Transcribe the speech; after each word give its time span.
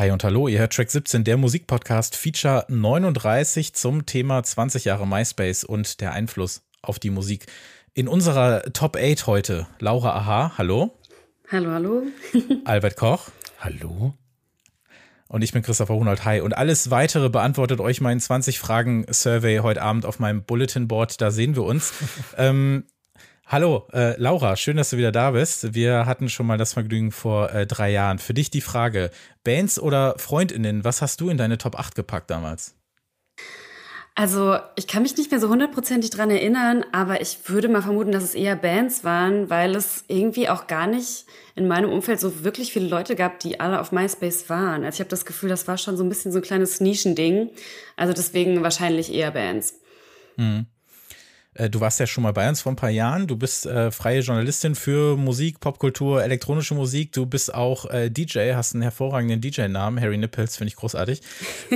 Hi 0.00 0.10
und 0.12 0.24
hallo, 0.24 0.48
ihr 0.48 0.60
hört 0.60 0.72
Track 0.72 0.90
17, 0.90 1.24
der 1.24 1.36
Musikpodcast 1.36 2.16
Feature 2.16 2.64
39 2.68 3.74
zum 3.74 4.06
Thema 4.06 4.42
20 4.42 4.86
Jahre 4.86 5.06
MySpace 5.06 5.62
und 5.62 6.00
der 6.00 6.12
Einfluss 6.12 6.62
auf 6.80 6.98
die 6.98 7.10
Musik. 7.10 7.44
In 7.92 8.08
unserer 8.08 8.62
Top 8.72 8.96
8 8.96 9.26
heute 9.26 9.66
Laura 9.78 10.16
Aha, 10.16 10.52
hallo. 10.56 10.96
Hallo, 11.52 11.70
hallo. 11.72 12.02
Albert 12.64 12.96
Koch. 12.96 13.28
Hallo. 13.58 14.14
Und 15.28 15.42
ich 15.42 15.52
bin 15.52 15.62
Christopher 15.62 15.94
Hunold. 15.94 16.24
Hi. 16.24 16.40
Und 16.40 16.56
alles 16.56 16.90
weitere 16.90 17.28
beantwortet 17.28 17.80
euch 17.80 18.00
mein 18.00 18.20
20-Fragen-Survey 18.20 19.58
heute 19.58 19.82
Abend 19.82 20.06
auf 20.06 20.18
meinem 20.18 20.44
Bulletin 20.44 20.88
Board. 20.88 21.20
Da 21.20 21.30
sehen 21.30 21.56
wir 21.56 21.64
uns. 21.64 21.92
ähm, 22.38 22.84
hallo, 23.50 23.86
äh, 23.92 24.18
Laura, 24.18 24.56
schön, 24.56 24.76
dass 24.76 24.90
du 24.90 24.96
wieder 24.96 25.12
da 25.12 25.32
bist. 25.32 25.74
Wir 25.74 26.06
hatten 26.06 26.28
schon 26.28 26.46
mal 26.46 26.56
das 26.56 26.72
Vergnügen 26.72 27.12
vor 27.12 27.52
äh, 27.52 27.66
drei 27.66 27.90
Jahren. 27.90 28.18
Für 28.18 28.32
dich 28.32 28.50
die 28.50 28.60
Frage: 28.60 29.10
Bands 29.44 29.78
oder 29.78 30.14
FreundInnen, 30.18 30.84
was 30.84 31.02
hast 31.02 31.20
du 31.20 31.28
in 31.28 31.36
deine 31.36 31.58
Top 31.58 31.78
8 31.78 31.94
gepackt 31.94 32.30
damals? 32.30 32.76
Also, 34.16 34.58
ich 34.76 34.86
kann 34.86 35.02
mich 35.02 35.16
nicht 35.16 35.30
mehr 35.30 35.40
so 35.40 35.48
hundertprozentig 35.48 36.10
dran 36.10 36.30
erinnern, 36.30 36.84
aber 36.92 37.22
ich 37.22 37.38
würde 37.46 37.68
mal 37.68 37.80
vermuten, 37.80 38.12
dass 38.12 38.22
es 38.22 38.34
eher 38.34 38.56
Bands 38.56 39.02
waren, 39.02 39.48
weil 39.48 39.74
es 39.74 40.04
irgendwie 40.08 40.48
auch 40.48 40.66
gar 40.66 40.86
nicht 40.86 41.26
in 41.54 41.68
meinem 41.68 41.90
Umfeld 41.90 42.20
so 42.20 42.44
wirklich 42.44 42.72
viele 42.72 42.88
Leute 42.88 43.16
gab, 43.16 43.38
die 43.38 43.60
alle 43.60 43.80
auf 43.80 43.92
MySpace 43.92 44.50
waren. 44.50 44.84
Also 44.84 44.96
ich 44.96 45.00
habe 45.00 45.10
das 45.10 45.24
Gefühl, 45.24 45.48
das 45.48 45.68
war 45.68 45.78
schon 45.78 45.96
so 45.96 46.02
ein 46.02 46.08
bisschen 46.08 46.32
so 46.32 46.38
ein 46.38 46.44
kleines 46.44 46.80
Nischending. 46.80 47.50
Also 47.96 48.12
deswegen 48.12 48.62
wahrscheinlich 48.62 49.12
eher 49.12 49.30
Bands. 49.30 49.80
Mhm. 50.36 50.66
Äh, 51.60 51.70
du 51.70 51.80
warst 51.80 52.00
ja 52.00 52.06
schon 52.06 52.22
mal 52.22 52.32
bei 52.32 52.48
uns 52.48 52.62
vor 52.62 52.72
ein 52.72 52.76
paar 52.76 52.90
Jahren. 52.90 53.26
Du 53.26 53.36
bist 53.36 53.66
äh, 53.66 53.90
freie 53.90 54.20
Journalistin 54.20 54.74
für 54.74 55.16
Musik, 55.16 55.60
Popkultur, 55.60 56.22
elektronische 56.22 56.74
Musik. 56.74 57.12
Du 57.12 57.26
bist 57.26 57.52
auch 57.54 57.84
äh, 57.90 58.10
DJ, 58.10 58.54
hast 58.54 58.74
einen 58.74 58.82
hervorragenden 58.82 59.40
DJ-Namen, 59.40 60.00
Harry 60.00 60.16
Nipples, 60.16 60.56
finde 60.56 60.68
ich 60.68 60.76
großartig. 60.76 61.20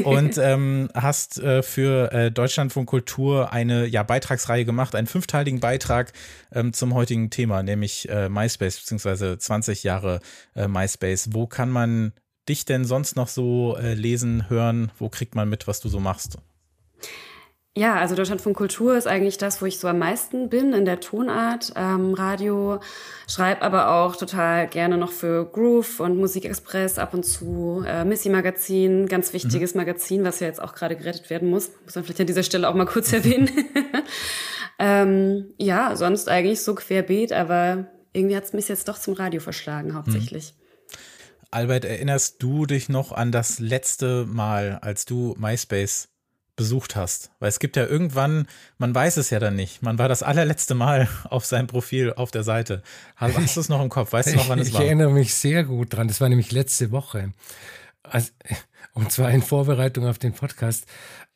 Und 0.05 0.39
ähm, 0.43 0.89
hast 0.95 1.39
äh, 1.39 1.63
für 1.63 2.13
äh, 2.13 2.31
Deutschlandfunk 2.31 2.89
Kultur 2.89 3.53
eine 3.53 3.87
ja, 3.87 4.03
Beitragsreihe 4.03 4.65
gemacht, 4.65 4.95
einen 4.95 5.07
fünfteiligen 5.07 5.61
Beitrag 5.61 6.13
ähm, 6.53 6.73
zum 6.73 6.95
heutigen 6.95 7.31
Thema, 7.31 7.63
nämlich 7.63 8.09
äh, 8.09 8.29
MySpace, 8.29 8.79
beziehungsweise 8.79 9.39
20 9.39 9.83
Jahre 9.85 10.21
MySpace. 10.55 11.31
Wo 11.33 11.47
kann 11.47 11.71
man 11.71 12.13
dich 12.48 12.65
denn 12.65 12.85
sonst 12.85 13.17
noch 13.17 13.29
so 13.29 13.77
lesen, 13.81 14.48
hören? 14.48 14.93
Wo 14.98 15.09
kriegt 15.09 15.35
man 15.35 15.48
mit, 15.48 15.67
was 15.67 15.81
du 15.81 15.89
so 15.89 16.01
machst? 16.01 16.39
Ja, 17.77 17.97
also 17.97 18.14
Deutschlandfunk 18.14 18.56
Kultur 18.56 18.97
ist 18.97 19.08
eigentlich 19.08 19.36
das, 19.36 19.61
wo 19.61 19.67
ich 19.67 19.80
so 19.80 19.89
am 19.89 19.98
meisten 19.98 20.48
bin 20.48 20.72
in 20.72 20.84
der 20.84 21.00
Tonart. 21.00 21.72
Ähm, 21.75 22.14
Radio, 22.14 22.78
schreibe 23.27 23.62
aber 23.62 23.91
auch 23.91 24.14
total 24.14 24.69
gerne 24.69 24.97
noch 24.97 25.11
für 25.11 25.44
Groove 25.44 25.98
und 25.98 26.17
Musikexpress 26.17 26.98
ab 26.98 27.14
und 27.14 27.25
zu. 27.25 27.83
Äh, 27.84 28.05
Missy 28.05 28.28
Magazin, 28.28 29.08
ganz 29.08 29.33
wichtiges 29.33 29.75
mhm. 29.75 29.80
Magazin, 29.80 30.22
was 30.22 30.39
ja 30.39 30.47
jetzt 30.47 30.62
auch 30.62 30.72
gerade 30.77 30.95
gerettet 30.95 31.30
werden 31.30 31.50
muss. 31.50 31.72
Muss 31.84 31.97
man 31.97 32.05
vielleicht 32.05 32.20
an 32.20 32.28
dieser 32.28 32.45
Stelle 32.45 32.69
auch 32.69 32.75
mal 32.75 32.86
kurz 32.86 33.12
erwähnen. 33.12 33.50
ähm, 34.78 35.52
ja, 35.58 35.97
sonst 35.97 36.28
eigentlich 36.28 36.62
so 36.62 36.77
querbeet, 36.77 37.33
aber 37.33 37.89
irgendwie 38.12 38.36
hat 38.36 38.45
es 38.45 38.52
mich 38.52 38.69
jetzt 38.69 38.86
doch 38.86 39.00
zum 39.00 39.14
Radio 39.14 39.41
verschlagen 39.41 39.95
hauptsächlich. 39.95 40.55
Mhm. 40.55 40.64
Albert, 41.50 41.84
erinnerst 41.84 42.41
du 42.41 42.67
dich 42.67 42.89
noch 42.89 43.11
an 43.11 43.33
das 43.33 43.58
letzte 43.58 44.27
Mal, 44.27 44.78
als 44.80 45.06
du 45.06 45.34
MySpace 45.39 46.14
besucht 46.57 46.97
hast. 46.97 47.31
Weil 47.41 47.49
es 47.49 47.59
gibt 47.59 47.77
ja 47.77 47.87
irgendwann, 47.87 48.47
man 48.79 48.95
weiß 48.95 49.17
es 49.17 49.31
ja 49.31 49.39
dann 49.41 49.57
nicht. 49.57 49.83
Man 49.83 49.99
war 49.99 50.09
das 50.09 50.23
allerletzte 50.23 50.75
Mal 50.75 51.09
auf 51.25 51.45
seinem 51.45 51.67
Profil 51.67 52.13
auf 52.15 52.31
der 52.31 52.43
Seite. 52.43 52.83
Hast, 53.17 53.57
du 53.57 53.61
es 53.61 53.69
noch 53.69 53.83
im 53.83 53.89
Kopf? 53.89 54.13
Weißt 54.13 54.33
du 54.33 54.37
noch, 54.37 54.49
wann 54.49 54.59
es 54.59 54.69
ich 54.69 54.75
war? 54.75 54.81
Ich 54.81 54.87
erinnere 54.87 55.11
mich 55.11 55.35
sehr 55.35 55.65
gut 55.65 55.93
dran. 55.93 56.09
Das 56.09 56.21
war 56.21 56.29
nämlich 56.29 56.53
letzte 56.53 56.91
Woche. 56.91 57.33
Also, 58.03 58.31
und 58.93 59.11
zwar 59.11 59.31
in 59.31 59.43
Vorbereitung 59.43 60.07
auf 60.07 60.19
den 60.19 60.33
Podcast 60.33 60.87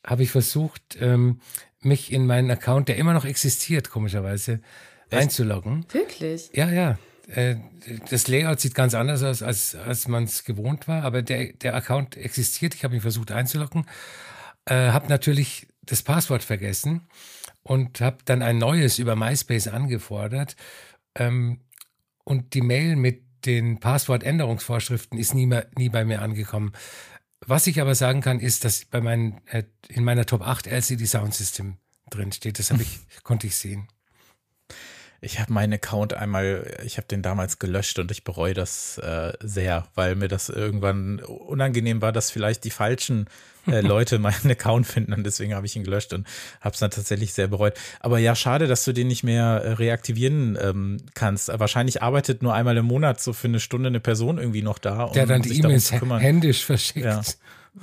habe 0.07 0.23
ich 0.23 0.31
versucht, 0.31 0.97
ähm, 1.01 1.41
mich 1.81 2.13
in 2.13 2.27
meinen 2.27 2.51
Account, 2.51 2.89
der 2.89 2.97
immer 2.97 3.13
noch 3.13 3.25
existiert, 3.25 3.91
komischerweise, 3.91 4.61
Echt? 5.11 5.23
einzuloggen. 5.23 5.85
Wirklich? 5.93 6.51
Ja, 6.55 6.71
ja. 6.71 6.99
Äh, 7.29 7.57
das 8.09 8.27
Layout 8.27 8.61
sieht 8.61 8.75
ganz 8.75 8.95
anders 8.95 9.23
aus, 9.23 9.43
als, 9.43 9.75
als 9.75 10.09
man 10.09 10.25
es 10.25 10.45
gewohnt 10.45 10.89
war, 10.89 11.03
aber 11.03 11.23
der, 11.23 11.53
der 11.53 11.75
Account 11.75 12.17
existiert. 12.17 12.75
Ich 12.75 12.85
habe 12.85 12.95
mich 12.95 13.03
versucht 13.03 13.33
einzuloggen 13.33 13.85
äh, 14.69 14.91
habe 14.91 15.09
natürlich 15.09 15.69
das 15.83 16.03
Passwort 16.03 16.43
vergessen 16.43 17.09
und 17.63 18.01
habe 18.01 18.19
dann 18.25 18.43
ein 18.43 18.59
neues 18.59 18.99
über 18.99 19.17
MySpace 19.17 19.69
angefordert. 19.69 20.57
Ähm, 21.15 21.61
und 22.25 22.55
die 22.55 22.61
Mail 22.61 22.97
mit 22.97 23.23
den 23.47 23.81
Passwortänderungsvorschriften 23.81 25.19
ist 25.19 25.35
nie, 25.35 25.47
mehr, 25.47 25.69
nie 25.77 25.89
bei 25.89 26.05
mir 26.05 26.21
angekommen. 26.21 26.73
Was 27.47 27.67
ich 27.67 27.81
aber 27.81 27.95
sagen 27.95 28.21
kann, 28.21 28.41
ist, 28.41 28.65
dass 28.65 28.85
bei 28.85 29.01
meinen, 29.01 29.41
äh, 29.47 29.65
in 29.89 30.05
meiner 30.05 30.27
Top 30.27 30.43
8 30.43 30.67
LCD 30.67 31.07
Sound 31.07 31.35
System 31.35 31.79
drin 32.11 32.33
steht. 32.33 32.59
Das 32.59 32.71
ich, 32.71 33.01
konnte 33.23 33.47
ich 33.47 33.57
sehen. 33.57 33.89
Ich 35.21 35.41
habe 35.41 35.53
meinen 35.53 35.73
Account 35.73 36.15
einmal, 36.15 36.79
ich 36.85 36.97
habe 36.97 37.09
den 37.09 37.23
damals 37.23 37.59
gelöscht 37.59 37.99
und 37.99 38.11
ich 38.13 38.23
bereue 38.23 38.55
das 38.55 38.99
äh, 38.99 39.33
sehr, 39.41 39.89
weil 39.97 40.15
mir 40.15 40.29
das 40.29 40.49
irgendwann 40.49 41.19
unangenehm 41.19 42.01
war, 42.01 42.13
dass 42.13 42.31
vielleicht 42.31 42.63
die 42.63 42.71
falschen 42.71 43.27
äh, 43.67 43.81
Leute 43.87 44.21
meinen 44.21 44.49
Account 44.49 44.87
finden 44.87 45.13
und 45.13 45.25
deswegen 45.25 45.55
habe 45.55 45.67
ich 45.67 45.75
ihn 45.75 45.83
gelöscht 45.83 46.13
und 46.13 46.25
habe 46.61 46.75
es 46.75 46.79
dann 46.79 46.93
tatsächlich 46.93 47.33
sehr 47.33 47.49
bereut. 47.49 47.75
Aber 47.99 48.21
ja, 48.21 48.37
schade, 48.37 48.69
dass 48.69 48.85
du 48.85 48.93
den 48.93 49.09
nicht 49.09 49.25
mehr 49.25 49.63
äh, 49.65 49.73
reaktivieren 49.73 50.57
ähm, 50.61 50.99
kannst. 51.15 51.49
Wahrscheinlich 51.49 52.01
arbeitet 52.01 52.43
nur 52.43 52.55
einmal 52.55 52.77
im 52.77 52.87
Monat 52.87 53.21
so 53.21 53.33
für 53.33 53.49
eine 53.49 53.59
Stunde 53.59 53.89
eine 53.89 54.01
Person 54.01 54.39
irgendwie 54.39 54.63
noch 54.63 54.79
da. 54.79 55.05
Um 55.05 55.15
Der 55.15 55.27
dann 55.27 55.43
die 55.43 55.59
E-Mails 55.59 55.91
händisch 55.91 56.65
verschickt. 56.65 57.05
Ja. 57.05 57.23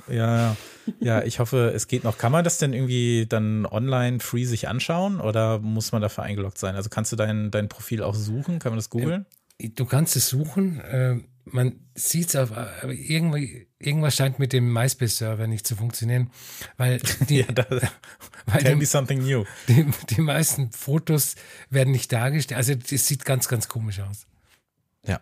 Ja, 0.08 0.56
ja, 1.00 1.22
ich 1.22 1.38
hoffe, 1.38 1.72
es 1.74 1.88
geht 1.88 2.04
noch. 2.04 2.18
Kann 2.18 2.32
man 2.32 2.44
das 2.44 2.58
denn 2.58 2.72
irgendwie 2.72 3.26
dann 3.28 3.66
online 3.66 4.20
free 4.20 4.44
sich 4.44 4.68
anschauen 4.68 5.20
oder 5.20 5.58
muss 5.58 5.92
man 5.92 6.02
dafür 6.02 6.24
eingeloggt 6.24 6.58
sein? 6.58 6.76
Also 6.76 6.88
kannst 6.88 7.12
du 7.12 7.16
dein, 7.16 7.50
dein 7.50 7.68
Profil 7.68 8.02
auch 8.02 8.14
suchen? 8.14 8.58
Kann 8.58 8.72
man 8.72 8.78
das 8.78 8.90
googeln? 8.90 9.26
Ähm, 9.58 9.74
du 9.74 9.84
kannst 9.84 10.16
es 10.16 10.28
suchen. 10.28 10.80
Äh, 10.80 11.16
man 11.44 11.80
sieht 11.94 12.28
es 12.28 12.36
auf, 12.36 12.52
aber 12.52 12.92
irgendwie, 12.92 13.68
irgendwas 13.78 14.16
scheint 14.16 14.38
mit 14.38 14.52
dem 14.52 14.72
MySpace-Server 14.72 15.46
nicht 15.46 15.66
zu 15.66 15.76
funktionieren, 15.76 16.30
weil 16.76 17.00
die, 17.28 17.38
ja, 17.38 17.52
da, 17.52 17.66
weil 18.46 18.62
tell 18.62 18.72
die, 18.72 18.78
me 18.78 18.86
something 18.86 19.24
new. 19.24 19.44
Die, 19.68 19.86
die 20.10 20.20
meisten 20.20 20.72
Fotos 20.72 21.36
werden 21.70 21.92
nicht 21.92 22.12
dargestellt. 22.12 22.58
Also 22.58 22.74
es 22.90 23.06
sieht 23.06 23.24
ganz, 23.24 23.48
ganz 23.48 23.68
komisch 23.68 24.00
aus. 24.00 24.26
Ja 25.04 25.20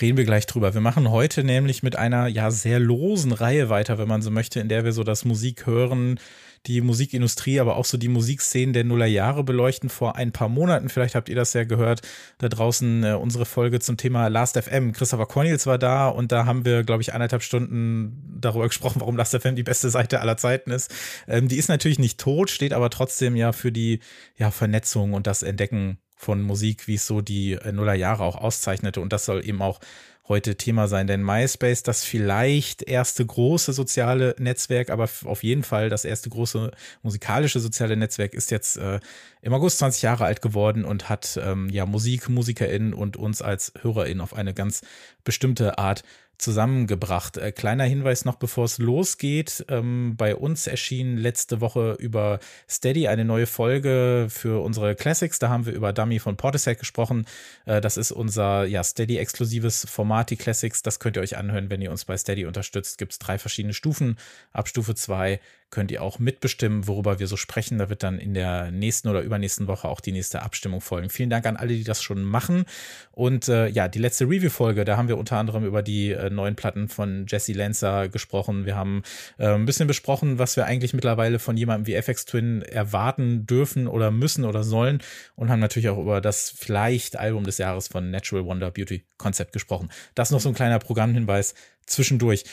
reden 0.00 0.16
wir 0.16 0.24
gleich 0.24 0.46
drüber. 0.46 0.74
Wir 0.74 0.80
machen 0.80 1.10
heute 1.10 1.44
nämlich 1.44 1.82
mit 1.82 1.96
einer 1.96 2.26
ja 2.26 2.50
sehr 2.50 2.80
losen 2.80 3.32
Reihe 3.32 3.68
weiter, 3.68 3.98
wenn 3.98 4.08
man 4.08 4.22
so 4.22 4.30
möchte, 4.30 4.60
in 4.60 4.68
der 4.68 4.84
wir 4.84 4.92
so 4.92 5.04
das 5.04 5.24
Musik 5.24 5.66
hören, 5.66 6.18
die 6.66 6.80
Musikindustrie, 6.80 7.60
aber 7.60 7.76
auch 7.76 7.84
so 7.84 7.98
die 7.98 8.08
Musikszenen 8.08 8.72
der 8.72 8.84
Nullerjahre 8.84 9.44
beleuchten. 9.44 9.90
Vor 9.90 10.16
ein 10.16 10.32
paar 10.32 10.48
Monaten, 10.48 10.88
vielleicht 10.88 11.14
habt 11.14 11.28
ihr 11.28 11.34
das 11.36 11.52
ja 11.52 11.64
gehört, 11.64 12.00
da 12.38 12.48
draußen 12.48 13.04
äh, 13.04 13.12
unsere 13.12 13.44
Folge 13.44 13.80
zum 13.80 13.96
Thema 13.96 14.28
Last 14.28 14.56
FM. 14.58 14.92
Christopher 14.92 15.26
Cornels 15.26 15.66
war 15.66 15.78
da 15.78 16.08
und 16.08 16.32
da 16.32 16.46
haben 16.46 16.64
wir, 16.64 16.82
glaube 16.82 17.02
ich, 17.02 17.12
eineinhalb 17.12 17.42
Stunden 17.42 18.38
darüber 18.40 18.68
gesprochen, 18.68 19.00
warum 19.00 19.16
Last 19.16 19.36
FM 19.36 19.56
die 19.56 19.62
beste 19.62 19.90
Seite 19.90 20.20
aller 20.20 20.36
Zeiten 20.36 20.70
ist. 20.70 20.92
Ähm, 21.28 21.48
die 21.48 21.56
ist 21.56 21.68
natürlich 21.68 21.98
nicht 21.98 22.18
tot, 22.18 22.50
steht 22.50 22.72
aber 22.72 22.88
trotzdem 22.90 23.36
ja 23.36 23.52
für 23.52 23.72
die 23.72 24.00
ja, 24.36 24.50
Vernetzung 24.50 25.12
und 25.12 25.26
das 25.26 25.42
Entdecken 25.42 25.98
von 26.24 26.42
Musik, 26.42 26.88
wie 26.88 26.94
es 26.94 27.06
so 27.06 27.20
die 27.20 27.52
äh, 27.52 27.72
Nullerjahre 27.72 28.24
auch 28.24 28.36
auszeichnete. 28.36 29.00
Und 29.00 29.12
das 29.12 29.24
soll 29.26 29.46
eben 29.46 29.62
auch 29.62 29.80
heute 30.26 30.56
Thema 30.56 30.88
sein. 30.88 31.06
Denn 31.06 31.22
MySpace, 31.22 31.82
das 31.82 32.04
vielleicht 32.04 32.82
erste 32.82 33.24
große 33.24 33.72
soziale 33.72 34.34
Netzwerk, 34.38 34.90
aber 34.90 35.08
auf 35.24 35.42
jeden 35.42 35.62
Fall 35.62 35.90
das 35.90 36.04
erste 36.04 36.30
große 36.30 36.70
musikalische 37.02 37.60
soziale 37.60 37.96
Netzwerk, 37.96 38.34
ist 38.34 38.50
jetzt 38.50 38.76
äh, 38.78 39.00
im 39.42 39.52
August 39.52 39.78
20 39.78 40.02
Jahre 40.02 40.24
alt 40.24 40.40
geworden 40.40 40.84
und 40.84 41.08
hat 41.08 41.38
ähm, 41.42 41.68
ja 41.68 41.84
Musik, 41.84 42.28
MusikerInnen 42.28 42.94
und 42.94 43.16
uns 43.16 43.42
als 43.42 43.72
HörerInnen 43.80 44.22
auf 44.22 44.34
eine 44.34 44.54
ganz 44.54 44.80
bestimmte 45.24 45.78
Art 45.78 46.04
zusammengebracht. 46.44 47.36
Äh, 47.38 47.50
kleiner 47.50 47.84
Hinweis 47.84 48.24
noch, 48.24 48.36
bevor 48.36 48.66
es 48.66 48.78
losgeht. 48.78 49.64
Ähm, 49.68 50.14
bei 50.16 50.36
uns 50.36 50.66
erschien 50.66 51.16
letzte 51.16 51.60
Woche 51.60 51.96
über 51.98 52.38
Steady 52.68 53.08
eine 53.08 53.24
neue 53.24 53.46
Folge 53.46 54.28
für 54.28 54.62
unsere 54.62 54.94
Classics. 54.94 55.38
Da 55.38 55.48
haben 55.48 55.66
wir 55.66 55.72
über 55.72 55.92
Dummy 55.92 56.18
von 56.20 56.36
Portishead 56.36 56.78
gesprochen. 56.78 57.26
Äh, 57.64 57.80
das 57.80 57.96
ist 57.96 58.12
unser 58.12 58.66
ja, 58.66 58.84
Steady-exklusives 58.84 59.86
Format 59.90 60.30
die 60.30 60.36
Classics, 60.36 60.82
das 60.82 61.00
könnt 61.00 61.16
ihr 61.16 61.22
euch 61.22 61.36
anhören, 61.36 61.70
wenn 61.70 61.80
ihr 61.80 61.90
uns 61.90 62.04
bei 62.04 62.16
Steady 62.16 62.46
unterstützt. 62.46 62.98
Gibt 62.98 63.12
es 63.12 63.18
drei 63.18 63.38
verschiedene 63.38 63.74
Stufen. 63.74 64.18
Ab 64.52 64.68
Stufe 64.68 64.94
2 64.94 65.40
könnt 65.74 65.90
ihr 65.90 66.02
auch 66.02 66.18
mitbestimmen, 66.18 66.86
worüber 66.86 67.18
wir 67.18 67.26
so 67.26 67.36
sprechen. 67.36 67.78
Da 67.78 67.90
wird 67.90 68.04
dann 68.04 68.18
in 68.18 68.32
der 68.32 68.70
nächsten 68.70 69.08
oder 69.08 69.22
übernächsten 69.22 69.66
Woche 69.66 69.88
auch 69.88 70.00
die 70.00 70.12
nächste 70.12 70.42
Abstimmung 70.42 70.80
folgen. 70.80 71.10
Vielen 71.10 71.30
Dank 71.30 71.44
an 71.46 71.56
alle, 71.56 71.74
die 71.74 71.82
das 71.82 72.02
schon 72.02 72.22
machen. 72.22 72.64
Und 73.10 73.48
äh, 73.48 73.66
ja, 73.68 73.88
die 73.88 73.98
letzte 73.98 74.24
Review-Folge, 74.24 74.84
da 74.84 74.96
haben 74.96 75.08
wir 75.08 75.18
unter 75.18 75.36
anderem 75.36 75.64
über 75.64 75.82
die 75.82 76.12
äh, 76.12 76.30
neuen 76.30 76.54
Platten 76.54 76.88
von 76.88 77.26
Jesse 77.28 77.52
Lancer 77.52 78.08
gesprochen. 78.08 78.66
Wir 78.66 78.76
haben 78.76 79.02
äh, 79.36 79.48
ein 79.48 79.66
bisschen 79.66 79.88
besprochen, 79.88 80.38
was 80.38 80.56
wir 80.56 80.64
eigentlich 80.64 80.94
mittlerweile 80.94 81.40
von 81.40 81.56
jemandem 81.56 81.88
wie 81.88 81.94
FX 81.94 82.24
Twin 82.24 82.62
erwarten 82.62 83.44
dürfen 83.44 83.88
oder 83.88 84.12
müssen 84.12 84.44
oder 84.44 84.62
sollen. 84.62 85.02
Und 85.34 85.50
haben 85.50 85.60
natürlich 85.60 85.88
auch 85.88 85.98
über 85.98 86.20
das 86.20 86.54
vielleicht 86.56 87.16
Album 87.16 87.42
des 87.42 87.58
Jahres 87.58 87.88
von 87.88 88.12
Natural 88.12 88.44
Wonder 88.44 88.70
Beauty 88.70 89.04
Concept 89.18 89.52
gesprochen. 89.52 89.90
Das 90.14 90.30
noch 90.30 90.40
so 90.40 90.48
ein 90.48 90.54
kleiner 90.54 90.78
Programmhinweis 90.78 91.54
zwischendurch. 91.84 92.44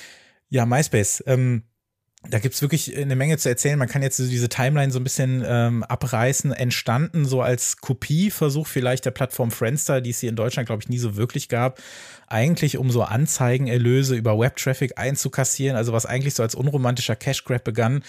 Ja, 0.50 0.66
MySpace. 0.66 1.24
Ähm, 1.28 1.64
da 2.30 2.38
gibt's 2.38 2.62
wirklich 2.62 2.96
eine 2.96 3.16
Menge 3.16 3.38
zu 3.38 3.50
erzählen. 3.50 3.80
Man 3.80 3.88
kann 3.88 4.04
jetzt 4.04 4.20
diese 4.20 4.48
Timeline 4.48 4.92
so 4.92 5.00
ein 5.00 5.04
bisschen 5.04 5.44
ähm, 5.46 5.84
abreißen. 5.84 6.54
Entstanden 6.54 7.26
so 7.26 7.42
als 7.42 7.78
Kopieversuch 7.78 8.68
vielleicht 8.68 9.06
der 9.06 9.12
Plattform 9.12 9.50
Friendster, 9.50 10.02
die 10.02 10.12
es 10.12 10.20
hier 10.20 10.30
in 10.30 10.36
Deutschland, 10.36 10.68
glaube 10.68 10.84
ich, 10.84 10.90
nie 10.90 11.00
so 11.00 11.16
wirklich 11.16 11.50
gab. 11.50 11.82
Eigentlich 12.28 12.78
um 12.78 12.92
so 12.92 13.02
Anzeigenerlöse 13.02 14.16
über 14.16 14.38
Webtraffic 14.38 15.00
einzukassieren. 15.00 15.76
Also 15.76 15.94
was 15.94 16.06
eigentlich 16.06 16.36
so 16.36 16.44
als 16.44 16.54
unromantischer 16.54 17.16
Cash 17.16 17.44
Grab 17.44 17.64
begann, 17.64 18.04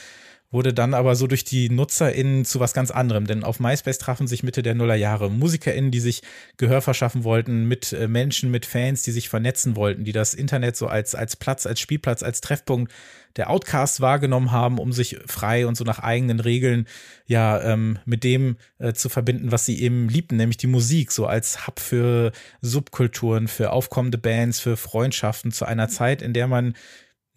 wurde 0.53 0.73
dann 0.73 0.95
aber 0.95 1.17
so 1.17 1.27
durch 1.27 1.45
die 1.45 1.71
NutzerInnen 1.71 2.45
zu 2.45 2.61
was 2.61 2.75
ganz 2.75 2.91
anderem. 2.91 3.27
Denn 3.27 3.43
auf 3.43 3.59
MySpace 3.59 3.99
trafen 3.99 4.27
sich 4.29 4.43
Mitte 4.43 4.63
der 4.63 4.75
Nullerjahre 4.75 5.31
MusikerInnen, 5.31 5.91
die 5.91 6.01
sich 6.01 6.23
Gehör 6.59 6.83
verschaffen 6.83 7.25
wollten, 7.25 7.67
mit 7.67 7.93
äh, 7.93 8.07
Menschen, 8.07 8.51
mit 8.51 8.67
Fans, 8.67 9.03
die 9.03 9.13
sich 9.13 9.29
vernetzen 9.29 9.75
wollten, 9.75 10.05
die 10.05 10.13
das 10.13 10.35
Internet 10.35 10.77
so 10.77 10.87
als, 10.87 11.15
als 11.15 11.37
Platz, 11.37 11.67
als 11.67 11.81
Spielplatz, 11.81 12.23
als 12.23 12.41
Treffpunkt 12.41 12.93
der 13.37 13.51
Outcast 13.51 14.01
wahrgenommen 14.01 14.53
haben, 14.53 14.79
um 14.79 14.93
sich 14.93 15.19
frei 15.27 15.67
und 15.67 15.77
so 15.77 15.85
nach 15.85 16.01
eigenen 16.01 16.41
Regeln 16.41 16.87
ja 17.27 17.63
ähm, 17.63 17.99
mit 18.05 18.25
dem 18.25 18.57
äh, 18.79 18.93
zu 18.93 19.09
verbinden, 19.09 19.53
was 19.53 19.65
sie 19.65 19.81
eben 19.81 20.09
liebten, 20.09 20.37
nämlich 20.37 20.59
die 20.59 20.67
Musik, 20.67 21.13
so 21.13 21.27
als 21.27 21.67
Hub 21.67 21.81
für 21.81 22.33
Subkulturen, 22.61 23.49
für 23.49 23.73
aufkommende 23.73 24.19
Bands, 24.19 24.61
für 24.61 24.77
Freundschaften 24.77 25.51
zu 25.51 25.65
einer 25.65 25.89
Zeit, 25.89 26.21
in 26.21 26.35
der 26.35 26.47
man 26.47 26.75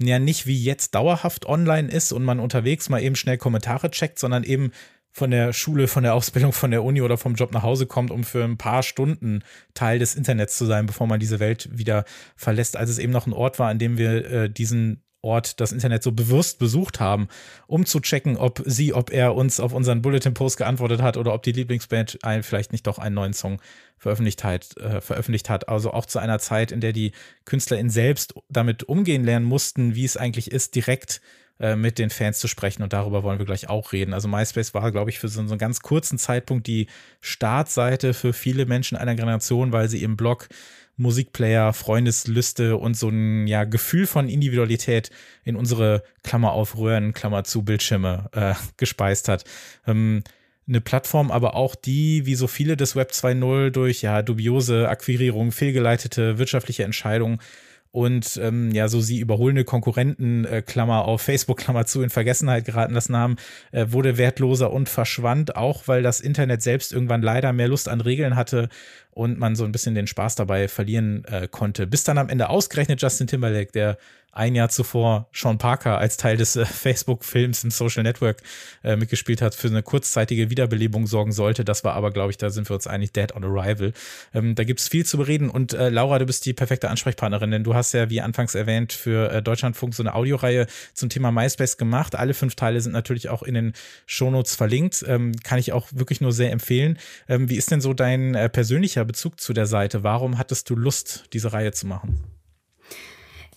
ja 0.02 0.20
nicht 0.20 0.46
wie 0.46 0.62
jetzt 0.62 0.96
dauerhaft 0.96 1.46
online 1.46 1.90
ist 1.90 2.12
und 2.12 2.24
man 2.24 2.40
unterwegs 2.40 2.90
mal 2.90 3.02
eben 3.02 3.16
schnell 3.16 3.38
Kommentare 3.38 3.92
checkt, 3.92 4.20
sondern 4.20 4.44
eben 4.44 4.72
von 5.12 5.32
der 5.32 5.54
Schule, 5.54 5.88
von 5.88 6.04
der 6.04 6.14
Ausbildung, 6.14 6.52
von 6.52 6.72
der 6.72 6.84
Uni 6.84 7.02
oder 7.02 7.18
vom 7.18 7.36
Job 7.36 7.54
nach 7.54 7.64
Hause 7.64 7.86
kommt, 7.86 8.12
um 8.12 8.26
für 8.26 8.44
ein 8.44 8.58
paar 8.58 8.84
Stunden 8.84 9.44
Teil 9.74 9.98
des 9.98 10.14
Internets 10.16 10.58
zu 10.58 10.66
sein, 10.66 10.88
bevor 10.88 11.08
man 11.08 11.22
diese 11.22 11.40
Welt 11.40 11.70
wieder 11.72 12.04
verlässt, 12.36 12.76
als 12.76 12.90
es 12.90 13.00
eben 13.00 13.14
noch 13.14 13.26
ein 13.26 13.32
Ort 13.32 13.58
war, 13.58 13.70
an 13.70 13.80
dem 13.80 13.98
wir 13.98 14.30
äh, 14.30 14.50
diesen 14.50 15.05
Ort 15.26 15.60
das 15.60 15.72
Internet 15.72 16.04
so 16.04 16.12
bewusst 16.12 16.60
besucht 16.60 17.00
haben, 17.00 17.28
um 17.68 17.86
zu 17.86 18.00
checken, 18.00 18.38
ob 18.38 18.62
sie, 18.66 18.94
ob 18.94 19.12
er 19.12 19.36
uns 19.36 19.60
auf 19.60 19.74
unseren 19.74 20.02
Bulletin-Post 20.02 20.58
geantwortet 20.58 21.02
hat 21.02 21.18
oder 21.18 21.34
ob 21.34 21.44
die 21.44 21.52
Lieblingsband 21.52 22.20
vielleicht 22.42 22.72
nicht 22.72 22.88
doch 22.88 23.00
einen 23.00 23.16
neuen 23.16 23.34
Song 23.34 23.60
veröffentlicht 23.98 24.44
hat, 24.44 24.78
äh, 24.78 25.02
veröffentlicht 25.02 25.50
hat. 25.50 25.68
Also 25.68 25.92
auch 25.92 26.06
zu 26.06 26.20
einer 26.20 26.40
Zeit, 26.40 26.72
in 26.72 26.80
der 26.80 26.94
die 26.94 27.12
KünstlerInnen 27.46 27.90
selbst 27.90 28.36
damit 28.50 28.84
umgehen 28.84 29.24
lernen 29.24 29.46
mussten, 29.46 29.96
wie 29.96 30.06
es 30.06 30.16
eigentlich 30.16 30.52
ist, 30.52 30.76
direkt 30.76 31.22
äh, 31.60 31.76
mit 31.76 32.00
den 32.00 32.10
Fans 32.10 32.40
zu 32.40 32.48
sprechen. 32.48 32.84
Und 32.84 32.94
darüber 32.94 33.24
wollen 33.24 33.40
wir 33.40 33.46
gleich 33.46 33.70
auch 33.70 33.94
reden. 33.94 34.14
Also 34.14 34.28
MySpace 34.28 34.74
war, 34.74 34.92
glaube 34.92 35.10
ich, 35.10 35.20
für 35.20 35.30
so 35.30 35.40
einen 35.40 35.58
ganz 35.58 35.80
kurzen 35.80 36.18
Zeitpunkt 36.18 36.68
die 36.68 36.88
Startseite 37.22 38.14
für 38.14 38.34
viele 38.34 38.66
Menschen 38.66 38.98
einer 38.98 39.16
Generation, 39.16 39.72
weil 39.72 39.88
sie 39.88 40.04
im 40.04 40.18
Blog 40.18 40.50
Musikplayer, 40.98 41.74
Freundesliste 41.74 42.78
und 42.78 42.96
so 42.96 43.10
ein 43.10 43.48
ja, 43.48 43.64
Gefühl 43.66 44.08
von 44.08 44.30
Individualität 44.30 45.10
in 45.44 45.56
unsere 45.56 46.04
Klammer 46.24 46.54
auf 46.54 46.78
Röhren, 46.78 47.14
Klammer 47.14 47.44
zu 47.44 47.64
Bildschirme 47.64 48.30
äh, 48.34 48.54
gespeist 48.78 49.28
hat. 49.28 49.44
Ähm, 49.86 50.24
eine 50.68 50.82
Plattform, 50.82 51.30
aber 51.30 51.56
auch 51.56 51.76
die, 51.76 52.26
wie 52.26 52.36
so 52.36 52.48
viele 52.48 52.76
des 52.76 52.96
Web 52.96 53.12
2.0 53.12 53.70
durch 53.70 54.02
ja 54.02 54.24
dubiose 54.24 54.90
Akquirierung, 54.90 55.52
fehlgeleitete 55.52 56.40
wirtschaftliche 56.40 56.84
Entscheidungen 56.84 57.40
und 57.96 58.38
ähm, 58.44 58.72
ja, 58.72 58.90
so 58.90 59.00
sie 59.00 59.20
überholende 59.20 59.64
Konkurrenten, 59.64 60.44
äh, 60.44 60.62
Klammer 60.62 61.06
auf 61.06 61.22
Facebook, 61.22 61.56
Klammer 61.60 61.86
zu, 61.86 62.02
in 62.02 62.10
Vergessenheit 62.10 62.66
geraten 62.66 62.94
lassen 62.94 63.16
haben, 63.16 63.38
äh, 63.72 63.86
wurde 63.88 64.18
wertloser 64.18 64.74
und 64.74 64.90
verschwand, 64.90 65.56
auch 65.56 65.88
weil 65.88 66.04
das 66.04 66.20
Internet 66.20 66.62
selbst 66.62 66.92
irgendwann 66.92 67.22
leider 67.22 67.54
mehr 67.54 67.70
Lust 67.70 67.88
an 67.88 68.02
Regeln 68.02 68.36
hatte 68.36 68.68
und 69.12 69.40
man 69.40 69.56
so 69.56 69.64
ein 69.64 69.72
bisschen 69.72 69.96
den 69.96 70.08
Spaß 70.08 70.36
dabei 70.36 70.68
verlieren 70.68 71.24
äh, 71.24 71.48
konnte. 71.50 71.88
Bis 71.88 72.04
dann 72.04 72.18
am 72.18 72.28
Ende 72.28 72.50
ausgerechnet 72.50 73.02
Justin 73.02 73.28
Timberlake, 73.28 73.72
der 73.72 73.98
ein 74.36 74.54
Jahr 74.54 74.70
zuvor 74.70 75.30
Sean 75.34 75.58
Parker 75.58 75.98
als 75.98 76.18
Teil 76.18 76.38
des 76.38 76.56
äh, 76.56 76.66
Facebook-Films 76.66 77.64
im 77.64 77.72
Social 77.72 78.04
Network 78.04 78.44
äh, 78.84 78.96
mitgespielt 78.96 79.42
hat, 79.42 79.56
für 79.56 79.70
eine 79.70 79.82
kurzzeitige 79.82 80.50
Wiederbelebung 80.50 81.08
sorgen 81.08 81.32
sollte. 81.32 81.66
Das 81.66 81.84
war 81.84 81.94
aber, 81.94 82.12
glaube 82.12 82.32
ich, 82.32 82.38
da 82.38 82.50
sind 82.50 82.70
wir 82.70 82.76
uns 82.76 82.86
einig, 82.86 83.14
Dead 83.14 83.34
on 83.34 83.44
Arrival. 83.44 83.94
Ähm, 84.34 84.54
da 84.54 84.66
gibt's 84.66 84.90
viel 84.90 85.06
zu 85.06 85.18
bereden 85.18 85.50
und 85.50 85.74
äh, 85.74 85.90
Laura, 85.90 86.20
du 86.20 86.26
bist 86.26 86.46
die 86.46 86.54
perfekte 86.54 86.90
Ansprechpartnerin, 86.90 87.50
denn 87.50 87.64
du 87.64 87.76
hast 87.76 87.94
ja, 87.94 88.10
wie 88.10 88.20
anfangs 88.22 88.56
erwähnt, 88.56 88.92
für 88.92 89.32
äh, 89.32 89.42
Deutschlandfunk 89.42 89.96
so 89.96 90.04
eine 90.04 90.14
Audioreihe 90.14 90.68
zum 90.94 91.10
Thema 91.10 91.32
MySpace 91.32 91.78
gemacht. 91.78 92.16
Alle 92.16 92.34
fünf 92.34 92.56
Teile 92.56 92.82
sind 92.82 92.92
natürlich 92.92 93.30
auch 93.30 93.42
in 93.42 93.54
den 93.54 93.74
Shownotes 94.06 94.56
verlinkt. 94.56 95.06
Ähm, 95.08 95.34
kann 95.44 95.60
ich 95.60 95.72
auch 95.72 95.88
wirklich 95.94 96.20
nur 96.20 96.34
sehr 96.34 96.52
empfehlen. 96.52 97.00
Ähm, 97.30 97.50
wie 97.50 97.56
ist 97.56 97.72
denn 97.72 97.80
so 97.80 97.94
dein 97.94 98.36
äh, 98.36 98.50
persönlicher 98.50 99.06
Bezug 99.06 99.40
zu 99.40 99.54
der 99.54 99.66
Seite? 99.66 100.04
Warum 100.04 100.38
hattest 100.38 100.70
du 100.70 100.76
Lust, 100.76 101.26
diese 101.32 101.54
Reihe 101.54 101.72
zu 101.72 101.88
machen? 101.88 102.35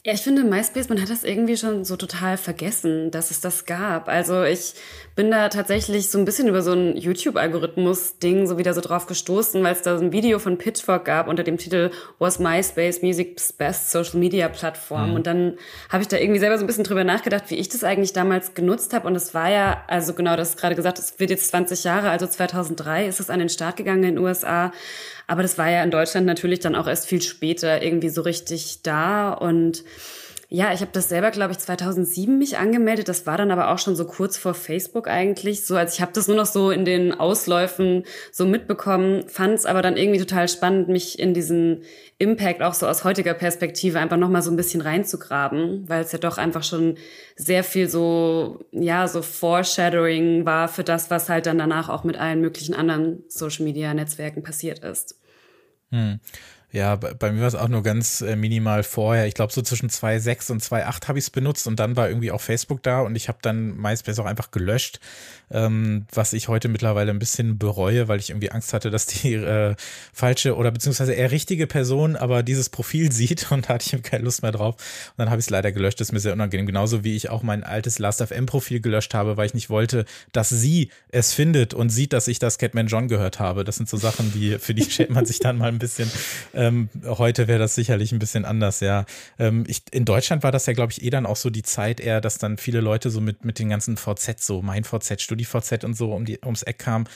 Ja, 0.09 0.15
ich 0.15 0.23
finde 0.23 0.43
MySpace, 0.43 0.89
man 0.89 1.03
hat 1.03 1.11
das 1.11 1.23
irgendwie 1.23 1.59
schon 1.59 1.85
so 1.85 1.95
total 1.97 2.39
vergessen, 2.39 3.11
dass 3.11 3.31
es 3.31 3.43
das 3.43 3.67
gab. 3.67 4.09
Also 4.09 4.43
ich 4.43 4.73
bin 5.15 5.31
da 5.31 5.51
tatsächlich 5.51 6.09
so 6.09 6.19
ein 6.19 6.25
bisschen 6.25 6.49
über 6.49 6.63
so 6.63 6.73
ein 6.73 6.97
YouTube-Algorithmus-Ding 6.97 8.47
so 8.47 8.57
wieder 8.57 8.73
so 8.73 8.81
drauf 8.81 9.05
gestoßen, 9.05 9.63
weil 9.63 9.75
es 9.75 9.83
da 9.83 9.99
so 9.99 10.05
ein 10.07 10.11
Video 10.11 10.39
von 10.39 10.57
Pitchfork 10.57 11.05
gab 11.05 11.29
unter 11.29 11.45
dem 11.45 11.59
Titel 11.59 11.91
Was 12.19 12.39
MySpace 12.39 13.03
Music's 13.03 13.53
Best 13.53 13.91
Social 13.91 14.19
Media 14.19 14.49
Platform. 14.49 15.11
Mhm. 15.11 15.15
Und 15.15 15.27
dann 15.27 15.59
habe 15.91 16.01
ich 16.01 16.09
da 16.09 16.17
irgendwie 16.17 16.41
selber 16.41 16.57
so 16.57 16.65
ein 16.65 16.69
bisschen 16.69 16.85
drüber 16.85 17.05
nachgedacht, 17.05 17.45
wie 17.49 17.57
ich 17.57 17.69
das 17.69 17.85
eigentlich 17.85 18.15
damals 18.15 18.55
genutzt 18.55 18.95
habe. 18.95 19.07
Und 19.07 19.15
es 19.15 19.35
war 19.35 19.51
ja, 19.51 19.85
also 19.89 20.15
genau, 20.15 20.37
das 20.37 20.57
gerade 20.57 20.75
gesagt, 20.75 20.99
es 20.99 21.21
wird 21.21 21.29
jetzt 21.29 21.49
20 21.49 21.85
Jahre, 21.85 22.09
also 22.09 22.27
2003 22.27 23.09
ist 23.09 23.21
es 23.21 23.29
an 23.29 23.41
den 23.41 23.51
Start 23.51 23.77
gegangen 23.77 24.05
in 24.05 24.15
den 24.15 24.25
USA. 24.25 24.73
Aber 25.29 25.43
das 25.43 25.59
war 25.59 25.71
ja 25.71 25.85
in 25.85 25.93
Deutschland 25.93 26.27
natürlich 26.27 26.59
dann 26.59 26.75
auch 26.75 26.89
erst 26.89 27.07
viel 27.07 27.23
später 27.23 27.83
irgendwie 27.83 28.09
so 28.09 28.23
richtig 28.23 28.83
da 28.83 29.33
und 29.33 29.85
ja, 30.51 30.73
ich 30.73 30.81
habe 30.81 30.93
das 30.95 31.11
selber, 31.11 31.31
glaube 31.31 31.53
ich, 31.53 31.59
2007 31.59 32.39
mich 32.39 32.57
angemeldet. 32.57 33.09
Das 33.09 33.27
war 33.27 33.37
dann 33.37 33.51
aber 33.51 33.71
auch 33.71 33.79
schon 33.79 33.97
so 33.97 34.07
kurz 34.07 34.39
vor 34.39 34.55
Facebook 34.55 35.07
eigentlich. 35.07 35.67
So, 35.67 35.77
also 35.77 35.93
ich 35.93 36.01
habe 36.01 36.13
das 36.15 36.27
nur 36.27 36.39
noch 36.39 36.47
so 36.47 36.71
in 36.71 36.87
den 36.87 37.13
Ausläufen 37.13 38.05
so 38.33 38.47
mitbekommen, 38.47 39.29
fand 39.29 39.59
es 39.59 39.67
aber 39.67 39.83
dann 39.83 39.99
irgendwie 39.99 40.19
total 40.19 40.49
spannend, 40.49 40.89
mich 40.89 41.19
in 41.19 41.35
diesen 41.35 41.83
Impact 42.17 42.63
auch 42.63 42.73
so 42.73 42.87
aus 42.87 43.05
heutiger 43.05 43.35
Perspektive 43.35 43.99
einfach 43.99 44.17
noch 44.17 44.31
mal 44.31 44.41
so 44.41 44.51
ein 44.51 44.57
bisschen 44.57 44.81
reinzugraben, 44.81 45.87
weil 45.87 46.03
es 46.03 46.13
ja 46.13 46.19
doch 46.19 46.39
einfach 46.39 46.65
schon 46.65 46.97
sehr 47.37 47.63
viel 47.63 47.87
so 47.87 48.65
ja 48.73 49.07
so 49.07 49.21
Foreshadowing 49.21 50.47
war 50.47 50.69
für 50.69 50.83
das, 50.83 51.11
was 51.11 51.29
halt 51.29 51.45
dann 51.45 51.59
danach 51.59 51.91
auch 51.91 52.05
mit 52.05 52.17
allen 52.17 52.41
möglichen 52.41 52.75
anderen 52.75 53.23
Social 53.29 53.67
Media 53.67 53.93
Netzwerken 53.93 54.43
passiert 54.43 54.79
ist. 54.79 55.18
Hm. 55.93 56.21
Ja, 56.71 56.97
bei 56.97 57.33
mir 57.33 57.41
war 57.41 57.49
es 57.49 57.55
auch 57.55 57.69
nur 57.69 57.83
ganz 57.83 58.21
äh, 58.21 58.37
minimal 58.37 58.83
vorher. 58.83 59.27
Ich 59.27 59.33
glaube, 59.33 59.55
so 59.55 59.63
zwischen 59.63 59.89
2.6 59.89 60.53
und 60.53 60.63
2.8 60.63 61.09
habe 61.09 61.19
ich 61.19 61.25
es 61.25 61.31
benutzt 61.31 61.67
und 61.67 61.81
dann 61.81 61.97
war 61.97 62.09
irgendwie 62.09 62.31
auch 62.31 62.43
Facebook 62.43 62.83
da 62.83 63.01
und 63.01 63.17
ich 63.17 63.29
habe 63.29 63.39
dann 63.41 63.75
MySpace 63.79 64.19
auch 64.19 64.27
einfach 64.27 64.51
gelöscht, 64.51 65.01
ähm, 65.51 66.05
was 66.13 66.35
ich 66.35 66.49
heute 66.49 66.69
mittlerweile 66.69 67.11
ein 67.11 67.19
bisschen 67.19 67.57
bereue, 67.57 68.09
weil 68.09 68.21
ich 68.21 68.29
irgendwie 68.29 68.51
Angst 68.51 68.75
hatte, 68.75 68.91
dass 68.91 69.07
die 69.07 69.33
äh, 69.33 69.77
falsche 70.13 70.57
oder 70.57 70.71
beziehungsweise 70.71 71.15
eher 71.15 71.31
richtige 71.31 71.67
Person 71.67 72.17
aber 72.17 72.43
dieses 72.43 72.69
Profil 72.69 73.13
sieht 73.19 73.51
und 73.51 73.71
da 73.71 73.75
hatte 73.75 73.97
ich 73.97 74.03
keine 74.03 74.25
Lust 74.25 74.43
mehr 74.43 74.53
drauf. 74.53 74.75
Und 74.75 75.19
dann 75.19 75.31
habe 75.31 75.41
ich 75.41 75.47
es 75.47 75.51
leider 75.51 75.73
gelöscht. 75.73 76.01
Das 76.01 76.09
ist 76.09 76.13
mir 76.13 76.21
sehr 76.21 76.35
unangenehm. 76.35 76.67
Genauso 76.67 77.03
wie 77.03 77.17
ich 77.17 77.31
auch 77.31 77.43
mein 77.43 77.65
altes 77.65 77.99
Last.fm-Profil 77.99 78.81
gelöscht 78.81 79.15
habe, 79.15 79.39
weil 79.39 79.47
ich 79.47 79.55
nicht 79.55 79.71
wollte, 79.71 80.05
dass 80.33 80.51
sie 80.51 80.91
es 81.09 81.33
findet 81.33 81.73
und 81.73 81.89
sieht, 81.89 82.13
dass 82.13 82.29
ich 82.29 82.39
das 82.39 82.59
Catman 82.59 82.89
John 82.89 83.09
gehört 83.09 83.41
habe. 83.41 83.65
Das 83.65 83.77
sind 83.77 83.89
so 83.89 83.97
Sachen, 83.97 84.33
die, 84.35 84.59
für 84.59 84.75
die 84.75 84.85
schämt 84.91 85.11
man 85.11 85.25
sich 85.25 85.39
dann 85.41 85.57
mal 85.57 85.69
ein 85.69 85.79
bisschen 85.79 86.11
ähm, 86.59 86.89
heute 87.05 87.47
wäre 87.47 87.61
das 87.61 87.77
sicherlich 87.77 88.11
ein 88.11 88.19
bisschen 88.19 88.45
anders, 88.45 88.81
ja. 88.81 89.07
Ähm, 89.39 89.65
ich, 89.69 89.83
in 89.93 90.05
Deutschland 90.05 90.43
war 90.43 90.51
das 90.51 90.67
ja, 90.67 90.73
glaube 90.73 90.93
ich, 90.93 91.05
eh 91.05 91.11
dann 91.11 91.25
auch 91.25 91.37
so 91.37 91.51
die 91.51 91.63
Zeit 91.63 92.01
eher, 92.01 92.21
dass 92.21 92.39
dann 92.39 92.59
viele 92.59 92.81
Leute 92.81 93.11
so 93.11 93.21
mit, 93.21 93.45
mit 93.45 93.61
den 93.61 93.69
ganzen 93.69 93.97
VZ, 93.97 94.41
so 94.43 94.61
mein 94.61 94.83
VZ, 94.83 95.23
StudiVZ 95.23 95.85
und 95.85 95.95
so 95.95 96.13
um 96.13 96.25
die, 96.25 96.41
ums 96.45 96.65
Eck 96.65 96.81
kamen. 96.81 97.09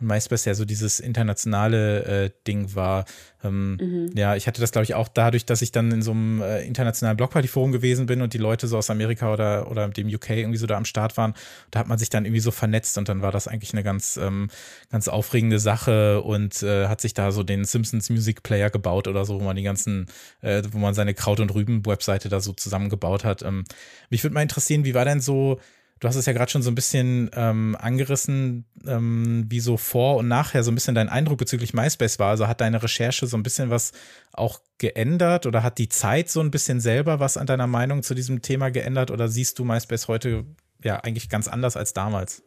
Und 0.00 0.06
MySpace 0.06 0.44
ja 0.44 0.54
so 0.54 0.64
dieses 0.64 1.00
internationale 1.00 2.04
äh, 2.04 2.30
Ding 2.46 2.74
war. 2.74 3.04
Ähm, 3.42 3.76
mhm. 3.80 4.10
Ja, 4.14 4.36
ich 4.36 4.46
hatte 4.46 4.60
das, 4.60 4.72
glaube 4.72 4.84
ich, 4.84 4.94
auch 4.94 5.08
dadurch, 5.08 5.46
dass 5.46 5.62
ich 5.62 5.72
dann 5.72 5.90
in 5.90 6.02
so 6.02 6.10
einem 6.10 6.42
äh, 6.42 6.62
internationalen 6.62 7.16
Blockparty-Forum 7.16 7.72
gewesen 7.72 8.06
bin 8.06 8.22
und 8.22 8.34
die 8.34 8.38
Leute 8.38 8.66
so 8.66 8.76
aus 8.76 8.90
Amerika 8.90 9.32
oder, 9.32 9.70
oder 9.70 9.88
dem 9.88 10.08
UK 10.08 10.30
irgendwie 10.30 10.58
so 10.58 10.66
da 10.66 10.76
am 10.76 10.84
Start 10.84 11.16
waren. 11.16 11.34
Da 11.70 11.80
hat 11.80 11.88
man 11.88 11.98
sich 11.98 12.10
dann 12.10 12.24
irgendwie 12.24 12.40
so 12.40 12.50
vernetzt 12.50 12.98
und 12.98 13.08
dann 13.08 13.22
war 13.22 13.32
das 13.32 13.48
eigentlich 13.48 13.72
eine 13.72 13.82
ganz, 13.82 14.16
ähm, 14.16 14.48
ganz 14.90 15.08
aufregende 15.08 15.58
Sache 15.58 16.20
und 16.22 16.62
äh, 16.62 16.88
hat 16.88 17.00
sich 17.00 17.14
da 17.14 17.32
so 17.32 17.42
den 17.42 17.64
Simpsons 17.64 18.10
Music 18.10 18.42
Player 18.42 18.70
gebaut 18.70 19.08
oder 19.08 19.24
so, 19.24 19.40
wo 19.40 19.44
man 19.44 19.56
die 19.56 19.62
ganzen, 19.62 20.06
äh, 20.42 20.62
wo 20.70 20.78
man 20.78 20.94
seine 20.94 21.14
Kraut- 21.14 21.40
und 21.40 21.54
Rüben-Webseite 21.54 22.28
da 22.28 22.40
so 22.40 22.52
zusammengebaut 22.52 23.24
hat. 23.24 23.42
Ähm, 23.42 23.64
mich 24.10 24.22
würde 24.22 24.34
mal 24.34 24.42
interessieren, 24.42 24.84
wie 24.84 24.94
war 24.94 25.04
denn 25.04 25.20
so 25.20 25.60
Du 26.00 26.08
hast 26.08 26.16
es 26.16 26.24
ja 26.24 26.32
gerade 26.32 26.50
schon 26.50 26.62
so 26.62 26.70
ein 26.70 26.74
bisschen 26.74 27.30
ähm, 27.34 27.76
angerissen, 27.78 28.64
ähm, 28.86 29.44
wie 29.48 29.60
so 29.60 29.76
vor 29.76 30.16
und 30.16 30.28
nachher 30.28 30.64
so 30.64 30.70
ein 30.70 30.74
bisschen 30.74 30.94
dein 30.94 31.10
Eindruck 31.10 31.36
bezüglich 31.36 31.74
MySpace 31.74 32.18
war. 32.18 32.30
Also 32.30 32.48
hat 32.48 32.62
deine 32.62 32.82
Recherche 32.82 33.26
so 33.26 33.36
ein 33.36 33.42
bisschen 33.42 33.68
was 33.68 33.92
auch 34.32 34.60
geändert 34.78 35.44
oder 35.44 35.62
hat 35.62 35.76
die 35.76 35.90
Zeit 35.90 36.30
so 36.30 36.40
ein 36.40 36.50
bisschen 36.50 36.80
selber 36.80 37.20
was 37.20 37.36
an 37.36 37.46
deiner 37.46 37.66
Meinung 37.66 38.02
zu 38.02 38.14
diesem 38.14 38.40
Thema 38.40 38.70
geändert 38.70 39.10
oder 39.10 39.28
siehst 39.28 39.58
du 39.58 39.64
MySpace 39.64 40.08
heute 40.08 40.46
ja 40.82 40.96
eigentlich 40.96 41.28
ganz 41.28 41.48
anders 41.48 41.76
als 41.76 41.92
damals? 41.92 42.42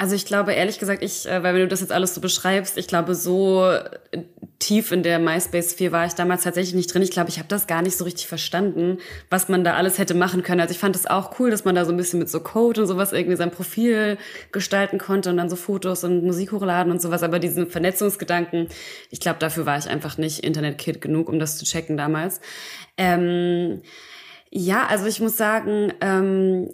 Also 0.00 0.14
ich 0.14 0.24
glaube 0.24 0.54
ehrlich 0.54 0.78
gesagt, 0.78 1.02
ich, 1.02 1.28
äh, 1.28 1.42
weil 1.42 1.52
wenn 1.52 1.60
du 1.60 1.68
das 1.68 1.82
jetzt 1.82 1.92
alles 1.92 2.14
so 2.14 2.22
beschreibst, 2.22 2.78
ich 2.78 2.86
glaube 2.86 3.14
so 3.14 3.66
äh, 3.66 4.22
tief 4.58 4.92
in 4.92 5.02
der 5.02 5.18
MySpace-Sphere 5.18 5.92
war 5.92 6.06
ich 6.06 6.14
damals 6.14 6.42
tatsächlich 6.42 6.72
nicht 6.72 6.94
drin. 6.94 7.02
Ich 7.02 7.10
glaube, 7.10 7.28
ich 7.28 7.36
habe 7.36 7.48
das 7.48 7.66
gar 7.66 7.82
nicht 7.82 7.98
so 7.98 8.04
richtig 8.04 8.26
verstanden, 8.26 8.96
was 9.28 9.50
man 9.50 9.62
da 9.62 9.74
alles 9.74 9.98
hätte 9.98 10.14
machen 10.14 10.42
können. 10.42 10.62
Also 10.62 10.72
ich 10.72 10.78
fand 10.78 10.96
es 10.96 11.06
auch 11.06 11.38
cool, 11.38 11.50
dass 11.50 11.66
man 11.66 11.74
da 11.74 11.84
so 11.84 11.92
ein 11.92 11.98
bisschen 11.98 12.18
mit 12.18 12.30
so 12.30 12.40
Code 12.40 12.80
und 12.80 12.86
sowas 12.86 13.12
irgendwie 13.12 13.36
sein 13.36 13.50
Profil 13.50 14.16
gestalten 14.52 14.96
konnte 14.96 15.28
und 15.28 15.36
dann 15.36 15.50
so 15.50 15.56
Fotos 15.56 16.02
und 16.02 16.24
Musik 16.24 16.52
hochladen 16.52 16.90
und 16.90 17.02
sowas. 17.02 17.22
Aber 17.22 17.38
diesen 17.38 17.70
Vernetzungsgedanken, 17.70 18.68
ich 19.10 19.20
glaube, 19.20 19.38
dafür 19.38 19.66
war 19.66 19.76
ich 19.76 19.86
einfach 19.86 20.16
nicht 20.16 20.38
Internet-Kid 20.38 21.02
genug, 21.02 21.28
um 21.28 21.38
das 21.38 21.58
zu 21.58 21.66
checken 21.66 21.98
damals. 21.98 22.40
Ähm, 22.96 23.82
ja, 24.50 24.86
also 24.86 25.04
ich 25.04 25.20
muss 25.20 25.36
sagen, 25.36 25.92
ähm, 26.00 26.70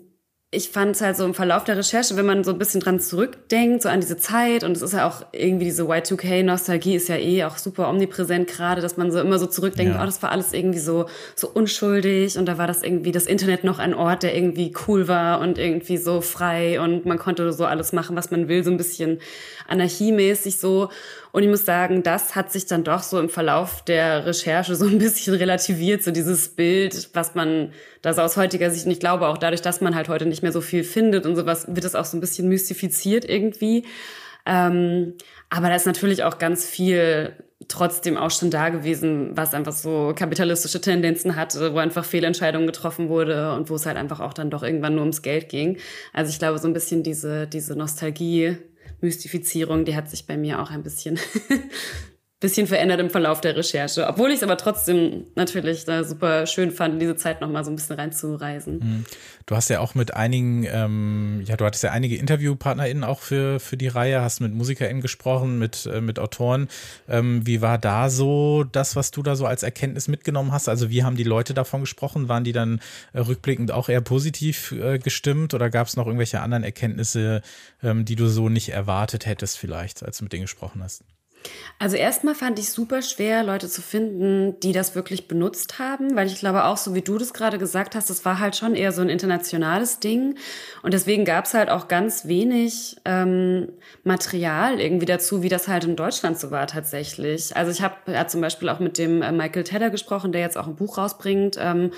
ich 0.52 0.70
fand 0.70 0.94
es 0.94 1.02
halt 1.02 1.16
so 1.16 1.24
im 1.24 1.34
Verlauf 1.34 1.64
der 1.64 1.76
Recherche, 1.76 2.16
wenn 2.16 2.24
man 2.24 2.44
so 2.44 2.52
ein 2.52 2.58
bisschen 2.58 2.80
dran 2.80 3.00
zurückdenkt, 3.00 3.82
so 3.82 3.88
an 3.88 4.00
diese 4.00 4.16
Zeit, 4.16 4.62
und 4.62 4.76
es 4.76 4.82
ist 4.82 4.92
ja 4.92 5.08
auch 5.08 5.26
irgendwie 5.32 5.64
diese 5.64 5.82
Y2K-Nostalgie 5.82 6.94
ist 6.94 7.08
ja 7.08 7.16
eh 7.16 7.44
auch 7.44 7.58
super 7.58 7.88
omnipräsent 7.88 8.48
gerade, 8.48 8.80
dass 8.80 8.96
man 8.96 9.10
so 9.10 9.18
immer 9.18 9.40
so 9.40 9.46
zurückdenkt, 9.46 9.94
ja. 9.94 10.02
oh, 10.02 10.06
das 10.06 10.22
war 10.22 10.30
alles 10.30 10.52
irgendwie 10.52 10.78
so, 10.78 11.06
so 11.34 11.48
unschuldig 11.48 12.38
und 12.38 12.46
da 12.46 12.58
war 12.58 12.68
das 12.68 12.84
irgendwie 12.84 13.10
das 13.10 13.26
Internet 13.26 13.64
noch 13.64 13.80
ein 13.80 13.92
Ort, 13.92 14.22
der 14.22 14.36
irgendwie 14.36 14.72
cool 14.86 15.08
war 15.08 15.40
und 15.40 15.58
irgendwie 15.58 15.96
so 15.96 16.20
frei 16.20 16.80
und 16.80 17.06
man 17.06 17.18
konnte 17.18 17.52
so 17.52 17.64
alles 17.64 17.92
machen, 17.92 18.14
was 18.14 18.30
man 18.30 18.46
will, 18.46 18.62
so 18.62 18.70
ein 18.70 18.76
bisschen 18.76 19.18
anarchiemäßig 19.66 20.60
so. 20.60 20.90
Und 21.36 21.42
ich 21.42 21.50
muss 21.50 21.66
sagen, 21.66 22.02
das 22.02 22.34
hat 22.34 22.50
sich 22.50 22.64
dann 22.64 22.82
doch 22.82 23.02
so 23.02 23.20
im 23.20 23.28
Verlauf 23.28 23.84
der 23.84 24.24
Recherche 24.24 24.74
so 24.74 24.86
ein 24.86 24.96
bisschen 24.96 25.34
relativiert, 25.34 26.02
so 26.02 26.10
dieses 26.10 26.48
Bild, 26.48 27.10
was 27.12 27.34
man 27.34 27.74
da 28.00 28.14
so 28.14 28.22
aus 28.22 28.38
heutiger 28.38 28.70
Sicht 28.70 28.86
nicht 28.86 29.00
glaube, 29.00 29.28
auch 29.28 29.36
dadurch, 29.36 29.60
dass 29.60 29.82
man 29.82 29.94
halt 29.94 30.08
heute 30.08 30.24
nicht 30.24 30.42
mehr 30.42 30.50
so 30.50 30.62
viel 30.62 30.82
findet 30.82 31.26
und 31.26 31.36
sowas, 31.36 31.66
wird 31.68 31.84
es 31.84 31.94
auch 31.94 32.06
so 32.06 32.16
ein 32.16 32.22
bisschen 32.22 32.48
mystifiziert 32.48 33.28
irgendwie. 33.28 33.84
Ähm, 34.46 35.12
aber 35.50 35.68
da 35.68 35.74
ist 35.74 35.84
natürlich 35.84 36.24
auch 36.24 36.38
ganz 36.38 36.64
viel 36.64 37.34
trotzdem 37.68 38.16
auch 38.16 38.30
schon 38.30 38.50
da 38.50 38.70
gewesen, 38.70 39.36
was 39.36 39.52
einfach 39.52 39.74
so 39.74 40.14
kapitalistische 40.16 40.80
Tendenzen 40.80 41.36
hatte, 41.36 41.74
wo 41.74 41.76
einfach 41.76 42.06
Fehlentscheidungen 42.06 42.66
getroffen 42.66 43.10
wurde 43.10 43.52
und 43.52 43.68
wo 43.68 43.74
es 43.74 43.84
halt 43.84 43.98
einfach 43.98 44.20
auch 44.20 44.32
dann 44.32 44.48
doch 44.48 44.62
irgendwann 44.62 44.94
nur 44.94 45.02
ums 45.02 45.20
Geld 45.20 45.50
ging. 45.50 45.76
Also 46.14 46.30
ich 46.30 46.38
glaube, 46.38 46.58
so 46.58 46.66
ein 46.66 46.72
bisschen 46.72 47.02
diese, 47.02 47.46
diese 47.46 47.76
Nostalgie 47.76 48.56
Mystifizierung, 49.00 49.84
die 49.84 49.96
hat 49.96 50.10
sich 50.10 50.26
bei 50.26 50.36
mir 50.36 50.60
auch 50.60 50.70
ein 50.70 50.82
bisschen 50.82 51.18
bisschen 52.38 52.66
verändert 52.66 53.00
im 53.00 53.08
Verlauf 53.08 53.40
der 53.40 53.56
Recherche. 53.56 54.06
Obwohl 54.06 54.28
ich 54.28 54.36
es 54.36 54.42
aber 54.42 54.58
trotzdem 54.58 55.24
natürlich 55.36 55.86
da 55.86 56.04
super 56.04 56.46
schön 56.46 56.70
fand, 56.70 56.94
in 56.94 57.00
diese 57.00 57.16
Zeit 57.16 57.40
nochmal 57.40 57.64
so 57.64 57.70
ein 57.70 57.76
bisschen 57.76 57.96
reinzureisen. 57.96 58.78
Mhm. 58.78 59.04
Du 59.46 59.56
hast 59.56 59.70
ja 59.70 59.80
auch 59.80 59.94
mit 59.94 60.12
einigen, 60.12 60.64
ähm, 60.64 61.42
ja, 61.46 61.56
du 61.56 61.64
hattest 61.64 61.82
ja 61.82 61.92
einige 61.92 62.16
InterviewpartnerInnen 62.16 63.04
auch 63.04 63.20
für, 63.20 63.58
für 63.58 63.78
die 63.78 63.88
Reihe, 63.88 64.20
hast 64.20 64.40
mit 64.40 64.52
MusikerInnen 64.52 65.00
gesprochen, 65.00 65.58
mit, 65.58 65.86
äh, 65.86 66.02
mit 66.02 66.18
Autoren. 66.18 66.68
Ähm, 67.08 67.46
wie 67.46 67.62
war 67.62 67.78
da 67.78 68.10
so 68.10 68.64
das, 68.64 68.96
was 68.96 69.12
du 69.12 69.22
da 69.22 69.34
so 69.34 69.46
als 69.46 69.62
Erkenntnis 69.62 70.06
mitgenommen 70.06 70.52
hast? 70.52 70.68
Also 70.68 70.90
wie 70.90 71.04
haben 71.04 71.16
die 71.16 71.24
Leute 71.24 71.54
davon 71.54 71.80
gesprochen? 71.80 72.28
Waren 72.28 72.44
die 72.44 72.52
dann 72.52 72.80
äh, 73.14 73.20
rückblickend 73.20 73.72
auch 73.72 73.88
eher 73.88 74.02
positiv 74.02 74.72
äh, 74.72 74.98
gestimmt 74.98 75.54
oder 75.54 75.70
gab 75.70 75.86
es 75.86 75.96
noch 75.96 76.06
irgendwelche 76.06 76.42
anderen 76.42 76.64
Erkenntnisse, 76.64 77.40
ähm, 77.82 78.04
die 78.04 78.16
du 78.16 78.26
so 78.26 78.50
nicht 78.50 78.68
erwartet 78.68 79.24
hättest 79.24 79.56
vielleicht, 79.56 80.02
als 80.02 80.18
du 80.18 80.24
mit 80.24 80.34
denen 80.34 80.42
gesprochen 80.42 80.82
hast? 80.82 81.02
Also 81.78 81.96
erstmal 81.96 82.34
fand 82.34 82.58
ich 82.58 82.70
super 82.70 83.02
schwer, 83.02 83.42
Leute 83.42 83.68
zu 83.68 83.82
finden, 83.82 84.58
die 84.60 84.72
das 84.72 84.94
wirklich 84.94 85.28
benutzt 85.28 85.78
haben, 85.78 86.16
weil 86.16 86.26
ich 86.26 86.38
glaube 86.38 86.64
auch, 86.64 86.76
so 86.76 86.94
wie 86.94 87.02
du 87.02 87.18
das 87.18 87.34
gerade 87.34 87.58
gesagt 87.58 87.94
hast, 87.94 88.08
das 88.08 88.24
war 88.24 88.38
halt 88.38 88.56
schon 88.56 88.74
eher 88.74 88.92
so 88.92 89.02
ein 89.02 89.08
internationales 89.08 90.00
Ding 90.00 90.36
und 90.82 90.94
deswegen 90.94 91.24
gab 91.24 91.44
es 91.44 91.54
halt 91.54 91.68
auch 91.68 91.88
ganz 91.88 92.26
wenig 92.26 92.96
ähm, 93.04 93.68
Material 94.04 94.80
irgendwie 94.80 95.06
dazu, 95.06 95.42
wie 95.42 95.48
das 95.48 95.68
halt 95.68 95.84
in 95.84 95.96
Deutschland 95.96 96.38
so 96.38 96.50
war 96.50 96.66
tatsächlich. 96.66 97.54
Also 97.56 97.70
ich 97.70 97.82
habe 97.82 97.94
ja, 98.06 98.26
zum 98.26 98.40
Beispiel 98.40 98.68
auch 98.68 98.80
mit 98.80 98.96
dem 98.96 99.20
äh, 99.22 99.32
Michael 99.32 99.64
Tedder 99.64 99.90
gesprochen, 99.90 100.32
der 100.32 100.40
jetzt 100.40 100.56
auch 100.56 100.66
ein 100.66 100.76
Buch 100.76 100.98
rausbringt, 100.98 101.56
ähm, 101.60 101.90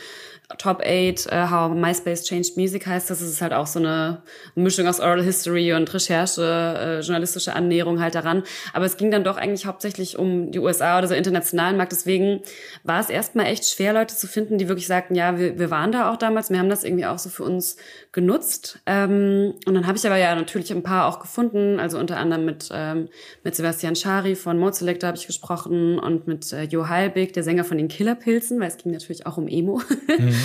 Top 0.57 0.81
8, 0.83 1.26
uh, 1.31 1.50
How 1.50 1.75
MySpace 1.75 2.25
Changed 2.25 2.57
Music 2.57 2.87
heißt 2.87 3.11
das. 3.11 3.21
Es 3.21 3.28
ist 3.28 3.43
halt 3.43 3.52
auch 3.52 3.67
so 3.67 3.81
eine 3.81 4.23
Mischung 4.55 4.87
aus 4.87 4.99
Oral 4.99 5.23
History 5.23 5.75
und 5.75 5.93
Recherche, 5.93 6.43
äh, 6.43 7.00
journalistische 7.00 7.55
Annäherung 7.55 8.00
halt 8.00 8.14
daran. 8.14 8.43
Aber 8.73 8.87
es 8.87 8.97
ging 8.97 9.11
dann 9.11 9.25
doch 9.25 9.37
eigentlich 9.37 9.67
hauptsächlich 9.67 10.19
um 10.19 10.50
die 10.50 10.59
USA 10.59 10.97
oder 10.97 11.07
so 11.07 11.12
internationalen 11.12 11.76
Markt. 11.76 11.93
Deswegen 11.93 12.40
war 12.83 12.99
es 12.99 13.11
erstmal 13.11 13.45
echt 13.47 13.67
schwer, 13.67 13.93
Leute 13.93 14.17
zu 14.17 14.26
finden, 14.26 14.57
die 14.57 14.69
wirklich 14.69 14.87
sagten, 14.87 15.14
ja, 15.14 15.38
wir, 15.38 15.59
wir 15.59 15.71
waren 15.71 15.93
da 15.93 16.11
auch 16.11 16.17
damals, 16.17 16.49
wir 16.49 16.59
haben 16.59 16.71
das 16.71 16.83
irgendwie 16.83 17.05
auch 17.05 17.19
so 17.19 17.28
für 17.28 17.45
uns 17.45 17.76
genutzt. 18.12 18.81
Ähm, 18.87 19.52
und 19.67 19.75
dann 19.75 19.87
habe 19.87 19.99
ich 19.99 20.07
aber 20.07 20.17
ja 20.17 20.35
natürlich 20.35 20.73
ein 20.73 20.83
paar 20.83 21.09
auch 21.09 21.21
gefunden, 21.21 21.78
also 21.78 21.99
unter 21.99 22.17
anderem 22.17 22.47
mit, 22.47 22.71
ähm, 22.73 23.09
mit 23.45 23.55
Sebastian 23.55 23.97
Schari 23.97 24.35
von 24.35 24.59
Mode 24.59 24.76
Selector 24.76 25.09
habe 25.09 25.19
ich 25.19 25.26
gesprochen 25.26 25.99
und 25.99 26.26
mit 26.26 26.55
äh, 26.55 26.62
Jo 26.62 26.88
Heilbig, 26.88 27.35
der 27.35 27.43
Sänger 27.43 27.64
von 27.64 27.76
den 27.76 27.88
Killerpilzen, 27.88 28.59
weil 28.61 28.69
es 28.69 28.78
ging 28.78 28.93
natürlich 28.93 29.26
auch 29.26 29.37
um 29.37 29.47
Emo. 29.47 29.83
Mhm. 30.19 30.38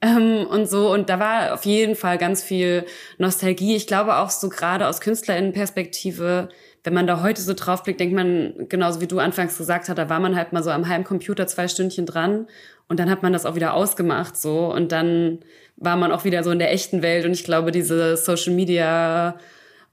Ähm, 0.00 0.46
und 0.46 0.68
so. 0.68 0.92
Und 0.92 1.08
da 1.08 1.18
war 1.18 1.54
auf 1.54 1.64
jeden 1.64 1.96
Fall 1.96 2.18
ganz 2.18 2.42
viel 2.42 2.84
Nostalgie. 3.18 3.76
Ich 3.76 3.86
glaube 3.86 4.16
auch 4.16 4.30
so 4.30 4.48
gerade 4.48 4.86
aus 4.88 5.00
KünstlerInnenperspektive, 5.00 6.48
wenn 6.84 6.94
man 6.94 7.06
da 7.06 7.22
heute 7.22 7.40
so 7.40 7.54
draufblickt, 7.54 8.00
denkt 8.00 8.14
man, 8.14 8.66
genauso 8.68 9.00
wie 9.00 9.06
du 9.06 9.18
anfangs 9.18 9.56
gesagt 9.56 9.88
hast, 9.88 9.96
da 9.96 10.08
war 10.08 10.20
man 10.20 10.36
halt 10.36 10.52
mal 10.52 10.62
so 10.62 10.70
am 10.70 10.88
Heimcomputer 10.88 11.46
zwei 11.46 11.68
Stündchen 11.68 12.06
dran 12.06 12.46
und 12.88 13.00
dann 13.00 13.10
hat 13.10 13.22
man 13.22 13.32
das 13.32 13.46
auch 13.46 13.54
wieder 13.54 13.74
ausgemacht 13.74 14.36
so 14.36 14.72
und 14.72 14.92
dann 14.92 15.40
war 15.76 15.96
man 15.96 16.12
auch 16.12 16.24
wieder 16.24 16.44
so 16.44 16.50
in 16.50 16.58
der 16.58 16.72
echten 16.72 17.02
Welt 17.02 17.24
und 17.24 17.32
ich 17.32 17.44
glaube, 17.44 17.70
diese 17.70 18.16
Social 18.16 18.52
Media 18.52 19.38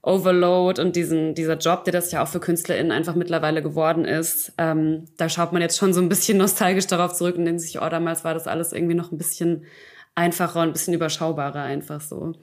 Overload 0.02 0.82
und 0.82 0.96
diesen, 0.96 1.34
dieser 1.34 1.56
Job, 1.56 1.84
der 1.84 1.92
das 1.92 2.10
ja 2.10 2.22
auch 2.22 2.28
für 2.28 2.40
KünstlerInnen 2.40 2.90
einfach 2.90 3.14
mittlerweile 3.14 3.62
geworden 3.62 4.04
ist, 4.04 4.52
ähm, 4.58 5.06
da 5.16 5.28
schaut 5.28 5.52
man 5.52 5.62
jetzt 5.62 5.78
schon 5.78 5.94
so 5.94 6.00
ein 6.00 6.08
bisschen 6.08 6.38
nostalgisch 6.38 6.88
darauf 6.88 7.12
zurück 7.12 7.36
und 7.36 7.44
denkt 7.44 7.60
sich, 7.60 7.80
oh, 7.80 7.88
damals 7.88 8.24
war 8.24 8.34
das 8.34 8.48
alles 8.48 8.72
irgendwie 8.72 8.94
noch 8.94 9.12
ein 9.12 9.18
bisschen 9.18 9.64
einfacher 10.14 10.60
und 10.60 10.68
ein 10.68 10.72
bisschen 10.72 10.94
überschaubarer 10.94 11.62
einfach 11.62 12.00
so. 12.00 12.34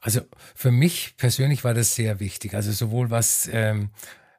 Also 0.00 0.20
für 0.54 0.70
mich 0.70 1.16
persönlich 1.16 1.64
war 1.64 1.74
das 1.74 1.96
sehr 1.96 2.20
wichtig. 2.20 2.54
Also 2.54 2.70
sowohl 2.70 3.10
was 3.10 3.50
ähm, 3.52 3.90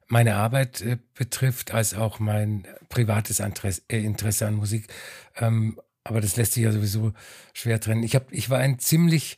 meine 0.07 0.35
Arbeit 0.35 0.79
äh, 0.81 0.97
betrifft, 1.15 1.73
als 1.73 1.93
auch 1.93 2.19
mein 2.19 2.65
privates 2.87 3.41
Interesse, 3.41 3.81
äh, 3.89 3.99
Interesse 3.99 4.47
an 4.47 4.55
Musik. 4.55 4.87
Ähm, 5.35 5.79
aber 6.05 6.21
das 6.21 6.37
lässt 6.37 6.53
sich 6.53 6.63
ja 6.63 6.71
sowieso 6.71 7.11
schwer 7.53 7.81
trennen. 7.81 8.03
Ich, 8.03 8.15
hab, 8.15 8.31
ich 8.31 8.49
war 8.49 8.59
ein 8.59 8.79
ziemlich 8.79 9.37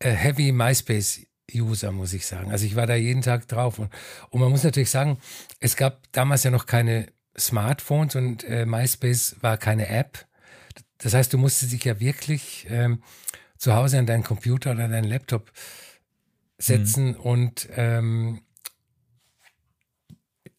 äh, 0.00 0.10
heavy 0.10 0.50
MySpace 0.50 1.27
User, 1.54 1.92
muss 1.92 2.12
ich 2.12 2.26
sagen. 2.26 2.50
Also 2.50 2.66
ich 2.66 2.76
war 2.76 2.86
da 2.86 2.94
jeden 2.94 3.22
Tag 3.22 3.48
drauf. 3.48 3.78
Und, 3.78 3.90
und 4.30 4.40
man 4.40 4.50
muss 4.50 4.64
natürlich 4.64 4.90
sagen, 4.90 5.18
es 5.60 5.76
gab 5.76 6.02
damals 6.12 6.44
ja 6.44 6.50
noch 6.50 6.66
keine 6.66 7.06
Smartphones 7.38 8.16
und 8.16 8.44
äh, 8.44 8.66
MySpace 8.66 9.36
war 9.40 9.56
keine 9.56 9.88
App. 9.88 10.26
Das 10.98 11.14
heißt, 11.14 11.32
du 11.32 11.38
musstest 11.38 11.72
dich 11.72 11.84
ja 11.84 12.00
wirklich 12.00 12.66
ähm, 12.68 13.02
zu 13.56 13.74
Hause 13.74 13.98
an 13.98 14.06
deinen 14.06 14.24
Computer 14.24 14.72
oder 14.72 14.88
deinen 14.88 15.08
Laptop 15.08 15.52
setzen 16.58 17.10
mhm. 17.10 17.16
und 17.16 17.68
ähm, 17.76 18.40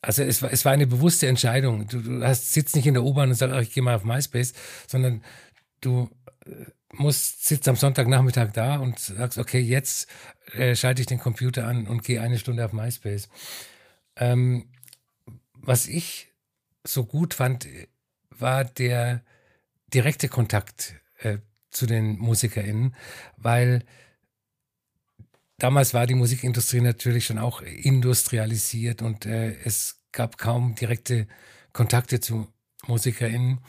also 0.02 0.24
es 0.24 0.42
war, 0.42 0.52
es 0.52 0.64
war 0.64 0.72
eine 0.72 0.88
bewusste 0.88 1.28
Entscheidung. 1.28 1.88
Du, 1.88 2.02
du 2.02 2.24
hast, 2.24 2.54
sitzt 2.54 2.76
nicht 2.76 2.88
in 2.88 2.94
der 2.94 3.04
U-Bahn 3.04 3.30
und 3.30 3.36
sagst, 3.36 3.56
ich 3.62 3.74
gehe 3.74 3.84
mal 3.84 3.96
auf 3.96 4.06
MySpace, 4.06 4.54
sondern 4.88 5.24
du 5.82 6.10
äh, 6.46 6.52
musst, 6.94 7.46
sitzt 7.46 7.68
am 7.68 7.76
Sonntagnachmittag 7.76 8.52
da 8.54 8.78
und 8.78 8.98
sagst, 8.98 9.38
okay, 9.38 9.60
jetzt 9.60 10.08
äh, 10.54 10.76
schalte 10.76 11.02
ich 11.02 11.08
den 11.08 11.20
Computer 11.20 11.68
an 11.68 11.88
und 11.88 12.04
gehe 12.04 12.22
eine 12.22 12.40
Stunde 12.40 12.66
auf 12.66 12.74
MySpace. 12.74 13.30
Ähm, 14.16 14.70
was 15.54 15.88
ich 15.88 16.30
so 16.84 17.06
gut 17.06 17.34
fand, 17.34 17.68
war 18.30 18.64
der 18.64 19.24
direkte 19.94 20.30
Kontakt 20.30 20.96
äh, 21.20 21.40
zu 21.72 21.86
den 21.86 22.18
MusikerInnen, 22.18 22.96
weil 23.38 23.84
damals 25.58 25.94
war 25.94 26.08
die 26.08 26.16
Musikindustrie 26.16 26.82
natürlich 26.82 27.26
schon 27.26 27.38
auch 27.38 27.62
industrialisiert 27.62 29.02
und 29.02 29.26
äh, 29.26 29.56
es 29.64 30.02
gab 30.12 30.38
kaum 30.38 30.76
direkte 30.76 31.28
Kontakte 31.74 32.20
zu 32.20 32.48
MusikerInnen. 32.88 33.60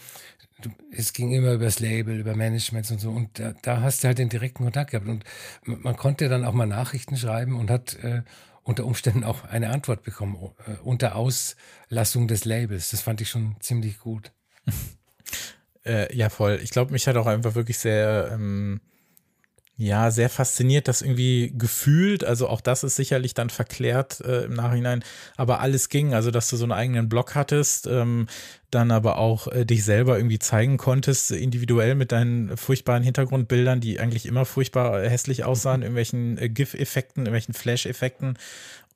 Es 0.91 1.13
ging 1.13 1.33
immer 1.33 1.53
über 1.53 1.65
das 1.65 1.81
Label, 1.81 2.19
über 2.19 2.35
Management 2.35 2.91
und 2.91 3.01
so. 3.01 3.11
Und 3.11 3.39
da, 3.39 3.55
da, 3.63 3.81
hast 3.81 4.03
du 4.03 4.09
halt 4.09 4.19
den 4.19 4.29
direkten 4.29 4.65
Kontakt 4.65 4.91
gehabt. 4.91 5.09
Und 5.09 5.25
man 5.65 5.97
konnte 5.97 6.29
dann 6.29 6.45
auch 6.45 6.53
mal 6.53 6.67
Nachrichten 6.67 7.17
schreiben 7.17 7.59
und 7.59 7.71
hat 7.71 7.95
äh, 8.03 8.23
unter 8.63 8.85
Umständen 8.85 9.25
auch 9.25 9.45
eine 9.45 9.71
Antwort 9.71 10.03
bekommen, 10.03 10.37
äh, 10.67 10.73
unter 10.83 11.17
Auslassung 11.17 12.29
des 12.29 12.45
Labels. 12.45 12.91
Das 12.91 13.01
fand 13.01 13.21
ich 13.21 13.29
schon 13.29 13.57
ziemlich 13.61 13.99
gut. 13.99 14.33
äh, 15.85 16.15
ja, 16.15 16.29
voll. 16.29 16.61
Ich 16.63 16.71
glaube, 16.71 16.93
mich 16.93 17.07
hat 17.07 17.17
auch 17.17 17.27
einfach 17.27 17.55
wirklich 17.55 17.79
sehr 17.79 18.31
ähm, 18.33 18.81
ja, 19.81 20.11
sehr 20.11 20.29
fasziniert, 20.29 20.89
das 20.89 21.01
irgendwie 21.01 21.55
gefühlt, 21.57 22.23
also 22.23 22.49
auch 22.49 22.61
das 22.61 22.85
ist 22.85 22.97
sicherlich 22.97 23.33
dann 23.33 23.49
verklärt 23.49 24.21
äh, 24.21 24.45
im 24.45 24.53
Nachhinein, 24.53 25.03
aber 25.39 25.61
alles 25.61 25.89
ging, 25.89 26.13
also 26.13 26.31
dass 26.31 26.51
du 26.51 26.59
so 26.59 26.65
einen 26.65 26.73
eigenen 26.73 27.09
Blog 27.09 27.35
hattest, 27.35 27.87
ähm, 27.87 28.27
dann 28.71 28.91
aber 28.91 29.17
auch 29.17 29.47
äh, 29.47 29.65
dich 29.65 29.83
selber 29.83 30.19
irgendwie 30.19 30.39
zeigen 30.39 30.77
konntest, 30.77 31.31
individuell 31.31 31.95
mit 31.95 32.13
deinen 32.13 32.59
furchtbaren 32.59 33.03
Hintergrundbildern, 33.03 33.81
die 33.81 33.99
eigentlich 33.99 34.27
immer 34.27 34.45
furchtbar 34.45 35.01
hässlich 35.01 35.45
aussahen, 35.45 35.81
irgendwelchen 35.81 36.37
äh, 36.37 36.51
GIF-Effekten, 36.51 37.23
irgendwelchen 37.23 37.55
Flash-Effekten. 37.55 38.37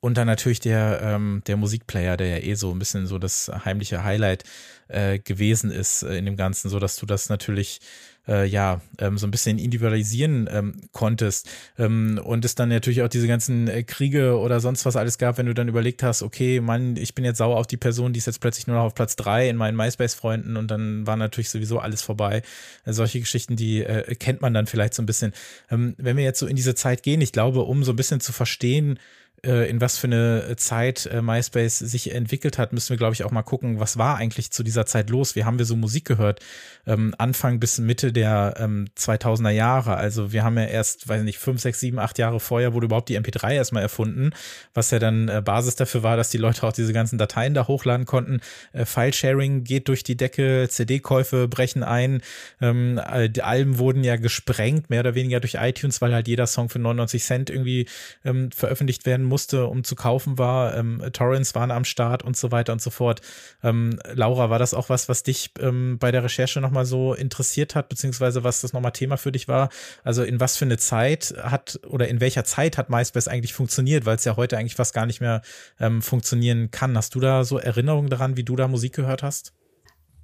Und 0.01 0.17
dann 0.17 0.27
natürlich 0.27 0.59
der, 0.59 0.99
ähm, 1.01 1.41
der 1.47 1.57
Musikplayer, 1.57 2.15
der 2.15 2.27
ja 2.27 2.37
eh 2.43 2.53
so 2.53 2.69
ein 2.71 2.77
bisschen 2.77 3.07
so 3.07 3.17
das 3.17 3.49
heimliche 3.65 4.03
Highlight 4.03 4.43
äh, 4.87 5.17
gewesen 5.17 5.71
ist 5.71 6.03
äh, 6.03 6.15
in 6.17 6.25
dem 6.25 6.37
Ganzen, 6.37 6.69
so 6.69 6.77
dass 6.77 6.95
du 6.97 7.07
das 7.07 7.27
natürlich 7.29 7.81
äh, 8.27 8.45
ja, 8.45 8.81
ähm, 8.99 9.17
so 9.17 9.27
ein 9.27 9.31
bisschen 9.31 9.57
individualisieren 9.57 10.49
ähm, 10.51 10.81
konntest. 10.91 11.49
Ähm, 11.77 12.19
und 12.23 12.45
es 12.45 12.55
dann 12.55 12.69
natürlich 12.69 13.01
auch 13.01 13.07
diese 13.09 13.27
ganzen 13.27 13.67
äh, 13.67 13.83
Kriege 13.83 14.37
oder 14.37 14.59
sonst 14.59 14.85
was 14.85 14.95
alles 14.95 15.17
gab, 15.17 15.37
wenn 15.37 15.45
du 15.45 15.53
dann 15.53 15.67
überlegt 15.67 16.03
hast, 16.03 16.23
okay, 16.23 16.59
Mann, 16.59 16.95
ich 16.95 17.15
bin 17.15 17.25
jetzt 17.25 17.37
sauer 17.37 17.57
auf 17.57 17.67
die 17.67 17.77
Person, 17.77 18.13
die 18.13 18.19
ist 18.19 18.27
jetzt 18.27 18.41
plötzlich 18.41 18.67
nur 18.67 18.77
noch 18.77 18.83
auf 18.83 18.95
Platz 18.95 19.15
drei 19.15 19.49
in 19.49 19.57
meinen 19.57 19.75
MySpace-Freunden 19.77 20.57
und 20.57 20.69
dann 20.69 21.05
war 21.07 21.17
natürlich 21.17 21.49
sowieso 21.49 21.79
alles 21.79 22.01
vorbei. 22.01 22.41
Äh, 22.85 22.93
solche 22.93 23.19
Geschichten, 23.19 23.55
die 23.55 23.83
äh, 23.83 24.15
kennt 24.15 24.41
man 24.41 24.53
dann 24.53 24.67
vielleicht 24.67 24.93
so 24.93 25.01
ein 25.01 25.05
bisschen. 25.05 25.33
Ähm, 25.69 25.95
wenn 25.97 26.17
wir 26.17 26.23
jetzt 26.23 26.39
so 26.39 26.47
in 26.47 26.55
diese 26.55 26.75
Zeit 26.75 27.03
gehen, 27.03 27.21
ich 27.21 27.31
glaube, 27.31 27.61
um 27.61 27.83
so 27.83 27.91
ein 27.91 27.95
bisschen 27.95 28.19
zu 28.19 28.33
verstehen, 28.33 28.99
in 29.43 29.81
was 29.81 29.97
für 29.97 30.07
eine 30.07 30.55
Zeit 30.57 31.05
äh, 31.05 31.21
MySpace 31.21 31.79
sich 31.79 32.13
entwickelt 32.13 32.57
hat, 32.57 32.73
müssen 32.73 32.89
wir, 32.89 32.97
glaube 32.97 33.13
ich, 33.13 33.23
auch 33.23 33.31
mal 33.31 33.43
gucken, 33.43 33.79
was 33.79 33.97
war 33.97 34.17
eigentlich 34.17 34.51
zu 34.51 34.63
dieser 34.63 34.85
Zeit 34.85 35.09
los? 35.09 35.35
Wie 35.35 35.43
haben 35.43 35.59
wir 35.59 35.65
so 35.65 35.75
Musik 35.75 36.05
gehört? 36.05 36.39
Ähm, 36.87 37.13
Anfang 37.17 37.59
bis 37.59 37.77
Mitte 37.77 38.11
der 38.11 38.55
ähm, 38.57 38.87
2000er 38.97 39.49
Jahre. 39.51 39.97
Also 39.97 40.31
wir 40.31 40.43
haben 40.43 40.57
ja 40.57 40.65
erst, 40.65 41.07
weiß 41.07 41.23
nicht, 41.23 41.37
fünf, 41.37 41.61
sechs, 41.61 41.79
sieben, 41.79 41.99
acht 41.99 42.17
Jahre 42.17 42.39
vorher 42.39 42.73
wurde 42.73 42.85
überhaupt 42.85 43.09
die 43.09 43.19
MP3 43.19 43.53
erstmal 43.53 43.83
erfunden, 43.83 44.31
was 44.73 44.91
ja 44.91 44.99
dann 44.99 45.27
äh, 45.27 45.41
Basis 45.43 45.75
dafür 45.75 46.01
war, 46.01 46.17
dass 46.17 46.29
die 46.29 46.37
Leute 46.37 46.63
auch 46.63 46.73
diese 46.73 46.93
ganzen 46.93 47.17
Dateien 47.17 47.53
da 47.53 47.67
hochladen 47.67 48.05
konnten. 48.05 48.39
Äh, 48.73 48.85
File-Sharing 48.85 49.63
geht 49.63 49.87
durch 49.87 50.03
die 50.03 50.17
Decke, 50.17 50.67
CD-Käufe 50.69 51.47
brechen 51.47 51.83
ein. 51.83 52.21
Ähm, 52.61 52.99
äh, 53.11 53.29
die 53.29 53.43
Alben 53.43 53.77
wurden 53.77 54.03
ja 54.03 54.15
gesprengt, 54.15 54.89
mehr 54.89 55.01
oder 55.01 55.15
weniger 55.15 55.39
durch 55.39 55.55
iTunes, 55.55 56.01
weil 56.01 56.13
halt 56.13 56.27
jeder 56.27 56.47
Song 56.47 56.69
für 56.69 56.79
99 56.79 57.23
Cent 57.23 57.49
irgendwie 57.49 57.87
ähm, 58.23 58.51
veröffentlicht 58.51 59.05
werden 59.05 59.24
muss 59.25 59.45
musste, 59.45 59.67
um 59.67 59.83
zu 59.83 59.95
kaufen 59.95 60.37
war. 60.37 60.77
Ähm, 60.77 61.03
Torrents 61.11 61.53
waren 61.55 61.69
am 61.69 61.83
Start 61.83 62.23
und 62.23 62.37
so 62.37 62.51
weiter 62.51 62.71
und 62.71 62.81
so 62.81 62.89
fort. 62.89 63.19
Ähm, 63.63 63.99
Laura, 64.13 64.49
war 64.49 64.59
das 64.59 64.73
auch 64.73 64.87
was, 64.87 65.09
was 65.09 65.23
dich 65.23 65.51
ähm, 65.59 65.97
bei 65.99 66.11
der 66.11 66.23
Recherche 66.23 66.61
nochmal 66.61 66.85
so 66.85 67.13
interessiert 67.13 67.75
hat, 67.75 67.89
beziehungsweise 67.89 68.45
was 68.45 68.61
das 68.61 68.71
nochmal 68.71 68.93
Thema 68.93 69.17
für 69.17 69.33
dich 69.33 69.49
war? 69.49 69.67
Also 70.05 70.23
in 70.23 70.39
was 70.39 70.55
für 70.55 70.63
eine 70.63 70.77
Zeit 70.77 71.35
hat 71.37 71.81
oder 71.85 72.07
in 72.07 72.21
welcher 72.21 72.45
Zeit 72.45 72.77
hat 72.77 72.89
MySpace 72.89 73.27
eigentlich 73.27 73.53
funktioniert, 73.53 74.05
weil 74.05 74.15
es 74.15 74.23
ja 74.23 74.37
heute 74.37 74.57
eigentlich 74.57 74.75
fast 74.75 74.93
gar 74.93 75.05
nicht 75.05 75.19
mehr 75.19 75.41
ähm, 75.81 76.01
funktionieren 76.01 76.71
kann. 76.71 76.97
Hast 76.97 77.13
du 77.13 77.19
da 77.19 77.43
so 77.43 77.59
Erinnerungen 77.59 78.09
daran, 78.09 78.37
wie 78.37 78.45
du 78.45 78.55
da 78.55 78.69
Musik 78.69 78.93
gehört 78.93 79.21
hast? 79.21 79.53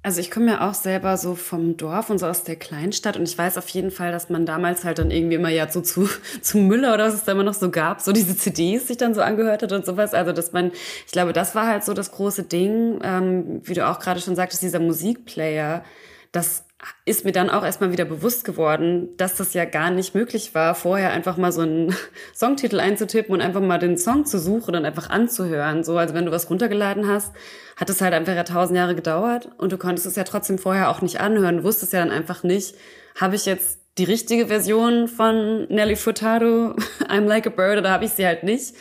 Also 0.04 0.18
ich 0.18 0.32
komme 0.32 0.50
ja 0.50 0.68
auch 0.68 0.74
selber 0.74 1.16
so 1.16 1.36
vom 1.36 1.76
Dorf 1.76 2.10
und 2.10 2.18
so 2.18 2.26
aus 2.26 2.42
der 2.42 2.56
Kleinstadt 2.56 3.16
und 3.16 3.22
ich 3.22 3.38
weiß 3.38 3.56
auf 3.56 3.68
jeden 3.68 3.92
Fall, 3.92 4.10
dass 4.10 4.30
man 4.30 4.44
damals 4.44 4.82
halt 4.84 4.98
dann 4.98 5.12
irgendwie 5.12 5.36
immer 5.36 5.48
ja 5.48 5.70
so 5.70 5.80
zu, 5.80 6.08
zu 6.40 6.58
Müller 6.58 6.94
oder 6.94 7.06
was 7.06 7.14
es 7.14 7.24
da 7.24 7.32
immer 7.32 7.44
noch 7.44 7.54
so 7.54 7.70
gab, 7.70 8.00
so 8.00 8.10
diese 8.10 8.36
CDs 8.36 8.88
sich 8.88 8.96
dann 8.96 9.14
so 9.14 9.20
angehört 9.20 9.62
hat 9.62 9.70
und 9.70 9.86
sowas. 9.86 10.12
Also 10.12 10.32
dass 10.32 10.52
man, 10.52 10.72
ich 11.06 11.12
glaube, 11.12 11.32
das 11.32 11.54
war 11.54 11.68
halt 11.68 11.84
so 11.84 11.94
das 11.94 12.10
große 12.10 12.42
Ding, 12.42 12.98
ähm, 13.04 13.60
wie 13.62 13.74
du 13.74 13.88
auch 13.88 14.00
gerade 14.00 14.20
schon 14.20 14.34
sagtest, 14.34 14.62
dieser 14.62 14.80
Musikplayer, 14.80 15.84
das 16.32 16.64
ist 17.04 17.24
mir 17.24 17.30
dann 17.30 17.48
auch 17.48 17.64
erstmal 17.64 17.92
wieder 17.92 18.04
bewusst 18.04 18.44
geworden, 18.44 19.10
dass 19.16 19.36
das 19.36 19.54
ja 19.54 19.64
gar 19.64 19.90
nicht 19.90 20.16
möglich 20.16 20.54
war, 20.54 20.74
vorher 20.74 21.12
einfach 21.12 21.36
mal 21.36 21.52
so 21.52 21.60
einen 21.60 21.94
Songtitel 22.34 22.80
einzutippen 22.80 23.32
und 23.32 23.40
einfach 23.40 23.60
mal 23.60 23.78
den 23.78 23.96
Song 23.96 24.24
zu 24.24 24.38
suchen 24.38 24.74
und 24.74 24.84
einfach 24.84 25.08
anzuhören. 25.10 25.84
So, 25.84 25.96
also 25.96 26.14
wenn 26.14 26.26
du 26.26 26.32
was 26.32 26.50
runtergeladen 26.50 27.06
hast, 27.06 27.32
hat 27.76 27.88
es 27.88 28.00
halt 28.00 28.14
einfach 28.14 28.34
ja 28.34 28.42
tausend 28.42 28.76
Jahre 28.76 28.96
gedauert 28.96 29.50
und 29.58 29.70
du 29.70 29.78
konntest 29.78 30.06
es 30.06 30.16
ja 30.16 30.24
trotzdem 30.24 30.58
vorher 30.58 30.90
auch 30.90 31.02
nicht 31.02 31.20
anhören. 31.20 31.62
Wusstest 31.62 31.92
ja 31.92 32.00
dann 32.00 32.10
einfach 32.10 32.42
nicht, 32.42 32.74
habe 33.20 33.36
ich 33.36 33.46
jetzt 33.46 33.78
die 33.98 34.04
richtige 34.04 34.46
Version 34.46 35.06
von 35.06 35.66
Nelly 35.68 35.96
Furtado, 35.96 36.74
I'm 37.08 37.26
Like 37.26 37.46
a 37.46 37.50
Bird, 37.50 37.78
oder 37.78 37.90
habe 37.90 38.06
ich 38.06 38.12
sie 38.12 38.26
halt 38.26 38.42
nicht. 38.42 38.74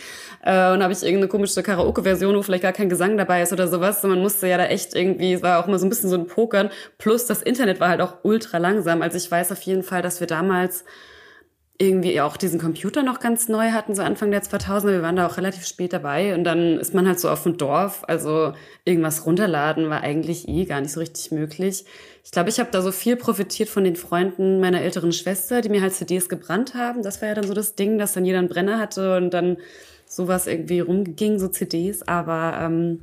Äh, 0.43 0.73
und 0.73 0.81
habe 0.81 0.91
ich 0.91 1.03
irgendeine 1.03 1.27
komische 1.27 1.61
Karaoke-Version, 1.61 2.35
wo 2.35 2.41
vielleicht 2.41 2.63
gar 2.63 2.73
kein 2.73 2.89
Gesang 2.89 3.17
dabei 3.17 3.41
ist 3.41 3.53
oder 3.53 3.67
sowas. 3.67 4.03
Und 4.03 4.09
man 4.09 4.21
musste 4.21 4.47
ja 4.47 4.57
da 4.57 4.65
echt 4.65 4.95
irgendwie, 4.95 5.33
es 5.33 5.43
war 5.43 5.59
auch 5.59 5.67
immer 5.67 5.79
so 5.79 5.85
ein 5.85 5.89
bisschen 5.89 6.09
so 6.09 6.15
ein 6.15 6.27
Pokern. 6.27 6.69
Plus 6.97 7.25
das 7.25 7.41
Internet 7.41 7.79
war 7.79 7.89
halt 7.89 8.01
auch 8.01 8.17
ultra 8.23 8.57
langsam. 8.57 9.01
Also 9.01 9.17
ich 9.17 9.29
weiß 9.29 9.51
auf 9.51 9.61
jeden 9.61 9.83
Fall, 9.83 10.01
dass 10.01 10.19
wir 10.19 10.27
damals 10.27 10.83
irgendwie 11.81 12.21
auch 12.21 12.37
diesen 12.37 12.59
Computer 12.59 13.01
noch 13.01 13.19
ganz 13.19 13.49
neu 13.49 13.71
hatten, 13.71 13.95
so 13.95 14.03
Anfang 14.03 14.29
der 14.29 14.43
2000er. 14.43 14.91
Wir 14.91 15.01
waren 15.01 15.15
da 15.15 15.25
auch 15.25 15.37
relativ 15.37 15.65
spät 15.65 15.93
dabei 15.93 16.35
und 16.35 16.43
dann 16.43 16.77
ist 16.77 16.93
man 16.93 17.07
halt 17.07 17.19
so 17.19 17.27
auf 17.27 17.41
dem 17.41 17.57
Dorf. 17.57 18.03
Also 18.07 18.53
irgendwas 18.85 19.25
runterladen 19.25 19.89
war 19.89 20.01
eigentlich 20.01 20.47
eh 20.47 20.65
gar 20.65 20.79
nicht 20.79 20.91
so 20.91 20.99
richtig 20.99 21.31
möglich. 21.31 21.85
Ich 22.23 22.29
glaube, 22.29 22.49
ich 22.49 22.59
habe 22.59 22.69
da 22.71 22.83
so 22.83 22.91
viel 22.91 23.15
profitiert 23.15 23.67
von 23.67 23.83
den 23.83 23.95
Freunden 23.95 24.59
meiner 24.59 24.81
älteren 24.81 25.11
Schwester, 25.11 25.61
die 25.61 25.69
mir 25.69 25.81
halt 25.81 25.93
CDs 25.93 26.29
gebrannt 26.29 26.75
haben. 26.75 27.01
Das 27.01 27.19
war 27.19 27.29
ja 27.29 27.35
dann 27.35 27.47
so 27.47 27.55
das 27.55 27.73
Ding, 27.73 27.97
dass 27.97 28.13
dann 28.13 28.25
jeder 28.25 28.37
einen 28.37 28.49
Brenner 28.49 28.77
hatte 28.77 29.17
und 29.17 29.31
dann 29.31 29.57
sowas 30.11 30.45
irgendwie 30.45 30.81
rumging, 30.81 31.39
so 31.39 31.47
CDs. 31.47 32.03
Aber 32.03 32.57
ähm, 32.61 32.99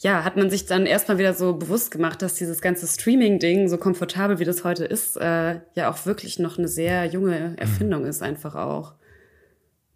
ja, 0.00 0.24
hat 0.24 0.36
man 0.36 0.50
sich 0.50 0.66
dann 0.66 0.86
erstmal 0.86 1.18
wieder 1.18 1.34
so 1.34 1.54
bewusst 1.54 1.90
gemacht, 1.90 2.20
dass 2.20 2.34
dieses 2.34 2.60
ganze 2.60 2.86
Streaming-Ding, 2.86 3.68
so 3.68 3.78
komfortabel 3.78 4.38
wie 4.38 4.44
das 4.44 4.62
heute 4.62 4.84
ist, 4.84 5.16
äh, 5.16 5.60
ja 5.74 5.90
auch 5.90 6.04
wirklich 6.04 6.38
noch 6.38 6.58
eine 6.58 6.68
sehr 6.68 7.06
junge 7.06 7.56
Erfindung 7.56 8.02
mhm. 8.02 8.08
ist, 8.08 8.22
einfach 8.22 8.54
auch. 8.54 8.94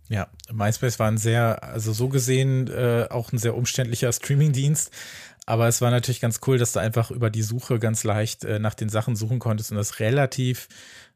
Ja, 0.09 0.29
MySpace 0.50 0.98
war 0.98 1.09
ein 1.09 1.18
sehr, 1.18 1.62
also 1.62 1.92
so 1.92 2.09
gesehen 2.09 2.68
äh, 2.68 3.07
auch 3.11 3.33
ein 3.33 3.38
sehr 3.38 3.55
umständlicher 3.55 4.12
Streaming-Dienst. 4.12 4.90
Aber 5.46 5.68
es 5.68 5.81
war 5.81 5.90
natürlich 5.90 6.20
ganz 6.20 6.40
cool, 6.46 6.59
dass 6.59 6.72
du 6.72 6.81
einfach 6.81 7.11
über 7.11 7.31
die 7.31 7.42
Suche 7.42 7.79
ganz 7.79 8.05
leicht 8.05 8.44
äh, 8.44 8.59
nach 8.59 8.74
den 8.74 8.88
Sachen 8.88 9.16
suchen 9.16 9.38
konntest 9.38 9.70
und 9.70 9.76
das 9.76 10.00
relativ 10.00 10.68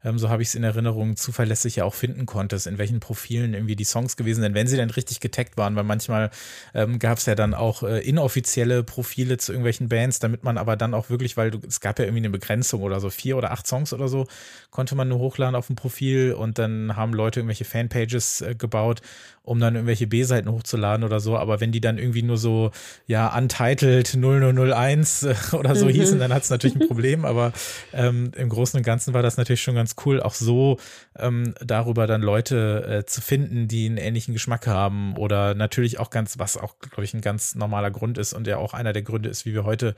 ähm, 0.05 0.17
so 0.19 0.29
habe 0.29 0.41
ich 0.41 0.49
es 0.49 0.55
in 0.55 0.63
Erinnerung, 0.63 1.17
zuverlässig 1.17 1.77
ja 1.77 1.83
auch 1.83 1.93
finden 1.93 2.25
konntest, 2.25 2.67
in 2.67 2.77
welchen 2.77 2.99
Profilen 2.99 3.53
irgendwie 3.53 3.75
die 3.75 3.83
Songs 3.83 4.15
gewesen 4.15 4.41
sind, 4.41 4.53
wenn 4.53 4.67
sie 4.67 4.77
denn 4.77 4.91
richtig 4.91 5.19
getaggt 5.19 5.57
waren, 5.57 5.75
weil 5.75 5.83
manchmal 5.83 6.29
ähm, 6.73 6.99
gab 6.99 7.17
es 7.17 7.25
ja 7.25 7.35
dann 7.35 7.53
auch 7.53 7.83
äh, 7.83 7.99
inoffizielle 7.99 8.83
Profile 8.83 9.37
zu 9.37 9.51
irgendwelchen 9.51 9.89
Bands, 9.89 10.19
damit 10.19 10.43
man 10.43 10.57
aber 10.57 10.77
dann 10.77 10.93
auch 10.93 11.09
wirklich, 11.09 11.35
weil 11.35 11.51
du, 11.51 11.59
es 11.67 11.81
gab 11.81 11.99
ja 11.99 12.05
irgendwie 12.05 12.21
eine 12.21 12.29
Begrenzung 12.29 12.81
oder 12.83 12.99
so, 12.99 13.09
vier 13.09 13.35
oder 13.35 13.51
acht 13.51 13.67
Songs 13.67 13.91
oder 13.91 14.07
so, 14.07 14.27
konnte 14.69 14.95
man 14.95 15.07
nur 15.07 15.19
hochladen 15.19 15.55
auf 15.55 15.67
dem 15.67 15.75
Profil 15.75 16.33
und 16.33 16.59
dann 16.59 16.95
haben 16.95 17.13
Leute 17.13 17.39
irgendwelche 17.39 17.65
Fanpages 17.65 18.41
äh, 18.41 18.55
gebaut, 18.55 19.01
um 19.45 19.59
dann 19.59 19.75
irgendwelche 19.75 20.07
B-Seiten 20.07 20.51
hochzuladen 20.51 21.05
oder 21.05 21.19
so, 21.19 21.37
aber 21.37 21.61
wenn 21.61 21.71
die 21.71 21.81
dann 21.81 21.97
irgendwie 21.97 22.23
nur 22.23 22.37
so, 22.37 22.71
ja, 23.05 23.35
untitled 23.35 24.17
0001 24.17 25.23
äh, 25.23 25.35
oder 25.53 25.75
so 25.75 25.85
mhm. 25.85 25.91
hießen, 25.91 26.19
dann 26.19 26.33
hat 26.33 26.43
es 26.43 26.49
natürlich 26.49 26.75
ein 26.75 26.87
Problem, 26.87 27.25
aber 27.25 27.53
ähm, 27.93 28.31
im 28.35 28.49
Großen 28.49 28.77
und 28.77 28.83
Ganzen 28.83 29.13
war 29.13 29.21
das 29.21 29.37
natürlich 29.37 29.61
schon 29.61 29.75
ganz 29.75 29.95
cool, 30.05 30.21
auch 30.21 30.33
so 30.33 30.77
ähm, 31.17 31.53
darüber 31.63 32.07
dann 32.07 32.21
Leute 32.21 32.85
äh, 32.87 33.05
zu 33.05 33.21
finden, 33.21 33.67
die 33.67 33.85
einen 33.85 33.97
ähnlichen 33.97 34.33
Geschmack 34.33 34.67
haben 34.67 35.15
oder 35.17 35.53
natürlich 35.53 35.99
auch 35.99 36.09
ganz, 36.09 36.39
was 36.39 36.57
auch, 36.57 36.79
glaube 36.79 37.03
ich, 37.03 37.13
ein 37.13 37.21
ganz 37.21 37.55
normaler 37.55 37.91
Grund 37.91 38.17
ist 38.17 38.33
und 38.33 38.47
ja 38.47 38.57
auch 38.57 38.73
einer 38.73 38.93
der 38.93 39.03
Gründe 39.03 39.29
ist, 39.29 39.45
wie 39.45 39.53
wir 39.53 39.63
heute 39.63 39.95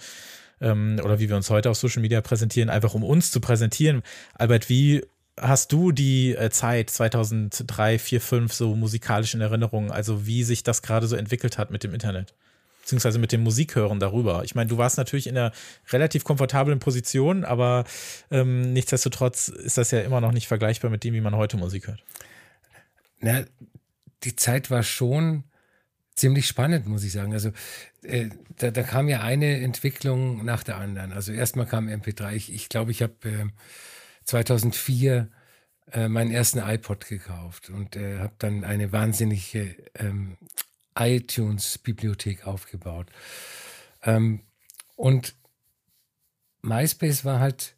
ähm, 0.62 1.00
oder 1.04 1.20
wie 1.20 1.30
wir 1.30 1.36
uns 1.36 1.50
heute 1.50 1.70
auf 1.70 1.78
Social 1.78 2.02
Media 2.02 2.22
präsentieren, 2.22 2.70
einfach 2.70 2.94
um 2.94 3.04
uns 3.04 3.32
zu 3.32 3.40
präsentieren. 3.40 4.02
Albert, 4.34 4.70
wie 4.70 5.04
hast 5.40 5.72
du 5.72 5.92
die 5.92 6.36
äh, 6.36 6.50
Zeit 6.50 6.90
2003, 6.90 8.00
4, 8.00 8.22
5 8.22 8.54
so 8.54 8.76
musikalisch 8.76 9.34
in 9.34 9.42
Erinnerung? 9.42 9.92
Also 9.92 10.26
wie 10.26 10.44
sich 10.44 10.64
das 10.64 10.82
gerade 10.82 11.08
so 11.08 11.16
entwickelt 11.16 11.58
hat 11.58 11.72
mit 11.72 11.84
dem 11.84 11.94
Internet? 11.94 12.34
beziehungsweise 12.88 13.20
mit 13.20 13.34
dem 13.34 13.44
Musikhören 13.44 14.00
darüber. 14.00 14.46
Ich 14.46 14.56
meine, 14.56 14.70
du 14.70 14.78
warst 14.78 14.98
natürlich 14.98 15.28
in 15.28 15.38
einer 15.38 15.52
relativ 15.90 16.24
komfortablen 16.24 16.80
Position, 16.80 17.44
aber 17.44 17.84
ähm, 18.32 18.72
nichtsdestotrotz 18.72 19.50
ist 19.50 19.78
das 19.78 19.92
ja 19.92 20.00
immer 20.00 20.22
noch 20.22 20.32
nicht 20.32 20.48
vergleichbar 20.48 20.90
mit 20.90 21.04
dem, 21.04 21.14
wie 21.14 21.20
man 21.20 21.36
heute 21.36 21.58
Musik 21.58 21.88
hört. 21.88 22.02
Na, 23.20 23.44
die 24.24 24.38
Zeit 24.38 24.72
war 24.72 24.84
schon 24.84 25.44
ziemlich 26.16 26.48
spannend, 26.48 26.88
muss 26.88 27.04
ich 27.04 27.12
sagen. 27.12 27.34
Also 27.34 27.52
äh, 28.04 28.30
da, 28.58 28.72
da, 28.72 28.84
kam 28.84 29.10
ja 29.10 29.20
eine 29.20 29.60
Entwicklung 29.60 30.46
nach 30.46 30.64
der 30.64 30.78
anderen. 30.78 31.12
Also 31.12 31.34
erstmal 31.34 31.66
kam 31.66 31.90
MP3. 31.90 32.32
Ich 32.32 32.46
glaube, 32.46 32.54
ich, 32.54 32.70
glaub, 32.70 32.90
ich 32.90 33.02
habe 33.02 33.14
äh, 33.26 33.46
2004 34.28 35.30
äh, 35.92 36.08
meinen 36.08 36.32
ersten 36.32 36.60
iPod 36.60 37.08
gekauft 37.08 37.70
und 37.70 37.96
äh, 37.96 38.20
habe 38.20 38.34
dann 38.40 38.64
eine 38.64 38.92
wahnsinnige 38.92 39.76
ähm, 39.96 40.38
iTunes-Bibliothek 40.96 42.46
aufgebaut. 42.46 43.08
Ähm, 44.04 44.42
und 44.96 45.36
MySpace 46.62 47.24
war 47.24 47.40
halt, 47.40 47.76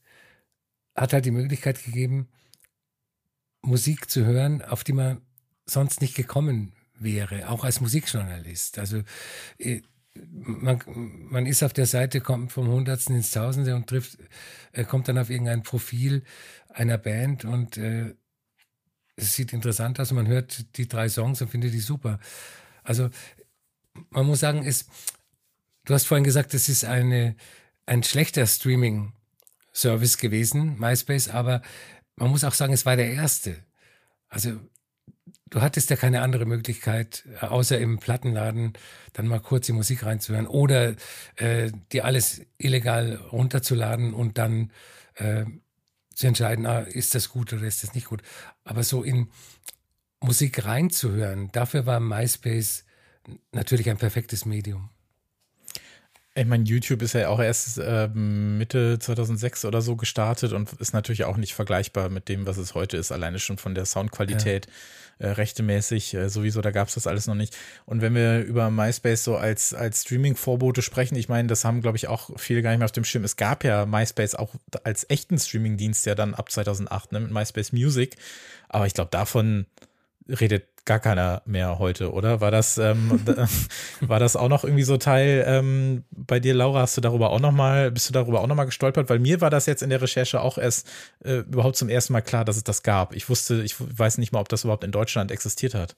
hat 0.95 1.13
halt 1.13 1.25
die 1.25 1.31
Möglichkeit 1.31 1.83
gegeben, 1.83 2.27
Musik 3.61 4.09
zu 4.09 4.25
hören, 4.25 4.63
auf 4.63 4.83
die 4.83 4.93
man 4.93 5.21
sonst 5.65 6.01
nicht 6.01 6.15
gekommen 6.15 6.73
wäre, 6.95 7.49
auch 7.49 7.63
als 7.63 7.79
Musikjournalist. 7.79 8.79
Also 8.79 9.03
äh, 9.59 9.81
man, 10.15 10.81
man 11.29 11.45
ist 11.45 11.63
auf 11.63 11.73
der 11.73 11.85
Seite, 11.85 12.21
kommt 12.21 12.51
vom 12.51 12.67
Hundertsten 12.67 13.15
ins 13.15 13.31
Tausende 13.31 13.75
und 13.75 13.87
trifft, 13.87 14.17
äh, 14.71 14.83
kommt 14.83 15.07
dann 15.07 15.17
auf 15.17 15.29
irgendein 15.29 15.63
Profil 15.63 16.23
einer 16.69 16.97
Band 16.97 17.45
und 17.45 17.77
äh, 17.77 18.15
es 19.15 19.35
sieht 19.35 19.53
interessant 19.53 19.99
aus. 19.99 20.11
Man 20.11 20.27
hört 20.27 20.77
die 20.77 20.87
drei 20.87 21.09
Songs 21.09 21.41
und 21.41 21.49
findet 21.49 21.73
die 21.73 21.79
super. 21.79 22.19
Also 22.83 23.09
man 24.09 24.25
muss 24.25 24.39
sagen, 24.39 24.63
es, 24.65 24.87
du 25.85 25.93
hast 25.93 26.05
vorhin 26.07 26.23
gesagt, 26.23 26.53
es 26.53 26.69
ist 26.69 26.85
eine, 26.85 27.35
ein 27.85 28.03
schlechter 28.03 28.47
Streaming-Service 28.47 30.17
gewesen, 30.17 30.79
MySpace, 30.79 31.29
aber 31.29 31.61
man 32.15 32.29
muss 32.31 32.43
auch 32.43 32.53
sagen, 32.53 32.73
es 32.73 32.85
war 32.85 32.95
der 32.95 33.11
erste. 33.13 33.57
Also 34.29 34.59
du 35.49 35.61
hattest 35.61 35.89
ja 35.89 35.95
keine 35.95 36.21
andere 36.21 36.45
Möglichkeit, 36.45 37.25
äh, 37.41 37.45
außer 37.45 37.79
im 37.79 37.99
Plattenladen 37.99 38.73
dann 39.13 39.27
mal 39.27 39.39
kurz 39.39 39.65
die 39.65 39.73
Musik 39.73 40.05
reinzuhören 40.05 40.47
oder 40.47 40.95
äh, 41.35 41.71
dir 41.91 42.05
alles 42.05 42.41
illegal 42.57 43.15
runterzuladen 43.31 44.13
und 44.13 44.37
dann 44.37 44.71
äh, 45.15 45.45
zu 46.13 46.27
entscheiden, 46.27 46.65
ah, 46.65 46.79
ist 46.79 47.15
das 47.15 47.29
gut 47.29 47.53
oder 47.53 47.63
ist 47.63 47.83
das 47.83 47.93
nicht 47.93 48.07
gut. 48.07 48.21
Aber 48.63 48.83
so 48.83 49.03
in 49.03 49.29
Musik 50.21 50.65
reinzuhören, 50.65 51.49
dafür 51.51 51.85
war 51.85 51.99
MySpace 51.99 52.83
natürlich 53.51 53.89
ein 53.89 53.97
perfektes 53.97 54.45
Medium. 54.45 54.89
Ich 56.39 56.47
meine, 56.47 56.63
YouTube 56.63 57.01
ist 57.01 57.13
ja 57.13 57.27
auch 57.27 57.39
erst 57.39 57.77
äh, 57.79 58.07
Mitte 58.07 58.97
2006 58.97 59.65
oder 59.65 59.81
so 59.81 59.95
gestartet 59.95 60.53
und 60.53 60.71
ist 60.73 60.93
natürlich 60.93 61.25
auch 61.25 61.37
nicht 61.37 61.53
vergleichbar 61.53 62.09
mit 62.09 62.29
dem, 62.29 62.47
was 62.47 62.57
es 62.57 62.75
heute 62.75 62.97
ist, 62.97 63.11
alleine 63.11 63.39
schon 63.39 63.57
von 63.57 63.75
der 63.75 63.85
Soundqualität. 63.85 64.67
Ja 64.67 64.71
äh, 65.19 65.31
rechtemäßig, 65.31 66.13
äh, 66.13 66.29
sowieso, 66.29 66.61
da 66.61 66.71
gab 66.71 66.87
es 66.87 66.93
das 66.93 67.05
alles 67.05 67.27
noch 67.27 67.35
nicht. 67.35 67.55
Und 67.85 68.01
wenn 68.01 68.15
wir 68.15 68.39
über 68.39 68.71
MySpace 68.71 69.25
so 69.25 69.35
als, 69.35 69.73
als 69.73 70.03
Streaming-Vorbote 70.03 70.81
sprechen, 70.81 71.15
ich 71.15 71.27
meine, 71.27 71.49
das 71.49 71.65
haben, 71.65 71.81
glaube 71.81 71.97
ich, 71.97 72.07
auch 72.07 72.29
viele 72.37 72.61
gar 72.61 72.69
nicht 72.69 72.79
mehr 72.79 72.85
auf 72.85 72.93
dem 72.93 73.03
Schirm. 73.03 73.25
Es 73.25 73.35
gab 73.35 73.65
ja 73.65 73.85
MySpace 73.85 74.35
auch 74.35 74.55
als 74.85 75.05
echten 75.09 75.37
Streaming-Dienst 75.37 76.05
ja 76.05 76.15
dann 76.15 76.33
ab 76.33 76.49
2008, 76.49 77.11
ne, 77.11 77.19
mit 77.19 77.31
MySpace 77.31 77.73
Music. 77.73 78.15
Aber 78.69 78.87
ich 78.87 78.93
glaube, 78.93 79.11
davon 79.11 79.65
redet 80.29 80.85
gar 80.85 80.99
keiner 80.99 81.41
mehr 81.45 81.79
heute, 81.79 82.11
oder? 82.11 82.41
War 82.41 82.51
das, 82.51 82.77
ähm, 82.77 83.19
war 84.01 84.19
das 84.19 84.35
auch 84.35 84.49
noch 84.49 84.63
irgendwie 84.63 84.83
so 84.83 84.97
Teil 84.97 85.43
ähm, 85.47 86.03
bei 86.11 86.39
dir, 86.39 86.53
Laura? 86.53 86.81
Hast 86.81 86.97
du 86.97 87.01
darüber 87.01 87.29
auch 87.29 87.39
noch 87.39 87.51
mal, 87.51 87.91
bist 87.91 88.09
du 88.09 88.13
darüber 88.13 88.41
auch 88.41 88.47
noch 88.47 88.55
mal 88.55 88.65
gestolpert? 88.65 89.09
Weil 89.09 89.19
mir 89.19 89.41
war 89.41 89.49
das 89.49 89.65
jetzt 89.65 89.83
in 89.83 89.89
der 89.89 90.01
Recherche 90.01 90.41
auch 90.41 90.57
erst 90.57 90.87
äh, 91.23 91.39
überhaupt 91.39 91.75
zum 91.75 91.89
ersten 91.89 92.13
Mal 92.13 92.21
klar, 92.21 92.45
dass 92.45 92.57
es 92.57 92.63
das 92.63 92.83
gab. 92.83 93.15
Ich 93.15 93.29
wusste, 93.29 93.61
ich 93.61 93.75
weiß 93.79 94.17
nicht 94.17 94.31
mal, 94.31 94.39
ob 94.39 94.49
das 94.49 94.63
überhaupt 94.63 94.83
in 94.83 94.91
Deutschland 94.91 95.31
existiert 95.31 95.75
hat. 95.75 95.95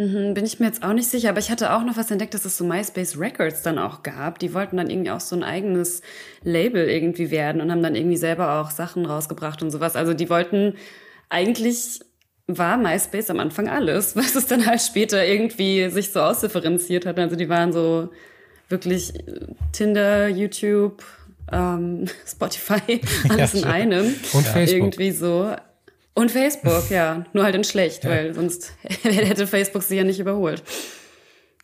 Mhm, 0.00 0.32
bin 0.32 0.46
ich 0.46 0.58
mir 0.58 0.66
jetzt 0.66 0.82
auch 0.82 0.94
nicht 0.94 1.08
sicher, 1.08 1.28
aber 1.28 1.40
ich 1.40 1.50
hatte 1.50 1.74
auch 1.74 1.84
noch 1.84 1.98
was 1.98 2.10
entdeckt, 2.10 2.32
dass 2.32 2.46
es 2.46 2.56
so 2.56 2.64
MySpace 2.64 3.18
Records 3.18 3.60
dann 3.62 3.78
auch 3.78 4.02
gab. 4.02 4.38
Die 4.38 4.54
wollten 4.54 4.78
dann 4.78 4.88
irgendwie 4.88 5.10
auch 5.10 5.20
so 5.20 5.36
ein 5.36 5.42
eigenes 5.42 6.00
Label 6.42 6.88
irgendwie 6.88 7.30
werden 7.30 7.60
und 7.60 7.70
haben 7.70 7.82
dann 7.82 7.94
irgendwie 7.94 8.16
selber 8.16 8.60
auch 8.60 8.70
Sachen 8.70 9.04
rausgebracht 9.04 9.62
und 9.62 9.70
sowas. 9.70 9.96
Also 9.96 10.14
die 10.14 10.30
wollten 10.30 10.74
eigentlich 11.28 12.00
war 12.58 12.76
MySpace 12.76 13.30
am 13.30 13.40
Anfang 13.40 13.68
alles, 13.68 14.16
was 14.16 14.34
es 14.34 14.46
dann 14.46 14.66
halt 14.66 14.80
später 14.80 15.24
irgendwie 15.24 15.88
sich 15.90 16.10
so 16.10 16.20
ausdifferenziert 16.20 17.06
hat. 17.06 17.18
Also 17.18 17.36
die 17.36 17.48
waren 17.48 17.72
so 17.72 18.10
wirklich 18.68 19.14
äh, 19.14 19.46
Tinder, 19.72 20.28
YouTube, 20.28 21.04
ähm, 21.52 22.06
Spotify, 22.26 23.00
alles 23.28 23.52
ja, 23.52 23.58
in 23.58 23.64
einem. 23.64 24.06
Und 24.32 24.46
Facebook. 24.46 24.78
Irgendwie 24.78 25.10
so. 25.10 25.54
Und 26.14 26.30
Facebook, 26.30 26.90
ja. 26.90 27.24
Nur 27.32 27.44
halt 27.44 27.54
in 27.54 27.64
schlecht, 27.64 28.04
ja. 28.04 28.10
weil 28.10 28.34
sonst 28.34 28.72
hätte 29.02 29.46
Facebook 29.46 29.82
sie 29.82 29.96
ja 29.96 30.04
nicht 30.04 30.18
überholt. 30.18 30.62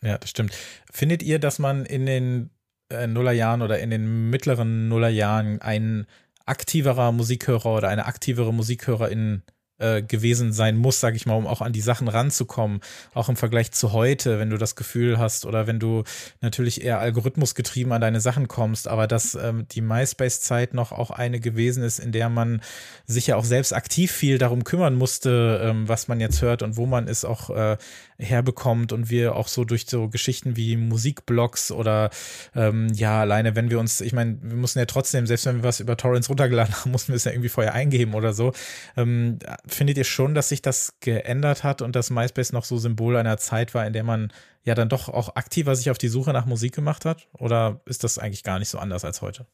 Ja, 0.01 0.17
das 0.17 0.29
stimmt. 0.29 0.53
Findet 0.91 1.23
ihr, 1.23 1.39
dass 1.39 1.59
man 1.59 1.85
in 1.85 2.05
den 2.05 2.49
äh, 2.89 3.07
Nullerjahren 3.07 3.61
oder 3.61 3.79
in 3.79 3.89
den 3.89 4.29
mittleren 4.29 4.87
Nullerjahren 4.87 5.61
ein 5.61 6.07
aktiverer 6.45 7.11
Musikhörer 7.11 7.75
oder 7.75 7.89
eine 7.89 8.05
aktivere 8.05 8.53
Musikhörerin 8.53 9.43
äh, 9.79 10.01
gewesen 10.01 10.53
sein 10.53 10.77
muss, 10.77 10.99
sag 10.99 11.15
ich 11.15 11.25
mal, 11.25 11.35
um 11.35 11.47
auch 11.47 11.61
an 11.61 11.73
die 11.73 11.81
Sachen 11.81 12.07
ranzukommen, 12.07 12.81
auch 13.13 13.29
im 13.29 13.35
Vergleich 13.35 13.71
zu 13.71 13.91
heute, 13.93 14.39
wenn 14.39 14.49
du 14.49 14.57
das 14.57 14.75
Gefühl 14.75 15.17
hast 15.17 15.45
oder 15.45 15.67
wenn 15.67 15.79
du 15.79 16.03
natürlich 16.41 16.83
eher 16.83 16.99
algorithmusgetrieben 16.99 17.91
an 17.93 18.01
deine 18.01 18.21
Sachen 18.21 18.47
kommst, 18.47 18.87
aber 18.87 19.07
dass 19.07 19.35
ähm, 19.35 19.67
die 19.71 19.81
MySpace-Zeit 19.81 20.73
noch 20.73 20.91
auch 20.91 21.11
eine 21.11 21.39
gewesen 21.39 21.83
ist, 21.83 21.99
in 21.99 22.11
der 22.11 22.29
man 22.29 22.61
sich 23.05 23.27
ja 23.27 23.35
auch 23.35 23.45
selbst 23.45 23.73
aktiv 23.73 24.11
viel 24.11 24.37
darum 24.37 24.63
kümmern 24.63 24.95
musste, 24.95 25.61
ähm, 25.63 25.87
was 25.87 26.07
man 26.07 26.19
jetzt 26.19 26.41
hört 26.41 26.63
und 26.63 26.77
wo 26.77 26.85
man 26.85 27.07
es 27.07 27.25
auch 27.25 27.49
äh, 27.49 27.77
herbekommt 28.19 28.91
und 28.93 29.09
wir 29.09 29.35
auch 29.35 29.47
so 29.47 29.63
durch 29.63 29.85
so 29.87 30.09
Geschichten 30.09 30.55
wie 30.55 30.75
Musikblogs 30.75 31.71
oder 31.71 32.09
ähm, 32.55 32.87
ja, 32.93 33.21
alleine 33.21 33.55
wenn 33.55 33.69
wir 33.69 33.79
uns, 33.79 34.01
ich 34.01 34.13
meine, 34.13 34.37
wir 34.41 34.55
mussten 34.55 34.79
ja 34.79 34.85
trotzdem, 34.85 35.27
selbst 35.27 35.45
wenn 35.45 35.57
wir 35.57 35.63
was 35.63 35.79
über 35.79 35.97
Torrents 35.97 36.29
runtergeladen 36.29 36.75
haben, 36.75 36.91
mussten 36.91 37.09
wir 37.09 37.17
es 37.17 37.25
ja 37.25 37.31
irgendwie 37.31 37.49
vorher 37.49 37.73
eingeben 37.73 38.13
oder 38.13 38.33
so. 38.33 38.53
Ähm, 38.95 39.39
findet 39.67 39.97
ihr 39.97 40.03
schon, 40.03 40.33
dass 40.33 40.49
sich 40.49 40.61
das 40.61 40.95
geändert 40.99 41.63
hat 41.63 41.81
und 41.81 41.95
dass 41.95 42.09
MySpace 42.09 42.53
noch 42.53 42.65
so 42.65 42.77
Symbol 42.77 43.17
einer 43.17 43.37
Zeit 43.37 43.73
war, 43.73 43.85
in 43.85 43.93
der 43.93 44.03
man 44.03 44.31
ja 44.63 44.75
dann 44.75 44.89
doch 44.89 45.09
auch 45.09 45.35
aktiver 45.35 45.75
sich 45.75 45.91
auf 45.91 45.97
die 45.97 46.09
Suche 46.09 46.33
nach 46.33 46.45
Musik 46.45 46.73
gemacht 46.73 47.05
hat? 47.05 47.27
Oder 47.33 47.81
ist 47.85 48.03
das 48.03 48.17
eigentlich 48.17 48.43
gar 48.43 48.59
nicht 48.59 48.69
so 48.69 48.79
anders 48.79 49.05
als 49.05 49.21
heute? 49.21 49.45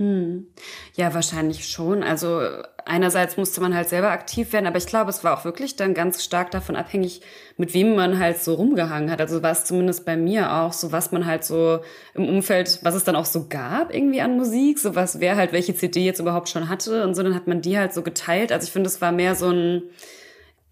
Hm. 0.00 0.46
Ja, 0.94 1.12
wahrscheinlich 1.12 1.68
schon. 1.68 2.02
Also 2.02 2.40
einerseits 2.86 3.36
musste 3.36 3.60
man 3.60 3.74
halt 3.74 3.86
selber 3.90 4.12
aktiv 4.12 4.50
werden, 4.54 4.66
aber 4.66 4.78
ich 4.78 4.86
glaube, 4.86 5.10
es 5.10 5.22
war 5.24 5.38
auch 5.38 5.44
wirklich 5.44 5.76
dann 5.76 5.92
ganz 5.92 6.24
stark 6.24 6.50
davon 6.50 6.74
abhängig, 6.74 7.20
mit 7.58 7.74
wem 7.74 7.96
man 7.96 8.18
halt 8.18 8.38
so 8.38 8.54
rumgehangen 8.54 9.10
hat. 9.10 9.20
Also 9.20 9.42
war 9.42 9.50
es 9.50 9.66
zumindest 9.66 10.06
bei 10.06 10.16
mir 10.16 10.54
auch 10.54 10.72
so, 10.72 10.90
was 10.90 11.12
man 11.12 11.26
halt 11.26 11.44
so 11.44 11.80
im 12.14 12.26
Umfeld, 12.30 12.78
was 12.82 12.94
es 12.94 13.04
dann 13.04 13.14
auch 13.14 13.26
so 13.26 13.48
gab 13.48 13.92
irgendwie 13.94 14.22
an 14.22 14.38
Musik, 14.38 14.78
so 14.78 14.94
was, 14.94 15.20
wer 15.20 15.36
halt 15.36 15.52
welche 15.52 15.74
CD 15.74 16.00
jetzt 16.06 16.18
überhaupt 16.18 16.48
schon 16.48 16.70
hatte 16.70 17.04
und 17.04 17.14
so, 17.14 17.22
dann 17.22 17.34
hat 17.34 17.46
man 17.46 17.60
die 17.60 17.76
halt 17.76 17.92
so 17.92 18.00
geteilt. 18.00 18.52
Also 18.52 18.64
ich 18.64 18.72
finde, 18.72 18.88
es 18.88 19.02
war 19.02 19.12
mehr 19.12 19.34
so 19.34 19.50
ein 19.50 19.82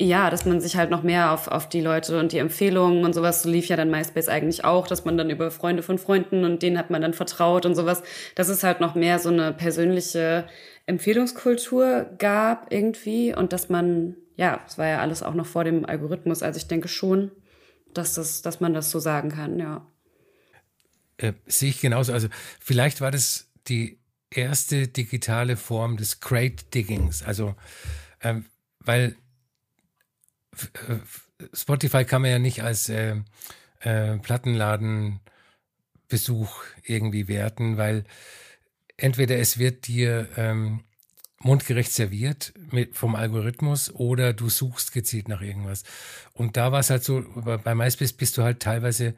ja, 0.01 0.31
dass 0.31 0.45
man 0.45 0.61
sich 0.61 0.77
halt 0.77 0.91
noch 0.91 1.03
mehr 1.03 1.33
auf, 1.33 1.49
auf 1.49 1.69
die 1.69 1.81
Leute 1.81 2.21
und 2.21 2.31
die 2.33 2.39
Empfehlungen 2.39 3.05
und 3.05 3.15
sowas, 3.15 3.43
so 3.43 3.51
lief 3.51 3.67
ja 3.67 3.77
dann 3.77 3.91
MySpace 3.91 4.29
eigentlich 4.29 4.65
auch, 4.65 4.87
dass 4.87 5.05
man 5.05 5.19
dann 5.19 5.29
über 5.29 5.51
Freunde 5.51 5.83
von 5.83 5.99
Freunden 5.99 6.45
und 6.45 6.63
denen 6.63 6.79
hat 6.79 6.91
man 6.91 7.03
dann 7.03 7.15
vertraut 7.15 7.67
und 7.67 7.75
sowas, 7.75 8.03
dass 8.37 8.49
es 8.49 8.63
halt 8.63 8.81
noch 8.81 8.95
mehr 8.95 9.19
so 9.19 9.29
eine 9.29 9.53
persönliche 9.53 10.47
Empfehlungskultur 10.87 12.11
gab 12.19 12.73
irgendwie 12.73 13.35
und 13.35 13.53
dass 13.53 13.69
man, 13.69 14.15
ja, 14.37 14.61
es 14.69 14.79
war 14.79 14.87
ja 14.87 15.01
alles 15.01 15.25
auch 15.25 15.35
noch 15.35 15.47
vor 15.47 15.65
dem 15.65 15.85
Algorithmus, 15.85 16.45
also 16.45 16.59
ich 16.59 16.69
denke 16.69 16.87
schon, 16.87 17.33
dass, 17.93 18.15
das, 18.15 18.43
dass 18.43 18.61
man 18.61 18.75
das 18.75 18.93
so 18.93 19.01
sagen 19.01 19.31
kann, 19.31 19.59
ja. 19.59 19.85
Äh, 21.17 21.33
sehe 21.47 21.71
ich 21.71 21.81
genauso. 21.81 22.13
Also 22.13 22.29
vielleicht 22.61 23.01
war 23.01 23.11
das 23.11 23.49
die 23.67 23.99
erste 24.31 24.87
digitale 24.87 25.57
Form 25.57 25.97
des 25.97 26.21
Crate 26.21 26.73
Diggings, 26.73 27.25
also 27.25 27.57
ähm, 28.23 28.45
weil 28.79 29.17
Spotify 31.53 32.05
kann 32.05 32.23
man 32.23 32.31
ja 32.31 32.39
nicht 32.39 32.63
als 32.63 32.89
äh, 32.89 33.17
äh, 33.81 34.19
Plattenladenbesuch 34.19 35.21
irgendwie 36.83 37.29
werten, 37.29 37.77
weil 37.77 38.05
entweder 38.97 39.39
es 39.39 39.59
wird 39.59 39.87
dir 39.87 40.29
ähm, 40.37 40.81
mundgerecht 41.41 41.93
serviert 41.93 42.53
mit, 42.71 42.97
vom 42.97 43.15
Algorithmus 43.15 43.95
oder 43.95 44.33
du 44.33 44.49
suchst 44.49 44.93
gezielt 44.93 45.29
nach 45.29 45.41
irgendwas. 45.41 45.85
Und 46.35 46.57
da 46.57 46.73
war 46.73 46.81
es 46.81 46.91
halt 46.91 47.05
so, 47.05 47.25
bei 47.35 47.75
MySpace 47.75 48.13
bist 48.13 48.37
du 48.37 48.43
halt 48.43 48.61
teilweise 48.61 49.15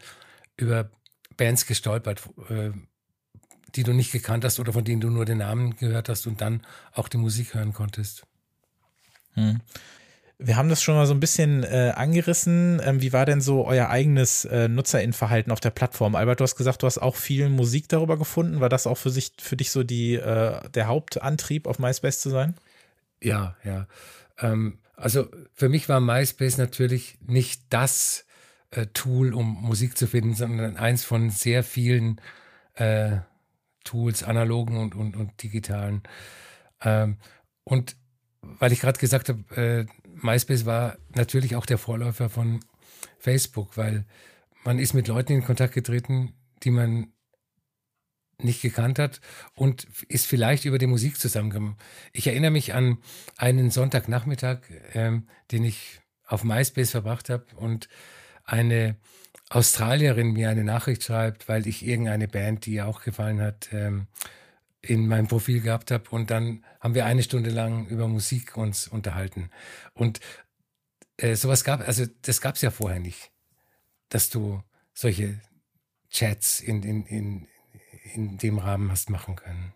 über 0.57 0.91
Bands 1.37 1.67
gestolpert, 1.67 2.29
äh, 2.51 2.71
die 3.75 3.83
du 3.83 3.93
nicht 3.93 4.13
gekannt 4.13 4.45
hast 4.45 4.61
oder 4.61 4.73
von 4.73 4.85
denen 4.85 5.01
du 5.01 5.09
nur 5.09 5.25
den 5.25 5.39
Namen 5.39 5.77
gehört 5.77 6.09
hast 6.09 6.27
und 6.27 6.41
dann 6.41 6.67
auch 6.93 7.09
die 7.09 7.17
Musik 7.17 7.55
hören 7.55 7.73
konntest. 7.73 8.27
Hm. 9.35 9.61
Wir 10.43 10.57
haben 10.57 10.71
das 10.71 10.83
schon 10.83 10.95
mal 10.95 11.07
so 11.07 11.13
ein 11.13 11.21
bisschen 11.21 11.65
äh, 11.65 11.93
angerissen. 11.95 12.81
Ähm, 12.83 13.03
wie 13.03 13.13
war 13.13 13.27
denn 13.27 13.43
so 13.43 13.67
euer 13.67 13.91
eigenes 13.91 14.47
äh, 14.47 14.69
Nutzerinnenverhalten 14.69 15.53
auf 15.53 15.61
der 15.61 15.71
Plattform? 15.71 16.15
Albert, 16.15 16.41
du 16.41 16.45
hast 16.45 16.57
gesagt, 16.57 16.83
du 16.83 16.87
hast 16.87 16.97
auch 16.97 17.17
viel 17.17 17.51
Musik 17.51 17.89
darüber 17.89 18.17
gefunden. 18.17 18.61
War 18.61 18.71
das 18.71 18.87
auch 18.87 18.97
für, 18.97 19.11
sich, 19.11 19.33
für 19.39 19.57
dich 19.57 19.71
so 19.71 19.83
die, 19.83 20.15
äh, 20.15 20.67
der 20.71 20.87
Hauptantrieb, 20.87 21.67
auf 21.67 21.79
MySpace 21.79 22.21
zu 22.21 22.31
sein? 22.31 22.55
Ja, 23.23 23.55
ja. 23.65 23.87
Ähm, 24.39 24.79
also 24.97 25.29
für 25.53 25.69
mich 25.69 25.91
war 25.91 26.01
MySpace 26.01 26.57
natürlich 26.57 27.19
nicht 27.27 27.65
das 27.69 28.25
äh, 28.71 28.87
Tool, 28.87 29.35
um 29.35 29.61
Musik 29.63 29.99
zu 29.99 30.07
finden, 30.07 30.35
sondern 30.35 30.79
eins 30.79 31.05
von 31.05 31.29
sehr 31.29 31.63
vielen 31.63 32.19
äh, 32.75 33.19
Tools, 33.85 34.23
analogen 34.23 34.79
und, 34.79 34.95
und, 34.95 35.17
und 35.17 35.43
digitalen. 35.43 36.03
Ähm, 36.83 37.19
und 37.65 37.97
weil 38.43 38.73
ich 38.73 38.81
gerade 38.81 38.99
gesagt 38.99 39.29
habe, 39.29 39.57
äh, 39.57 39.87
MySpace 40.23 40.67
war 40.67 40.99
natürlich 41.15 41.57
auch 41.57 41.67
der 41.67 41.79
Vorläufer 41.79 42.29
von 42.29 42.61
Facebook, 43.19 43.77
weil 43.77 44.05
man 44.65 44.79
ist 44.79 44.95
mit 44.95 45.09
Leuten 45.09 45.33
in 45.33 45.45
Kontakt 45.45 45.75
getreten, 45.75 46.35
die 46.63 46.71
man 46.71 47.13
nicht 48.39 48.63
gekannt 48.63 48.99
hat 48.99 49.21
und 49.55 49.87
ist 50.09 50.27
vielleicht 50.27 50.65
über 50.65 50.79
die 50.79 50.87
Musik 50.87 51.19
zusammengekommen. 51.19 51.77
Ich 52.13 52.27
erinnere 52.27 52.51
mich 52.51 52.75
an 52.75 52.99
einen 53.37 53.71
Sonntagnachmittag, 53.71 54.61
ähm, 54.95 55.29
den 55.51 55.65
ich 55.65 56.01
auf 56.27 56.45
MySpace 56.45 56.93
verbracht 56.93 57.29
habe 57.29 57.45
und 57.57 57.89
eine 58.45 58.97
Australierin 59.51 60.33
mir 60.33 60.49
eine 60.49 60.65
Nachricht 60.65 61.03
schreibt, 61.03 61.49
weil 61.49 61.67
ich 61.67 61.85
irgendeine 61.85 62.29
Band, 62.29 62.67
die 62.67 62.75
ihr 62.75 62.87
auch 62.87 63.03
gefallen 63.03 63.41
hat, 63.41 63.69
ähm, 63.73 64.07
in 64.83 65.07
meinem 65.07 65.29
Profil 65.29 65.61
gehabt 65.61 65.91
habe. 65.91 66.09
Und 66.11 66.31
dann 66.31 66.65
haben 66.81 66.95
wir 66.95 67.05
eine 67.05 67.23
Stunde 67.23 67.51
lang 67.51 67.87
über 67.87 68.09
Musik 68.09 68.57
uns 68.57 68.89
unterhalten. 68.89 69.51
Und 69.93 70.21
äh, 71.17 71.35
sowas 71.35 71.65
gab, 71.65 71.87
also 71.87 72.07
das 72.23 72.41
gab 72.41 72.55
es 72.55 72.63
ja 72.63 72.71
vorher 72.71 73.01
nicht, 73.01 73.31
dass 74.09 74.31
du 74.31 74.63
solche 74.95 75.41
Chats 76.11 76.61
in, 76.61 76.83
in, 76.83 77.07
in, 77.07 77.49
in 78.15 78.39
dem 78.39 78.59
Rahmen 78.59 78.91
hast 78.91 79.11
machen 79.11 79.37
können. 79.37 79.75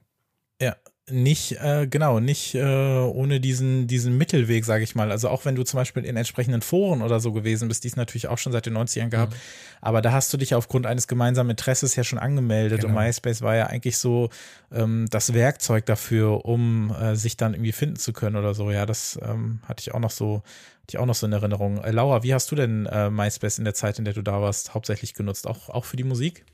Ja, 0.61 0.77
nicht, 1.11 1.61
äh, 1.61 1.87
genau, 1.87 2.19
nicht 2.19 2.55
äh, 2.55 2.63
ohne 2.63 3.39
diesen, 3.39 3.87
diesen 3.87 4.17
Mittelweg, 4.17 4.65
sage 4.65 4.85
ich 4.85 4.95
mal. 4.95 5.11
Also 5.11 5.29
auch 5.29 5.45
wenn 5.45 5.55
du 5.55 5.63
zum 5.63 5.77
Beispiel 5.77 6.03
in 6.05 6.17
entsprechenden 6.17 6.63
Foren 6.63 7.03
oder 7.03 7.21
so 7.21 7.33
gewesen 7.33 7.69
bist, 7.69 7.85
die 7.85 7.89
es 7.89 7.97
natürlich 7.97 8.29
auch 8.29 8.39
schon 8.39 8.53
seit 8.53 8.65
den 8.65 8.77
90ern 8.77 9.11
gab, 9.11 9.31
mhm. 9.31 9.35
aber 9.83 10.01
da 10.01 10.13
hast 10.13 10.33
du 10.33 10.39
dich 10.39 10.55
aufgrund 10.55 10.87
eines 10.87 11.07
gemeinsamen 11.07 11.51
Interesses 11.51 11.95
ja 11.95 12.05
schon 12.05 12.19
angemeldet 12.19 12.81
genau. 12.81 12.99
und 12.99 13.05
MySpace 13.05 13.43
war 13.43 13.55
ja 13.55 13.67
eigentlich 13.67 13.99
so 13.99 14.31
ähm, 14.73 15.07
das 15.11 15.35
Werkzeug 15.35 15.85
dafür, 15.85 16.47
um 16.47 16.91
äh, 16.99 17.17
sich 17.17 17.37
dann 17.37 17.53
irgendwie 17.53 17.73
finden 17.73 17.97
zu 17.97 18.15
können 18.15 18.37
oder 18.37 18.55
so. 18.55 18.71
Ja, 18.71 18.87
das 18.87 19.19
ähm, 19.23 19.61
hatte 19.65 19.83
ich 19.83 19.93
auch 19.93 20.01
noch 20.01 20.11
so, 20.11 20.37
hatte 20.37 20.91
ich 20.93 20.99
auch 20.99 21.07
noch 21.07 21.15
so 21.15 21.27
in 21.27 21.33
Erinnerung. 21.35 21.85
Äh, 21.85 21.91
Laura, 21.91 22.23
wie 22.23 22.33
hast 22.33 22.51
du 22.51 22.57
denn 22.57 22.87
äh, 22.87 23.11
MySpace 23.11 23.59
in 23.59 23.65
der 23.65 23.75
Zeit, 23.75 23.99
in 23.99 24.07
der 24.07 24.15
du 24.15 24.23
da 24.23 24.41
warst, 24.41 24.73
hauptsächlich 24.73 25.13
genutzt? 25.13 25.47
Auch, 25.47 25.69
auch 25.69 25.85
für 25.85 25.99
die 25.99 26.05
Musik? 26.05 26.47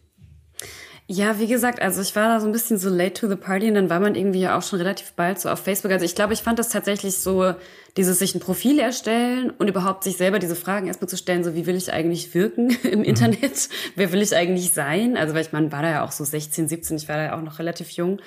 Ja, 1.06 1.40
wie 1.40 1.48
gesagt, 1.48 1.82
also 1.82 2.02
ich 2.02 2.14
war 2.14 2.28
da 2.28 2.40
so 2.40 2.46
ein 2.46 2.52
bisschen 2.52 2.78
so 2.78 2.88
late 2.88 3.14
to 3.14 3.28
the 3.28 3.34
party 3.34 3.68
und 3.68 3.74
dann 3.74 3.90
war 3.90 3.98
man 3.98 4.14
irgendwie 4.14 4.40
ja 4.40 4.56
auch 4.56 4.62
schon 4.62 4.78
relativ 4.78 5.12
bald 5.14 5.40
so 5.40 5.48
auf 5.48 5.58
Facebook. 5.58 5.90
Also 5.90 6.04
ich 6.04 6.14
glaube, 6.14 6.34
ich 6.34 6.40
fand 6.40 6.58
das 6.58 6.68
tatsächlich 6.68 7.16
so, 7.16 7.52
dieses 7.96 8.18
sich 8.20 8.34
ein 8.34 8.40
Profil 8.40 8.78
erstellen 8.78 9.50
und 9.50 9.68
überhaupt 9.68 10.04
sich 10.04 10.16
selber 10.16 10.38
diese 10.38 10.54
Fragen 10.54 10.86
erstmal 10.86 11.08
zu 11.08 11.16
stellen, 11.16 11.42
so 11.42 11.54
wie 11.54 11.66
will 11.66 11.74
ich 11.74 11.92
eigentlich 11.92 12.32
wirken 12.34 12.70
im 12.84 13.00
mhm. 13.00 13.04
Internet? 13.04 13.68
Wer 13.96 14.12
will 14.12 14.22
ich 14.22 14.36
eigentlich 14.36 14.72
sein? 14.72 15.16
Also 15.16 15.34
weil 15.34 15.42
ich 15.42 15.52
meine, 15.52 15.72
war 15.72 15.82
da 15.82 15.90
ja 15.90 16.04
auch 16.04 16.12
so 16.12 16.24
16, 16.24 16.68
17, 16.68 16.96
ich 16.98 17.08
war 17.08 17.16
da 17.16 17.24
ja 17.24 17.36
auch 17.36 17.42
noch 17.42 17.58
relativ 17.58 17.90
jung. 17.90 18.20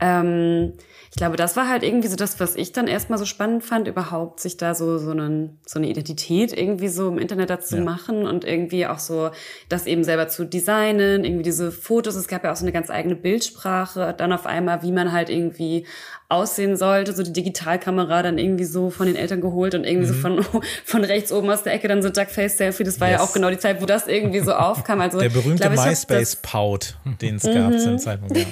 Ähm, 0.00 0.72
ich 1.16 1.18
glaube, 1.18 1.36
das 1.36 1.56
war 1.56 1.66
halt 1.66 1.82
irgendwie 1.82 2.08
so 2.08 2.16
das, 2.16 2.40
was 2.40 2.56
ich 2.56 2.72
dann 2.72 2.88
erstmal 2.88 3.18
so 3.18 3.24
spannend 3.24 3.64
fand, 3.64 3.88
überhaupt 3.88 4.38
sich 4.38 4.58
da 4.58 4.74
so, 4.74 4.98
so, 4.98 5.12
einen, 5.12 5.58
so 5.64 5.78
eine 5.78 5.88
Identität 5.88 6.52
irgendwie 6.52 6.88
so 6.88 7.08
im 7.08 7.18
Internet 7.18 7.48
dazu 7.48 7.76
ja. 7.76 7.82
machen 7.82 8.26
und 8.26 8.44
irgendwie 8.44 8.86
auch 8.86 8.98
so 8.98 9.30
das 9.70 9.86
eben 9.86 10.04
selber 10.04 10.28
zu 10.28 10.44
designen, 10.44 11.24
irgendwie 11.24 11.42
diese 11.42 11.72
Fotos. 11.72 12.16
Es 12.16 12.28
gab 12.28 12.44
ja 12.44 12.52
auch 12.52 12.56
so 12.56 12.64
eine 12.64 12.72
ganz 12.72 12.90
eigene 12.90 13.16
Bildsprache, 13.16 14.14
dann 14.18 14.30
auf 14.30 14.44
einmal, 14.44 14.82
wie 14.82 14.92
man 14.92 15.10
halt 15.10 15.30
irgendwie 15.30 15.86
aussehen 16.28 16.76
sollte, 16.76 17.14
so 17.14 17.22
die 17.22 17.32
Digitalkamera 17.32 18.22
dann 18.22 18.36
irgendwie 18.36 18.64
so 18.64 18.90
von 18.90 19.06
den 19.06 19.16
Eltern 19.16 19.40
geholt 19.40 19.74
und 19.74 19.84
irgendwie 19.84 20.08
mhm. 20.08 20.12
so 20.12 20.20
von, 20.20 20.62
von 20.84 21.02
rechts 21.02 21.32
oben 21.32 21.48
aus 21.48 21.62
der 21.62 21.72
Ecke 21.72 21.88
dann 21.88 22.02
so 22.02 22.10
Duckface-Selfie. 22.10 22.84
Das 22.84 23.00
war 23.00 23.08
yes. 23.08 23.20
ja 23.20 23.24
auch 23.24 23.32
genau 23.32 23.48
die 23.48 23.58
Zeit, 23.58 23.80
wo 23.80 23.86
das 23.86 24.06
irgendwie 24.06 24.40
so 24.40 24.52
aufkam. 24.52 25.00
Also, 25.00 25.18
der 25.18 25.30
berühmte 25.30 25.70
MySpace-Pout, 25.70 26.96
den 27.22 27.36
es 27.36 27.44
gab 27.44 27.72
mhm. 27.72 27.78
zu 27.78 27.88
dem 27.88 27.98
Zeitpunkt, 27.98 28.36
ja. 28.36 28.44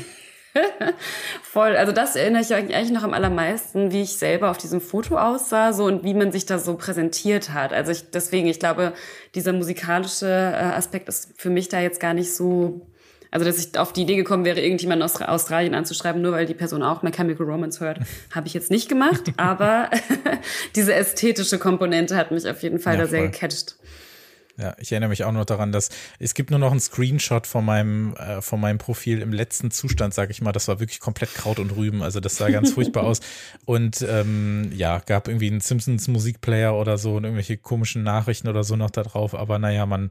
Voll. 1.42 1.76
Also 1.76 1.92
das 1.92 2.16
erinnere 2.16 2.42
ich 2.42 2.54
eigentlich 2.54 2.90
noch 2.90 3.02
am 3.02 3.14
allermeisten, 3.14 3.92
wie 3.92 4.02
ich 4.02 4.16
selber 4.16 4.50
auf 4.50 4.58
diesem 4.58 4.80
Foto 4.80 5.18
aussah, 5.18 5.72
so 5.72 5.84
und 5.84 6.04
wie 6.04 6.14
man 6.14 6.32
sich 6.32 6.46
da 6.46 6.58
so 6.58 6.76
präsentiert 6.76 7.52
hat. 7.52 7.72
Also 7.72 7.92
ich, 7.92 8.10
deswegen, 8.10 8.46
ich 8.46 8.58
glaube, 8.58 8.92
dieser 9.34 9.52
musikalische 9.52 10.26
äh, 10.26 10.74
Aspekt 10.76 11.08
ist 11.08 11.30
für 11.36 11.50
mich 11.50 11.68
da 11.68 11.80
jetzt 11.80 12.00
gar 12.00 12.14
nicht 12.14 12.34
so 12.34 12.86
also, 13.34 13.46
dass 13.46 13.58
ich 13.58 13.76
auf 13.76 13.92
die 13.92 14.02
Idee 14.02 14.14
gekommen 14.14 14.44
wäre, 14.44 14.60
irgendjemanden 14.60 15.02
aus 15.02 15.20
Australien 15.20 15.74
anzuschreiben, 15.74 16.22
nur 16.22 16.30
weil 16.30 16.46
die 16.46 16.54
Person 16.54 16.84
auch 16.84 17.02
My 17.02 17.10
Chemical 17.10 17.44
Romance 17.44 17.80
hört, 17.80 17.98
habe 18.32 18.46
ich 18.46 18.54
jetzt 18.54 18.70
nicht 18.70 18.88
gemacht. 18.88 19.32
Aber 19.36 19.90
diese 20.76 20.94
ästhetische 20.94 21.58
Komponente 21.58 22.16
hat 22.16 22.30
mich 22.30 22.48
auf 22.48 22.62
jeden 22.62 22.78
Fall 22.78 22.94
ja, 22.94 23.00
da 23.00 23.06
sehr 23.08 23.22
voll. 23.22 23.30
gecatcht. 23.30 23.74
Ja, 24.56 24.76
ich 24.78 24.92
erinnere 24.92 25.08
mich 25.08 25.24
auch 25.24 25.32
noch 25.32 25.44
daran, 25.44 25.72
dass 25.72 25.88
es 26.20 26.34
gibt 26.34 26.50
nur 26.50 26.60
noch 26.60 26.70
einen 26.70 26.80
Screenshot 26.80 27.46
von 27.46 27.64
meinem, 27.64 28.14
äh, 28.14 28.40
von 28.40 28.60
meinem 28.60 28.78
Profil 28.78 29.20
im 29.20 29.32
letzten 29.32 29.72
Zustand, 29.72 30.14
sage 30.14 30.30
ich 30.30 30.40
mal. 30.42 30.52
Das 30.52 30.68
war 30.68 30.78
wirklich 30.78 31.00
komplett 31.00 31.34
Kraut 31.34 31.58
und 31.58 31.70
Rüben. 31.72 32.02
Also 32.02 32.20
das 32.20 32.36
sah 32.36 32.48
ganz 32.50 32.72
furchtbar 32.72 33.02
aus. 33.04 33.20
Und 33.64 34.04
ähm, 34.08 34.70
ja, 34.72 35.00
gab 35.00 35.26
irgendwie 35.26 35.48
einen 35.48 35.60
Simpsons 35.60 36.06
Musikplayer 36.06 36.74
oder 36.74 36.98
so 36.98 37.16
und 37.16 37.24
irgendwelche 37.24 37.56
komischen 37.56 38.04
Nachrichten 38.04 38.46
oder 38.46 38.62
so 38.62 38.76
noch 38.76 38.90
da 38.90 39.02
drauf. 39.02 39.34
Aber 39.34 39.58
naja, 39.58 39.86
man 39.86 40.10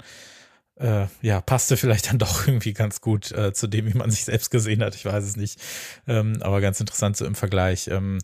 äh, 0.75 1.05
ja, 1.21 1.39
passte 1.39 1.77
vielleicht 1.77 2.09
dann 2.09 2.17
doch 2.19 2.45
irgendwie 2.45 2.73
ganz 2.73 2.99
gut 2.99 3.31
äh, 3.31 3.53
zu 3.53 3.67
dem, 3.67 3.93
wie 3.93 3.97
man 3.97 4.11
sich 4.11 4.25
selbst 4.25 4.51
gesehen 4.51 4.83
hat. 4.83 4.95
Ich 4.95 5.05
weiß 5.05 5.23
es 5.23 5.37
nicht. 5.37 5.59
Ähm, 6.05 6.39
aber 6.41 6.59
ganz 6.59 6.81
interessant 6.81 7.15
so 7.15 7.25
im 7.25 7.35
Vergleich. 7.35 7.87
Ähm, 7.87 8.19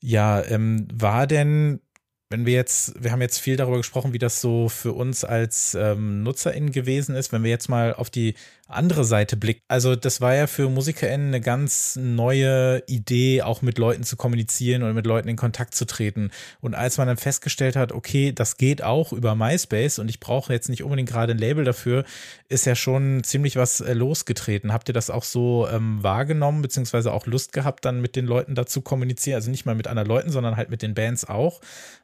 ja, 0.00 0.42
ähm, 0.44 0.86
war 0.92 1.26
denn 1.26 1.80
wenn 2.28 2.44
wir 2.44 2.54
jetzt, 2.54 3.02
wir 3.02 3.12
haben 3.12 3.20
jetzt 3.20 3.38
viel 3.38 3.56
darüber 3.56 3.76
gesprochen, 3.76 4.12
wie 4.12 4.18
das 4.18 4.40
so 4.40 4.68
für 4.68 4.92
uns 4.92 5.24
als 5.24 5.74
ähm, 5.74 6.22
NutzerInnen 6.24 6.72
gewesen 6.72 7.14
ist, 7.14 7.32
wenn 7.32 7.44
wir 7.44 7.50
jetzt 7.50 7.68
mal 7.68 7.94
auf 7.94 8.10
die 8.10 8.34
andere 8.68 9.04
Seite 9.04 9.36
blickt. 9.36 9.62
Also 9.68 9.94
das 9.94 10.20
war 10.20 10.34
ja 10.34 10.46
für 10.46 10.68
MusikerInnen 10.68 11.28
eine 11.28 11.40
ganz 11.40 11.96
neue 11.96 12.82
Idee, 12.88 13.42
auch 13.42 13.62
mit 13.62 13.78
Leuten 13.78 14.02
zu 14.02 14.16
kommunizieren 14.16 14.82
und 14.82 14.92
mit 14.94 15.06
Leuten 15.06 15.28
in 15.28 15.36
Kontakt 15.36 15.74
zu 15.74 15.86
treten. 15.86 16.30
Und 16.60 16.74
als 16.74 16.98
man 16.98 17.06
dann 17.06 17.16
festgestellt 17.16 17.76
hat, 17.76 17.92
okay, 17.92 18.32
das 18.32 18.56
geht 18.56 18.82
auch 18.82 19.12
über 19.12 19.36
MySpace 19.36 20.00
und 20.00 20.08
ich 20.08 20.18
brauche 20.18 20.52
jetzt 20.52 20.68
nicht 20.68 20.82
unbedingt 20.82 21.08
gerade 21.08 21.32
ein 21.32 21.38
Label 21.38 21.64
dafür, 21.64 22.04
ist 22.48 22.66
ja 22.66 22.74
schon 22.74 23.22
ziemlich 23.22 23.56
was 23.56 23.80
äh, 23.80 23.92
losgetreten. 23.92 24.72
Habt 24.72 24.88
ihr 24.88 24.94
das 24.94 25.10
auch 25.10 25.24
so 25.24 25.68
ähm, 25.70 26.02
wahrgenommen, 26.02 26.62
beziehungsweise 26.62 27.12
auch 27.12 27.26
Lust 27.26 27.52
gehabt, 27.52 27.84
dann 27.84 28.00
mit 28.00 28.16
den 28.16 28.26
Leuten 28.26 28.56
dazu 28.56 28.80
kommunizieren? 28.80 29.36
Also 29.36 29.50
nicht 29.50 29.66
mal 29.66 29.76
mit 29.76 29.86
anderen 29.86 30.08
Leuten, 30.08 30.30
sondern 30.30 30.56
halt 30.56 30.70
mit 30.70 30.82
den 30.82 30.94
Bands 30.94 31.24
auch. 31.24 31.60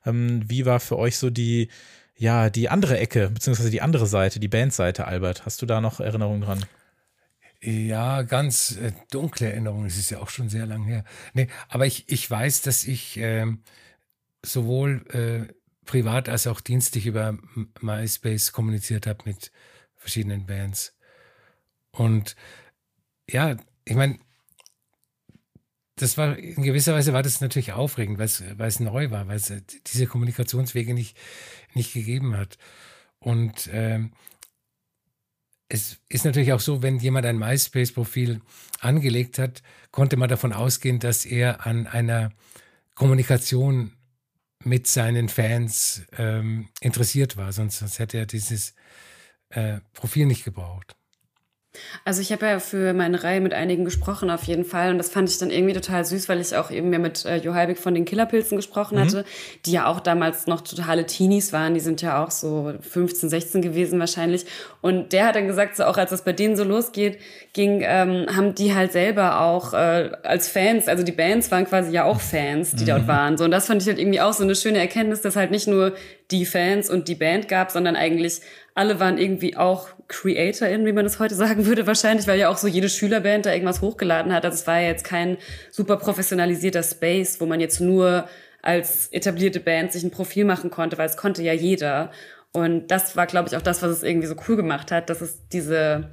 Ähm, 0.06 0.42
wie 0.46 0.64
war 0.64 0.78
für 0.78 0.96
euch 0.96 1.18
so 1.18 1.28
die 1.28 1.68
ja, 2.22 2.50
die 2.50 2.68
andere 2.68 2.98
Ecke, 2.98 3.30
beziehungsweise 3.30 3.70
die 3.70 3.82
andere 3.82 4.06
Seite, 4.06 4.38
die 4.38 4.46
Bandseite, 4.46 5.08
Albert. 5.08 5.44
Hast 5.44 5.60
du 5.60 5.66
da 5.66 5.80
noch 5.80 5.98
Erinnerungen 5.98 6.42
dran? 6.42 6.64
Ja, 7.60 8.22
ganz 8.22 8.76
äh, 8.76 8.92
dunkle 9.10 9.50
Erinnerungen. 9.50 9.86
Es 9.86 9.98
ist 9.98 10.10
ja 10.10 10.20
auch 10.20 10.28
schon 10.28 10.48
sehr 10.48 10.64
lang 10.64 10.84
her. 10.84 11.02
Nee, 11.34 11.48
aber 11.68 11.84
ich, 11.84 12.04
ich 12.06 12.30
weiß, 12.30 12.62
dass 12.62 12.84
ich 12.84 13.16
ähm, 13.16 13.64
sowohl 14.40 15.04
äh, 15.10 15.52
privat 15.84 16.28
als 16.28 16.46
auch 16.46 16.60
dienstlich 16.60 17.06
über 17.06 17.36
MySpace 17.80 18.52
kommuniziert 18.52 19.08
habe 19.08 19.24
mit 19.24 19.50
verschiedenen 19.96 20.46
Bands. 20.46 20.96
Und 21.90 22.36
ja, 23.28 23.56
ich 23.84 23.96
meine, 23.96 24.20
das 25.96 26.16
war 26.16 26.36
in 26.36 26.62
gewisser 26.62 26.94
Weise 26.94 27.12
war 27.12 27.22
das 27.22 27.40
natürlich 27.40 27.72
aufregend, 27.72 28.18
weil 28.18 28.26
es, 28.68 28.80
neu 28.80 29.10
war, 29.10 29.28
weil 29.28 29.38
äh, 29.38 29.62
diese 29.86 30.06
Kommunikationswege 30.06 30.94
nicht, 30.94 31.16
nicht 31.76 31.92
gegeben 31.92 32.36
hat. 32.36 32.58
Und 33.18 33.68
ähm, 33.72 34.12
es 35.68 35.98
ist 36.08 36.24
natürlich 36.24 36.52
auch 36.52 36.60
so, 36.60 36.82
wenn 36.82 36.98
jemand 36.98 37.24
ein 37.24 37.38
MySpace-Profil 37.38 38.40
angelegt 38.80 39.38
hat, 39.38 39.62
konnte 39.90 40.16
man 40.16 40.28
davon 40.28 40.52
ausgehen, 40.52 40.98
dass 40.98 41.24
er 41.24 41.66
an 41.66 41.86
einer 41.86 42.32
Kommunikation 42.94 43.92
mit 44.64 44.86
seinen 44.86 45.28
Fans 45.28 46.02
ähm, 46.16 46.68
interessiert 46.80 47.36
war, 47.36 47.52
sonst, 47.52 47.78
sonst 47.78 47.98
hätte 47.98 48.18
er 48.18 48.26
dieses 48.26 48.74
äh, 49.48 49.80
Profil 49.92 50.26
nicht 50.26 50.44
gebraucht. 50.44 50.94
Also 52.04 52.20
ich 52.20 52.32
habe 52.32 52.46
ja 52.46 52.58
für 52.58 52.92
meine 52.92 53.22
Reihe 53.24 53.40
mit 53.40 53.54
einigen 53.54 53.84
gesprochen 53.84 54.30
auf 54.30 54.44
jeden 54.44 54.64
Fall 54.64 54.90
und 54.90 54.98
das 54.98 55.08
fand 55.08 55.30
ich 55.30 55.38
dann 55.38 55.50
irgendwie 55.50 55.72
total 55.72 56.04
süß, 56.04 56.28
weil 56.28 56.40
ich 56.40 56.54
auch 56.54 56.70
eben 56.70 56.90
mehr 56.90 56.98
mit 56.98 57.24
äh, 57.24 57.36
Jo 57.36 57.54
Halbig 57.54 57.78
von 57.78 57.94
den 57.94 58.04
Killerpilzen 58.04 58.56
gesprochen 58.56 58.96
mhm. 58.96 59.00
hatte, 59.00 59.24
die 59.64 59.72
ja 59.72 59.86
auch 59.86 60.00
damals 60.00 60.46
noch 60.46 60.60
totale 60.60 61.06
Teenies 61.06 61.52
waren, 61.52 61.72
die 61.72 61.80
sind 61.80 62.02
ja 62.02 62.22
auch 62.22 62.30
so 62.30 62.74
15, 62.80 63.30
16 63.30 63.62
gewesen 63.62 63.98
wahrscheinlich 64.00 64.44
und 64.82 65.12
der 65.12 65.28
hat 65.28 65.36
dann 65.36 65.46
gesagt, 65.46 65.76
so 65.76 65.84
auch 65.84 65.96
als 65.96 66.10
das 66.10 66.24
bei 66.24 66.32
denen 66.32 66.56
so 66.56 66.64
losgeht, 66.64 67.18
ging, 67.54 67.82
ähm, 67.84 68.26
haben 68.34 68.54
die 68.54 68.74
halt 68.74 68.92
selber 68.92 69.40
auch 69.40 69.72
äh, 69.72 70.10
als 70.22 70.48
Fans, 70.48 70.88
also 70.88 71.02
die 71.02 71.12
Bands 71.12 71.50
waren 71.50 71.64
quasi 71.64 71.90
ja 71.90 72.04
auch 72.04 72.20
Fans, 72.20 72.72
die 72.72 72.84
mhm. 72.84 72.88
dort 72.88 73.08
waren 73.08 73.38
so 73.38 73.44
und 73.44 73.50
das 73.50 73.66
fand 73.66 73.80
ich 73.80 73.88
halt 73.88 73.98
irgendwie 73.98 74.20
auch 74.20 74.34
so 74.34 74.42
eine 74.42 74.54
schöne 74.54 74.78
Erkenntnis, 74.78 75.22
dass 75.22 75.36
halt 75.36 75.50
nicht 75.50 75.68
nur 75.68 75.94
die 76.32 76.46
Fans 76.46 76.90
und 76.90 77.08
die 77.08 77.14
Band 77.14 77.48
gab, 77.48 77.70
sondern 77.70 77.94
eigentlich 77.94 78.40
alle 78.74 78.98
waren 78.98 79.18
irgendwie 79.18 79.56
auch 79.56 79.88
CreatorInnen, 80.08 80.86
wie 80.86 80.92
man 80.92 81.04
das 81.04 81.18
heute 81.18 81.34
sagen 81.34 81.66
würde, 81.66 81.86
wahrscheinlich, 81.86 82.26
weil 82.26 82.38
ja 82.38 82.48
auch 82.48 82.56
so 82.56 82.68
jede 82.68 82.88
Schülerband 82.88 83.46
da 83.46 83.52
irgendwas 83.52 83.82
hochgeladen 83.82 84.32
hat. 84.32 84.44
Also 84.44 84.56
es 84.56 84.66
war 84.66 84.80
ja 84.80 84.88
jetzt 84.88 85.04
kein 85.04 85.36
super 85.70 85.96
professionalisierter 85.96 86.82
Space, 86.82 87.40
wo 87.40 87.46
man 87.46 87.60
jetzt 87.60 87.80
nur 87.80 88.28
als 88.62 89.08
etablierte 89.12 89.60
Band 89.60 89.92
sich 89.92 90.04
ein 90.04 90.10
Profil 90.10 90.44
machen 90.44 90.70
konnte, 90.70 90.96
weil 90.96 91.08
es 91.08 91.16
konnte 91.16 91.42
ja 91.42 91.52
jeder. 91.52 92.10
Und 92.52 92.88
das 92.90 93.16
war, 93.16 93.26
glaube 93.26 93.48
ich, 93.48 93.56
auch 93.56 93.62
das, 93.62 93.82
was 93.82 93.90
es 93.90 94.02
irgendwie 94.02 94.28
so 94.28 94.36
cool 94.48 94.56
gemacht 94.56 94.90
hat, 94.90 95.10
dass 95.10 95.20
es 95.20 95.48
diese, 95.48 96.10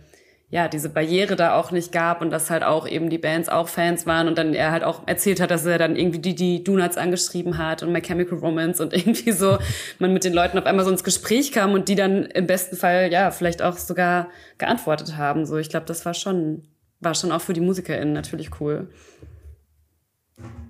ja, 0.51 0.67
diese 0.67 0.89
Barriere 0.89 1.35
da 1.35 1.53
auch 1.53 1.69
nicht 1.69 1.91
gab 1.91 2.21
und 2.21 2.31
dass 2.31 2.49
halt 2.49 2.63
auch 2.63 2.87
eben 2.87 3.11
die 3.11 3.19
Bands 3.19 3.49
auch 3.49 3.67
Fans 3.67 4.07
waren 4.07 4.27
und 4.27 4.35
dann 4.35 4.55
er 4.55 4.71
halt 4.71 4.83
auch 4.83 5.03
erzählt 5.05 5.39
hat, 5.41 5.51
dass 5.51 5.63
er 5.63 5.77
dann 5.77 5.95
irgendwie 5.95 6.17
die, 6.17 6.33
die 6.33 6.63
Donuts 6.63 6.97
angeschrieben 6.97 7.59
hat 7.59 7.83
und 7.83 7.91
My 7.91 8.01
Chemical 8.01 8.39
Romance 8.39 8.81
und 8.81 8.93
irgendwie 8.95 9.31
so 9.31 9.59
man 9.99 10.11
mit 10.11 10.23
den 10.23 10.33
Leuten 10.33 10.57
auf 10.57 10.65
einmal 10.65 10.85
so 10.85 10.91
ins 10.91 11.03
Gespräch 11.03 11.51
kam 11.51 11.73
und 11.73 11.87
die 11.87 11.95
dann 11.95 12.25
im 12.25 12.47
besten 12.47 12.75
Fall, 12.75 13.11
ja, 13.11 13.29
vielleicht 13.29 13.61
auch 13.61 13.77
sogar 13.77 14.29
geantwortet 14.57 15.17
haben. 15.17 15.45
So, 15.45 15.57
ich 15.57 15.69
glaube, 15.69 15.85
das 15.85 16.03
war 16.05 16.15
schon, 16.15 16.63
war 16.99 17.13
schon 17.13 17.31
auch 17.31 17.41
für 17.41 17.53
die 17.53 17.61
MusikerInnen 17.61 18.13
natürlich 18.13 18.59
cool. 18.59 18.89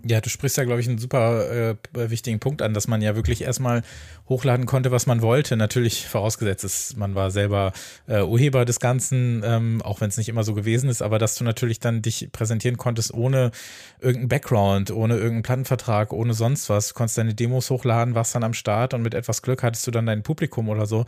Ja, 0.05 0.21
du 0.21 0.29
sprichst 0.29 0.55
ja, 0.55 0.63
glaube 0.63 0.79
ich, 0.79 0.87
einen 0.87 0.97
super 0.97 1.51
äh, 1.51 1.75
wichtigen 1.93 2.39
Punkt 2.39 2.61
an, 2.61 2.73
dass 2.73 2.87
man 2.87 3.01
ja 3.01 3.17
wirklich 3.17 3.41
erstmal 3.41 3.81
hochladen 4.29 4.65
konnte, 4.65 4.91
was 4.91 5.07
man 5.07 5.21
wollte. 5.21 5.57
Natürlich 5.57 6.07
vorausgesetzt 6.07 6.63
ist, 6.63 6.95
man 6.95 7.15
war 7.15 7.31
selber 7.31 7.73
äh, 8.07 8.21
Urheber 8.21 8.63
des 8.63 8.79
Ganzen, 8.79 9.43
ähm, 9.43 9.81
auch 9.81 9.99
wenn 9.99 10.07
es 10.07 10.17
nicht 10.17 10.29
immer 10.29 10.43
so 10.43 10.53
gewesen 10.53 10.89
ist, 10.89 11.01
aber 11.01 11.19
dass 11.19 11.35
du 11.35 11.43
natürlich 11.43 11.81
dann 11.81 12.01
dich 12.01 12.29
präsentieren 12.31 12.77
konntest 12.77 13.13
ohne 13.13 13.51
irgendeinen 13.99 14.29
Background, 14.29 14.91
ohne 14.91 15.15
irgendeinen 15.15 15.43
Plattenvertrag, 15.43 16.13
ohne 16.13 16.33
sonst 16.33 16.69
was. 16.69 16.89
Du 16.89 16.93
konntest 16.93 17.17
deine 17.17 17.33
Demos 17.33 17.69
hochladen, 17.69 18.15
warst 18.15 18.33
dann 18.35 18.43
am 18.45 18.53
Start 18.53 18.93
und 18.93 19.01
mit 19.01 19.13
etwas 19.13 19.41
Glück 19.41 19.63
hattest 19.63 19.85
du 19.85 19.91
dann 19.91 20.05
dein 20.05 20.23
Publikum 20.23 20.69
oder 20.69 20.85
so, 20.85 21.05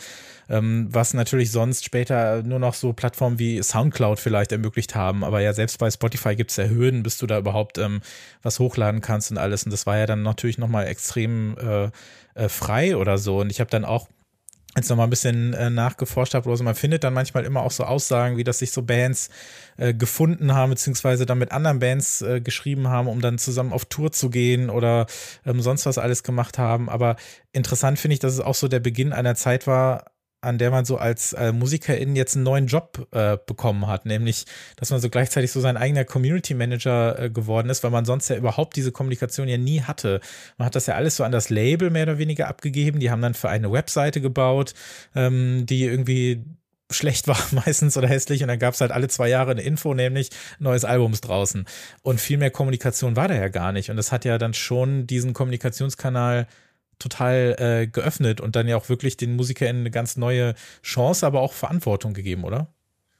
ähm, 0.49 0.87
was 0.91 1.13
natürlich 1.13 1.51
sonst 1.51 1.85
später 1.85 2.43
nur 2.43 2.59
noch 2.59 2.73
so 2.73 2.91
Plattformen 2.91 3.39
wie 3.39 3.63
Soundcloud 3.63 4.19
vielleicht 4.19 4.51
ermöglicht 4.51 4.95
haben. 4.95 5.23
Aber 5.23 5.39
ja, 5.39 5.53
selbst 5.53 5.77
bei 5.77 5.89
Spotify 5.89 6.35
gibt 6.35 6.51
es 6.51 6.57
ja 6.57 6.65
Hürden, 6.65 7.03
bis 7.03 7.17
du 7.17 7.25
da 7.25 7.37
überhaupt 7.37 7.77
ähm, 7.77 8.01
was 8.41 8.59
hochladen 8.59 8.80
kannst 9.01 9.31
und 9.31 9.37
alles. 9.37 9.63
Und 9.63 9.71
das 9.71 9.85
war 9.85 9.97
ja 9.97 10.05
dann 10.05 10.23
natürlich 10.23 10.57
nochmal 10.57 10.87
extrem 10.87 11.57
äh, 11.57 11.89
äh, 12.35 12.49
frei 12.49 12.97
oder 12.97 13.17
so. 13.17 13.39
Und 13.39 13.51
ich 13.51 13.59
habe 13.59 13.69
dann 13.69 13.85
auch 13.85 14.07
jetzt 14.75 14.89
noch 14.89 14.95
mal 14.95 15.03
ein 15.03 15.09
bisschen 15.09 15.53
äh, 15.53 15.69
nachgeforscht 15.69 16.33
habe, 16.33 16.49
also 16.49 16.63
man 16.63 16.75
findet 16.75 17.03
dann 17.03 17.13
manchmal 17.13 17.43
immer 17.43 17.61
auch 17.61 17.71
so 17.71 17.83
Aussagen, 17.83 18.37
wie 18.37 18.43
dass 18.43 18.59
sich 18.59 18.71
so 18.71 18.81
Bands 18.83 19.29
äh, 19.77 19.93
gefunden 19.93 20.53
haben, 20.53 20.69
beziehungsweise 20.69 21.25
dann 21.25 21.39
mit 21.39 21.51
anderen 21.51 21.79
Bands 21.79 22.21
äh, 22.21 22.39
geschrieben 22.39 22.87
haben, 22.87 23.07
um 23.07 23.21
dann 23.21 23.37
zusammen 23.37 23.73
auf 23.73 23.85
Tour 23.85 24.11
zu 24.11 24.29
gehen 24.29 24.69
oder 24.69 25.07
ähm, 25.45 25.61
sonst 25.61 25.85
was 25.85 25.97
alles 25.97 26.23
gemacht 26.23 26.57
haben. 26.57 26.89
Aber 26.89 27.17
interessant 27.51 27.99
finde 27.99 28.13
ich, 28.13 28.19
dass 28.19 28.33
es 28.33 28.39
auch 28.39 28.55
so 28.55 28.69
der 28.69 28.79
Beginn 28.79 29.11
einer 29.11 29.35
Zeit 29.35 29.67
war, 29.67 30.10
an 30.41 30.57
der 30.57 30.71
man 30.71 30.85
so 30.85 30.97
als 30.97 31.33
äh, 31.33 31.51
Musikerin 31.51 32.15
jetzt 32.15 32.35
einen 32.35 32.43
neuen 32.43 32.67
Job 32.67 33.07
äh, 33.11 33.37
bekommen 33.45 33.87
hat, 33.87 34.05
nämlich, 34.05 34.45
dass 34.75 34.89
man 34.89 34.99
so 34.99 35.09
gleichzeitig 35.09 35.51
so 35.51 35.61
sein 35.61 35.77
eigener 35.77 36.03
Community 36.03 36.53
Manager 36.55 37.17
äh, 37.17 37.29
geworden 37.29 37.69
ist, 37.69 37.83
weil 37.83 37.91
man 37.91 38.05
sonst 38.05 38.29
ja 38.29 38.35
überhaupt 38.35 38.75
diese 38.75 38.91
Kommunikation 38.91 39.47
ja 39.47 39.57
nie 39.57 39.81
hatte. 39.81 40.19
Man 40.57 40.65
hat 40.65 40.75
das 40.75 40.87
ja 40.87 40.95
alles 40.95 41.15
so 41.15 41.23
an 41.23 41.31
das 41.31 41.49
Label 41.49 41.91
mehr 41.91 42.03
oder 42.03 42.17
weniger 42.17 42.47
abgegeben. 42.47 42.99
Die 42.99 43.11
haben 43.11 43.21
dann 43.21 43.35
für 43.35 43.49
eine 43.49 43.71
Webseite 43.71 44.19
gebaut, 44.19 44.73
ähm, 45.15 45.65
die 45.67 45.85
irgendwie 45.85 46.43
schlecht 46.89 47.27
war 47.29 47.37
meistens 47.51 47.97
oder 47.97 48.07
hässlich 48.07 48.41
und 48.41 48.47
dann 48.47 48.59
gab 48.59 48.73
es 48.73 48.81
halt 48.81 48.91
alle 48.91 49.07
zwei 49.07 49.29
Jahre 49.29 49.51
eine 49.51 49.61
Info, 49.61 49.93
nämlich 49.93 50.29
neues 50.59 50.85
Albums 50.85 51.21
draußen. 51.21 51.65
Und 52.01 52.19
viel 52.19 52.37
mehr 52.37 52.51
Kommunikation 52.51 53.15
war 53.15 53.27
da 53.27 53.35
ja 53.35 53.47
gar 53.49 53.71
nicht. 53.71 53.89
Und 53.89 53.97
das 53.97 54.11
hat 54.11 54.25
ja 54.25 54.37
dann 54.37 54.53
schon 54.53 55.07
diesen 55.07 55.33
Kommunikationskanal 55.33 56.47
total 57.01 57.55
äh, 57.59 57.87
geöffnet 57.87 58.41
und 58.41 58.55
dann 58.55 58.67
ja 58.67 58.77
auch 58.77 58.89
wirklich 58.89 59.17
den 59.17 59.35
MusikerInnen 59.35 59.81
eine 59.81 59.91
ganz 59.91 60.17
neue 60.17 60.53
Chance, 60.83 61.25
aber 61.25 61.41
auch 61.41 61.53
Verantwortung 61.53 62.13
gegeben, 62.13 62.43
oder? 62.43 62.67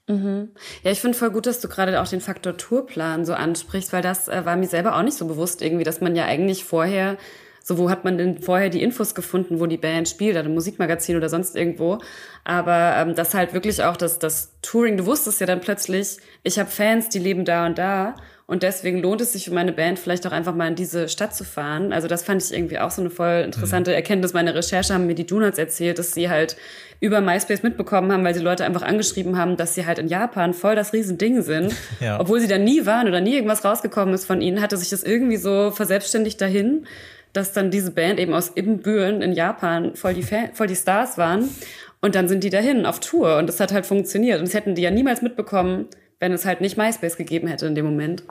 Mhm. 0.07 0.49
Ja, 0.83 0.91
ich 0.91 0.99
finde 0.99 1.17
voll 1.17 1.31
gut, 1.31 1.45
dass 1.45 1.59
du 1.59 1.67
gerade 1.67 2.01
auch 2.01 2.07
den 2.07 2.21
Faktor 2.21 2.57
Tourplan 2.57 3.25
so 3.25 3.33
ansprichst, 3.33 3.93
weil 3.93 4.01
das 4.01 4.27
äh, 4.27 4.45
war 4.45 4.55
mir 4.55 4.67
selber 4.67 4.95
auch 4.95 5.03
nicht 5.03 5.17
so 5.17 5.27
bewusst 5.27 5.61
irgendwie, 5.61 5.83
dass 5.83 6.01
man 6.01 6.15
ja 6.15 6.25
eigentlich 6.25 6.63
vorher 6.63 7.17
so, 7.63 7.77
wo 7.77 7.89
hat 7.89 8.03
man 8.03 8.17
denn 8.17 8.39
vorher 8.39 8.69
die 8.69 8.81
Infos 8.81 9.13
gefunden, 9.13 9.59
wo 9.59 9.67
die 9.67 9.77
Band 9.77 10.09
spielt, 10.09 10.35
oder 10.35 10.49
Musikmagazin 10.49 11.15
oder 11.15 11.29
sonst 11.29 11.55
irgendwo. 11.55 11.99
Aber 12.43 12.95
ähm, 12.97 13.15
das 13.15 13.33
halt 13.33 13.53
wirklich 13.53 13.83
auch 13.83 13.97
das, 13.97 14.17
das 14.17 14.57
Touring, 14.61 14.97
du 14.97 15.05
wusstest 15.05 15.39
ja 15.41 15.45
dann 15.45 15.61
plötzlich, 15.61 16.17
ich 16.43 16.57
habe 16.57 16.69
Fans, 16.69 17.09
die 17.09 17.19
leben 17.19 17.45
da 17.45 17.67
und 17.67 17.77
da. 17.77 18.15
Und 18.51 18.63
deswegen 18.63 19.01
lohnt 19.01 19.21
es 19.21 19.31
sich 19.31 19.45
für 19.45 19.53
meine 19.53 19.71
Band 19.71 19.97
vielleicht 19.97 20.27
auch 20.27 20.33
einfach 20.33 20.53
mal 20.53 20.67
in 20.67 20.75
diese 20.75 21.07
Stadt 21.07 21.33
zu 21.33 21.45
fahren. 21.45 21.93
Also 21.93 22.09
das 22.09 22.21
fand 22.21 22.43
ich 22.43 22.51
irgendwie 22.51 22.79
auch 22.79 22.91
so 22.91 23.01
eine 23.01 23.09
voll 23.09 23.43
interessante 23.45 23.91
mhm. 23.91 23.95
Erkenntnis. 23.95 24.33
Meine 24.33 24.53
Recherche 24.53 24.93
haben 24.93 25.07
mir 25.07 25.15
die 25.15 25.25
Donuts 25.25 25.57
erzählt, 25.57 25.97
dass 25.97 26.11
sie 26.11 26.29
halt 26.29 26.57
über 26.99 27.21
MySpace 27.21 27.63
mitbekommen 27.63 28.11
haben, 28.11 28.25
weil 28.25 28.33
sie 28.33 28.41
Leute 28.41 28.65
einfach 28.65 28.81
angeschrieben 28.81 29.37
haben, 29.37 29.55
dass 29.55 29.73
sie 29.73 29.85
halt 29.85 29.99
in 29.99 30.09
Japan 30.09 30.53
voll 30.53 30.75
das 30.75 30.91
Riesending 30.91 31.43
sind. 31.43 31.73
Ja. 32.01 32.19
Obwohl 32.19 32.41
sie 32.41 32.47
da 32.49 32.57
nie 32.57 32.85
waren 32.85 33.07
oder 33.07 33.21
nie 33.21 33.35
irgendwas 33.35 33.63
rausgekommen 33.63 34.13
ist 34.13 34.25
von 34.25 34.41
ihnen, 34.41 34.59
hatte 34.59 34.75
sich 34.75 34.89
das 34.89 35.03
irgendwie 35.03 35.37
so 35.37 35.71
verselbstständigt 35.71 36.41
dahin, 36.41 36.87
dass 37.31 37.53
dann 37.53 37.71
diese 37.71 37.91
Band 37.91 38.19
eben 38.19 38.33
aus 38.33 38.51
Ibbenbüren 38.55 39.21
in 39.21 39.31
Japan 39.31 39.95
voll 39.95 40.13
die, 40.13 40.23
Fan 40.23 40.49
voll 40.53 40.67
die 40.67 40.75
Stars 40.75 41.17
waren. 41.17 41.47
Und 42.01 42.15
dann 42.15 42.27
sind 42.27 42.43
die 42.43 42.49
dahin 42.49 42.85
auf 42.85 42.99
Tour 42.99 43.37
und 43.37 43.47
das 43.47 43.61
hat 43.61 43.71
halt 43.71 43.85
funktioniert. 43.85 44.39
Und 44.39 44.47
das 44.47 44.55
hätten 44.55 44.75
die 44.75 44.81
ja 44.81 44.91
niemals 44.91 45.21
mitbekommen, 45.21 45.85
wenn 46.19 46.33
es 46.33 46.45
halt 46.45 46.59
nicht 46.59 46.75
MySpace 46.75 47.15
gegeben 47.15 47.47
hätte 47.47 47.65
in 47.67 47.75
dem 47.75 47.85
Moment. 47.85 48.23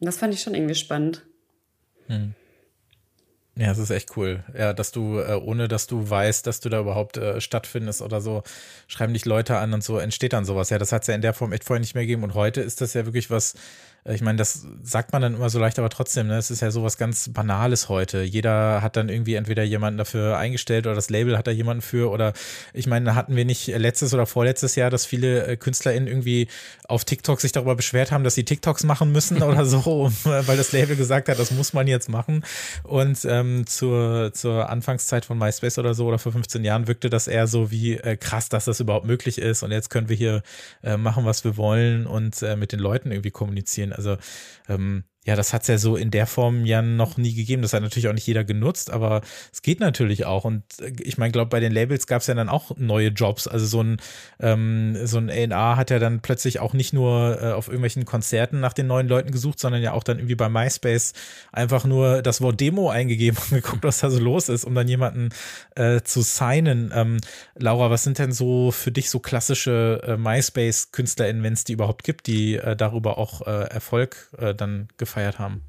Und 0.00 0.06
das 0.06 0.18
fand 0.18 0.34
ich 0.34 0.40
schon 0.40 0.54
irgendwie 0.54 0.74
spannend. 0.74 1.26
Hm. 2.06 2.34
Ja, 3.56 3.66
das 3.66 3.78
ist 3.78 3.90
echt 3.90 4.16
cool. 4.16 4.42
Ja, 4.56 4.72
dass 4.72 4.90
du, 4.90 5.18
äh, 5.18 5.34
ohne 5.34 5.68
dass 5.68 5.86
du 5.86 6.08
weißt, 6.08 6.46
dass 6.46 6.60
du 6.60 6.70
da 6.70 6.80
überhaupt 6.80 7.18
äh, 7.18 7.42
stattfindest 7.42 8.00
oder 8.00 8.22
so, 8.22 8.42
schreiben 8.86 9.12
dich 9.12 9.26
Leute 9.26 9.58
an 9.58 9.74
und 9.74 9.84
so 9.84 9.98
entsteht 9.98 10.32
dann 10.32 10.46
sowas. 10.46 10.70
Ja, 10.70 10.78
das 10.78 10.92
hat 10.92 11.02
es 11.02 11.08
ja 11.08 11.14
in 11.14 11.20
der 11.20 11.34
Form 11.34 11.52
echt 11.52 11.64
vorher 11.64 11.80
nicht 11.80 11.94
mehr 11.94 12.04
gegeben. 12.04 12.22
Und 12.22 12.32
heute 12.32 12.62
ist 12.62 12.80
das 12.80 12.94
ja 12.94 13.04
wirklich 13.04 13.28
was, 13.28 13.54
ich 14.04 14.22
meine, 14.22 14.38
das 14.38 14.66
sagt 14.82 15.12
man 15.12 15.20
dann 15.20 15.34
immer 15.34 15.50
so 15.50 15.58
leicht, 15.58 15.78
aber 15.78 15.90
trotzdem, 15.90 16.28
ne, 16.28 16.38
es 16.38 16.50
ist 16.50 16.62
ja 16.62 16.70
sowas 16.70 16.96
ganz 16.96 17.28
Banales 17.28 17.88
heute. 17.90 18.22
Jeder 18.22 18.80
hat 18.80 18.96
dann 18.96 19.10
irgendwie 19.10 19.34
entweder 19.34 19.62
jemanden 19.62 19.98
dafür 19.98 20.38
eingestellt 20.38 20.86
oder 20.86 20.94
das 20.94 21.10
Label 21.10 21.36
hat 21.36 21.46
da 21.46 21.50
jemanden 21.50 21.82
für 21.82 22.10
oder 22.10 22.32
ich 22.72 22.86
meine, 22.86 23.14
hatten 23.14 23.36
wir 23.36 23.44
nicht 23.44 23.66
letztes 23.66 24.14
oder 24.14 24.24
vorletztes 24.24 24.74
Jahr, 24.74 24.88
dass 24.88 25.04
viele 25.04 25.46
äh, 25.46 25.56
KünstlerInnen 25.56 26.08
irgendwie 26.08 26.48
auf 26.88 27.04
TikTok 27.04 27.40
sich 27.40 27.52
darüber 27.52 27.76
beschwert 27.76 28.10
haben, 28.10 28.24
dass 28.24 28.34
sie 28.34 28.44
TikToks 28.44 28.84
machen 28.84 29.12
müssen 29.12 29.42
oder 29.42 29.66
so, 29.66 30.10
weil 30.24 30.56
das 30.56 30.72
Label 30.72 30.96
gesagt 30.96 31.28
hat, 31.28 31.38
das 31.38 31.50
muss 31.50 31.74
man 31.74 31.86
jetzt 31.86 32.08
machen. 32.08 32.44
Und 32.84 33.24
ähm, 33.26 33.66
zur, 33.66 34.32
zur 34.32 34.70
Anfangszeit 34.70 35.26
von 35.26 35.36
MySpace 35.36 35.78
oder 35.78 35.92
so 35.92 36.06
oder 36.06 36.18
vor 36.18 36.32
15 36.32 36.64
Jahren 36.64 36.86
wirkte 36.86 37.10
das 37.10 37.28
eher 37.28 37.46
so 37.46 37.70
wie 37.70 37.96
äh, 37.96 38.16
krass, 38.16 38.48
dass 38.48 38.64
das 38.64 38.80
überhaupt 38.80 39.06
möglich 39.06 39.38
ist 39.38 39.62
und 39.62 39.72
jetzt 39.72 39.90
können 39.90 40.08
wir 40.08 40.16
hier 40.16 40.42
äh, 40.82 40.96
machen, 40.96 41.26
was 41.26 41.44
wir 41.44 41.58
wollen 41.58 42.06
und 42.06 42.42
äh, 42.42 42.56
mit 42.56 42.72
den 42.72 42.80
Leuten 42.80 43.12
irgendwie 43.12 43.30
kommunizieren. 43.30 43.89
Also 43.92 44.16
ähm, 44.68 45.04
ja, 45.26 45.36
das 45.36 45.52
hat 45.52 45.62
es 45.62 45.68
ja 45.68 45.76
so 45.76 45.96
in 45.96 46.10
der 46.10 46.26
Form 46.26 46.64
ja 46.64 46.80
noch 46.80 47.18
nie 47.18 47.34
gegeben. 47.34 47.60
Das 47.60 47.74
hat 47.74 47.82
natürlich 47.82 48.08
auch 48.08 48.14
nicht 48.14 48.26
jeder 48.26 48.42
genutzt, 48.42 48.90
aber 48.90 49.20
es 49.52 49.60
geht 49.60 49.78
natürlich 49.78 50.24
auch. 50.24 50.44
Und 50.44 50.62
äh, 50.80 50.92
ich 51.00 51.18
meine, 51.18 51.30
glaube 51.30 51.50
bei 51.50 51.60
den 51.60 51.72
Labels 51.72 52.06
gab 52.06 52.22
es 52.22 52.26
ja 52.26 52.34
dann 52.34 52.48
auch 52.48 52.76
neue 52.78 53.08
Jobs. 53.08 53.46
Also 53.46 53.66
so 53.66 53.82
ein 53.82 53.98
ähm, 54.40 54.96
so 55.06 55.18
ein 55.18 55.28
A&R 55.28 55.76
hat 55.76 55.90
ja 55.90 55.98
dann 55.98 56.20
plötzlich 56.20 56.58
auch 56.58 56.72
nicht 56.72 56.94
nur 56.94 57.38
äh, 57.40 57.52
auf 57.52 57.68
irgendwelchen 57.68 58.06
Konzerten 58.06 58.60
nach 58.60 58.72
den 58.72 58.86
neuen 58.86 59.08
Leuten 59.08 59.30
gesucht, 59.30 59.60
sondern 59.60 59.82
ja 59.82 59.92
auch 59.92 60.04
dann 60.04 60.18
irgendwie 60.18 60.36
bei 60.36 60.48
MySpace 60.48 61.12
einfach 61.52 61.84
nur 61.84 62.22
das 62.22 62.40
Wort 62.40 62.58
Demo 62.58 62.88
eingegeben 62.88 63.38
und 63.50 63.50
geguckt, 63.62 63.84
was 63.84 64.00
da 64.00 64.08
so 64.08 64.18
los 64.18 64.48
ist, 64.48 64.64
um 64.64 64.74
dann 64.74 64.88
jemanden 64.88 65.28
äh, 65.76 66.00
zu 66.00 66.22
signen. 66.22 66.92
Ähm, 66.94 67.18
Laura, 67.56 67.90
was 67.90 68.04
sind 68.04 68.18
denn 68.18 68.32
so 68.32 68.70
für 68.70 68.90
dich 68.90 69.10
so 69.10 69.18
klassische 69.18 70.00
äh, 70.02 70.16
MySpace-KünstlerInnen, 70.16 71.42
wenn 71.42 71.52
es 71.52 71.64
die 71.64 71.74
überhaupt 71.74 72.04
gibt, 72.04 72.26
die 72.26 72.56
äh, 72.56 72.74
darüber 72.74 73.18
auch 73.18 73.46
äh, 73.46 73.68
Erfolg 73.70 74.30
dann 74.56 74.88
gefeiert 74.96 75.09
gefeiert 75.10 75.38
haben? 75.38 75.62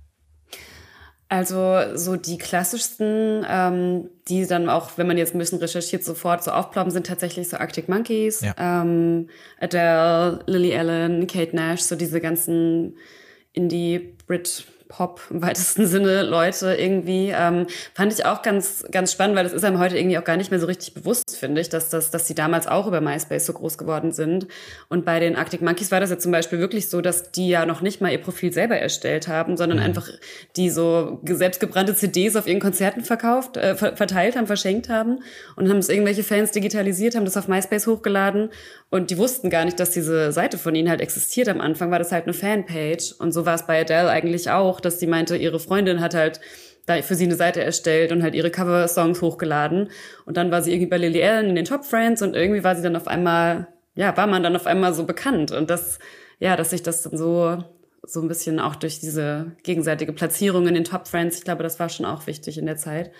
Also 1.29 1.95
so 1.95 2.17
die 2.17 2.37
klassischsten, 2.37 3.45
ähm, 3.49 4.09
die 4.27 4.45
dann 4.45 4.67
auch, 4.67 4.97
wenn 4.97 5.07
man 5.07 5.17
jetzt 5.17 5.33
ein 5.33 5.39
bisschen 5.39 5.59
recherchiert, 5.59 6.03
sofort 6.03 6.43
so 6.43 6.51
aufploppen, 6.51 6.91
sind 6.91 7.07
tatsächlich 7.07 7.47
so 7.47 7.55
Arctic 7.55 7.87
Monkeys, 7.87 8.41
ja. 8.41 8.53
ähm, 8.57 9.29
Adele, 9.57 10.43
Lily 10.45 10.75
Allen, 10.75 11.27
Kate 11.27 11.55
Nash, 11.55 11.81
so 11.83 11.95
diese 11.95 12.19
ganzen 12.19 12.97
Indie-Brit- 13.53 14.65
Pop 14.91 15.21
im 15.29 15.41
weitesten 15.41 15.87
Sinne 15.87 16.23
Leute 16.23 16.75
irgendwie. 16.75 17.33
Ähm, 17.35 17.65
fand 17.93 18.13
ich 18.13 18.25
auch 18.25 18.41
ganz, 18.41 18.83
ganz 18.91 19.11
spannend, 19.13 19.35
weil 19.35 19.43
das 19.43 19.53
ist 19.53 19.63
einem 19.63 19.79
heute 19.79 19.97
irgendwie 19.97 20.17
auch 20.17 20.23
gar 20.23 20.37
nicht 20.37 20.51
mehr 20.51 20.59
so 20.59 20.67
richtig 20.67 20.93
bewusst, 20.93 21.37
finde 21.37 21.61
ich, 21.61 21.69
dass, 21.69 21.89
das, 21.89 22.11
dass 22.11 22.27
sie 22.27 22.35
damals 22.35 22.67
auch 22.67 22.87
über 22.87 23.01
MySpace 23.01 23.45
so 23.45 23.53
groß 23.53 23.77
geworden 23.77 24.11
sind. 24.11 24.47
Und 24.89 25.05
bei 25.05 25.19
den 25.19 25.35
Arctic 25.35 25.61
Monkeys 25.61 25.91
war 25.91 25.99
das 25.99 26.09
ja 26.09 26.19
zum 26.19 26.31
Beispiel 26.31 26.59
wirklich 26.59 26.89
so, 26.89 27.01
dass 27.01 27.31
die 27.31 27.47
ja 27.47 27.65
noch 27.65 27.81
nicht 27.81 28.01
mal 28.01 28.11
ihr 28.11 28.21
Profil 28.21 28.51
selber 28.51 28.77
erstellt 28.77 29.27
haben, 29.27 29.55
sondern 29.57 29.79
mhm. 29.79 29.85
einfach 29.85 30.09
die 30.57 30.69
so 30.69 31.21
selbstgebrannte 31.23 31.95
CDs 31.95 32.35
auf 32.35 32.47
ihren 32.47 32.59
Konzerten 32.59 33.01
verkauft, 33.01 33.55
äh, 33.57 33.75
verteilt 33.75 34.35
haben, 34.35 34.47
verschenkt 34.47 34.89
haben 34.89 35.19
und 35.55 35.69
haben 35.69 35.77
es 35.77 35.89
irgendwelche 35.89 36.23
Fans 36.23 36.51
digitalisiert, 36.51 37.15
haben 37.15 37.25
das 37.25 37.37
auf 37.37 37.47
MySpace 37.47 37.87
hochgeladen 37.87 38.49
und 38.89 39.09
die 39.09 39.17
wussten 39.17 39.49
gar 39.49 39.63
nicht, 39.63 39.79
dass 39.79 39.91
diese 39.91 40.33
Seite 40.33 40.57
von 40.57 40.75
ihnen 40.75 40.89
halt 40.89 40.99
existiert. 40.99 41.47
Am 41.47 41.61
Anfang 41.61 41.91
war 41.91 41.99
das 41.99 42.11
halt 42.11 42.25
eine 42.25 42.33
Fanpage 42.33 43.13
und 43.19 43.31
so 43.31 43.45
war 43.45 43.55
es 43.55 43.65
bei 43.65 43.79
Adele 43.79 44.09
eigentlich 44.09 44.49
auch 44.49 44.80
dass 44.81 44.99
sie 44.99 45.07
meinte, 45.07 45.37
ihre 45.37 45.59
Freundin 45.59 46.01
hat 46.01 46.13
halt 46.13 46.39
da 46.85 47.01
für 47.01 47.15
sie 47.15 47.25
eine 47.25 47.35
Seite 47.35 47.63
erstellt 47.63 48.11
und 48.11 48.23
halt 48.23 48.35
ihre 48.35 48.51
Cover-Songs 48.51 49.21
hochgeladen. 49.21 49.89
Und 50.25 50.37
dann 50.37 50.51
war 50.51 50.61
sie 50.61 50.71
irgendwie 50.71 50.89
bei 50.89 50.97
Lily 50.97 51.23
Allen 51.23 51.49
in 51.49 51.55
den 51.55 51.65
Top 51.65 51.85
Friends 51.85 52.21
und 52.21 52.35
irgendwie 52.35 52.63
war 52.63 52.75
sie 52.75 52.81
dann 52.81 52.95
auf 52.95 53.07
einmal, 53.07 53.67
ja, 53.95 54.15
war 54.17 54.27
man 54.27 54.43
dann 54.43 54.55
auf 54.55 54.65
einmal 54.65 54.93
so 54.93 55.05
bekannt. 55.05 55.51
Und 55.51 55.69
das, 55.69 55.99
ja, 56.39 56.55
dass 56.55 56.71
sich 56.71 56.81
das 56.81 57.03
dann 57.03 57.17
so, 57.17 57.63
so 58.03 58.21
ein 58.21 58.27
bisschen 58.27 58.59
auch 58.59 58.75
durch 58.75 58.99
diese 58.99 59.51
gegenseitige 59.63 60.13
Platzierung 60.13 60.67
in 60.67 60.73
den 60.73 60.83
Top 60.83 61.07
Friends, 61.07 61.37
ich 61.37 61.43
glaube, 61.43 61.63
das 61.63 61.79
war 61.79 61.89
schon 61.89 62.05
auch 62.05 62.25
wichtig 62.27 62.57
in 62.57 62.65
der 62.65 62.77
Zeit. 62.77 63.11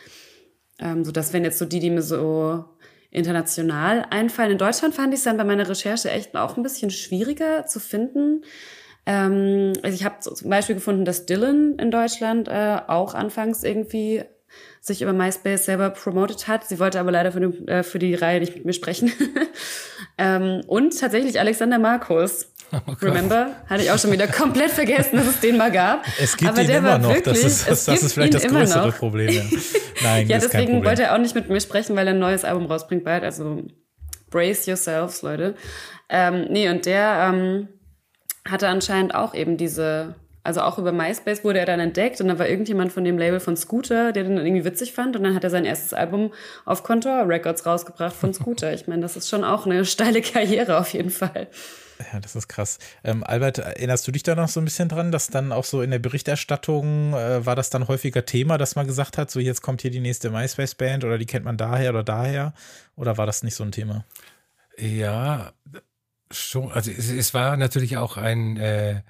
Ähm, 0.80 1.06
so 1.06 1.12
dass 1.12 1.32
wenn 1.34 1.43
jetzt 1.43 1.60
so 1.60 1.65
die, 1.65 1.80
die 1.80 1.91
mir 1.91 2.02
so 2.02 2.65
international 3.12 4.06
einfallen. 4.10 4.52
In 4.52 4.58
Deutschland 4.58 4.95
fand 4.95 5.13
ich 5.13 5.19
es 5.19 5.26
dann 5.26 5.38
bei 5.38 5.43
meiner 5.43 5.67
Recherche 5.67 6.10
echt 6.10 6.36
auch 6.36 6.58
ein 6.58 6.63
bisschen 6.63 6.89
schwieriger 6.89 7.65
zu 7.65 7.80
finden. 7.80 8.43
Ähm, 9.06 9.74
also 9.82 9.96
ich 9.96 10.04
habe 10.04 10.20
zum 10.20 10.50
Beispiel 10.50 10.76
gefunden, 10.76 11.06
dass 11.06 11.26
Dylan 11.26 11.78
in 11.80 11.92
Deutschland 11.92 12.48
äh, 12.48 12.80
auch 12.88 13.14
anfangs 13.14 13.64
irgendwie 13.64 14.24
sich 14.80 15.02
über 15.02 15.14
MySpace 15.14 15.66
selber 15.66 15.92
promotet 15.92 16.48
hat. 16.48 16.68
Sie 16.68 16.80
wollte 16.80 17.00
aber 17.00 17.12
leider 17.12 17.32
für, 17.32 17.40
den, 17.40 17.68
äh, 17.68 17.84
für 17.84 17.99
die 17.99 18.16
Reihe 18.16 18.39
nicht 18.39 18.56
mit 18.56 18.66
mir 18.66 18.74
sprechen. 18.74 19.12
ähm, 20.18 20.62
und 20.68 20.99
tatsächlich 20.99 21.39
Alexander 21.39 21.80
Markus. 21.80 22.52
Oh 22.74 22.93
Remember? 23.02 23.54
Hatte 23.68 23.84
ich 23.84 23.91
auch 23.91 23.99
schon 23.99 24.12
wieder 24.12 24.28
komplett 24.28 24.72
vergessen, 24.72 25.18
dass 25.18 25.28
es 25.28 25.39
den 25.41 25.58
mal 25.58 25.72
gab. 25.72 26.06
Es 26.20 26.38
gibt 26.38 26.52
Aber 26.52 26.62
ihn 26.62 26.70
immer 26.70 26.97
noch. 26.97 27.14
Wirklich, 27.14 27.41
das 27.41 27.43
ist, 27.43 27.70
das, 27.70 27.86
das 27.86 28.04
ist 28.04 28.14
vielleicht 28.14 28.34
das 28.34 28.47
größere 28.47 28.88
noch. 28.88 28.97
Problem. 28.97 29.30
Ja. 29.30 29.43
Nein, 30.04 30.28
ja, 30.28 30.39
deswegen 30.39 30.84
wollte 30.86 31.04
er 31.04 31.14
auch 31.14 31.20
nicht 31.20 31.36
mit 31.36 31.49
mir 31.49 31.60
sprechen, 31.60 31.95
weil 31.95 32.08
er 32.08 32.14
ein 32.14 32.20
neues 32.20 32.45
Album 32.45 32.66
rausbringt 32.68 33.04
bald. 33.04 33.24
Also 33.24 33.64
brace 34.30 34.68
yourselves, 34.68 35.22
Leute. 35.22 35.56
Ähm, 36.10 36.47
nee, 36.49 36.70
und 36.70 36.86
der 36.86 37.32
ähm, 37.34 37.68
hatte 38.48 38.68
anscheinend 38.68 39.16
auch 39.16 39.34
eben 39.34 39.58
diese 39.58 40.16
also 40.44 40.62
auch 40.62 40.80
über 40.80 40.92
MySpace 40.92 41.44
wurde 41.44 41.60
er 41.60 41.66
dann 41.66 41.80
entdeckt 41.80 42.20
und 42.20 42.28
dann 42.28 42.39
war 42.39 42.48
irgendjemand 42.48 42.92
von 42.92 43.04
dem 43.04 43.18
Label 43.18 43.39
von 43.39 43.56
Scooter, 43.56 44.12
der 44.12 44.24
den 44.24 44.38
dann 44.38 44.46
irgendwie 44.46 44.66
witzig 44.66 44.92
fand 44.94 45.16
und 45.16 45.24
dann 45.24 45.36
hat 45.36 45.44
er 45.44 45.52
sein 45.52 45.66
erstes 45.66 45.94
Album 45.94 46.34
auf 46.66 46.84
Contour 46.84 47.28
Records 47.28 47.66
rausgebracht 47.66 48.16
von 48.16 48.34
Scooter. 48.34 48.74
Ich 48.74 48.88
meine, 48.88 49.02
das 49.02 49.16
ist 49.16 49.30
schon 49.30 49.44
auch 49.44 49.66
eine 49.66 49.86
steile 49.86 50.22
Karriere 50.22 50.80
auf 50.80 50.94
jeden 50.94 51.12
Fall. 51.12 51.48
Ja, 52.12 52.20
das 52.20 52.36
ist 52.36 52.48
krass. 52.48 52.80
Ähm, 53.04 53.24
Albert, 53.24 53.60
erinnerst 53.60 54.08
du 54.08 54.12
dich 54.12 54.24
da 54.24 54.34
noch 54.34 54.48
so 54.48 54.60
ein 54.60 54.66
bisschen 54.66 54.89
dran, 54.89 55.12
dass 55.12 55.28
dann 55.28 55.52
auch 55.52 55.66
so 55.66 55.84
in 55.84 55.92
der 55.92 56.00
Berichterstattung 56.00 57.14
äh, 57.14 57.46
war 57.46 57.56
das 57.56 57.70
dann 57.70 57.88
häufiger 57.88 58.26
Thema, 58.26 58.58
dass 58.58 58.76
man 58.76 58.88
gesagt 58.88 59.20
hat, 59.20 59.30
so 59.30 59.39
jetzt 59.39 59.62
kommt 59.62 59.84
hier 59.84 59.92
die 59.92 60.00
nächste 60.00 60.32
MySpace-Band 60.32 61.04
oder 61.04 61.20
die 61.20 61.28
kennt 61.28 61.46
man 61.46 61.58
daher 61.58 61.92
oder 61.92 62.04
daher? 62.04 62.54
Oder 62.96 63.18
war 63.18 63.28
das 63.28 63.44
nicht 63.44 63.54
so 63.54 63.64
ein 63.64 63.72
Thema? 63.72 64.06
Ja, 64.80 65.52
schon. 66.32 66.71
Also 66.71 66.91
es, 66.91 67.09
es 67.09 67.34
war 67.34 67.57
natürlich 67.57 67.97
auch 67.97 68.17
ein 68.17 68.57
äh, 68.57 69.01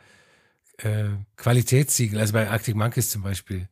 äh, 0.78 1.10
Qualitätssiegel, 1.38 2.20
also 2.20 2.34
bei 2.34 2.50
Arctic 2.50 2.76
Monkeys 2.76 3.10
zum 3.10 3.24
Beispiel. 3.24 3.68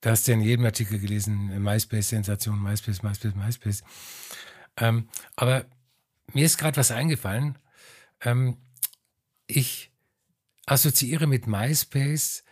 Da 0.00 0.10
hast 0.10 0.28
du 0.28 0.32
in 0.32 0.42
jedem 0.42 0.64
Artikel 0.64 0.98
gelesen, 0.98 1.62
MySpace-Sensation, 1.62 2.62
MySpace, 2.62 3.02
MySpace, 3.02 3.34
MySpace. 3.34 3.82
Ähm, 4.76 5.08
aber 5.36 5.64
mir 6.32 6.44
ist 6.44 6.58
gerade 6.58 6.76
was 6.76 6.90
eingefallen. 6.90 7.58
Ähm, 8.20 8.58
ich 9.46 9.90
assoziiere 10.66 11.26
mit 11.26 11.46
MySpace 11.46 12.44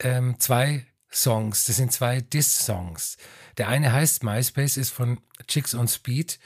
ähm, 0.00 0.38
zwei 0.38 0.86
Songs. 1.10 1.64
Das 1.64 1.76
sind 1.76 1.92
zwei 1.92 2.20
Diss-Songs. 2.20 3.16
Der 3.58 3.68
eine 3.68 3.92
heißt 3.92 4.22
MySpace, 4.22 4.76
ist 4.76 4.90
von 4.90 5.20
Chicks 5.46 5.74
on 5.74 5.88
Speed, 5.88 6.38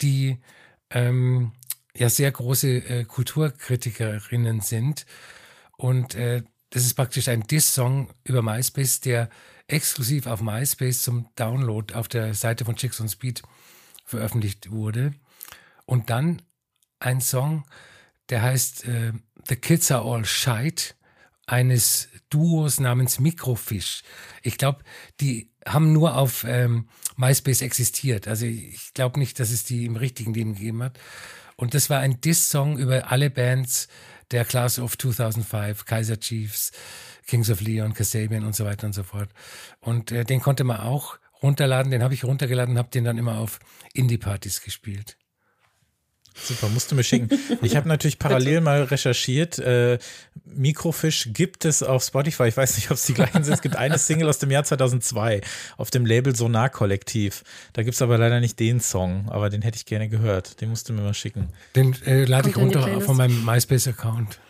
die 0.00 0.38
ähm, 0.90 1.52
ja 1.96 2.08
sehr 2.08 2.30
große 2.32 2.68
äh, 2.68 3.04
Kulturkritikerinnen 3.04 4.60
sind 4.60 5.06
und 5.76 6.14
äh, 6.14 6.42
das 6.70 6.84
ist 6.84 6.94
praktisch 6.94 7.28
ein 7.28 7.42
Diss-Song 7.42 8.12
über 8.24 8.42
MySpace, 8.42 9.00
der 9.00 9.28
exklusiv 9.68 10.26
auf 10.26 10.40
MySpace 10.40 11.02
zum 11.02 11.28
Download 11.36 11.94
auf 11.94 12.08
der 12.08 12.34
Seite 12.34 12.64
von 12.64 12.74
Chicks 12.74 13.00
on 13.00 13.08
Speed 13.08 13.42
veröffentlicht 14.04 14.70
wurde. 14.72 15.14
Und 15.86 16.10
dann 16.10 16.42
ein 16.98 17.20
Song, 17.20 17.64
der 18.28 18.42
heißt 18.42 18.86
äh, 18.86 19.12
The 19.46 19.56
Kids 19.56 19.90
Are 19.92 20.04
All 20.04 20.24
Shite, 20.24 20.94
eines 21.46 22.08
Duos 22.30 22.80
namens 22.80 23.20
Microfish. 23.20 24.02
Ich 24.42 24.56
glaube, 24.58 24.82
die 25.20 25.50
haben 25.66 25.92
nur 25.92 26.16
auf 26.16 26.44
ähm, 26.44 26.88
MySpace 27.16 27.62
existiert. 27.62 28.26
Also 28.28 28.46
ich 28.46 28.94
glaube 28.94 29.18
nicht, 29.18 29.38
dass 29.40 29.50
es 29.50 29.64
die 29.64 29.84
im 29.84 29.96
richtigen 29.96 30.34
Leben 30.34 30.54
gegeben 30.54 30.82
hat. 30.82 30.98
Und 31.56 31.74
das 31.74 31.90
war 31.90 32.00
ein 32.00 32.20
Diss-Song 32.20 32.78
über 32.78 33.10
alle 33.10 33.30
Bands, 33.30 33.88
der 34.30 34.44
Class 34.44 34.78
of 34.78 34.98
2005, 34.98 35.84
Kaiser 35.84 36.18
Chiefs, 36.18 36.72
Kings 37.26 37.50
of 37.50 37.60
Leon, 37.60 37.94
Kasabian 37.94 38.44
und 38.44 38.54
so 38.54 38.64
weiter 38.64 38.86
und 38.86 38.92
so 38.92 39.02
fort. 39.02 39.28
Und 39.80 40.12
äh, 40.12 40.24
den 40.24 40.40
konnte 40.40 40.64
man 40.64 40.80
auch 40.80 41.18
runterladen, 41.42 41.90
den 41.90 42.02
habe 42.02 42.14
ich 42.14 42.24
runtergeladen, 42.24 42.78
habe 42.78 42.90
den 42.90 43.04
dann 43.04 43.18
immer 43.18 43.38
auf 43.38 43.58
Indie-Partys 43.92 44.62
gespielt. 44.62 45.16
Super, 46.34 46.68
musst 46.68 46.90
du 46.90 46.96
mir 46.96 47.04
schicken. 47.04 47.28
Ich 47.62 47.76
habe 47.76 47.88
natürlich 47.88 48.18
parallel 48.18 48.60
mal 48.60 48.82
recherchiert. 48.82 49.58
Äh, 49.58 49.98
Microfish 50.44 51.30
gibt 51.32 51.64
es 51.64 51.82
auf 51.82 52.02
Spotify. 52.02 52.44
Ich 52.44 52.56
weiß 52.56 52.76
nicht, 52.76 52.90
ob 52.90 52.96
es 52.96 53.04
die 53.04 53.14
gleichen 53.14 53.44
sind. 53.44 53.54
Es 53.54 53.62
gibt 53.62 53.76
eine 53.76 53.98
Single 53.98 54.28
aus 54.28 54.38
dem 54.38 54.50
Jahr 54.50 54.64
2002 54.64 55.40
auf 55.76 55.90
dem 55.90 56.04
Label 56.04 56.34
Sonar 56.34 56.68
Kollektiv. 56.70 57.44
Da 57.72 57.82
gibt 57.82 57.94
es 57.94 58.02
aber 58.02 58.18
leider 58.18 58.40
nicht 58.40 58.58
den 58.60 58.80
Song, 58.80 59.28
aber 59.28 59.48
den 59.50 59.62
hätte 59.62 59.76
ich 59.76 59.86
gerne 59.86 60.08
gehört. 60.08 60.60
Den 60.60 60.70
musst 60.70 60.88
du 60.88 60.92
mir 60.92 61.02
mal 61.02 61.14
schicken. 61.14 61.48
Den 61.76 61.94
äh, 62.04 62.24
lade 62.24 62.50
ich 62.50 62.56
runter 62.56 63.00
von 63.00 63.16
meinem 63.16 63.44
MySpace-Account. 63.44 64.40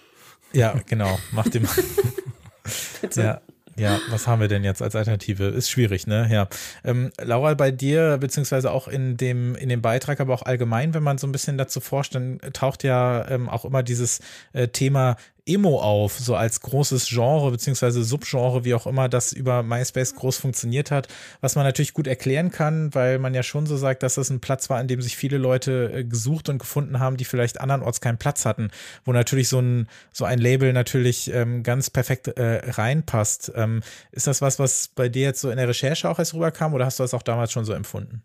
Ja, 0.52 0.80
genau. 0.86 1.18
Mach 1.32 1.48
den 1.48 1.64
mal. 1.64 1.74
Bitte. 3.00 3.22
Ja. 3.22 3.40
Ja, 3.76 4.00
was 4.10 4.26
haben 4.26 4.40
wir 4.40 4.48
denn 4.48 4.64
jetzt 4.64 4.82
als 4.82 4.94
Alternative? 4.94 5.44
Ist 5.46 5.68
schwierig, 5.68 6.06
ne? 6.06 6.28
Ja. 6.30 6.48
Ähm, 6.84 7.10
Laura, 7.20 7.54
bei 7.54 7.70
dir, 7.70 8.18
beziehungsweise 8.18 8.70
auch 8.70 8.88
in 8.88 9.16
dem, 9.16 9.54
in 9.56 9.68
dem 9.68 9.82
Beitrag, 9.82 10.20
aber 10.20 10.32
auch 10.34 10.42
allgemein, 10.42 10.94
wenn 10.94 11.02
man 11.02 11.18
so 11.18 11.26
ein 11.26 11.32
bisschen 11.32 11.58
dazu 11.58 11.80
forscht, 11.80 12.14
dann 12.14 12.38
taucht 12.52 12.84
ja 12.84 13.28
ähm, 13.28 13.48
auch 13.48 13.64
immer 13.64 13.82
dieses 13.82 14.20
äh, 14.52 14.68
Thema 14.68 15.16
Emo 15.46 15.80
auf, 15.80 16.18
so 16.18 16.36
als 16.36 16.60
großes 16.60 17.08
Genre 17.08 17.50
beziehungsweise 17.50 18.02
Subgenre, 18.02 18.64
wie 18.64 18.74
auch 18.74 18.86
immer 18.86 19.10
das 19.10 19.32
über 19.32 19.62
MySpace 19.62 20.14
groß 20.14 20.38
funktioniert 20.38 20.90
hat, 20.90 21.08
was 21.42 21.54
man 21.54 21.64
natürlich 21.64 21.92
gut 21.92 22.06
erklären 22.06 22.50
kann, 22.50 22.94
weil 22.94 23.18
man 23.18 23.34
ja 23.34 23.42
schon 23.42 23.66
so 23.66 23.76
sagt, 23.76 24.02
dass 24.02 24.14
das 24.14 24.30
ein 24.30 24.40
Platz 24.40 24.70
war, 24.70 24.78
an 24.78 24.88
dem 24.88 25.02
sich 25.02 25.16
viele 25.16 25.36
Leute 25.36 25.92
äh, 25.92 26.04
gesucht 26.04 26.48
und 26.48 26.58
gefunden 26.58 26.98
haben, 26.98 27.18
die 27.18 27.26
vielleicht 27.26 27.60
andernorts 27.60 28.00
keinen 28.00 28.16
Platz 28.16 28.46
hatten, 28.46 28.70
wo 29.04 29.12
natürlich 29.12 29.48
so 29.48 29.60
ein, 29.60 29.88
so 30.12 30.24
ein 30.24 30.38
Label 30.38 30.72
natürlich 30.72 31.30
ähm, 31.32 31.62
ganz 31.62 31.90
perfekt 31.90 32.28
äh, 32.28 32.70
reinpasst. 32.70 33.52
Ähm, 33.54 33.82
ist 34.12 34.26
das 34.26 34.40
was, 34.40 34.58
was 34.58 34.88
bei 34.88 35.10
dir 35.10 35.24
jetzt 35.24 35.42
so 35.42 35.50
in 35.50 35.58
der 35.58 35.68
Recherche 35.68 36.08
auch 36.08 36.18
erst 36.18 36.32
rüberkam 36.32 36.72
oder 36.72 36.86
hast 36.86 36.98
du 36.98 37.02
das 37.02 37.12
auch 37.12 37.22
damals 37.22 37.52
schon 37.52 37.66
so 37.66 37.74
empfunden? 37.74 38.22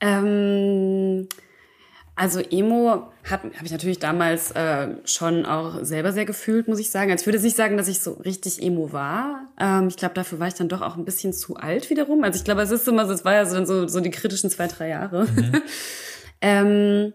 Ähm 0.00 1.28
also 2.16 2.40
Emo 2.40 3.10
habe 3.28 3.50
hab 3.56 3.62
ich 3.64 3.72
natürlich 3.72 3.98
damals 3.98 4.52
äh, 4.52 4.88
schon 5.04 5.44
auch 5.46 5.82
selber 5.82 6.12
sehr 6.12 6.24
gefühlt, 6.24 6.68
muss 6.68 6.78
ich 6.78 6.90
sagen. 6.90 7.10
Also 7.10 7.22
ich 7.22 7.26
würde 7.26 7.40
nicht 7.40 7.56
sagen, 7.56 7.76
dass 7.76 7.88
ich 7.88 8.00
so 8.00 8.12
richtig 8.12 8.62
Emo 8.62 8.92
war. 8.92 9.48
Ähm, 9.58 9.88
ich 9.88 9.96
glaube, 9.96 10.14
dafür 10.14 10.38
war 10.38 10.46
ich 10.46 10.54
dann 10.54 10.68
doch 10.68 10.80
auch 10.80 10.96
ein 10.96 11.04
bisschen 11.04 11.32
zu 11.32 11.56
alt 11.56 11.90
wiederum. 11.90 12.22
Also 12.22 12.38
ich 12.38 12.44
glaube, 12.44 12.62
es 12.62 12.70
ist 12.70 12.86
immer 12.86 13.06
so, 13.06 13.12
es 13.12 13.24
war 13.24 13.34
ja 13.34 13.46
so, 13.46 13.64
so, 13.64 13.88
so 13.88 13.98
die 13.98 14.10
kritischen 14.10 14.48
zwei, 14.48 14.68
drei 14.68 14.90
Jahre. 14.90 15.24
Mhm. 15.24 15.62
ähm, 16.40 17.12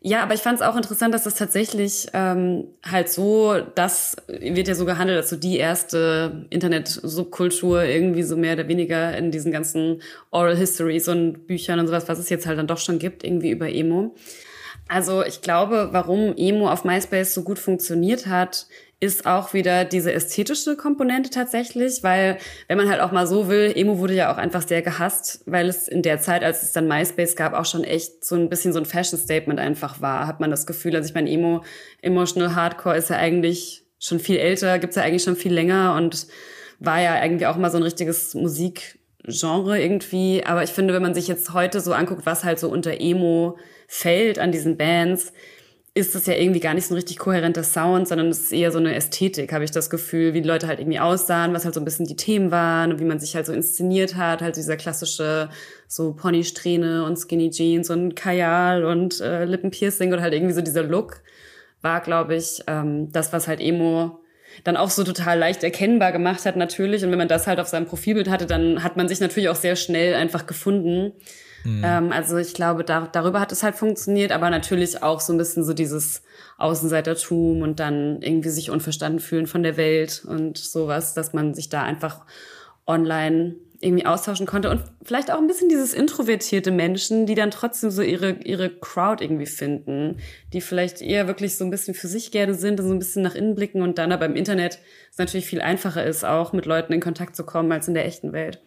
ja, 0.00 0.22
aber 0.22 0.34
ich 0.34 0.40
fand 0.40 0.60
es 0.60 0.66
auch 0.66 0.76
interessant, 0.76 1.12
dass 1.12 1.24
das 1.24 1.34
tatsächlich 1.34 2.06
ähm, 2.12 2.68
halt 2.88 3.08
so, 3.08 3.56
das 3.74 4.16
wird 4.28 4.68
ja 4.68 4.74
so 4.76 4.84
gehandelt, 4.84 5.18
als 5.18 5.30
so 5.30 5.36
die 5.36 5.56
erste 5.56 6.46
Internet-Subkultur 6.50 7.82
irgendwie 7.82 8.22
so 8.22 8.36
mehr 8.36 8.54
oder 8.54 8.68
weniger 8.68 9.16
in 9.18 9.32
diesen 9.32 9.50
ganzen 9.50 10.00
Oral 10.30 10.56
Histories 10.56 11.08
und 11.08 11.48
Büchern 11.48 11.80
und 11.80 11.88
sowas, 11.88 12.08
was 12.08 12.20
es 12.20 12.28
jetzt 12.28 12.46
halt 12.46 12.58
dann 12.58 12.68
doch 12.68 12.78
schon 12.78 13.00
gibt, 13.00 13.24
irgendwie 13.24 13.50
über 13.50 13.68
Emo. 13.68 14.14
Also 14.86 15.24
ich 15.24 15.42
glaube, 15.42 15.88
warum 15.90 16.34
Emo 16.36 16.70
auf 16.70 16.84
MySpace 16.84 17.34
so 17.34 17.42
gut 17.42 17.58
funktioniert 17.58 18.26
hat, 18.26 18.66
ist 19.00 19.26
auch 19.26 19.54
wieder 19.54 19.84
diese 19.84 20.12
ästhetische 20.12 20.76
Komponente 20.76 21.30
tatsächlich, 21.30 22.02
weil 22.02 22.38
wenn 22.66 22.78
man 22.78 22.88
halt 22.88 23.00
auch 23.00 23.12
mal 23.12 23.28
so 23.28 23.48
will, 23.48 23.72
Emo 23.76 23.98
wurde 23.98 24.14
ja 24.14 24.32
auch 24.32 24.38
einfach 24.38 24.66
sehr 24.66 24.82
gehasst, 24.82 25.42
weil 25.46 25.68
es 25.68 25.86
in 25.86 26.02
der 26.02 26.18
Zeit, 26.20 26.42
als 26.42 26.64
es 26.64 26.72
dann 26.72 26.88
MySpace 26.88 27.36
gab, 27.36 27.52
auch 27.52 27.64
schon 27.64 27.84
echt 27.84 28.24
so 28.24 28.34
ein 28.34 28.48
bisschen 28.48 28.72
so 28.72 28.80
ein 28.80 28.86
Fashion-Statement 28.86 29.60
einfach 29.60 30.00
war, 30.00 30.26
hat 30.26 30.40
man 30.40 30.50
das 30.50 30.66
Gefühl. 30.66 30.96
Also 30.96 31.08
ich 31.08 31.14
meine, 31.14 31.30
Emo, 31.30 31.62
Emotional 32.02 32.56
Hardcore 32.56 32.96
ist 32.96 33.10
ja 33.10 33.16
eigentlich 33.16 33.84
schon 34.00 34.18
viel 34.18 34.36
älter, 34.36 34.80
gibt's 34.80 34.96
ja 34.96 35.02
eigentlich 35.02 35.22
schon 35.22 35.36
viel 35.36 35.52
länger 35.52 35.94
und 35.94 36.26
war 36.80 37.00
ja 37.00 37.22
irgendwie 37.22 37.46
auch 37.46 37.56
mal 37.56 37.70
so 37.70 37.76
ein 37.76 37.84
richtiges 37.84 38.34
Musikgenre 38.34 39.80
irgendwie. 39.80 40.42
Aber 40.44 40.64
ich 40.64 40.70
finde, 40.70 40.92
wenn 40.92 41.02
man 41.02 41.14
sich 41.14 41.28
jetzt 41.28 41.52
heute 41.52 41.80
so 41.80 41.92
anguckt, 41.92 42.26
was 42.26 42.42
halt 42.42 42.58
so 42.58 42.68
unter 42.68 43.00
Emo 43.00 43.58
fällt 43.86 44.40
an 44.40 44.50
diesen 44.50 44.76
Bands, 44.76 45.32
ist 45.98 46.14
es 46.14 46.26
ja 46.26 46.34
irgendwie 46.34 46.60
gar 46.60 46.74
nicht 46.74 46.86
so 46.86 46.94
ein 46.94 46.96
richtig 46.96 47.18
kohärenter 47.18 47.64
Sound, 47.64 48.06
sondern 48.06 48.28
es 48.28 48.40
ist 48.40 48.52
eher 48.52 48.70
so 48.70 48.78
eine 48.78 48.94
Ästhetik, 48.94 49.52
habe 49.52 49.64
ich 49.64 49.72
das 49.72 49.90
Gefühl, 49.90 50.32
wie 50.32 50.42
die 50.42 50.48
Leute 50.48 50.68
halt 50.68 50.78
irgendwie 50.78 51.00
aussahen, 51.00 51.52
was 51.52 51.64
halt 51.64 51.74
so 51.74 51.80
ein 51.80 51.84
bisschen 51.84 52.06
die 52.06 52.14
Themen 52.14 52.52
waren 52.52 52.92
und 52.92 53.00
wie 53.00 53.04
man 53.04 53.18
sich 53.18 53.34
halt 53.34 53.46
so 53.46 53.52
inszeniert 53.52 54.14
hat, 54.14 54.40
halt 54.40 54.56
dieser 54.56 54.76
klassische 54.76 55.50
so 55.88 56.12
Ponysträhne 56.12 57.04
und 57.04 57.18
Skinny 57.18 57.50
Jeans 57.50 57.90
und 57.90 58.14
Kajal 58.14 58.84
und 58.84 59.20
äh, 59.20 59.44
Lippenpiercing 59.44 60.12
oder 60.12 60.22
halt 60.22 60.34
irgendwie 60.34 60.54
so 60.54 60.60
dieser 60.60 60.84
Look 60.84 61.20
war, 61.82 62.00
glaube 62.00 62.36
ich, 62.36 62.62
ähm, 62.68 63.10
das, 63.10 63.32
was 63.32 63.48
halt 63.48 63.60
Emo 63.60 64.20
dann 64.64 64.76
auch 64.76 64.90
so 64.90 65.02
total 65.02 65.38
leicht 65.38 65.64
erkennbar 65.64 66.12
gemacht 66.12 66.44
hat 66.46 66.56
natürlich. 66.56 67.04
Und 67.04 67.10
wenn 67.10 67.18
man 67.18 67.28
das 67.28 67.46
halt 67.46 67.58
auf 67.58 67.68
seinem 67.68 67.86
Profilbild 67.86 68.30
hatte, 68.30 68.46
dann 68.46 68.82
hat 68.82 68.96
man 68.96 69.08
sich 69.08 69.20
natürlich 69.20 69.48
auch 69.48 69.56
sehr 69.56 69.76
schnell 69.76 70.14
einfach 70.14 70.46
gefunden. 70.46 71.12
Mhm. 71.64 71.82
Ähm, 71.84 72.12
also 72.12 72.36
ich 72.36 72.54
glaube, 72.54 72.84
da, 72.84 73.08
darüber 73.10 73.40
hat 73.40 73.52
es 73.52 73.62
halt 73.62 73.74
funktioniert, 73.74 74.32
aber 74.32 74.50
natürlich 74.50 75.02
auch 75.02 75.20
so 75.20 75.32
ein 75.32 75.38
bisschen 75.38 75.64
so 75.64 75.72
dieses 75.72 76.22
Außenseitertum 76.58 77.62
und 77.62 77.80
dann 77.80 78.22
irgendwie 78.22 78.50
sich 78.50 78.70
unverstanden 78.70 79.20
fühlen 79.20 79.46
von 79.46 79.62
der 79.62 79.76
Welt 79.76 80.24
und 80.26 80.58
sowas, 80.58 81.14
dass 81.14 81.32
man 81.32 81.54
sich 81.54 81.68
da 81.68 81.82
einfach 81.82 82.24
online 82.86 83.56
irgendwie 83.80 84.06
austauschen 84.06 84.46
konnte 84.46 84.70
und 84.70 84.82
vielleicht 85.02 85.30
auch 85.30 85.38
ein 85.38 85.46
bisschen 85.46 85.68
dieses 85.68 85.94
introvertierte 85.94 86.72
Menschen, 86.72 87.26
die 87.26 87.36
dann 87.36 87.52
trotzdem 87.52 87.90
so 87.90 88.02
ihre, 88.02 88.32
ihre 88.42 88.70
Crowd 88.70 89.22
irgendwie 89.22 89.46
finden, 89.46 90.16
die 90.52 90.60
vielleicht 90.60 91.00
eher 91.00 91.28
wirklich 91.28 91.56
so 91.56 91.64
ein 91.64 91.70
bisschen 91.70 91.94
für 91.94 92.08
sich 92.08 92.32
gerne 92.32 92.54
sind 92.54 92.80
und 92.80 92.88
so 92.88 92.92
ein 92.92 92.98
bisschen 92.98 93.22
nach 93.22 93.36
innen 93.36 93.54
blicken 93.54 93.82
und 93.82 93.98
dann 93.98 94.10
aber 94.10 94.26
im 94.26 94.34
Internet 94.34 94.80
es 95.12 95.18
natürlich 95.18 95.46
viel 95.46 95.60
einfacher 95.60 96.04
ist, 96.04 96.24
auch 96.24 96.52
mit 96.52 96.66
Leuten 96.66 96.92
in 96.92 97.00
Kontakt 97.00 97.36
zu 97.36 97.44
kommen 97.44 97.70
als 97.70 97.86
in 97.86 97.94
der 97.94 98.04
echten 98.04 98.32
Welt. 98.32 98.60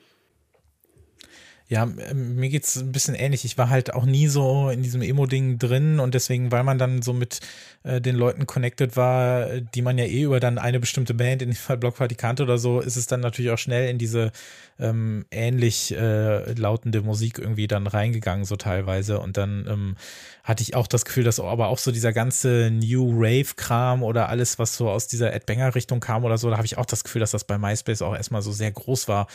Ja, 1.71 1.83
ähm, 1.83 2.35
mir 2.35 2.49
geht's 2.49 2.75
ein 2.75 2.91
bisschen 2.91 3.15
ähnlich. 3.15 3.45
Ich 3.45 3.57
war 3.57 3.69
halt 3.69 3.93
auch 3.93 4.03
nie 4.03 4.27
so 4.27 4.69
in 4.69 4.83
diesem 4.83 5.01
Emo-Ding 5.01 5.57
drin 5.57 6.01
und 6.01 6.13
deswegen, 6.13 6.51
weil 6.51 6.65
man 6.65 6.77
dann 6.77 7.01
so 7.01 7.13
mit 7.13 7.39
äh, 7.83 8.01
den 8.01 8.17
Leuten 8.17 8.45
connected 8.45 8.97
war, 8.97 9.47
die 9.61 9.81
man 9.81 9.97
ja 9.97 10.03
eh 10.03 10.23
über 10.23 10.41
dann 10.41 10.57
eine 10.57 10.81
bestimmte 10.81 11.13
Band, 11.13 11.41
in 11.41 11.51
dem 11.51 11.55
Fall 11.55 11.77
Block 11.77 11.95
Party 11.95 12.15
kannte 12.15 12.43
oder 12.43 12.57
so, 12.57 12.81
ist 12.81 12.97
es 12.97 13.07
dann 13.07 13.21
natürlich 13.21 13.51
auch 13.51 13.57
schnell 13.57 13.89
in 13.89 13.97
diese 13.97 14.33
ähm, 14.79 15.25
ähnlich 15.31 15.95
äh, 15.95 16.51
lautende 16.53 17.01
Musik 17.03 17.39
irgendwie 17.39 17.67
dann 17.67 17.87
reingegangen, 17.87 18.43
so 18.43 18.57
teilweise. 18.57 19.19
Und 19.19 19.37
dann 19.37 19.65
ähm, 19.69 19.95
hatte 20.43 20.63
ich 20.63 20.75
auch 20.75 20.87
das 20.87 21.05
Gefühl, 21.05 21.23
dass 21.23 21.39
aber 21.39 21.67
auch 21.67 21.77
so 21.77 21.91
dieser 21.91 22.13
ganze 22.13 22.71
New 22.71 23.11
Rave-Kram 23.13 24.03
oder 24.03 24.27
alles, 24.29 24.59
was 24.59 24.75
so 24.75 24.89
aus 24.89 25.07
dieser 25.07 25.33
Ed 25.33 25.45
Banger-Richtung 25.45 25.99
kam 25.99 26.23
oder 26.23 26.37
so, 26.37 26.49
da 26.49 26.57
habe 26.57 26.65
ich 26.65 26.77
auch 26.77 26.85
das 26.85 27.03
Gefühl, 27.03 27.19
dass 27.19 27.31
das 27.31 27.43
bei 27.43 27.57
MySpace 27.57 28.01
auch 28.01 28.15
erstmal 28.15 28.41
so 28.41 28.51
sehr 28.51 28.71
groß 28.71 29.07
war, 29.07 29.27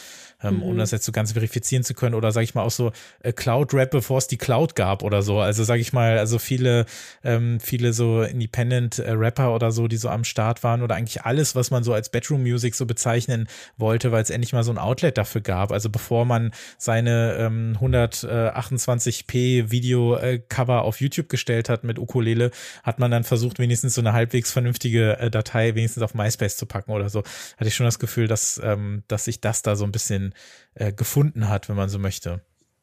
ähm, 0.43 0.57
mhm. 0.57 0.62
ohne 0.64 0.78
das 0.78 0.91
jetzt 0.91 1.05
so 1.05 1.12
ganz 1.12 1.32
verifizieren 1.32 1.84
zu 1.84 1.95
können. 1.95 2.14
Oder 2.14 2.26
sage 2.33 2.45
ich 2.45 2.55
mal 2.55 2.62
auch 2.62 2.70
so 2.70 2.93
äh, 3.20 3.33
Cloud-Rap, 3.33 3.91
bevor 3.91 4.18
es 4.18 4.29
die 4.29 4.39
Cloud 4.39 4.74
gab 4.74 5.03
oder 5.03 5.22
so. 5.22 5.41
Also 5.41 5.64
sage 5.64 5.81
ich 5.81 5.93
mal, 5.93 6.18
also 6.18 6.39
viele, 6.39 6.87
ähm, 7.24 7.61
viele 7.61 7.93
so 7.93 8.22
Independent-Rapper 8.22 9.45
äh, 9.45 9.55
oder 9.55 9.72
so, 9.72 9.89
die 9.89 9.97
so 9.97 10.09
am 10.09 10.24
Start 10.24 10.62
waren 10.62 10.83
oder 10.83 10.95
eigentlich 10.95 11.22
alles, 11.22 11.55
was 11.55 11.70
man 11.70 11.85
so 11.85 11.93
als 11.93 12.09
Bedroom-Music 12.09 12.74
so 12.74 12.87
bezeichnen 12.87 13.49
wollte, 13.77 14.12
weil 14.12 14.22
es 14.22 14.31
endlich 14.31 14.53
mal 14.53 14.64
so 14.64 14.72
ein 14.72 14.79
Outlet 14.79 15.18
dafür 15.18 15.41
gab. 15.41 15.72
Also 15.72 15.91
bevor 15.91 16.24
man 16.24 16.53
seine 16.79 17.37
ähm, 17.39 17.77
128p 17.81 19.70
Video-Cover 19.70 20.83
auf 20.83 21.01
YouTube 21.01 21.29
gestellt 21.29 21.68
hat 21.68 21.85
mit 21.85 21.99
Ukulele, 21.99 22.51
hat 22.83 22.99
man 22.99 23.11
dann 23.11 23.24
versucht, 23.24 23.59
wenigstens 23.59 23.95
so 23.95 24.01
eine 24.01 24.12
halbwegs 24.12 24.53
vernünftige 24.53 25.18
äh, 25.18 25.31
Datei 25.31 25.74
wenigstens 25.74 26.03
auf 26.03 26.14
MySpace 26.14 26.57
zu 26.57 26.66
packen 26.66 26.93
oder 26.93 27.09
so. 27.09 27.22
Hatte 27.57 27.68
ich 27.68 27.74
schon 27.74 27.87
das 27.87 27.99
Gefühl, 27.99 28.27
dass, 28.27 28.61
ähm, 28.62 29.03
dass 29.09 29.24
sich 29.24 29.41
das 29.41 29.62
da 29.62 29.77
so 29.77 29.85
ein 29.85 29.93
bisschen 29.93 30.35
äh, 30.74 30.93
gefunden 30.93 31.49
hat, 31.49 31.68
wenn 31.68 31.77
man 31.77 31.89
so 31.89 31.99
möchte. 31.99 32.16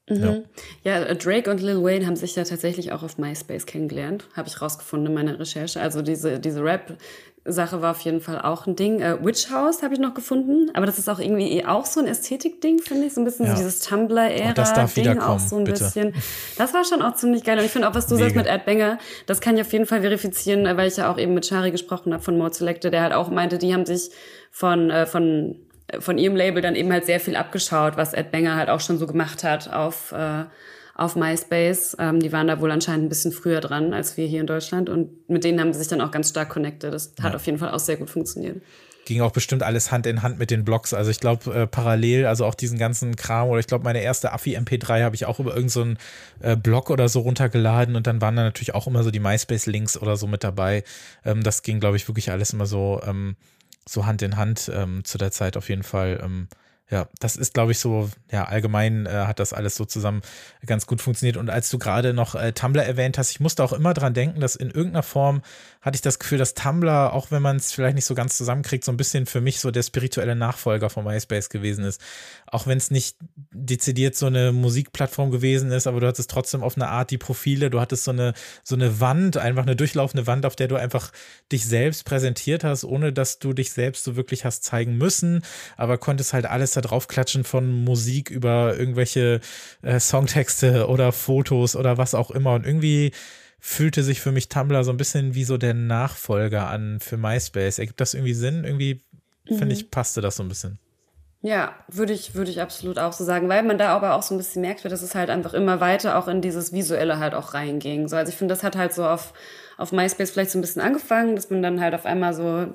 Mhm. 0.10 0.44
Ja. 0.84 1.00
ja. 1.00 1.14
Drake 1.14 1.50
und 1.50 1.62
Lil 1.62 1.82
Wayne 1.82 2.06
haben 2.06 2.16
sich 2.16 2.36
ja 2.36 2.44
tatsächlich 2.44 2.92
auch 2.92 3.04
auf 3.04 3.18
MySpace 3.18 3.66
kennengelernt, 3.66 4.28
habe 4.36 4.48
ich 4.48 4.62
rausgefunden 4.62 5.08
in 5.08 5.14
meiner 5.14 5.40
Recherche. 5.40 5.80
Also 5.82 6.02
diese, 6.02 6.40
diese 6.40 6.64
Rap, 6.64 6.98
Sache 7.46 7.82
war 7.82 7.92
auf 7.92 8.00
jeden 8.02 8.22
Fall 8.22 8.40
auch 8.42 8.68
ein 8.68 8.76
Ding. 8.76 9.02
Äh, 9.02 9.24
Witch 9.24 9.50
House 9.52 9.84
habe 9.84 9.94
ich 9.94 10.00
noch 10.00 10.14
gefunden, 10.14 10.72
aber 10.74 10.86
das 10.86 10.98
ist 10.98 11.10
auch 11.10 11.20
irgendwie 11.20 11.52
eh 11.52 11.66
auch 11.66 11.86
so 11.86 12.00
ein 12.00 12.08
Ästhetik-Ding, 12.08 12.80
finde 12.80 13.08
ich. 13.08 13.14
So 13.14 13.22
ein 13.22 13.26
bisschen 13.26 13.48
ja. 13.48 13.54
dieses 13.54 13.82
Tumblr-Ära-Ding 13.82 15.20
auch 15.20 15.40
so 15.40 15.58
ein 15.58 15.66
bitte. 15.66 15.84
bisschen. 15.84 16.14
Das 16.58 16.74
war 16.74 16.86
schon 16.86 17.02
auch 17.02 17.16
ziemlich 17.16 17.44
geil. 17.44 17.58
Und 17.58 17.66
ich 17.66 17.72
finde 17.72 17.90
auch, 17.90 17.96
was 17.96 18.08
du 18.08 18.16
Mega. 18.16 18.26
sagst 18.26 18.38
mit 18.38 18.48
Ed 18.48 18.66
Banger, 18.66 18.98
das 19.26 19.42
kann 19.42 19.56
ich 19.56 19.62
auf 19.62 19.74
jeden 19.74 19.86
Fall 19.86 20.02
verifizieren, 20.02 20.66
weil 20.78 20.88
ich 20.88 20.98
ja 20.98 21.12
auch 21.12 21.18
eben 21.18 21.34
mit 21.34 21.46
Shari 21.46 21.72
gesprochen 21.72 22.14
habe 22.14 22.24
von 22.24 22.38
Mode 22.38 22.54
Selector, 22.54 22.92
der 22.92 23.02
halt 23.02 23.14
auch 23.14 23.30
meinte, 23.30 23.58
die 23.58 23.74
haben 23.74 23.86
sich 23.86 24.12
von, 24.50 24.90
äh, 24.90 25.06
von, 25.06 25.58
von 26.00 26.18
ihrem 26.18 26.36
Label 26.36 26.62
dann 26.62 26.76
eben 26.76 26.92
halt 26.92 27.06
sehr 27.06 27.20
viel 27.20 27.36
abgeschaut, 27.36 27.98
was 27.98 28.14
Ed 28.14 28.32
Banger 28.32 28.56
halt 28.56 28.70
auch 28.70 28.80
schon 28.80 28.98
so 28.98 29.08
gemacht 29.08 29.44
hat 29.44 29.72
auf 29.72 30.12
äh, 30.12 30.46
auf 30.96 31.16
MySpace. 31.16 31.98
Ähm, 32.00 32.20
die 32.20 32.32
waren 32.32 32.48
da 32.48 32.60
wohl 32.60 32.72
anscheinend 32.72 33.06
ein 33.06 33.10
bisschen 33.10 33.32
früher 33.32 33.62
dran 33.62 33.94
als 33.94 34.16
wir 34.18 34.28
hier 34.28 34.42
in 34.42 34.48
Deutschland 34.48 34.90
und 34.90 35.30
mit 35.30 35.44
denen 35.44 35.60
haben 35.60 35.74
sie 35.74 35.80
sich 35.80 35.88
dann 35.88 36.02
auch 36.02 36.12
ganz 36.12 36.30
stark 36.30 36.50
connected. 36.50 36.94
Das 36.94 37.14
hat 37.22 37.32
ja. 37.32 37.36
auf 37.36 37.46
jeden 37.46 37.58
Fall 37.58 37.72
auch 37.72 37.80
sehr 37.80 37.98
gut 37.98 38.10
funktioniert 38.10 38.62
ging 39.06 39.22
auch 39.22 39.32
bestimmt 39.32 39.64
alles 39.64 39.92
Hand 39.92 40.06
in 40.06 40.22
Hand 40.22 40.40
mit 40.40 40.52
den 40.52 40.64
Blogs. 40.64 40.94
Also 40.94 41.12
ich 41.12 41.20
glaube 41.20 41.54
äh, 41.54 41.68
parallel, 41.68 42.26
also 42.26 42.46
auch 42.46 42.56
diesen 42.56 42.78
ganzen 42.78 43.16
Kram 43.16 43.50
oder 43.50 43.60
ich 43.60 43.68
glaube 43.68 43.84
meine 43.84 44.02
erste 44.02 44.32
Affi 44.32 44.58
MP3 44.58 45.04
habe 45.04 45.16
ich 45.16 45.26
auch 45.26 45.40
über 45.40 45.56
irgendeinen 45.56 45.98
so 46.42 46.48
äh, 46.48 46.56
Blog 46.56 46.90
oder 46.90 47.10
so 47.10 47.22
runtergeladen 47.22 47.96
und 47.96 48.08
dann 48.08 48.22
waren 48.22 48.36
da 48.36 48.44
natürlich 48.44 48.74
auch 48.74 48.88
immer 48.88 49.04
so 49.04 49.12
die 49.12 49.20
MySpace 49.20 49.66
Links 49.66 49.98
oder 49.98 50.16
so 50.16 50.28
mit 50.28 50.44
dabei. 50.44 50.84
Ähm, 51.26 51.44
das 51.44 51.64
ging 51.64 51.80
glaube 51.80 51.98
ich 51.98 52.08
wirklich 52.08 52.32
alles 52.32 52.54
immer 52.54 52.66
so 52.66 53.02
ähm, 53.06 53.36
so 53.88 54.06
Hand 54.06 54.22
in 54.22 54.38
Hand 54.38 54.72
ähm, 54.74 55.04
zu 55.04 55.18
der 55.18 55.32
Zeit 55.32 55.58
auf 55.58 55.70
jeden 55.70 55.84
Fall. 55.84 56.20
Ähm, 56.24 56.48
ja, 56.90 57.08
das 57.20 57.38
ist, 57.38 57.54
glaube 57.54 57.72
ich, 57.72 57.80
so, 57.80 58.10
ja, 58.32 58.44
allgemein 58.44 59.06
äh, 59.06 59.26
hat 59.26 59.40
das 59.40 59.54
alles 59.54 59.76
so 59.76 59.86
zusammen 59.86 60.22
ganz 60.66 60.86
gut 60.86 61.02
funktioniert. 61.02 61.38
Und 61.38 61.50
als 61.50 61.70
du 61.70 61.80
gerade 61.80 62.14
noch 62.14 62.36
äh, 62.36 62.52
Tumblr 62.52 62.84
erwähnt 62.84 63.18
hast, 63.18 63.32
ich 63.32 63.40
musste 63.40 63.64
auch 63.64 63.74
immer 63.74 63.94
dran 63.94 64.14
denken, 64.14 64.42
dass 64.42 64.56
in 64.56 64.70
irgendeiner 64.70 65.02
Form 65.02 65.42
hatte 65.84 65.96
ich 65.96 66.02
das 66.02 66.18
Gefühl, 66.18 66.38
dass 66.38 66.54
Tumblr, 66.54 67.12
auch 67.12 67.30
wenn 67.30 67.42
man 67.42 67.58
es 67.58 67.74
vielleicht 67.74 67.96
nicht 67.96 68.06
so 68.06 68.16
ganz 68.16 68.38
zusammenkriegt, 68.38 68.86
so 68.86 68.92
ein 68.92 68.98
bisschen 68.98 69.26
für 69.26 69.42
mich 69.42 69.60
so 69.60 69.70
der 69.70 69.84
spirituelle 69.84 70.34
Nachfolger 70.34 70.90
von 70.90 71.04
MySpace 71.04 71.50
gewesen 71.50 71.84
ist. 71.84 72.00
Auch 72.48 72.68
wenn 72.68 72.78
es 72.78 72.90
nicht 72.90 73.18
dezidiert 73.52 74.16
so 74.16 74.28
eine 74.28 74.54
Musikplattform 74.54 75.30
gewesen 75.30 75.72
ist, 75.72 75.86
aber 75.86 76.00
du 76.00 76.08
hattest 76.08 76.32
trotzdem 76.32 76.64
auf 76.64 76.78
eine 76.78 76.88
Art 76.88 77.12
die 77.12 77.18
Profile, 77.18 77.70
du 77.70 77.82
hattest 77.82 78.06
so 78.06 78.12
eine, 78.12 78.34
so 78.64 78.76
eine 78.76 79.02
Wand, 79.02 79.36
einfach 79.36 79.64
eine 79.64 79.76
durchlaufende 79.76 80.26
Wand, 80.26 80.46
auf 80.46 80.56
der 80.56 80.70
du 80.70 80.78
einfach 80.78 81.12
dich 81.52 81.66
selbst 81.66 82.06
präsentiert 82.06 82.64
hast, 82.64 82.86
ohne 82.86 83.12
dass 83.12 83.40
du 83.40 83.52
dich 83.52 83.74
selbst 83.74 84.06
so 84.06 84.16
wirklich 84.16 84.46
hast 84.46 84.64
zeigen 84.64 84.98
müssen, 84.98 85.44
aber 85.76 85.98
konntest 85.98 86.32
halt 86.32 86.46
alles 86.46 86.72
da 86.72 86.80
draufklatschen 86.82 87.44
von 87.44 87.84
Musik 87.84 88.30
über 88.30 88.78
irgendwelche 88.78 89.42
äh, 89.82 90.00
Songtexte 90.00 90.88
oder 90.88 91.12
Fotos 91.12 91.76
oder 91.76 91.98
was 91.98 92.16
auch 92.16 92.32
immer 92.32 92.54
und 92.54 92.66
irgendwie 92.66 93.12
fühlte 93.66 94.04
sich 94.04 94.20
für 94.20 94.34
mich 94.34 94.50
Tumblr 94.50 94.84
so 94.84 94.92
ein 94.92 94.98
bisschen 94.98 95.36
wie 95.36 95.46
so 95.46 95.56
der 95.58 95.74
Nachfolger 95.74 96.68
an 96.68 97.00
für 97.00 97.16
MySpace. 97.16 97.80
Ergibt 97.80 98.02
das 98.02 98.14
irgendwie 98.14 98.34
Sinn? 98.34 98.66
Irgendwie, 98.66 99.02
mhm. 99.50 99.56
finde 99.56 99.74
ich, 99.74 99.90
passte 99.90 100.20
das 100.20 100.36
so 100.36 100.44
ein 100.44 100.50
bisschen. 100.50 100.80
Ja, 101.42 101.74
würde 101.88 102.12
ich, 102.12 102.36
würde 102.36 102.52
ich 102.52 102.60
absolut 102.60 103.00
auch 103.00 103.14
so 103.14 103.24
sagen, 103.24 103.48
weil 103.48 103.64
man 103.64 103.78
da 103.78 103.96
aber 103.96 104.16
auch 104.16 104.22
so 104.22 104.36
ein 104.36 104.38
bisschen 104.38 104.64
merkt, 104.64 104.84
dass 104.84 105.02
es 105.02 105.16
halt 105.16 105.30
einfach 105.30 105.54
immer 105.54 105.80
weiter 105.80 106.18
auch 106.18 106.28
in 106.28 106.42
dieses 106.42 106.74
Visuelle 106.74 107.20
halt 107.20 107.34
auch 107.34 107.54
reinging. 107.54 108.10
So, 108.10 108.18
also 108.18 108.30
ich 108.30 108.38
finde, 108.38 108.54
das 108.54 108.64
hat 108.64 108.76
halt 108.76 108.94
so 108.94 109.06
auf, 109.06 109.34
auf 109.78 109.94
MySpace 109.94 110.32
vielleicht 110.32 110.52
so 110.52 110.60
ein 110.60 110.62
bisschen 110.62 110.82
angefangen, 110.82 111.38
dass 111.38 111.50
man 111.50 111.64
dann 111.64 111.80
halt 111.80 111.96
auf 111.96 112.06
einmal 112.06 112.34
so 112.34 112.74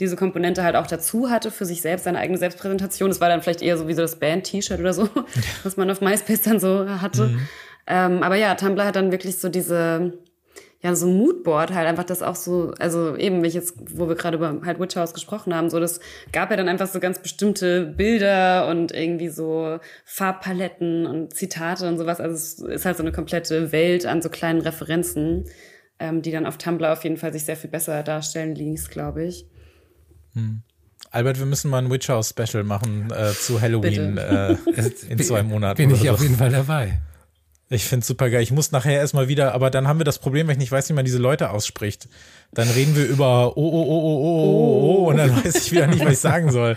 diese 0.00 0.16
Komponente 0.16 0.64
halt 0.64 0.74
auch 0.74 0.86
dazu 0.86 1.28
hatte 1.28 1.50
für 1.50 1.66
sich 1.66 1.82
selbst, 1.82 2.04
seine 2.04 2.18
eigene 2.18 2.38
Selbstpräsentation. 2.38 3.10
Das 3.10 3.20
war 3.20 3.28
dann 3.28 3.42
vielleicht 3.42 3.60
eher 3.60 3.76
so 3.76 3.88
wie 3.88 3.94
so 3.94 4.00
das 4.00 4.18
Band-T-Shirt 4.18 4.80
oder 4.80 4.94
so, 4.94 5.06
was 5.64 5.76
man 5.76 5.90
auf 5.90 6.00
MySpace 6.00 6.40
dann 6.40 6.58
so 6.58 6.88
hatte. 6.88 7.26
Mhm. 7.26 7.48
Ähm, 7.86 8.22
aber 8.22 8.36
ja, 8.36 8.54
Tumblr 8.54 8.86
hat 8.86 8.96
dann 8.96 9.12
wirklich 9.12 9.38
so 9.38 9.50
diese, 9.50 10.18
ja, 10.82 10.94
so 10.94 11.06
ein 11.06 11.16
Moodboard 11.16 11.74
halt 11.74 11.86
einfach 11.86 12.04
das 12.04 12.22
auch 12.22 12.36
so, 12.36 12.72
also 12.78 13.14
eben, 13.16 13.44
ich 13.44 13.52
jetzt, 13.52 13.74
wo 13.94 14.08
wir 14.08 14.14
gerade 14.14 14.38
über 14.38 14.60
halt 14.64 14.80
Witch 14.80 14.96
House 14.96 15.12
gesprochen 15.12 15.54
haben, 15.54 15.68
so 15.68 15.78
das 15.78 16.00
gab 16.32 16.50
ja 16.50 16.56
dann 16.56 16.68
einfach 16.68 16.86
so 16.86 17.00
ganz 17.00 17.18
bestimmte 17.18 17.84
Bilder 17.84 18.66
und 18.68 18.90
irgendwie 18.92 19.28
so 19.28 19.78
Farbpaletten 20.06 21.06
und 21.06 21.34
Zitate 21.34 21.86
und 21.86 21.98
sowas. 21.98 22.18
Also 22.18 22.34
es 22.34 22.58
ist 22.76 22.86
halt 22.86 22.96
so 22.96 23.02
eine 23.02 23.12
komplette 23.12 23.72
Welt 23.72 24.06
an 24.06 24.22
so 24.22 24.30
kleinen 24.30 24.62
Referenzen, 24.62 25.44
ähm, 25.98 26.22
die 26.22 26.30
dann 26.30 26.46
auf 26.46 26.56
Tumblr 26.56 26.90
auf 26.90 27.04
jeden 27.04 27.18
Fall 27.18 27.34
sich 27.34 27.44
sehr 27.44 27.56
viel 27.56 27.70
besser 27.70 28.02
darstellen 28.02 28.54
ließ, 28.54 28.88
glaube 28.88 29.24
ich. 29.24 29.46
Hm. 30.32 30.62
Albert, 31.10 31.38
wir 31.38 31.46
müssen 31.46 31.70
mal 31.70 31.78
ein 31.78 31.90
Witch 31.90 32.08
House 32.08 32.30
Special 32.30 32.64
machen 32.64 33.10
äh, 33.10 33.32
zu 33.32 33.60
Halloween 33.60 34.16
äh, 34.16 34.56
in 35.08 35.18
zwei 35.22 35.42
Monaten. 35.42 35.76
Bin 35.76 35.90
ich 35.90 36.08
auf 36.08 36.22
jeden 36.22 36.36
Fall 36.36 36.50
dabei. 36.50 37.00
Ich 37.72 37.84
finde 37.84 38.04
super 38.04 38.30
geil. 38.30 38.42
Ich 38.42 38.50
muss 38.50 38.72
nachher 38.72 38.98
erstmal 38.98 39.28
wieder, 39.28 39.54
aber 39.54 39.70
dann 39.70 39.86
haben 39.86 40.00
wir 40.00 40.04
das 40.04 40.18
Problem, 40.18 40.48
wenn 40.48 40.54
ich 40.54 40.58
nicht 40.58 40.72
weiß, 40.72 40.88
wie 40.88 40.92
man 40.92 41.04
diese 41.04 41.18
Leute 41.18 41.50
ausspricht. 41.50 42.08
Dann 42.52 42.68
reden 42.68 42.96
wir 42.96 43.06
über 43.06 43.56
oh, 43.56 43.60
oh, 43.60 43.82
oh, 43.82 44.00
oh, 44.00 44.22
oh, 44.24 44.42
oh, 44.42 45.04
oh, 45.04 45.08
und 45.08 45.18
dann 45.18 45.36
weiß 45.36 45.54
ich 45.54 45.70
wieder 45.70 45.86
nicht, 45.86 46.04
was 46.04 46.14
ich 46.14 46.18
sagen 46.18 46.50
soll. 46.50 46.76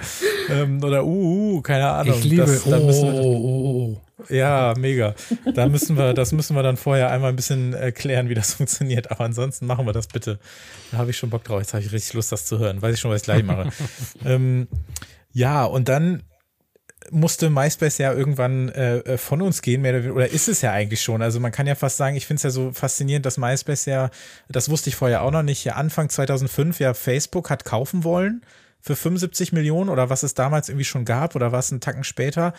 Ähm, 0.49 0.83
oder 0.83 1.03
uh, 1.03 1.55
uh, 1.55 1.61
keine 1.61 1.89
Ahnung. 1.89 2.15
Ich 2.15 2.23
liebe 2.23 2.43
das, 2.43 2.67
oh, 2.67 2.69
wir, 2.69 2.79
oh, 2.79 3.37
oh, 3.43 3.97
oh. 3.97 4.01
Ja, 4.29 4.75
mega. 4.77 5.15
Da 5.55 5.67
müssen 5.67 5.97
wir, 5.97 6.13
das 6.13 6.31
müssen 6.31 6.55
wir 6.55 6.61
dann 6.61 6.77
vorher 6.77 7.09
einmal 7.09 7.29
ein 7.29 7.35
bisschen 7.35 7.73
erklären, 7.73 8.29
wie 8.29 8.35
das 8.35 8.53
funktioniert. 8.53 9.09
Aber 9.09 9.25
ansonsten 9.25 9.65
machen 9.65 9.87
wir 9.87 9.93
das 9.93 10.05
bitte. 10.05 10.37
Da 10.91 10.99
habe 10.99 11.09
ich 11.09 11.17
schon 11.17 11.31
Bock 11.31 11.43
drauf. 11.43 11.59
Jetzt 11.59 11.73
habe 11.73 11.83
ich 11.83 11.91
richtig 11.91 12.13
Lust, 12.13 12.31
das 12.31 12.45
zu 12.45 12.59
hören. 12.59 12.83
Weiß 12.83 12.93
ich 12.93 12.99
schon, 12.99 13.09
was 13.09 13.21
ich 13.21 13.25
gleich 13.25 13.43
mache. 13.43 13.69
ähm, 14.25 14.67
ja, 15.31 15.65
und 15.65 15.89
dann 15.89 16.21
musste 17.11 17.49
MySpace 17.49 17.97
ja 17.97 18.13
irgendwann 18.13 18.69
äh, 18.69 18.97
äh, 18.97 19.17
von 19.17 19.41
uns 19.41 19.61
gehen, 19.61 19.81
mehr 19.81 19.99
oder, 19.99 20.13
oder 20.13 20.29
ist 20.29 20.47
es 20.47 20.61
ja 20.61 20.71
eigentlich 20.71 21.01
schon. 21.01 21.21
Also 21.21 21.39
man 21.39 21.51
kann 21.51 21.67
ja 21.67 21.75
fast 21.75 21.97
sagen, 21.97 22.15
ich 22.15 22.25
finde 22.25 22.37
es 22.37 22.43
ja 22.43 22.49
so 22.49 22.71
faszinierend, 22.71 23.25
dass 23.25 23.37
MySpace 23.37 23.85
ja, 23.85 24.09
das 24.49 24.69
wusste 24.69 24.89
ich 24.89 24.95
vorher 24.95 25.21
auch 25.23 25.31
noch 25.31 25.43
nicht, 25.43 25.63
ja 25.63 25.73
Anfang 25.73 26.09
2005 26.09 26.79
ja 26.79 26.93
Facebook 26.93 27.49
hat 27.49 27.65
kaufen 27.65 28.03
wollen 28.03 28.41
für 28.79 28.95
75 28.95 29.53
Millionen 29.53 29.89
oder 29.89 30.09
was 30.09 30.23
es 30.23 30.33
damals 30.33 30.69
irgendwie 30.69 30.85
schon 30.85 31.05
gab 31.05 31.35
oder 31.35 31.51
was 31.51 31.71
einen 31.71 31.81
Tacken 31.81 32.03
später 32.03 32.53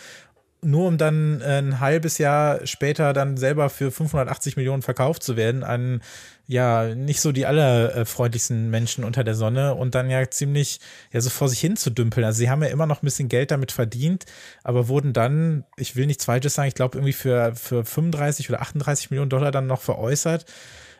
nur 0.65 0.87
um 0.87 0.97
dann 0.97 1.41
äh, 1.41 1.59
ein 1.59 1.79
halbes 1.79 2.17
Jahr 2.17 2.65
später 2.65 3.13
dann 3.13 3.37
selber 3.37 3.69
für 3.69 3.91
580 3.91 4.57
Millionen 4.57 4.81
verkauft 4.81 5.23
zu 5.23 5.37
werden 5.37 5.63
an 5.63 6.01
ja 6.47 6.93
nicht 6.93 7.21
so 7.21 7.31
die 7.31 7.45
allerfreundlichsten 7.45 8.69
Menschen 8.69 9.03
unter 9.03 9.23
der 9.23 9.35
Sonne 9.35 9.75
und 9.75 9.95
dann 9.95 10.09
ja 10.09 10.29
ziemlich 10.29 10.79
ja 11.11 11.21
so 11.21 11.29
vor 11.29 11.49
sich 11.49 11.59
hin 11.59 11.75
zu 11.75 11.89
dümpeln. 11.89 12.25
Also 12.25 12.37
sie 12.37 12.49
haben 12.49 12.61
ja 12.61 12.69
immer 12.69 12.85
noch 12.85 13.01
ein 13.01 13.05
bisschen 13.05 13.29
Geld 13.29 13.51
damit 13.51 13.71
verdient, 13.71 14.25
aber 14.63 14.87
wurden 14.87 15.13
dann, 15.13 15.65
ich 15.77 15.95
will 15.95 16.05
nichts 16.05 16.25
Falsches 16.25 16.53
sagen, 16.53 16.67
ich 16.67 16.75
glaube 16.75 16.97
irgendwie 16.97 17.13
für, 17.13 17.55
für 17.55 17.83
35 17.83 18.49
oder 18.49 18.61
38 18.61 19.09
Millionen 19.11 19.29
Dollar 19.29 19.51
dann 19.51 19.67
noch 19.67 19.81
veräußert 19.81 20.45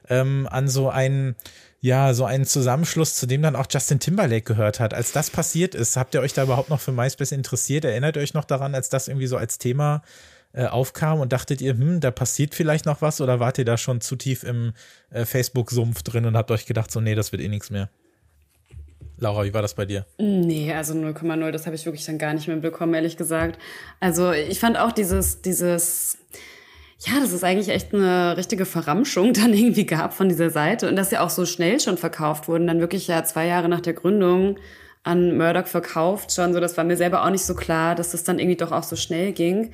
ähm, 0.10 0.48
an 0.50 0.68
so 0.68 0.90
einen 0.90 1.36
ja, 1.82 2.16
so 2.16 2.26
einen 2.26 2.46
Zusammenschluss, 2.46 3.14
zu 3.14 3.28
dem 3.28 3.44
dann 3.44 3.56
auch 3.56 3.68
Justin 3.70 4.00
Timberlake 4.00 4.42
gehört 4.42 4.80
hat. 4.80 4.96
Als 4.96 5.12
das 5.12 5.30
passiert 5.30 5.76
ist, 5.76 5.98
habt 5.98 6.16
ihr 6.16 6.22
euch 6.22 6.34
da 6.34 6.42
überhaupt 6.42 6.72
noch 6.72 6.80
für 6.80 6.92
MySpace 6.92 7.32
interessiert? 7.32 7.86
Erinnert 7.86 8.16
ihr 8.16 8.24
euch 8.24 8.34
noch 8.34 8.46
daran, 8.46 8.74
als 8.74 8.90
das 8.90 9.08
irgendwie 9.08 9.28
so 9.28 9.38
als 9.38 9.60
Thema 9.60 9.98
äh, 9.98 10.26
aufkam 10.64 11.20
und 11.20 11.34
dachtet 11.34 11.62
ihr, 11.62 11.74
hm, 11.74 12.00
da 12.00 12.12
passiert 12.12 12.56
vielleicht 12.56 12.86
noch 12.86 13.02
was 13.02 13.22
oder 13.22 13.40
wart 13.40 13.58
ihr 13.58 13.66
da 13.66 13.78
schon 13.78 14.02
zu 14.02 14.16
tief 14.16 14.44
im 14.44 14.74
äh, 15.10 15.26
Facebook-Sumpf 15.26 16.04
drin 16.04 16.26
und 16.26 16.38
habt 16.38 16.52
euch 16.52 16.66
gedacht, 16.66 16.92
so, 16.92 17.02
nee, 17.02 17.16
das 17.16 17.32
wird 17.32 17.42
eh 17.42 17.50
nichts 17.50 17.70
mehr? 17.70 17.90
Laura, 19.18 19.46
wie 19.46 19.54
war 19.54 19.62
das 19.62 19.74
bei 19.74 19.86
dir? 19.86 20.06
Nee, 20.18 20.74
also 20.74 20.94
0,0, 20.94 21.52
das 21.52 21.66
habe 21.66 21.76
ich 21.76 21.86
wirklich 21.86 22.06
dann 22.06 22.18
gar 22.18 22.34
nicht 22.34 22.48
mehr 22.48 22.58
bekommen, 22.58 22.94
ehrlich 22.94 23.18
gesagt. 23.18 23.60
Also 24.00 24.32
ich 24.32 24.60
fand 24.60 24.78
auch 24.78 24.92
dieses, 24.92 25.42
dieses, 25.42 26.18
ja, 27.00 27.20
das 27.20 27.32
ist 27.32 27.44
eigentlich 27.44 27.70
echt 27.70 27.94
eine 27.94 28.36
richtige 28.36 28.66
Verramschung 28.66 29.34
dann 29.34 29.54
irgendwie 29.54 29.86
gab 29.86 30.14
von 30.14 30.30
dieser 30.30 30.50
Seite 30.50 30.90
und 30.90 30.96
dass 30.96 31.10
sie 31.10 31.18
auch 31.18 31.30
so 31.30 31.46
schnell 31.46 31.80
schon 31.80 31.98
verkauft 31.98 32.48
wurden, 32.48 32.68
dann 32.68 32.80
wirklich 32.80 33.08
ja 33.08 33.24
zwei 33.24 33.46
Jahre 33.48 33.70
nach 33.70 33.82
der 33.82 33.94
Gründung 33.94 34.58
an 35.04 35.38
Murdoch 35.38 35.68
verkauft 35.68 36.34
schon, 36.34 36.54
so 36.54 36.60
das 36.60 36.76
war 36.78 36.84
mir 36.84 36.98
selber 36.98 37.24
auch 37.24 37.30
nicht 37.30 37.46
so 37.46 37.56
klar, 37.56 37.96
dass 37.96 38.12
das 38.12 38.24
dann 38.24 38.40
irgendwie 38.40 38.58
doch 38.58 38.72
auch 38.72 38.84
so 38.84 38.96
schnell 38.96 39.34
ging. 39.34 39.72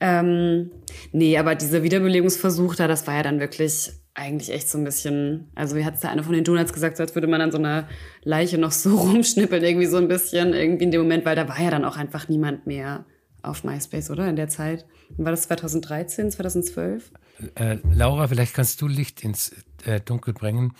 Ähm, 0.00 0.70
nee, 1.12 1.36
aber 1.38 1.54
dieser 1.54 1.82
Wiederbelebungsversuch 1.82 2.76
da, 2.76 2.86
das 2.86 3.06
war 3.06 3.14
ja 3.14 3.22
dann 3.22 3.40
wirklich 3.40 3.90
eigentlich 4.14 4.52
echt 4.52 4.68
so 4.68 4.78
ein 4.78 4.84
bisschen, 4.84 5.50
also 5.54 5.76
wie 5.76 5.84
hat 5.84 5.94
es 5.94 6.00
da 6.00 6.10
einer 6.10 6.24
von 6.24 6.32
den 6.32 6.44
Donuts 6.44 6.72
gesagt, 6.72 6.96
so 6.96 7.02
als 7.02 7.14
würde 7.14 7.28
man 7.28 7.40
an 7.40 7.52
so 7.52 7.58
einer 7.58 7.88
Leiche 8.22 8.58
noch 8.58 8.72
so 8.72 8.96
rumschnippeln, 9.00 9.62
irgendwie 9.62 9.86
so 9.86 9.96
ein 9.96 10.08
bisschen, 10.08 10.54
irgendwie 10.54 10.84
in 10.84 10.90
dem 10.90 11.02
Moment, 11.02 11.24
weil 11.24 11.36
da 11.36 11.48
war 11.48 11.60
ja 11.60 11.70
dann 11.70 11.84
auch 11.84 11.96
einfach 11.96 12.28
niemand 12.28 12.66
mehr 12.66 13.06
auf 13.42 13.64
MySpace, 13.64 14.10
oder? 14.10 14.28
In 14.28 14.36
der 14.36 14.48
Zeit. 14.48 14.86
War 15.16 15.30
das 15.30 15.42
2013, 15.42 16.32
2012? 16.32 17.12
Äh, 17.54 17.78
Laura, 17.92 18.26
vielleicht 18.26 18.54
kannst 18.54 18.82
du 18.82 18.88
Licht 18.88 19.22
ins 19.22 19.54
äh, 19.84 20.00
Dunkel 20.00 20.34
bringen. 20.34 20.72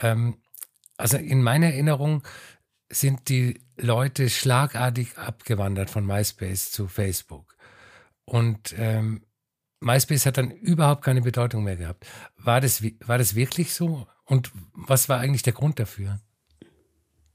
Ähm, 0.00 0.36
also 0.96 1.16
in 1.16 1.42
meiner 1.42 1.66
Erinnerung 1.66 2.22
sind 2.90 3.28
die 3.28 3.60
Leute 3.76 4.28
schlagartig 4.28 5.16
abgewandert 5.16 5.90
von 5.90 6.04
MySpace 6.04 6.70
zu 6.70 6.88
Facebook. 6.88 7.53
Und 8.24 8.74
ähm, 8.78 9.22
MySpace 9.80 10.26
hat 10.26 10.38
dann 10.38 10.50
überhaupt 10.50 11.04
keine 11.04 11.20
Bedeutung 11.22 11.64
mehr 11.64 11.76
gehabt. 11.76 12.06
War 12.36 12.60
das, 12.60 12.82
war 13.06 13.18
das 13.18 13.34
wirklich 13.34 13.74
so? 13.74 14.06
Und 14.24 14.50
was 14.72 15.08
war 15.08 15.20
eigentlich 15.20 15.42
der 15.42 15.52
Grund 15.52 15.78
dafür? 15.78 16.18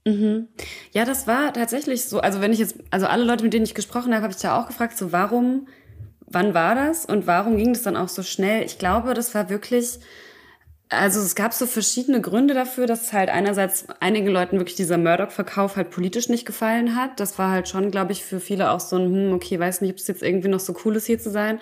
Mhm. 0.04 0.48
Ja, 0.92 1.04
das 1.04 1.26
war 1.26 1.52
tatsächlich 1.52 2.04
so. 2.04 2.20
Also 2.20 2.40
wenn 2.40 2.52
ich 2.52 2.58
jetzt, 2.58 2.76
also 2.90 3.06
alle 3.06 3.24
Leute, 3.24 3.44
mit 3.44 3.52
denen 3.52 3.64
ich 3.64 3.74
gesprochen 3.74 4.12
habe, 4.12 4.22
habe 4.24 4.34
ich 4.34 4.42
ja 4.42 4.60
auch 4.60 4.66
gefragt, 4.66 4.96
so 4.96 5.12
warum, 5.12 5.68
wann 6.26 6.54
war 6.54 6.74
das 6.74 7.04
und 7.04 7.26
warum 7.26 7.56
ging 7.56 7.72
das 7.72 7.82
dann 7.82 7.96
auch 7.96 8.08
so 8.08 8.22
schnell? 8.22 8.64
Ich 8.64 8.78
glaube, 8.78 9.14
das 9.14 9.34
war 9.34 9.48
wirklich, 9.50 10.00
also 10.90 11.20
es 11.20 11.36
gab 11.36 11.54
so 11.54 11.66
verschiedene 11.66 12.20
Gründe 12.20 12.52
dafür, 12.52 12.86
dass 12.86 13.12
halt 13.12 13.30
einerseits 13.30 13.86
einigen 14.00 14.28
Leuten 14.28 14.58
wirklich 14.58 14.76
dieser 14.76 14.98
Murdoch-Verkauf 14.98 15.76
halt 15.76 15.90
politisch 15.90 16.28
nicht 16.28 16.44
gefallen 16.44 16.96
hat. 16.96 17.20
Das 17.20 17.38
war 17.38 17.50
halt 17.52 17.68
schon, 17.68 17.92
glaube 17.92 18.12
ich, 18.12 18.24
für 18.24 18.40
viele 18.40 18.70
auch 18.70 18.80
so 18.80 18.96
ein, 18.96 19.06
hm, 19.06 19.32
okay, 19.32 19.58
weiß 19.58 19.80
nicht, 19.82 19.92
ob 19.92 19.98
es 19.98 20.08
jetzt 20.08 20.22
irgendwie 20.22 20.48
noch 20.48 20.60
so 20.60 20.74
cool 20.84 20.96
ist, 20.96 21.06
hier 21.06 21.20
zu 21.20 21.30
sein. 21.30 21.60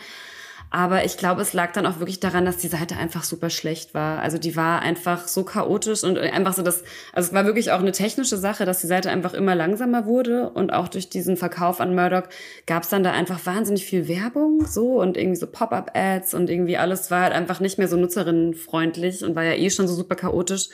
Aber 0.70 1.04
ich 1.04 1.16
glaube, 1.16 1.40
es 1.40 1.54
lag 1.54 1.72
dann 1.72 1.86
auch 1.86 1.98
wirklich 1.98 2.20
daran, 2.20 2.44
dass 2.44 2.58
die 2.58 2.68
Seite 2.68 2.96
einfach 2.96 3.24
super 3.24 3.48
schlecht 3.48 3.94
war. 3.94 4.20
Also 4.20 4.36
die 4.36 4.54
war 4.54 4.82
einfach 4.82 5.26
so 5.26 5.42
chaotisch 5.44 6.04
und 6.04 6.18
einfach 6.18 6.52
so 6.52 6.62
das, 6.62 6.84
also 7.12 7.28
es 7.28 7.34
war 7.34 7.46
wirklich 7.46 7.72
auch 7.72 7.80
eine 7.80 7.92
technische 7.92 8.36
Sache, 8.36 8.66
dass 8.66 8.80
die 8.80 8.86
Seite 8.86 9.10
einfach 9.10 9.32
immer 9.32 9.54
langsamer 9.54 10.04
wurde 10.04 10.50
und 10.50 10.72
auch 10.72 10.88
durch 10.88 11.08
diesen 11.08 11.36
Verkauf 11.38 11.80
an 11.80 11.94
Murdoch 11.94 12.28
gab 12.66 12.82
es 12.82 12.90
dann 12.90 13.02
da 13.02 13.12
einfach 13.12 13.46
wahnsinnig 13.46 13.86
viel 13.86 14.08
Werbung 14.08 14.66
so 14.66 15.00
und 15.00 15.16
irgendwie 15.16 15.38
so 15.38 15.46
Pop-up-Ads 15.46 16.34
und 16.34 16.50
irgendwie 16.50 16.76
alles 16.76 17.10
war 17.10 17.22
halt 17.22 17.32
einfach 17.32 17.60
nicht 17.60 17.78
mehr 17.78 17.88
so 17.88 17.96
nutzerinnenfreundlich 17.96 19.24
und 19.24 19.34
war 19.36 19.44
ja 19.44 19.54
eh 19.54 19.70
schon 19.70 19.88
so 19.88 19.94
super 19.94 20.16
chaotisch. 20.16 20.68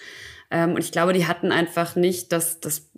Ähm, 0.51 0.75
und 0.75 0.85
ich 0.85 0.93
glaube, 0.93 1.13
die 1.13 1.27
hatten 1.27 1.53
einfach 1.53 1.95
nicht 1.95 2.33
das, 2.33 2.61
das 2.61 2.91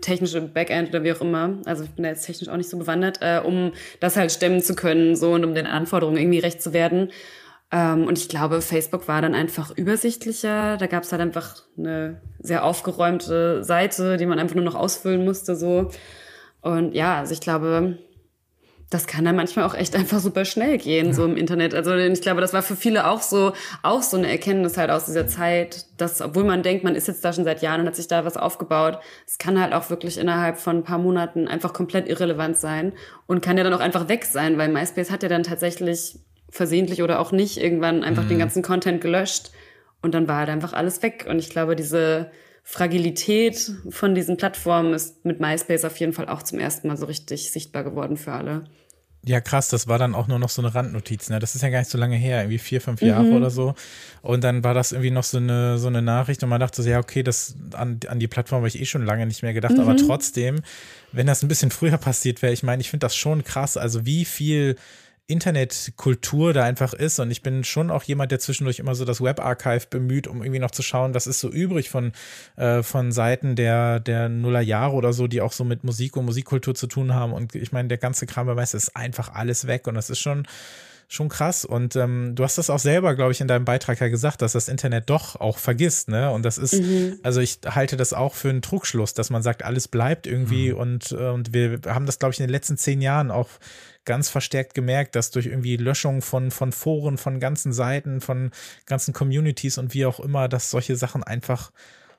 technische 0.00 0.40
Backend 0.40 0.90
oder 0.90 1.02
wie 1.02 1.12
auch 1.12 1.20
immer, 1.20 1.58
also 1.64 1.84
ich 1.84 1.90
bin 1.90 2.04
da 2.04 2.10
jetzt 2.10 2.24
technisch 2.24 2.48
auch 2.48 2.56
nicht 2.56 2.70
so 2.70 2.78
bewandert, 2.78 3.18
äh, 3.20 3.40
um 3.44 3.72
das 4.00 4.16
halt 4.16 4.32
stemmen 4.32 4.62
zu 4.62 4.74
können, 4.74 5.16
so 5.16 5.32
und 5.32 5.44
um 5.44 5.54
den 5.54 5.66
Anforderungen 5.66 6.18
irgendwie 6.18 6.38
recht 6.38 6.62
zu 6.62 6.72
werden. 6.72 7.10
Ähm, 7.70 8.06
und 8.06 8.18
ich 8.18 8.28
glaube, 8.28 8.62
Facebook 8.62 9.08
war 9.08 9.20
dann 9.20 9.34
einfach 9.34 9.76
übersichtlicher. 9.76 10.76
Da 10.78 10.86
gab 10.86 11.02
es 11.02 11.12
halt 11.12 11.20
einfach 11.20 11.62
eine 11.76 12.22
sehr 12.38 12.64
aufgeräumte 12.64 13.62
Seite, 13.62 14.16
die 14.16 14.26
man 14.26 14.38
einfach 14.38 14.54
nur 14.54 14.64
noch 14.64 14.74
ausfüllen 14.74 15.24
musste, 15.24 15.54
so. 15.54 15.90
Und 16.60 16.94
ja, 16.94 17.18
also 17.18 17.32
ich 17.32 17.40
glaube, 17.40 17.98
das 18.90 19.06
kann 19.06 19.24
dann 19.24 19.36
manchmal 19.36 19.66
auch 19.66 19.74
echt 19.74 19.94
einfach 19.94 20.18
super 20.18 20.44
schnell 20.44 20.78
gehen, 20.78 21.08
ja. 21.08 21.12
so 21.12 21.24
im 21.24 21.36
Internet. 21.36 21.74
Also 21.74 21.94
ich 21.94 22.22
glaube, 22.22 22.40
das 22.40 22.52
war 22.52 22.62
für 22.62 22.76
viele 22.76 23.06
auch 23.06 23.20
so, 23.20 23.52
auch 23.82 24.02
so 24.02 24.16
eine 24.16 24.30
Erkenntnis 24.30 24.76
halt 24.76 24.90
aus 24.90 25.04
dieser 25.04 25.26
Zeit, 25.26 25.86
dass, 25.98 26.22
obwohl 26.22 26.44
man 26.44 26.62
denkt, 26.62 26.84
man 26.84 26.94
ist 26.94 27.08
jetzt 27.08 27.24
da 27.24 27.32
schon 27.32 27.44
seit 27.44 27.60
Jahren 27.60 27.82
und 27.82 27.86
hat 27.86 27.96
sich 27.96 28.08
da 28.08 28.24
was 28.24 28.36
aufgebaut, 28.36 28.98
es 29.26 29.38
kann 29.38 29.60
halt 29.60 29.74
auch 29.74 29.90
wirklich 29.90 30.16
innerhalb 30.18 30.58
von 30.58 30.78
ein 30.78 30.84
paar 30.84 30.98
Monaten 30.98 31.48
einfach 31.48 31.72
komplett 31.72 32.08
irrelevant 32.08 32.56
sein 32.56 32.92
und 33.26 33.42
kann 33.42 33.58
ja 33.58 33.64
dann 33.64 33.74
auch 33.74 33.80
einfach 33.80 34.08
weg 34.08 34.24
sein, 34.24 34.56
weil 34.56 34.68
MySpace 34.68 35.10
hat 35.10 35.22
ja 35.22 35.28
dann 35.28 35.42
tatsächlich 35.42 36.18
versehentlich 36.50 37.02
oder 37.02 37.20
auch 37.20 37.30
nicht 37.30 37.58
irgendwann 37.58 38.02
einfach 38.02 38.24
mhm. 38.24 38.28
den 38.28 38.38
ganzen 38.38 38.62
Content 38.62 39.02
gelöscht 39.02 39.50
und 40.00 40.14
dann 40.14 40.28
war 40.28 40.38
halt 40.38 40.48
einfach 40.48 40.72
alles 40.72 41.02
weg. 41.02 41.26
Und 41.28 41.38
ich 41.38 41.50
glaube, 41.50 41.76
diese 41.76 42.30
Fragilität 42.70 43.72
von 43.88 44.14
diesen 44.14 44.36
Plattformen 44.36 44.92
ist 44.92 45.24
mit 45.24 45.40
MySpace 45.40 45.86
auf 45.86 45.96
jeden 45.96 46.12
Fall 46.12 46.28
auch 46.28 46.42
zum 46.42 46.58
ersten 46.58 46.88
Mal 46.88 46.98
so 46.98 47.06
richtig 47.06 47.50
sichtbar 47.50 47.82
geworden 47.82 48.18
für 48.18 48.32
alle. 48.32 48.64
Ja, 49.24 49.40
krass, 49.40 49.68
das 49.68 49.88
war 49.88 49.98
dann 49.98 50.14
auch 50.14 50.28
nur 50.28 50.38
noch 50.38 50.50
so 50.50 50.60
eine 50.60 50.74
Randnotiz, 50.74 51.30
ne? 51.30 51.38
Das 51.38 51.54
ist 51.54 51.62
ja 51.62 51.70
gar 51.70 51.78
nicht 51.78 51.90
so 51.90 51.96
lange 51.96 52.16
her, 52.16 52.42
irgendwie 52.42 52.58
vier, 52.58 52.82
fünf 52.82 53.00
Jahre 53.00 53.24
mhm. 53.24 53.36
oder 53.36 53.48
so. 53.48 53.74
Und 54.20 54.44
dann 54.44 54.64
war 54.64 54.74
das 54.74 54.92
irgendwie 54.92 55.10
noch 55.10 55.24
so 55.24 55.38
eine, 55.38 55.78
so 55.78 55.86
eine 55.86 56.02
Nachricht 56.02 56.42
und 56.42 56.50
man 56.50 56.60
dachte 56.60 56.82
so, 56.82 56.90
ja, 56.90 56.98
okay, 56.98 57.22
das 57.22 57.56
an, 57.72 58.00
an 58.06 58.20
die 58.20 58.28
Plattform 58.28 58.58
habe 58.58 58.68
ich 58.68 58.78
eh 58.78 58.84
schon 58.84 59.06
lange 59.06 59.24
nicht 59.24 59.42
mehr 59.42 59.54
gedacht, 59.54 59.72
mhm. 59.72 59.80
aber 59.80 59.96
trotzdem, 59.96 60.60
wenn 61.10 61.26
das 61.26 61.42
ein 61.42 61.48
bisschen 61.48 61.70
früher 61.70 61.96
passiert 61.96 62.42
wäre, 62.42 62.52
ich 62.52 62.62
meine, 62.62 62.82
ich 62.82 62.90
finde 62.90 63.06
das 63.06 63.16
schon 63.16 63.44
krass, 63.44 63.78
also 63.78 64.04
wie 64.04 64.26
viel 64.26 64.76
Internetkultur 65.28 66.54
da 66.54 66.64
einfach 66.64 66.94
ist. 66.94 67.20
Und 67.20 67.30
ich 67.30 67.42
bin 67.42 67.62
schon 67.62 67.90
auch 67.90 68.02
jemand, 68.02 68.32
der 68.32 68.38
zwischendurch 68.40 68.78
immer 68.78 68.94
so 68.94 69.04
das 69.04 69.20
Webarchive 69.20 69.86
bemüht, 69.88 70.26
um 70.26 70.42
irgendwie 70.42 70.58
noch 70.58 70.70
zu 70.70 70.82
schauen, 70.82 71.14
was 71.14 71.26
ist 71.26 71.40
so 71.40 71.50
übrig 71.50 71.90
von, 71.90 72.12
äh, 72.56 72.82
von 72.82 73.12
Seiten 73.12 73.54
der, 73.54 74.00
der 74.00 74.30
Nullerjahre 74.30 74.94
oder 74.94 75.12
so, 75.12 75.26
die 75.26 75.42
auch 75.42 75.52
so 75.52 75.64
mit 75.64 75.84
Musik 75.84 76.16
und 76.16 76.24
Musikkultur 76.24 76.74
zu 76.74 76.86
tun 76.86 77.14
haben. 77.14 77.32
Und 77.34 77.54
ich 77.54 77.72
meine, 77.72 77.88
der 77.88 77.98
ganze 77.98 78.26
Kram 78.26 78.46
bei 78.46 78.62
ist 78.62 78.96
einfach 78.96 79.34
alles 79.34 79.66
weg. 79.66 79.86
Und 79.86 79.94
das 79.94 80.08
ist 80.08 80.18
schon, 80.18 80.46
schon 81.08 81.30
krass. 81.30 81.64
Und 81.64 81.96
ähm, 81.96 82.34
du 82.34 82.44
hast 82.44 82.58
das 82.58 82.68
auch 82.68 82.78
selber, 82.78 83.14
glaube 83.14 83.32
ich, 83.32 83.40
in 83.40 83.48
deinem 83.48 83.64
Beitrag 83.64 83.98
ja 84.00 84.08
gesagt, 84.08 84.42
dass 84.42 84.52
das 84.52 84.68
Internet 84.68 85.08
doch 85.08 85.36
auch 85.36 85.56
vergisst, 85.56 86.08
ne? 86.08 86.30
Und 86.30 86.44
das 86.44 86.58
ist, 86.58 86.74
mhm. 86.74 87.18
also 87.22 87.40
ich 87.40 87.60
halte 87.66 87.96
das 87.96 88.12
auch 88.12 88.34
für 88.34 88.50
einen 88.50 88.60
Trugschluss, 88.60 89.14
dass 89.14 89.30
man 89.30 89.42
sagt, 89.42 89.64
alles 89.64 89.88
bleibt 89.88 90.26
irgendwie 90.26 90.70
mhm. 90.70 90.78
und, 90.78 91.12
äh, 91.12 91.30
und 91.30 91.54
wir 91.54 91.80
haben 91.86 92.04
das, 92.04 92.18
glaube 92.18 92.34
ich, 92.34 92.40
in 92.40 92.46
den 92.46 92.52
letzten 92.52 92.76
zehn 92.76 93.00
Jahren 93.00 93.30
auch 93.30 93.48
ganz 94.04 94.28
verstärkt 94.28 94.74
gemerkt, 94.74 95.16
dass 95.16 95.30
durch 95.30 95.46
irgendwie 95.46 95.76
Löschung 95.76 96.20
von, 96.20 96.50
von 96.50 96.72
Foren, 96.72 97.16
von 97.16 97.40
ganzen 97.40 97.72
Seiten, 97.72 98.20
von 98.20 98.50
ganzen 98.86 99.14
Communities 99.14 99.78
und 99.78 99.94
wie 99.94 100.04
auch 100.06 100.20
immer, 100.20 100.48
dass 100.48 100.70
solche 100.70 100.96
Sachen 100.96 101.24
einfach 101.24 101.72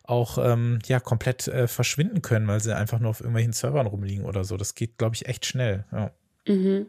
auch 0.03 0.39
ähm, 0.39 0.79
ja 0.87 0.99
komplett 0.99 1.47
äh, 1.47 1.67
verschwinden 1.67 2.23
können, 2.23 2.47
weil 2.47 2.59
sie 2.59 2.75
einfach 2.75 2.99
nur 2.99 3.11
auf 3.11 3.19
irgendwelchen 3.19 3.53
Servern 3.53 3.85
rumliegen 3.85 4.25
oder 4.25 4.43
so. 4.43 4.57
Das 4.57 4.73
geht, 4.73 4.97
glaube 4.97 5.15
ich, 5.15 5.27
echt 5.27 5.45
schnell. 5.45 5.85
Ja. 5.91 6.11
Mhm. 6.47 6.87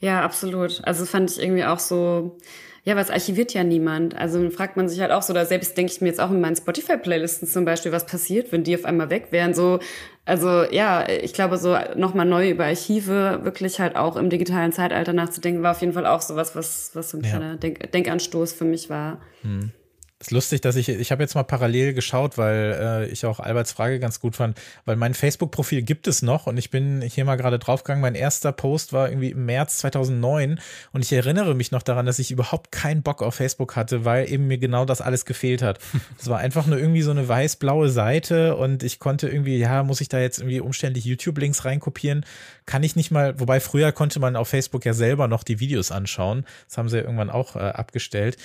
ja, 0.00 0.22
absolut. 0.22 0.80
Also 0.84 1.04
fand 1.06 1.30
ich 1.30 1.40
irgendwie 1.40 1.64
auch 1.64 1.78
so, 1.78 2.38
ja, 2.84 2.96
was 2.96 3.10
archiviert 3.10 3.52
ja 3.52 3.62
niemand. 3.62 4.14
Also 4.16 4.48
fragt 4.50 4.76
man 4.76 4.88
sich 4.88 5.00
halt 5.00 5.10
auch 5.10 5.22
so, 5.22 5.32
da 5.32 5.44
selbst 5.44 5.76
denke 5.76 5.92
ich 5.92 6.00
mir 6.00 6.08
jetzt 6.08 6.20
auch 6.20 6.30
in 6.30 6.40
meinen 6.40 6.56
Spotify-Playlisten 6.56 7.46
zum 7.46 7.64
Beispiel, 7.64 7.92
was 7.92 8.06
passiert, 8.06 8.52
wenn 8.52 8.64
die 8.64 8.74
auf 8.74 8.84
einmal 8.84 9.10
weg 9.10 9.28
wären. 9.30 9.52
So, 9.52 9.80
also 10.24 10.64
ja, 10.64 11.08
ich 11.08 11.34
glaube, 11.34 11.58
so 11.58 11.76
nochmal 11.96 12.26
neu 12.26 12.50
über 12.50 12.64
Archive 12.64 13.40
wirklich 13.42 13.80
halt 13.80 13.96
auch 13.96 14.16
im 14.16 14.30
digitalen 14.30 14.72
Zeitalter 14.72 15.12
nachzudenken, 15.12 15.62
war 15.62 15.72
auf 15.72 15.80
jeden 15.80 15.92
Fall 15.92 16.06
auch 16.06 16.22
sowas, 16.22 16.56
was, 16.56 16.90
was 16.94 17.10
so 17.10 17.18
ein 17.18 17.24
ja. 17.24 17.30
kleiner 17.30 17.56
Denk 17.56 17.92
Denkanstoß 17.92 18.52
für 18.52 18.64
mich 18.64 18.88
war. 18.88 19.20
Hm. 19.42 19.72
Ist 20.20 20.32
lustig, 20.32 20.60
dass 20.60 20.76
ich, 20.76 20.90
ich 20.90 21.12
habe 21.12 21.22
jetzt 21.22 21.34
mal 21.34 21.44
parallel 21.44 21.94
geschaut, 21.94 22.36
weil 22.36 22.78
äh, 22.78 23.06
ich 23.06 23.24
auch 23.24 23.40
Alberts 23.40 23.72
Frage 23.72 23.98
ganz 23.98 24.20
gut 24.20 24.36
fand, 24.36 24.60
weil 24.84 24.96
mein 24.96 25.14
Facebook-Profil 25.14 25.80
gibt 25.80 26.06
es 26.06 26.20
noch 26.20 26.46
und 26.46 26.58
ich 26.58 26.68
bin 26.68 27.00
hier 27.00 27.24
mal 27.24 27.36
gerade 27.36 27.58
draufgegangen. 27.58 28.02
Mein 28.02 28.14
erster 28.14 28.52
Post 28.52 28.92
war 28.92 29.08
irgendwie 29.08 29.30
im 29.30 29.46
März 29.46 29.78
2009 29.78 30.60
und 30.92 31.02
ich 31.02 31.10
erinnere 31.10 31.54
mich 31.54 31.72
noch 31.72 31.82
daran, 31.82 32.04
dass 32.04 32.18
ich 32.18 32.30
überhaupt 32.30 32.70
keinen 32.70 33.02
Bock 33.02 33.22
auf 33.22 33.36
Facebook 33.36 33.76
hatte, 33.76 34.04
weil 34.04 34.30
eben 34.30 34.46
mir 34.46 34.58
genau 34.58 34.84
das 34.84 35.00
alles 35.00 35.24
gefehlt 35.24 35.62
hat. 35.62 35.78
Es 36.20 36.28
war 36.28 36.38
einfach 36.38 36.66
nur 36.66 36.78
irgendwie 36.78 37.00
so 37.00 37.12
eine 37.12 37.26
weiß-blaue 37.26 37.88
Seite 37.88 38.56
und 38.56 38.82
ich 38.82 38.98
konnte 38.98 39.26
irgendwie, 39.26 39.56
ja, 39.56 39.82
muss 39.82 40.02
ich 40.02 40.10
da 40.10 40.20
jetzt 40.20 40.38
irgendwie 40.38 40.60
umständlich 40.60 41.06
YouTube-Links 41.06 41.64
reinkopieren? 41.64 42.26
Kann 42.66 42.82
ich 42.82 42.94
nicht 42.94 43.10
mal, 43.10 43.40
wobei 43.40 43.58
früher 43.58 43.90
konnte 43.92 44.20
man 44.20 44.36
auf 44.36 44.48
Facebook 44.48 44.84
ja 44.84 44.92
selber 44.92 45.28
noch 45.28 45.44
die 45.44 45.60
Videos 45.60 45.90
anschauen. 45.90 46.44
Das 46.68 46.76
haben 46.76 46.90
sie 46.90 46.98
ja 46.98 47.04
irgendwann 47.04 47.30
auch 47.30 47.56
äh, 47.56 47.60
abgestellt. 47.60 48.36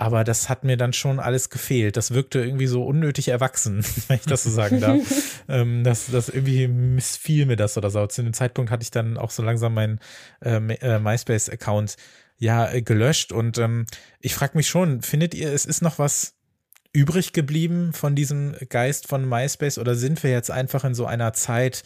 Aber 0.00 0.22
das 0.22 0.48
hat 0.48 0.62
mir 0.62 0.76
dann 0.76 0.92
schon 0.92 1.18
alles 1.18 1.50
gefehlt. 1.50 1.96
Das 1.96 2.14
wirkte 2.14 2.38
irgendwie 2.38 2.68
so 2.68 2.84
unnötig 2.84 3.28
erwachsen, 3.28 3.84
wenn 4.08 4.16
ich 4.16 4.26
das 4.26 4.44
so 4.44 4.50
sagen 4.50 4.80
darf. 4.80 5.00
ähm, 5.48 5.82
das, 5.82 6.06
das 6.10 6.28
irgendwie 6.28 6.68
missfiel 6.68 7.46
mir 7.46 7.56
das 7.56 7.76
oder 7.76 7.90
so. 7.90 8.06
Zu 8.06 8.22
dem 8.22 8.32
Zeitpunkt 8.32 8.70
hatte 8.70 8.84
ich 8.84 8.92
dann 8.92 9.18
auch 9.18 9.30
so 9.30 9.42
langsam 9.42 9.74
meinen 9.74 9.98
äh, 10.40 10.56
äh, 10.56 11.00
MySpace-Account 11.00 11.96
ja 12.38 12.72
äh, 12.72 12.80
gelöscht. 12.80 13.32
Und 13.32 13.58
ähm, 13.58 13.86
ich 14.20 14.34
frage 14.34 14.56
mich 14.56 14.68
schon, 14.68 15.02
findet 15.02 15.34
ihr, 15.34 15.52
es 15.52 15.66
ist 15.66 15.82
noch 15.82 15.98
was 15.98 16.36
übrig 16.92 17.32
geblieben 17.32 17.92
von 17.92 18.14
diesem 18.14 18.54
Geist 18.68 19.08
von 19.08 19.28
MySpace 19.28 19.78
oder 19.78 19.96
sind 19.96 20.22
wir 20.22 20.30
jetzt 20.30 20.50
einfach 20.50 20.84
in 20.84 20.94
so 20.94 21.06
einer 21.06 21.32
Zeit 21.32 21.82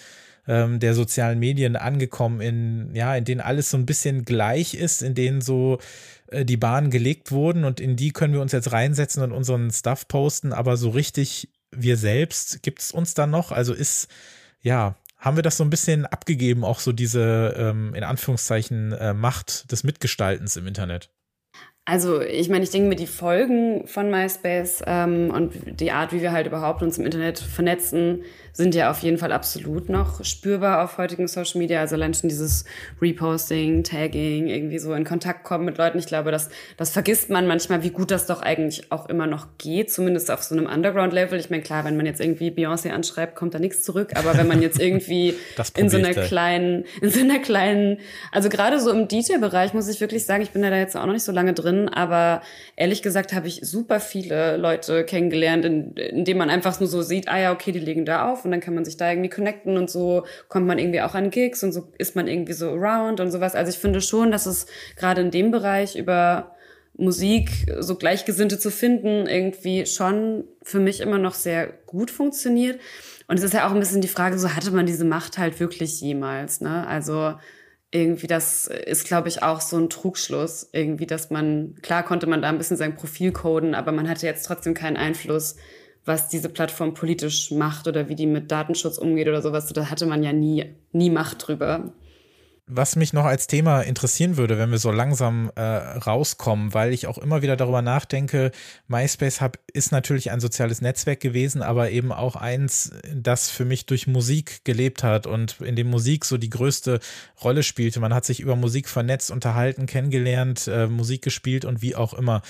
ähm, 0.46 0.80
der 0.80 0.94
sozialen 0.94 1.38
Medien 1.38 1.76
angekommen, 1.76 2.40
in, 2.40 2.94
ja, 2.94 3.14
in 3.16 3.24
denen 3.24 3.40
alles 3.40 3.70
so 3.70 3.76
ein 3.76 3.86
bisschen 3.86 4.24
gleich 4.24 4.74
ist, 4.74 5.02
in 5.02 5.14
denen 5.14 5.40
so 5.40 5.78
die 6.32 6.56
Bahnen 6.56 6.90
gelegt 6.90 7.30
wurden 7.30 7.64
und 7.64 7.80
in 7.80 7.96
die 7.96 8.10
können 8.10 8.34
wir 8.34 8.40
uns 8.40 8.52
jetzt 8.52 8.72
reinsetzen 8.72 9.22
und 9.22 9.32
unseren 9.32 9.70
Stuff 9.70 10.08
posten, 10.08 10.52
aber 10.52 10.76
so 10.76 10.90
richtig 10.90 11.48
wir 11.74 11.96
selbst 11.96 12.62
gibt 12.62 12.80
es 12.80 12.92
uns 12.92 13.14
dann 13.14 13.30
noch? 13.30 13.50
Also 13.50 13.72
ist, 13.72 14.08
ja, 14.60 14.96
haben 15.18 15.36
wir 15.36 15.42
das 15.42 15.56
so 15.56 15.64
ein 15.64 15.70
bisschen 15.70 16.04
abgegeben, 16.06 16.64
auch 16.64 16.80
so 16.80 16.92
diese 16.92 17.54
ähm, 17.56 17.94
in 17.94 18.04
Anführungszeichen 18.04 18.92
äh, 18.92 19.14
Macht 19.14 19.70
des 19.72 19.84
Mitgestaltens 19.84 20.56
im 20.56 20.66
Internet? 20.66 21.10
Also 21.84 22.20
ich 22.20 22.48
meine, 22.48 22.62
ich 22.62 22.70
denke 22.70 22.88
mir, 22.88 22.96
die 22.96 23.08
Folgen 23.08 23.88
von 23.88 24.08
MySpace 24.08 24.84
ähm, 24.86 25.30
und 25.30 25.80
die 25.80 25.90
Art, 25.90 26.12
wie 26.12 26.22
wir 26.22 26.30
halt 26.30 26.46
überhaupt 26.46 26.82
uns 26.82 26.96
im 26.98 27.04
Internet 27.04 27.40
vernetzen, 27.40 28.22
sind 28.52 28.74
ja 28.74 28.90
auf 28.90 28.98
jeden 28.98 29.16
Fall 29.16 29.32
absolut 29.32 29.88
noch 29.88 30.22
spürbar 30.24 30.84
auf 30.84 30.98
heutigen 30.98 31.26
Social 31.26 31.58
Media. 31.58 31.80
Also 31.80 31.94
allein 31.94 32.12
schon 32.12 32.28
dieses 32.28 32.64
Reposting, 33.00 33.82
Tagging, 33.82 34.48
irgendwie 34.48 34.78
so 34.78 34.92
in 34.92 35.04
Kontakt 35.04 35.44
kommen 35.44 35.64
mit 35.64 35.78
Leuten. 35.78 35.98
Ich 35.98 36.06
glaube, 36.06 36.30
das, 36.30 36.50
das 36.76 36.90
vergisst 36.90 37.30
man 37.30 37.46
manchmal, 37.46 37.82
wie 37.82 37.90
gut 37.90 38.10
das 38.10 38.26
doch 38.26 38.42
eigentlich 38.42 38.92
auch 38.92 39.08
immer 39.08 39.26
noch 39.26 39.46
geht, 39.56 39.90
zumindest 39.90 40.30
auf 40.30 40.42
so 40.42 40.54
einem 40.54 40.66
Underground-Level. 40.66 41.40
Ich 41.40 41.48
meine, 41.48 41.62
klar, 41.62 41.84
wenn 41.84 41.96
man 41.96 42.04
jetzt 42.04 42.20
irgendwie 42.20 42.50
Beyoncé 42.50 42.90
anschreibt, 42.90 43.36
kommt 43.36 43.54
da 43.54 43.58
nichts 43.58 43.82
zurück. 43.82 44.10
Aber 44.16 44.36
wenn 44.36 44.48
man 44.48 44.60
jetzt 44.60 44.78
irgendwie 44.78 45.34
in 45.76 45.88
so 45.88 45.96
einer 45.96 46.12
kleinen, 46.12 46.84
in 47.00 47.08
so 47.08 47.20
einer 47.20 47.38
kleinen, 47.38 47.98
also 48.32 48.50
gerade 48.50 48.80
so 48.80 48.90
im 48.90 49.08
DJ-Bereich 49.08 49.72
muss 49.72 49.88
ich 49.88 50.00
wirklich 50.02 50.26
sagen, 50.26 50.42
ich 50.42 50.50
bin 50.50 50.60
da 50.60 50.76
jetzt 50.76 50.94
auch 50.94 51.06
noch 51.06 51.14
nicht 51.14 51.24
so 51.24 51.32
lange 51.32 51.54
drin, 51.54 51.88
aber 51.88 52.42
ehrlich 52.76 53.00
gesagt 53.00 53.32
habe 53.32 53.48
ich 53.48 53.60
super 53.62 53.98
viele 53.98 54.58
Leute 54.58 55.04
kennengelernt, 55.04 55.64
in, 55.64 55.92
in 55.94 56.26
denen 56.26 56.38
man 56.38 56.50
einfach 56.50 56.78
nur 56.80 56.88
so 56.88 57.00
sieht, 57.00 57.28
ah 57.28 57.38
ja, 57.38 57.52
okay, 57.52 57.72
die 57.72 57.78
legen 57.78 58.04
da 58.04 58.30
auf 58.30 58.41
und 58.44 58.50
dann 58.50 58.60
kann 58.60 58.74
man 58.74 58.84
sich 58.84 58.96
da 58.96 59.10
irgendwie 59.10 59.30
connecten 59.30 59.76
und 59.76 59.90
so 59.90 60.24
kommt 60.48 60.66
man 60.66 60.78
irgendwie 60.78 61.00
auch 61.00 61.14
an 61.14 61.30
Gigs 61.30 61.62
und 61.62 61.72
so 61.72 61.92
ist 61.98 62.16
man 62.16 62.28
irgendwie 62.28 62.52
so 62.52 62.70
around 62.70 63.20
und 63.20 63.30
sowas. 63.30 63.54
Also 63.54 63.70
ich 63.70 63.78
finde 63.78 64.00
schon, 64.00 64.30
dass 64.30 64.46
es 64.46 64.66
gerade 64.96 65.20
in 65.20 65.30
dem 65.30 65.50
Bereich 65.50 65.96
über 65.96 66.54
Musik 66.94 67.50
so 67.80 67.96
Gleichgesinnte 67.96 68.58
zu 68.58 68.70
finden 68.70 69.26
irgendwie 69.26 69.86
schon 69.86 70.44
für 70.62 70.78
mich 70.78 71.00
immer 71.00 71.18
noch 71.18 71.34
sehr 71.34 71.68
gut 71.86 72.10
funktioniert. 72.10 72.80
Und 73.28 73.38
es 73.38 73.44
ist 73.44 73.54
ja 73.54 73.66
auch 73.66 73.72
ein 73.72 73.80
bisschen 73.80 74.02
die 74.02 74.08
Frage, 74.08 74.38
so 74.38 74.54
hatte 74.54 74.72
man 74.72 74.86
diese 74.86 75.04
Macht 75.04 75.38
halt 75.38 75.58
wirklich 75.58 76.00
jemals, 76.00 76.60
ne? 76.60 76.86
Also 76.86 77.34
irgendwie 77.90 78.26
das 78.26 78.66
ist, 78.66 79.04
glaube 79.04 79.28
ich, 79.28 79.42
auch 79.42 79.60
so 79.60 79.78
ein 79.78 79.90
Trugschluss. 79.90 80.68
Irgendwie, 80.72 81.06
dass 81.06 81.30
man, 81.30 81.76
klar 81.82 82.02
konnte 82.02 82.26
man 82.26 82.40
da 82.42 82.48
ein 82.48 82.58
bisschen 82.58 82.78
sein 82.78 82.94
Profil 82.94 83.32
coden, 83.32 83.74
aber 83.74 83.92
man 83.92 84.08
hatte 84.08 84.26
jetzt 84.26 84.46
trotzdem 84.46 84.74
keinen 84.74 84.96
Einfluss 84.96 85.56
was 86.04 86.28
diese 86.28 86.48
Plattform 86.48 86.94
politisch 86.94 87.50
macht 87.50 87.86
oder 87.86 88.08
wie 88.08 88.16
die 88.16 88.26
mit 88.26 88.50
Datenschutz 88.50 88.98
umgeht 88.98 89.28
oder 89.28 89.42
sowas, 89.42 89.66
da 89.72 89.90
hatte 89.90 90.06
man 90.06 90.22
ja 90.22 90.32
nie, 90.32 90.74
nie 90.92 91.10
Macht 91.10 91.46
drüber. 91.46 91.92
Was 92.68 92.94
mich 92.94 93.12
noch 93.12 93.24
als 93.24 93.48
Thema 93.48 93.82
interessieren 93.82 94.36
würde, 94.36 94.56
wenn 94.56 94.70
wir 94.70 94.78
so 94.78 94.92
langsam 94.92 95.50
äh, 95.56 95.62
rauskommen, 95.62 96.72
weil 96.72 96.92
ich 96.92 97.08
auch 97.08 97.18
immer 97.18 97.42
wieder 97.42 97.56
darüber 97.56 97.82
nachdenke, 97.82 98.52
MySpace 98.86 99.40
hab, 99.40 99.58
ist 99.72 99.90
natürlich 99.90 100.30
ein 100.30 100.38
soziales 100.38 100.80
Netzwerk 100.80 101.18
gewesen, 101.18 101.60
aber 101.60 101.90
eben 101.90 102.12
auch 102.12 102.36
eins, 102.36 102.92
das 103.12 103.50
für 103.50 103.64
mich 103.64 103.86
durch 103.86 104.06
Musik 104.06 104.64
gelebt 104.64 105.02
hat 105.02 105.26
und 105.26 105.60
in 105.60 105.74
dem 105.74 105.90
Musik 105.90 106.24
so 106.24 106.38
die 106.38 106.50
größte 106.50 107.00
Rolle 107.42 107.64
spielte. 107.64 107.98
Man 107.98 108.14
hat 108.14 108.24
sich 108.24 108.38
über 108.38 108.54
Musik 108.54 108.88
vernetzt, 108.88 109.32
unterhalten, 109.32 109.86
kennengelernt, 109.86 110.68
äh, 110.68 110.86
Musik 110.86 111.22
gespielt 111.22 111.64
und 111.64 111.82
wie 111.82 111.96
auch 111.96 112.14
immer. 112.14 112.42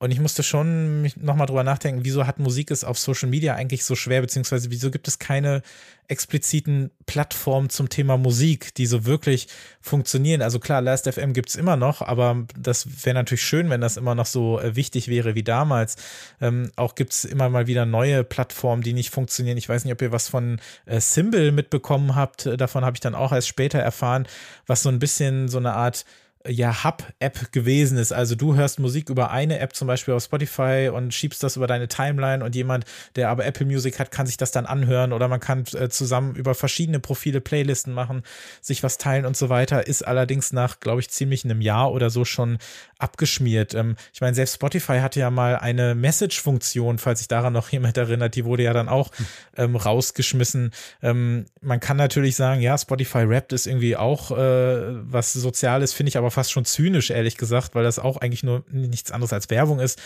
Und 0.00 0.12
ich 0.12 0.20
musste 0.20 0.44
schon 0.44 1.10
nochmal 1.16 1.48
drüber 1.48 1.64
nachdenken, 1.64 2.04
wieso 2.04 2.26
hat 2.26 2.38
Musik 2.38 2.70
es 2.70 2.84
auf 2.84 2.98
Social 2.98 3.28
Media 3.28 3.54
eigentlich 3.54 3.84
so 3.84 3.96
schwer, 3.96 4.20
beziehungsweise 4.20 4.70
wieso 4.70 4.92
gibt 4.92 5.08
es 5.08 5.18
keine 5.18 5.62
expliziten 6.06 6.90
Plattformen 7.06 7.68
zum 7.68 7.88
Thema 7.88 8.16
Musik, 8.16 8.74
die 8.74 8.86
so 8.86 9.04
wirklich 9.04 9.48
funktionieren. 9.80 10.40
Also 10.40 10.60
klar, 10.60 10.80
Last.fm 10.80 11.32
gibt's 11.32 11.56
immer 11.56 11.76
noch, 11.76 12.00
aber 12.00 12.46
das 12.56 13.04
wäre 13.04 13.14
natürlich 13.14 13.42
schön, 13.42 13.70
wenn 13.70 13.80
das 13.80 13.96
immer 13.96 14.14
noch 14.14 14.26
so 14.26 14.60
äh, 14.60 14.76
wichtig 14.76 15.08
wäre 15.08 15.34
wie 15.34 15.42
damals. 15.42 15.96
Ähm, 16.40 16.70
auch 16.76 16.94
gibt's 16.94 17.24
immer 17.24 17.48
mal 17.50 17.66
wieder 17.66 17.84
neue 17.84 18.22
Plattformen, 18.22 18.82
die 18.82 18.92
nicht 18.92 19.10
funktionieren. 19.10 19.58
Ich 19.58 19.68
weiß 19.68 19.84
nicht, 19.84 19.92
ob 19.92 20.00
ihr 20.00 20.12
was 20.12 20.28
von 20.28 20.60
äh, 20.86 21.00
Symbol 21.00 21.50
mitbekommen 21.50 22.14
habt. 22.14 22.48
Davon 22.56 22.84
habe 22.84 22.96
ich 22.96 23.00
dann 23.00 23.16
auch 23.16 23.32
erst 23.32 23.48
später 23.48 23.80
erfahren, 23.80 24.28
was 24.66 24.82
so 24.82 24.88
ein 24.88 25.00
bisschen 25.00 25.48
so 25.48 25.58
eine 25.58 25.74
Art 25.74 26.04
ja, 26.46 26.84
Hub-App 26.84 27.52
gewesen 27.52 27.98
ist. 27.98 28.12
Also 28.12 28.34
du 28.34 28.54
hörst 28.54 28.78
Musik 28.78 29.10
über 29.10 29.30
eine 29.30 29.58
App 29.58 29.74
zum 29.74 29.88
Beispiel 29.88 30.14
auf 30.14 30.22
Spotify 30.22 30.90
und 30.92 31.12
schiebst 31.12 31.42
das 31.42 31.56
über 31.56 31.66
deine 31.66 31.88
Timeline 31.88 32.44
und 32.44 32.54
jemand, 32.54 32.84
der 33.16 33.28
aber 33.28 33.44
Apple 33.44 33.66
Music 33.66 33.98
hat, 33.98 34.10
kann 34.10 34.26
sich 34.26 34.36
das 34.36 34.50
dann 34.50 34.66
anhören 34.66 35.12
oder 35.12 35.28
man 35.28 35.40
kann 35.40 35.64
äh, 35.74 35.88
zusammen 35.88 36.36
über 36.36 36.54
verschiedene 36.54 37.00
Profile 37.00 37.40
Playlisten 37.40 37.92
machen, 37.92 38.22
sich 38.60 38.82
was 38.82 38.98
teilen 38.98 39.26
und 39.26 39.36
so 39.36 39.48
weiter. 39.48 39.86
Ist 39.86 40.06
allerdings 40.06 40.52
nach, 40.52 40.80
glaube 40.80 41.00
ich, 41.00 41.10
ziemlich 41.10 41.44
einem 41.44 41.60
Jahr 41.60 41.92
oder 41.92 42.10
so 42.10 42.24
schon 42.24 42.58
abgeschmiert. 42.98 43.74
Ähm, 43.74 43.96
ich 44.12 44.20
meine, 44.20 44.34
selbst 44.34 44.54
Spotify 44.54 45.00
hatte 45.00 45.20
ja 45.20 45.30
mal 45.30 45.56
eine 45.56 45.94
Message-Funktion, 45.94 46.98
falls 46.98 47.20
sich 47.20 47.28
daran 47.28 47.52
noch 47.52 47.68
jemand 47.70 47.96
erinnert, 47.96 48.34
die 48.36 48.44
wurde 48.44 48.62
ja 48.62 48.72
dann 48.72 48.88
auch 48.88 49.10
ähm, 49.56 49.76
rausgeschmissen. 49.76 50.72
Ähm, 51.02 51.46
man 51.60 51.80
kann 51.80 51.96
natürlich 51.96 52.36
sagen, 52.36 52.60
ja, 52.60 52.78
Spotify 52.78 53.24
Rappt 53.24 53.52
ist 53.52 53.66
irgendwie 53.66 53.96
auch 53.96 54.30
äh, 54.30 54.36
was 55.10 55.32
Soziales, 55.32 55.92
finde 55.92 56.08
ich 56.08 56.16
aber 56.16 56.27
fast 56.30 56.52
schon 56.52 56.64
zynisch, 56.64 57.10
ehrlich 57.10 57.36
gesagt, 57.36 57.74
weil 57.74 57.84
das 57.84 57.98
auch 57.98 58.16
eigentlich 58.18 58.42
nur 58.42 58.64
nichts 58.70 59.10
anderes 59.10 59.32
als 59.32 59.50
Werbung 59.50 59.80
ist. 59.80 60.00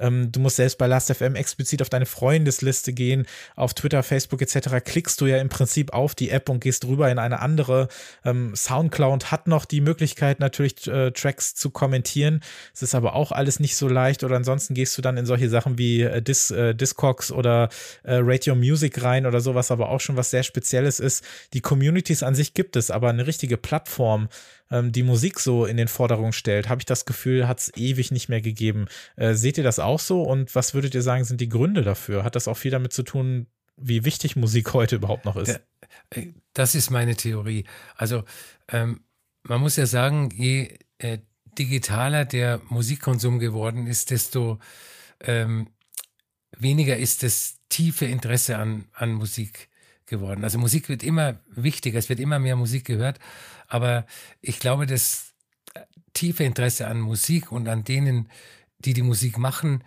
Ähm, 0.00 0.32
du 0.32 0.40
musst 0.40 0.56
selbst 0.56 0.78
bei 0.78 0.86
Last.fm 0.86 1.34
explizit 1.36 1.82
auf 1.82 1.88
deine 1.88 2.06
Freundesliste 2.06 2.92
gehen, 2.92 3.26
auf 3.56 3.74
Twitter, 3.74 4.02
Facebook 4.02 4.42
etc. 4.42 4.84
klickst 4.84 5.20
du 5.20 5.26
ja 5.26 5.38
im 5.38 5.48
Prinzip 5.48 5.92
auf 5.92 6.14
die 6.14 6.30
App 6.30 6.48
und 6.48 6.60
gehst 6.60 6.84
rüber 6.86 7.10
in 7.10 7.18
eine 7.18 7.40
andere. 7.40 7.88
Ähm, 8.24 8.54
Soundcloud 8.56 9.30
hat 9.30 9.46
noch 9.46 9.64
die 9.64 9.80
Möglichkeit, 9.80 10.40
natürlich 10.40 10.86
äh, 10.86 11.10
Tracks 11.12 11.54
zu 11.54 11.70
kommentieren. 11.70 12.40
Es 12.74 12.82
ist 12.82 12.94
aber 12.94 13.14
auch 13.14 13.32
alles 13.32 13.60
nicht 13.60 13.76
so 13.76 13.88
leicht. 13.88 14.24
Oder 14.24 14.36
ansonsten 14.36 14.74
gehst 14.74 14.96
du 14.96 15.02
dann 15.02 15.16
in 15.16 15.26
solche 15.26 15.48
Sachen 15.48 15.78
wie 15.78 16.02
äh, 16.02 16.22
Dis, 16.22 16.50
äh, 16.50 16.74
Discogs 16.74 17.30
oder 17.30 17.68
äh, 18.02 18.18
Radio 18.20 18.54
Music 18.54 19.02
rein 19.02 19.26
oder 19.26 19.40
sowas, 19.40 19.70
aber 19.70 19.90
auch 19.90 20.00
schon 20.00 20.16
was 20.16 20.30
sehr 20.30 20.42
Spezielles 20.42 21.00
ist. 21.00 21.24
Die 21.52 21.60
Communities 21.60 22.22
an 22.22 22.34
sich 22.34 22.54
gibt 22.54 22.76
es, 22.76 22.90
aber 22.90 23.10
eine 23.10 23.26
richtige 23.26 23.56
Plattform, 23.56 24.28
ähm, 24.70 24.92
die 24.92 25.02
Musik 25.02 25.40
so 25.40 25.66
in 25.66 25.76
den 25.76 25.88
Vordergrund 25.88 26.34
stellt, 26.34 26.68
habe 26.68 26.80
ich 26.80 26.86
das 26.86 27.04
Gefühl, 27.04 27.48
hat 27.48 27.60
es 27.60 27.72
ewig 27.76 28.10
nicht 28.10 28.28
mehr 28.28 28.40
gegeben. 28.40 28.86
Äh, 29.16 29.34
seht 29.34 29.58
ihr 29.58 29.64
das 29.64 29.78
auch 29.78 29.89
so? 29.98 30.22
Und 30.22 30.54
was 30.54 30.74
würdet 30.74 30.94
ihr 30.94 31.02
sagen, 31.02 31.24
sind 31.24 31.40
die 31.40 31.48
Gründe 31.48 31.82
dafür? 31.82 32.22
Hat 32.22 32.36
das 32.36 32.48
auch 32.48 32.56
viel 32.56 32.70
damit 32.70 32.92
zu 32.92 33.02
tun, 33.02 33.46
wie 33.76 34.04
wichtig 34.04 34.36
Musik 34.36 34.72
heute 34.74 34.96
überhaupt 34.96 35.24
noch 35.24 35.36
ist? 35.36 35.60
Äh, 36.10 36.28
das 36.52 36.74
ist 36.74 36.90
meine 36.90 37.16
Theorie. 37.16 37.64
Also 37.96 38.24
ähm, 38.68 39.00
man 39.42 39.60
muss 39.60 39.76
ja 39.76 39.86
sagen, 39.86 40.30
je 40.32 40.78
äh, 40.98 41.18
digitaler 41.58 42.24
der 42.24 42.60
Musikkonsum 42.68 43.38
geworden 43.38 43.86
ist, 43.86 44.10
desto 44.10 44.58
ähm, 45.20 45.68
weniger 46.56 46.96
ist 46.96 47.22
das 47.22 47.58
tiefe 47.68 48.06
Interesse 48.06 48.58
an, 48.58 48.86
an 48.92 49.12
Musik 49.12 49.68
geworden. 50.06 50.44
Also 50.44 50.58
Musik 50.58 50.88
wird 50.88 51.02
immer 51.02 51.40
wichtiger, 51.48 51.98
es 51.98 52.08
wird 52.08 52.20
immer 52.20 52.38
mehr 52.38 52.56
Musik 52.56 52.84
gehört, 52.84 53.18
aber 53.68 54.06
ich 54.40 54.58
glaube, 54.58 54.86
das 54.86 55.34
tiefe 56.12 56.44
Interesse 56.44 56.86
an 56.86 57.00
Musik 57.00 57.52
und 57.52 57.68
an 57.68 57.84
denen, 57.84 58.28
die 58.84 58.92
die 58.92 59.02
Musik 59.02 59.38
machen, 59.38 59.84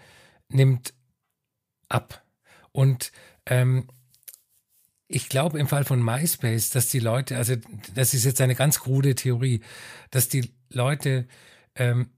nimmt 0.50 0.94
ab. 1.90 2.24
Und 2.72 3.12
ähm, 3.46 3.88
ich 5.08 5.30
glaube 5.30 5.60
im 5.60 5.68
Fall 5.68 5.86
von 5.86 6.04
MySpace, 6.04 6.72
dass 6.72 6.90
die 6.90 7.00
Leute, 7.00 7.38
also 7.38 7.56
das 7.94 8.14
ist 8.14 8.24
jetzt 8.24 8.42
eine 8.42 8.56
ganz 8.56 8.80
krude 8.80 9.16
Theorie, 9.16 9.62
dass 10.10 10.30
die 10.30 10.52
Leute 10.70 11.28
ähm, 11.76 12.10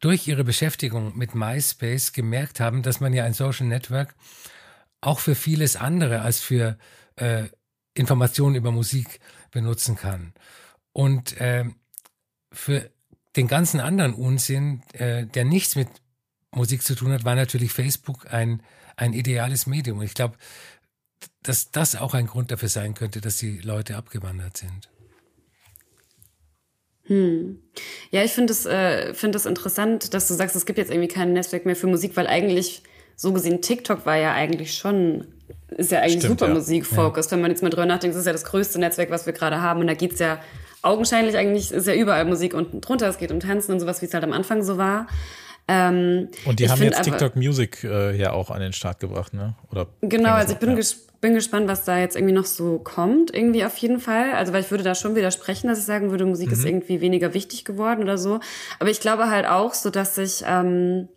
durch 0.00 0.28
ihre 0.28 0.44
Beschäftigung 0.44 1.16
mit 1.16 1.34
MySpace 1.34 2.12
gemerkt 2.12 2.60
haben, 2.60 2.82
dass 2.82 3.00
man 3.00 3.14
ja 3.14 3.24
ein 3.24 3.32
Social 3.32 3.66
Network 3.66 4.14
auch 5.00 5.20
für 5.20 5.34
vieles 5.34 5.76
andere 5.76 6.20
als 6.20 6.40
für 6.40 6.78
äh, 7.16 7.44
Informationen 7.94 8.56
über 8.56 8.72
Musik 8.72 9.20
benutzen 9.50 9.96
kann. 9.96 10.34
Und 10.92 11.40
äh, 11.40 11.64
für 12.52 12.90
den 13.36 13.48
ganzen 13.48 13.80
anderen 13.80 14.14
Unsinn, 14.14 14.82
äh, 14.92 15.26
der 15.26 15.44
nichts 15.44 15.76
mit 15.76 15.88
Musik 16.54 16.82
zu 16.82 16.94
tun 16.94 17.12
hat, 17.12 17.24
war 17.24 17.34
natürlich 17.34 17.72
Facebook 17.72 18.32
ein, 18.32 18.62
ein 18.96 19.12
ideales 19.12 19.66
Medium. 19.66 19.98
Und 19.98 20.04
ich 20.04 20.14
glaube, 20.14 20.36
dass 21.42 21.70
das 21.70 21.96
auch 21.96 22.14
ein 22.14 22.26
Grund 22.26 22.50
dafür 22.50 22.68
sein 22.68 22.94
könnte, 22.94 23.20
dass 23.20 23.36
die 23.36 23.58
Leute 23.58 23.96
abgewandert 23.96 24.56
sind. 24.56 24.88
Hm. 27.06 27.58
Ja, 28.10 28.24
ich 28.24 28.32
finde 28.32 28.52
es 28.52 28.64
äh, 28.64 29.12
find 29.12 29.34
interessant, 29.34 30.14
dass 30.14 30.26
du 30.28 30.34
sagst, 30.34 30.56
es 30.56 30.64
gibt 30.64 30.78
jetzt 30.78 30.90
irgendwie 30.90 31.08
kein 31.08 31.34
Netzwerk 31.34 31.66
mehr 31.66 31.76
für 31.76 31.86
Musik, 31.86 32.16
weil 32.16 32.26
eigentlich 32.26 32.82
so 33.16 33.32
gesehen 33.32 33.60
TikTok 33.60 34.06
war 34.06 34.16
ja 34.16 34.32
eigentlich 34.32 34.74
schon, 34.74 35.26
ist 35.68 35.90
ja 35.90 36.00
eigentlich 36.00 36.22
Stimmt, 36.22 36.40
super 36.40 36.48
ja. 36.48 36.54
Musik-focused. 36.54 37.30
Ja. 37.30 37.36
Wenn 37.36 37.42
man 37.42 37.50
jetzt 37.50 37.62
mal 37.62 37.68
drüber 37.68 37.86
nachdenkt, 37.86 38.14
das 38.14 38.20
ist 38.20 38.26
ja 38.26 38.32
das 38.32 38.44
größte 38.44 38.78
Netzwerk, 38.78 39.10
was 39.10 39.26
wir 39.26 39.34
gerade 39.34 39.60
haben. 39.60 39.80
Und 39.80 39.86
da 39.86 39.94
geht's 39.94 40.18
ja 40.18 40.40
augenscheinlich 40.82 41.36
eigentlich, 41.36 41.72
ist 41.72 41.86
ja 41.86 41.94
überall 41.94 42.24
Musik 42.24 42.54
unten 42.54 42.80
drunter. 42.80 43.08
Es 43.08 43.18
geht 43.18 43.30
um 43.30 43.40
Tanzen 43.40 43.72
und 43.72 43.80
sowas, 43.80 44.00
wie 44.00 44.06
es 44.06 44.14
halt 44.14 44.24
am 44.24 44.32
Anfang 44.32 44.62
so 44.62 44.78
war. 44.78 45.06
Ähm, 45.66 46.28
und 46.44 46.60
die 46.60 46.68
haben 46.68 46.82
jetzt 46.82 47.02
TikTok 47.02 47.36
Music 47.36 47.84
äh, 47.84 48.14
ja 48.16 48.32
auch 48.32 48.50
an 48.50 48.60
den 48.60 48.72
Start 48.72 49.00
gebracht, 49.00 49.32
ne? 49.32 49.54
Oder 49.70 49.86
genau, 50.02 50.32
also 50.32 50.52
ich 50.52 50.58
bin, 50.58 50.70
ja. 50.70 50.76
ges 50.76 51.06
bin 51.22 51.32
gespannt, 51.32 51.68
was 51.68 51.84
da 51.84 51.98
jetzt 51.98 52.16
irgendwie 52.16 52.34
noch 52.34 52.44
so 52.44 52.78
kommt, 52.78 53.34
irgendwie 53.34 53.64
auf 53.64 53.76
jeden 53.78 53.98
Fall. 53.98 54.32
Also 54.34 54.52
weil 54.52 54.60
ich 54.60 54.70
würde 54.70 54.84
da 54.84 54.94
schon 54.94 55.16
widersprechen, 55.16 55.68
dass 55.68 55.78
ich 55.78 55.84
sagen 55.86 56.10
würde, 56.10 56.26
Musik 56.26 56.48
mhm. 56.48 56.52
ist 56.52 56.64
irgendwie 56.66 57.00
weniger 57.00 57.32
wichtig 57.32 57.64
geworden 57.64 58.02
oder 58.02 58.18
so. 58.18 58.40
Aber 58.78 58.90
ich 58.90 59.00
glaube 59.00 59.30
halt 59.30 59.46
auch 59.46 59.72
so, 59.72 59.88
dass 59.88 60.18
ich 60.18 60.44
ähm, 60.46 61.08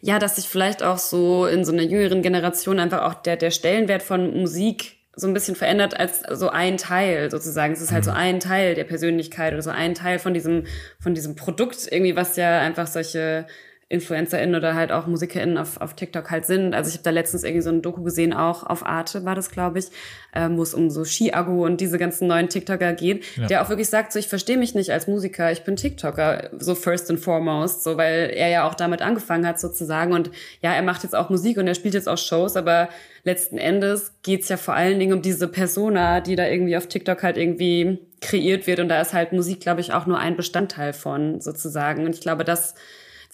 ja, 0.00 0.18
dass 0.20 0.36
sich 0.36 0.48
vielleicht 0.48 0.82
auch 0.84 0.98
so 0.98 1.46
in 1.46 1.64
so 1.64 1.72
einer 1.72 1.82
jüngeren 1.82 2.22
Generation 2.22 2.78
einfach 2.78 3.02
auch 3.02 3.14
der 3.14 3.36
der 3.36 3.50
Stellenwert 3.50 4.04
von 4.04 4.38
Musik 4.38 4.98
so 5.16 5.26
ein 5.26 5.34
bisschen 5.34 5.56
verändert 5.56 5.98
als 5.98 6.22
so 6.30 6.48
ein 6.48 6.76
Teil 6.76 7.30
sozusagen. 7.30 7.72
Es 7.72 7.80
ist 7.80 7.92
halt 7.92 8.04
so 8.04 8.10
mhm. 8.10 8.16
ein 8.16 8.40
Teil 8.40 8.74
der 8.74 8.84
Persönlichkeit 8.84 9.52
oder 9.52 9.62
so 9.62 9.70
ein 9.70 9.94
Teil 9.94 10.18
von 10.18 10.34
diesem, 10.34 10.64
von 11.00 11.14
diesem 11.14 11.36
Produkt 11.36 11.88
irgendwie, 11.90 12.16
was 12.16 12.36
ja 12.36 12.60
einfach 12.60 12.86
solche 12.86 13.46
InfluencerInnen 13.88 14.54
oder 14.54 14.74
halt 14.74 14.92
auch 14.92 15.06
MusikerInnen 15.06 15.58
auf, 15.58 15.80
auf 15.80 15.94
TikTok 15.94 16.30
halt 16.30 16.46
sind. 16.46 16.74
Also 16.74 16.88
ich 16.88 16.94
habe 16.94 17.04
da 17.04 17.10
letztens 17.10 17.44
irgendwie 17.44 17.62
so 17.62 17.70
ein 17.70 17.82
Doku 17.82 18.02
gesehen, 18.02 18.32
auch 18.32 18.64
auf 18.64 18.84
Arte 18.84 19.24
war 19.24 19.34
das, 19.34 19.50
glaube 19.50 19.78
ich, 19.78 19.86
ähm, 20.34 20.56
wo 20.56 20.62
es 20.62 20.74
um 20.74 20.90
so 20.90 21.04
Ski-Agu 21.04 21.64
und 21.64 21.80
diese 21.80 21.98
ganzen 21.98 22.26
neuen 22.26 22.48
TikToker 22.48 22.94
geht, 22.94 23.24
ja. 23.36 23.46
der 23.46 23.62
auch 23.62 23.68
wirklich 23.68 23.88
sagt, 23.88 24.12
so 24.12 24.18
ich 24.18 24.28
verstehe 24.28 24.56
mich 24.56 24.74
nicht 24.74 24.90
als 24.90 25.06
Musiker, 25.06 25.52
ich 25.52 25.64
bin 25.64 25.76
TikToker, 25.76 26.50
so 26.58 26.74
first 26.74 27.10
and 27.10 27.20
foremost, 27.20 27.84
so 27.84 27.96
weil 27.96 28.30
er 28.34 28.48
ja 28.48 28.68
auch 28.68 28.74
damit 28.74 29.02
angefangen 29.02 29.46
hat 29.46 29.60
sozusagen 29.60 30.12
und 30.12 30.30
ja, 30.62 30.72
er 30.72 30.82
macht 30.82 31.02
jetzt 31.02 31.14
auch 31.14 31.28
Musik 31.28 31.58
und 31.58 31.66
er 31.66 31.74
spielt 31.74 31.94
jetzt 31.94 32.08
auch 32.08 32.18
Shows, 32.18 32.56
aber 32.56 32.88
letzten 33.22 33.58
Endes 33.58 34.12
geht's 34.22 34.48
ja 34.48 34.56
vor 34.56 34.74
allen 34.74 34.98
Dingen 34.98 35.12
um 35.12 35.22
diese 35.22 35.48
Persona, 35.48 36.20
die 36.20 36.36
da 36.36 36.46
irgendwie 36.46 36.76
auf 36.76 36.86
TikTok 36.86 37.22
halt 37.22 37.36
irgendwie 37.36 37.98
kreiert 38.20 38.66
wird 38.66 38.80
und 38.80 38.88
da 38.88 39.00
ist 39.00 39.12
halt 39.12 39.32
Musik, 39.32 39.60
glaube 39.60 39.82
ich, 39.82 39.92
auch 39.92 40.06
nur 40.06 40.18
ein 40.18 40.36
Bestandteil 40.36 40.94
von 40.94 41.40
sozusagen 41.40 42.06
und 42.06 42.14
ich 42.14 42.20
glaube, 42.22 42.44
das 42.44 42.74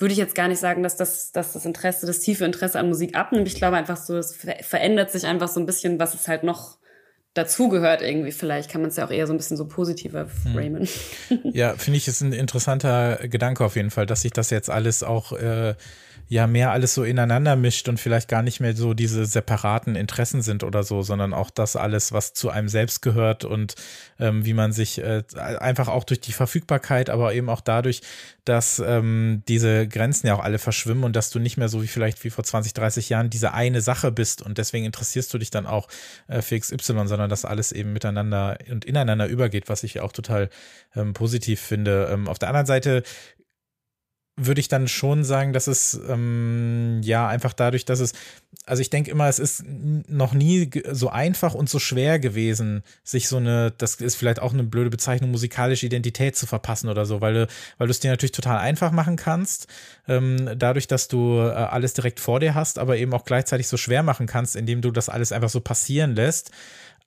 würde 0.00 0.12
ich 0.12 0.18
jetzt 0.18 0.34
gar 0.34 0.48
nicht 0.48 0.60
sagen, 0.60 0.82
dass 0.82 0.96
das, 0.96 1.32
dass 1.32 1.52
das 1.52 1.64
Interesse, 1.64 2.06
das 2.06 2.20
tiefe 2.20 2.44
Interesse 2.44 2.78
an 2.78 2.88
Musik 2.88 3.14
abnimmt. 3.16 3.46
Ich 3.46 3.54
glaube 3.54 3.76
einfach 3.76 3.96
so, 3.96 4.16
es 4.16 4.34
verändert 4.34 5.10
sich 5.10 5.26
einfach 5.26 5.48
so 5.48 5.60
ein 5.60 5.66
bisschen, 5.66 5.98
was 5.98 6.14
es 6.14 6.26
halt 6.26 6.42
noch 6.42 6.78
dazugehört 7.34 8.02
irgendwie. 8.02 8.32
Vielleicht 8.32 8.70
kann 8.70 8.80
man 8.80 8.90
es 8.90 8.96
ja 8.96 9.06
auch 9.06 9.10
eher 9.10 9.26
so 9.26 9.32
ein 9.32 9.36
bisschen 9.36 9.56
so 9.56 9.66
positiver 9.66 10.28
hm. 10.44 10.52
framen. 10.52 10.88
Ja, 11.52 11.74
finde 11.76 11.98
ich, 11.98 12.08
ist 12.08 12.22
ein 12.22 12.32
interessanter 12.32 13.20
Gedanke 13.28 13.64
auf 13.64 13.76
jeden 13.76 13.90
Fall, 13.90 14.06
dass 14.06 14.22
sich 14.22 14.32
das 14.32 14.50
jetzt 14.50 14.70
alles 14.70 15.02
auch 15.02 15.32
äh, 15.32 15.74
ja 16.30 16.46
mehr 16.46 16.70
alles 16.70 16.94
so 16.94 17.02
ineinander 17.02 17.56
mischt 17.56 17.88
und 17.88 17.98
vielleicht 17.98 18.28
gar 18.28 18.42
nicht 18.42 18.60
mehr 18.60 18.76
so 18.76 18.94
diese 18.94 19.26
separaten 19.26 19.96
Interessen 19.96 20.42
sind 20.42 20.62
oder 20.62 20.84
so, 20.84 21.02
sondern 21.02 21.34
auch 21.34 21.50
das 21.50 21.74
alles, 21.74 22.12
was 22.12 22.34
zu 22.34 22.50
einem 22.50 22.68
selbst 22.68 23.02
gehört 23.02 23.44
und 23.44 23.74
ähm, 24.20 24.44
wie 24.46 24.54
man 24.54 24.72
sich 24.72 24.98
äh, 24.98 25.24
einfach 25.36 25.88
auch 25.88 26.04
durch 26.04 26.20
die 26.20 26.32
Verfügbarkeit, 26.32 27.10
aber 27.10 27.34
eben 27.34 27.48
auch 27.48 27.60
dadurch, 27.60 28.02
dass 28.44 28.78
ähm, 28.78 29.42
diese 29.48 29.88
Grenzen 29.88 30.28
ja 30.28 30.36
auch 30.36 30.44
alle 30.44 30.60
verschwimmen 30.60 31.02
und 31.02 31.16
dass 31.16 31.30
du 31.30 31.40
nicht 31.40 31.56
mehr 31.56 31.68
so 31.68 31.82
wie 31.82 31.88
vielleicht 31.88 32.22
wie 32.22 32.30
vor 32.30 32.44
20, 32.44 32.74
30 32.74 33.08
Jahren 33.08 33.28
diese 33.28 33.52
eine 33.52 33.80
Sache 33.80 34.12
bist 34.12 34.40
und 34.40 34.56
deswegen 34.56 34.86
interessierst 34.86 35.34
du 35.34 35.38
dich 35.38 35.50
dann 35.50 35.66
auch 35.66 35.88
äh, 36.28 36.42
für 36.42 36.60
XY, 36.60 37.08
sondern 37.08 37.28
dass 37.28 37.44
alles 37.44 37.72
eben 37.72 37.92
miteinander 37.92 38.56
und 38.70 38.84
ineinander 38.84 39.26
übergeht, 39.26 39.68
was 39.68 39.82
ich 39.82 39.98
auch 39.98 40.12
total 40.12 40.48
ähm, 40.94 41.12
positiv 41.12 41.60
finde. 41.60 42.08
Ähm, 42.12 42.28
auf 42.28 42.38
der 42.38 42.50
anderen 42.50 42.66
Seite 42.66 43.02
würde 44.46 44.60
ich 44.60 44.68
dann 44.68 44.88
schon 44.88 45.24
sagen, 45.24 45.52
dass 45.52 45.66
es 45.66 46.00
ähm, 46.08 47.00
ja 47.02 47.28
einfach 47.28 47.52
dadurch, 47.52 47.84
dass 47.84 48.00
es, 48.00 48.12
also 48.66 48.80
ich 48.80 48.90
denke 48.90 49.10
immer, 49.10 49.28
es 49.28 49.38
ist 49.38 49.64
noch 49.66 50.32
nie 50.32 50.70
so 50.90 51.08
einfach 51.08 51.54
und 51.54 51.68
so 51.68 51.78
schwer 51.78 52.18
gewesen, 52.18 52.82
sich 53.04 53.28
so 53.28 53.36
eine, 53.36 53.72
das 53.76 53.96
ist 53.96 54.16
vielleicht 54.16 54.40
auch 54.40 54.52
eine 54.52 54.64
blöde 54.64 54.90
Bezeichnung, 54.90 55.30
musikalische 55.30 55.86
Identität 55.86 56.36
zu 56.36 56.46
verpassen 56.46 56.88
oder 56.88 57.06
so, 57.06 57.20
weil 57.20 57.34
du, 57.34 57.46
weil 57.78 57.86
du 57.86 57.90
es 57.90 58.00
dir 58.00 58.10
natürlich 58.10 58.32
total 58.32 58.58
einfach 58.58 58.92
machen 58.92 59.16
kannst, 59.16 59.66
ähm, 60.08 60.50
dadurch, 60.56 60.86
dass 60.88 61.08
du 61.08 61.38
äh, 61.38 61.52
alles 61.52 61.94
direkt 61.94 62.20
vor 62.20 62.40
dir 62.40 62.54
hast, 62.54 62.78
aber 62.78 62.96
eben 62.96 63.12
auch 63.12 63.24
gleichzeitig 63.24 63.68
so 63.68 63.76
schwer 63.76 64.02
machen 64.02 64.26
kannst, 64.26 64.56
indem 64.56 64.80
du 64.80 64.90
das 64.90 65.08
alles 65.08 65.32
einfach 65.32 65.50
so 65.50 65.60
passieren 65.60 66.14
lässt. 66.14 66.50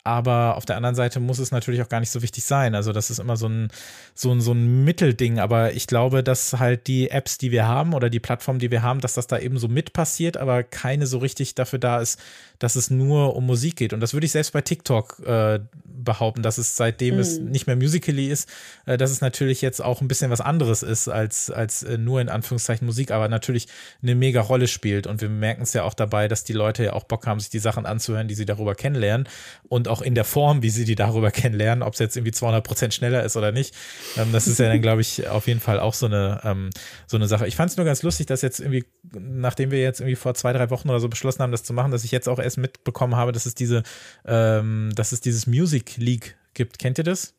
Aber 0.03 0.57
auf 0.57 0.65
der 0.65 0.75
anderen 0.75 0.95
Seite 0.95 1.19
muss 1.19 1.39
es 1.39 1.51
natürlich 1.51 1.81
auch 1.81 1.87
gar 1.87 2.01
nicht 2.01 2.09
so 2.09 2.21
wichtig 2.21 2.43
sein. 2.43 2.75
Also 2.75 2.91
das 2.91 3.09
ist 3.09 3.19
immer 3.19 3.37
so 3.37 3.47
ein, 3.47 3.69
so 4.13 4.31
ein, 4.31 4.41
so 4.41 4.51
ein 4.51 4.83
Mittelding. 4.83 5.39
Aber 5.39 5.73
ich 5.73 5.87
glaube, 5.87 6.23
dass 6.23 6.53
halt 6.59 6.87
die 6.87 7.09
Apps, 7.09 7.37
die 7.37 7.51
wir 7.51 7.67
haben 7.67 7.93
oder 7.93 8.09
die 8.09 8.19
Plattform, 8.19 8.59
die 8.59 8.69
wir 8.69 8.81
haben, 8.81 8.99
dass 8.99 9.13
das 9.13 9.27
da 9.27 9.39
eben 9.39 9.57
so 9.57 9.69
mit 9.69 9.93
passiert, 9.93 10.35
aber 10.35 10.63
keine 10.63 11.07
so 11.07 11.19
richtig 11.19 11.55
dafür 11.55 11.79
da 11.79 12.01
ist, 12.01 12.19
dass 12.59 12.75
es 12.75 12.89
nur 12.89 13.35
um 13.35 13.45
Musik 13.45 13.75
geht. 13.75 13.93
Und 13.93 13.99
das 13.99 14.13
würde 14.13 14.25
ich 14.25 14.31
selbst 14.31 14.53
bei 14.53 14.61
TikTok 14.61 15.19
äh, 15.25 15.59
behaupten, 15.85 16.43
dass 16.43 16.57
es 16.57 16.77
seitdem 16.77 17.15
mhm. 17.15 17.19
es 17.21 17.39
nicht 17.39 17.67
mehr 17.67 17.75
Musically 17.75 18.29
ist, 18.29 18.49
äh, 18.85 18.97
dass 18.97 19.11
es 19.11 19.21
natürlich 19.21 19.61
jetzt 19.61 19.81
auch 19.81 20.01
ein 20.01 20.07
bisschen 20.07 20.31
was 20.31 20.41
anderes 20.41 20.83
ist 20.83 21.07
als, 21.07 21.49
als 21.49 21.83
äh, 21.83 21.97
nur 21.97 22.21
in 22.21 22.29
Anführungszeichen 22.29 22.85
Musik, 22.85 23.11
aber 23.11 23.27
natürlich 23.27 23.67
eine 24.01 24.15
mega 24.15 24.41
Rolle 24.41 24.67
spielt. 24.67 25.07
Und 25.07 25.21
wir 25.21 25.29
merken 25.29 25.63
es 25.63 25.73
ja 25.73 25.83
auch 25.83 25.93
dabei, 25.93 26.27
dass 26.27 26.43
die 26.43 26.53
Leute 26.53 26.83
ja 26.85 26.93
auch 26.93 27.03
Bock 27.03 27.27
haben, 27.27 27.39
sich 27.39 27.49
die 27.49 27.59
Sachen 27.59 27.85
anzuhören, 27.85 28.27
die 28.27 28.35
sie 28.35 28.45
darüber 28.45 28.75
kennenlernen. 28.75 29.27
Und 29.67 29.87
auch 29.93 30.01
in 30.01 30.15
der 30.15 30.25
Form, 30.25 30.63
wie 30.63 30.69
sie 30.69 30.85
die 30.85 30.95
darüber 30.95 31.31
kennenlernen, 31.31 31.83
ob 31.83 31.93
es 31.93 31.99
jetzt 31.99 32.17
irgendwie 32.17 32.31
200 32.31 32.63
Prozent 32.63 32.93
schneller 32.93 33.23
ist 33.23 33.37
oder 33.37 33.51
nicht. 33.51 33.73
Ähm, 34.17 34.31
das 34.31 34.47
ist 34.47 34.59
ja 34.59 34.67
dann, 34.67 34.81
glaube 34.81 35.01
ich, 35.01 35.27
auf 35.27 35.47
jeden 35.47 35.59
Fall 35.59 35.79
auch 35.79 35.93
so 35.93 36.07
eine, 36.07 36.41
ähm, 36.43 36.71
so 37.07 37.17
eine 37.17 37.27
Sache. 37.27 37.47
Ich 37.47 37.55
fand 37.55 37.71
es 37.71 37.77
nur 37.77 37.85
ganz 37.85 38.01
lustig, 38.03 38.25
dass 38.25 38.41
jetzt 38.41 38.59
irgendwie, 38.59 38.85
nachdem 39.13 39.71
wir 39.71 39.79
jetzt 39.79 39.99
irgendwie 39.99 40.15
vor 40.15 40.33
zwei, 40.33 40.51
drei 40.51 40.69
Wochen 40.71 40.89
oder 40.89 40.99
so 40.99 41.07
beschlossen 41.07 41.43
haben, 41.43 41.51
das 41.51 41.63
zu 41.63 41.73
machen, 41.73 41.91
dass 41.91 42.03
ich 42.03 42.11
jetzt 42.11 42.27
auch 42.27 42.39
erst 42.39 42.57
mitbekommen 42.57 43.15
habe, 43.15 43.31
dass 43.31 43.45
es 43.45 43.55
diese, 43.55 43.83
ähm, 44.25 44.91
dass 44.95 45.11
es 45.11 45.21
dieses 45.21 45.47
Music 45.47 45.97
League 45.97 46.35
gibt. 46.53 46.79
Kennt 46.79 46.97
ihr 46.97 47.03
das? 47.03 47.35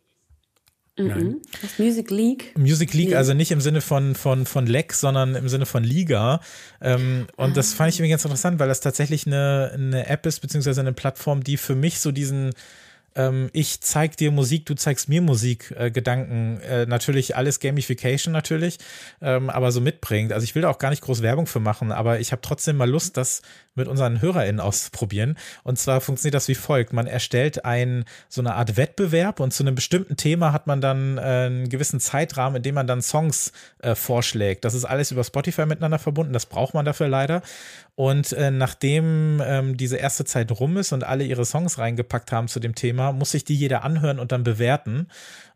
Nein. 0.96 1.40
Das 1.60 1.78
Music 1.78 2.10
League. 2.10 2.56
Music 2.56 2.94
League, 2.94 3.14
also 3.16 3.34
nicht 3.34 3.50
im 3.50 3.60
Sinne 3.60 3.80
von, 3.80 4.14
von, 4.14 4.46
von 4.46 4.66
Leck, 4.66 4.92
sondern 4.92 5.34
im 5.34 5.48
Sinne 5.48 5.66
von 5.66 5.82
Liga. 5.82 6.40
Ähm, 6.80 7.26
und 7.36 7.50
ah. 7.50 7.54
das 7.54 7.74
fand 7.74 7.92
ich 7.92 7.98
irgendwie 7.98 8.10
ganz 8.10 8.24
interessant, 8.24 8.60
weil 8.60 8.68
das 8.68 8.80
tatsächlich 8.80 9.26
eine, 9.26 9.72
eine 9.74 10.06
App 10.06 10.24
ist, 10.24 10.40
beziehungsweise 10.40 10.80
eine 10.80 10.92
Plattform, 10.92 11.42
die 11.42 11.56
für 11.56 11.74
mich 11.74 11.98
so 11.98 12.12
diesen, 12.12 12.52
ähm, 13.16 13.50
ich 13.52 13.80
zeig 13.80 14.16
dir 14.16 14.30
Musik, 14.30 14.66
du 14.66 14.74
zeigst 14.74 15.08
mir 15.08 15.20
Musik, 15.20 15.74
äh, 15.76 15.90
Gedanken, 15.90 16.60
äh, 16.60 16.86
natürlich 16.86 17.34
alles 17.34 17.58
Gamification 17.58 18.32
natürlich, 18.32 18.78
ähm, 19.20 19.50
aber 19.50 19.72
so 19.72 19.80
mitbringt. 19.80 20.32
Also 20.32 20.44
ich 20.44 20.54
will 20.54 20.62
da 20.62 20.70
auch 20.70 20.78
gar 20.78 20.90
nicht 20.90 21.02
groß 21.02 21.22
Werbung 21.22 21.46
für 21.46 21.60
machen, 21.60 21.90
aber 21.90 22.20
ich 22.20 22.30
habe 22.30 22.42
trotzdem 22.42 22.76
mal 22.76 22.88
Lust, 22.88 23.16
das 23.16 23.42
mit 23.74 23.88
unseren 23.88 24.20
HörerInnen 24.20 24.60
auszuprobieren. 24.60 25.36
Und 25.62 25.78
zwar 25.78 26.00
funktioniert 26.00 26.34
das 26.34 26.48
wie 26.48 26.54
folgt. 26.54 26.92
Man 26.92 27.06
erstellt 27.06 27.64
ein, 27.64 28.04
so 28.28 28.40
eine 28.40 28.54
Art 28.54 28.76
Wettbewerb 28.76 29.40
und 29.40 29.52
zu 29.52 29.62
einem 29.62 29.74
bestimmten 29.74 30.16
Thema 30.16 30.52
hat 30.52 30.66
man 30.66 30.80
dann 30.80 31.18
äh, 31.18 31.20
einen 31.20 31.68
gewissen 31.68 32.00
Zeitrahmen, 32.00 32.56
in 32.56 32.62
dem 32.62 32.74
man 32.74 32.86
dann 32.86 33.02
Songs 33.02 33.52
äh, 33.80 33.94
vorschlägt. 33.94 34.64
Das 34.64 34.74
ist 34.74 34.84
alles 34.84 35.10
über 35.10 35.24
Spotify 35.24 35.66
miteinander 35.66 35.98
verbunden. 35.98 36.32
Das 36.32 36.46
braucht 36.46 36.74
man 36.74 36.84
dafür 36.84 37.08
leider. 37.08 37.42
Und 37.96 38.32
äh, 38.32 38.50
nachdem 38.50 39.40
ähm, 39.44 39.76
diese 39.76 39.96
erste 39.96 40.24
Zeit 40.24 40.50
rum 40.50 40.76
ist 40.76 40.92
und 40.92 41.04
alle 41.04 41.24
ihre 41.24 41.44
Songs 41.44 41.78
reingepackt 41.78 42.32
haben 42.32 42.48
zu 42.48 42.58
dem 42.58 42.74
Thema, 42.74 43.12
muss 43.12 43.30
sich 43.30 43.44
die 43.44 43.54
jeder 43.54 43.84
anhören 43.84 44.18
und 44.18 44.32
dann 44.32 44.42
bewerten. 44.42 45.08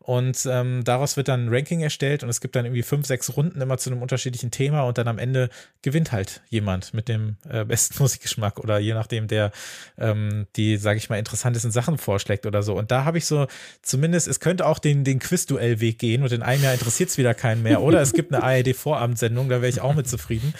Und 0.08 0.48
ähm, 0.50 0.84
daraus 0.84 1.18
wird 1.18 1.28
dann 1.28 1.44
ein 1.44 1.48
Ranking 1.54 1.82
erstellt 1.82 2.22
und 2.22 2.30
es 2.30 2.40
gibt 2.40 2.56
dann 2.56 2.64
irgendwie 2.64 2.82
fünf, 2.82 3.06
sechs 3.06 3.36
Runden 3.36 3.60
immer 3.60 3.76
zu 3.76 3.90
einem 3.90 4.00
unterschiedlichen 4.00 4.50
Thema 4.50 4.84
und 4.84 4.96
dann 4.96 5.06
am 5.06 5.18
Ende 5.18 5.50
gewinnt 5.82 6.12
halt 6.12 6.40
jemand 6.48 6.94
mit 6.94 7.08
dem 7.08 7.36
äh, 7.46 7.66
besten 7.66 7.96
Musikgeschmack 8.02 8.58
oder 8.58 8.78
je 8.78 8.94
nachdem, 8.94 9.28
der 9.28 9.52
ähm, 9.98 10.46
die, 10.56 10.78
sage 10.78 10.96
ich 10.96 11.10
mal, 11.10 11.18
interessantesten 11.18 11.70
Sachen 11.72 11.98
vorschlägt 11.98 12.46
oder 12.46 12.62
so. 12.62 12.74
Und 12.74 12.90
da 12.90 13.04
habe 13.04 13.18
ich 13.18 13.26
so 13.26 13.48
zumindest, 13.82 14.28
es 14.28 14.40
könnte 14.40 14.64
auch 14.64 14.78
den, 14.78 15.04
den 15.04 15.18
Quiz-Duell-Weg 15.18 15.98
gehen 15.98 16.22
und 16.22 16.32
in 16.32 16.40
einem 16.40 16.62
Jahr 16.62 16.72
interessiert 16.72 17.10
es 17.10 17.18
wieder 17.18 17.34
keinen 17.34 17.62
mehr. 17.62 17.82
Oder 17.82 18.00
es 18.00 18.14
gibt 18.14 18.32
eine 18.32 18.42
ARD-Vorabendsendung, 18.42 19.50
da 19.50 19.56
wäre 19.56 19.68
ich 19.68 19.82
auch 19.82 19.94
mit 19.94 20.08
zufrieden. 20.08 20.54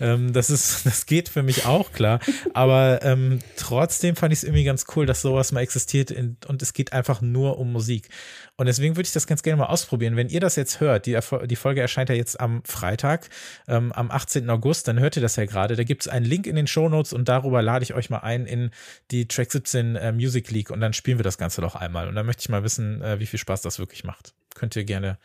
Ähm, 0.00 0.32
das 0.32 0.48
ist, 0.48 0.86
das 0.86 1.04
geht 1.04 1.28
für 1.28 1.42
mich 1.42 1.66
auch 1.66 1.92
klar. 1.92 2.20
Aber 2.54 3.00
ähm, 3.02 3.40
trotzdem 3.58 4.16
fand 4.16 4.32
ich 4.32 4.38
es 4.38 4.44
irgendwie 4.44 4.64
ganz 4.64 4.86
cool, 4.96 5.04
dass 5.04 5.20
sowas 5.20 5.52
mal 5.52 5.60
existiert 5.60 6.10
in, 6.10 6.38
und 6.48 6.62
es 6.62 6.72
geht 6.72 6.94
einfach 6.94 7.20
nur 7.20 7.58
um 7.58 7.70
Musik. 7.70 8.08
Und 8.56 8.66
deswegen 8.66 8.94
würde 8.94 9.06
ich 9.06 9.12
das 9.12 9.26
ganz 9.26 9.42
gerne 9.42 9.56
mal 9.56 9.66
ausprobieren. 9.66 10.14
Wenn 10.14 10.28
ihr 10.28 10.38
das 10.38 10.54
jetzt 10.54 10.78
hört, 10.78 11.06
die, 11.06 11.18
die 11.46 11.56
Folge 11.56 11.80
erscheint 11.80 12.08
ja 12.08 12.14
jetzt 12.14 12.38
am 12.38 12.62
Freitag, 12.64 13.28
ähm, 13.66 13.90
am 13.92 14.12
18. 14.12 14.48
August, 14.48 14.86
dann 14.86 15.00
hört 15.00 15.16
ihr 15.16 15.22
das 15.22 15.34
ja 15.34 15.44
gerade. 15.44 15.74
Da 15.74 15.82
gibt 15.82 16.02
es 16.02 16.08
einen 16.08 16.24
Link 16.24 16.46
in 16.46 16.54
den 16.54 16.68
Show 16.68 16.88
Notes 16.88 17.12
und 17.12 17.28
darüber 17.28 17.62
lade 17.62 17.82
ich 17.82 17.94
euch 17.94 18.10
mal 18.10 18.18
ein 18.18 18.46
in 18.46 18.70
die 19.10 19.26
Track 19.26 19.50
17 19.50 19.96
äh, 19.96 20.12
Music 20.12 20.50
League 20.52 20.70
und 20.70 20.80
dann 20.80 20.92
spielen 20.92 21.18
wir 21.18 21.24
das 21.24 21.36
Ganze 21.36 21.62
doch 21.62 21.74
einmal. 21.74 22.06
Und 22.08 22.14
dann 22.14 22.26
möchte 22.26 22.42
ich 22.42 22.48
mal 22.48 22.62
wissen, 22.62 23.02
äh, 23.02 23.18
wie 23.18 23.26
viel 23.26 23.40
Spaß 23.40 23.62
das 23.62 23.80
wirklich 23.80 24.04
macht. 24.04 24.34
Könnt 24.54 24.76
ihr 24.76 24.84
gerne 24.84 25.18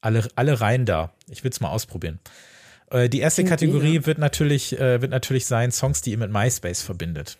alle, 0.00 0.28
alle 0.36 0.60
rein 0.60 0.86
da. 0.86 1.12
Ich 1.28 1.42
will 1.42 1.50
es 1.50 1.60
mal 1.60 1.70
ausprobieren. 1.70 2.20
Äh, 2.90 3.08
die 3.08 3.20
erste 3.20 3.44
Kategorie 3.44 4.06
wird 4.06 4.18
natürlich, 4.18 4.78
äh, 4.78 5.00
wird 5.00 5.10
natürlich 5.10 5.46
sein 5.46 5.72
Songs, 5.72 6.02
die 6.02 6.12
ihr 6.12 6.18
mit 6.18 6.30
MySpace 6.30 6.82
verbindet. 6.82 7.38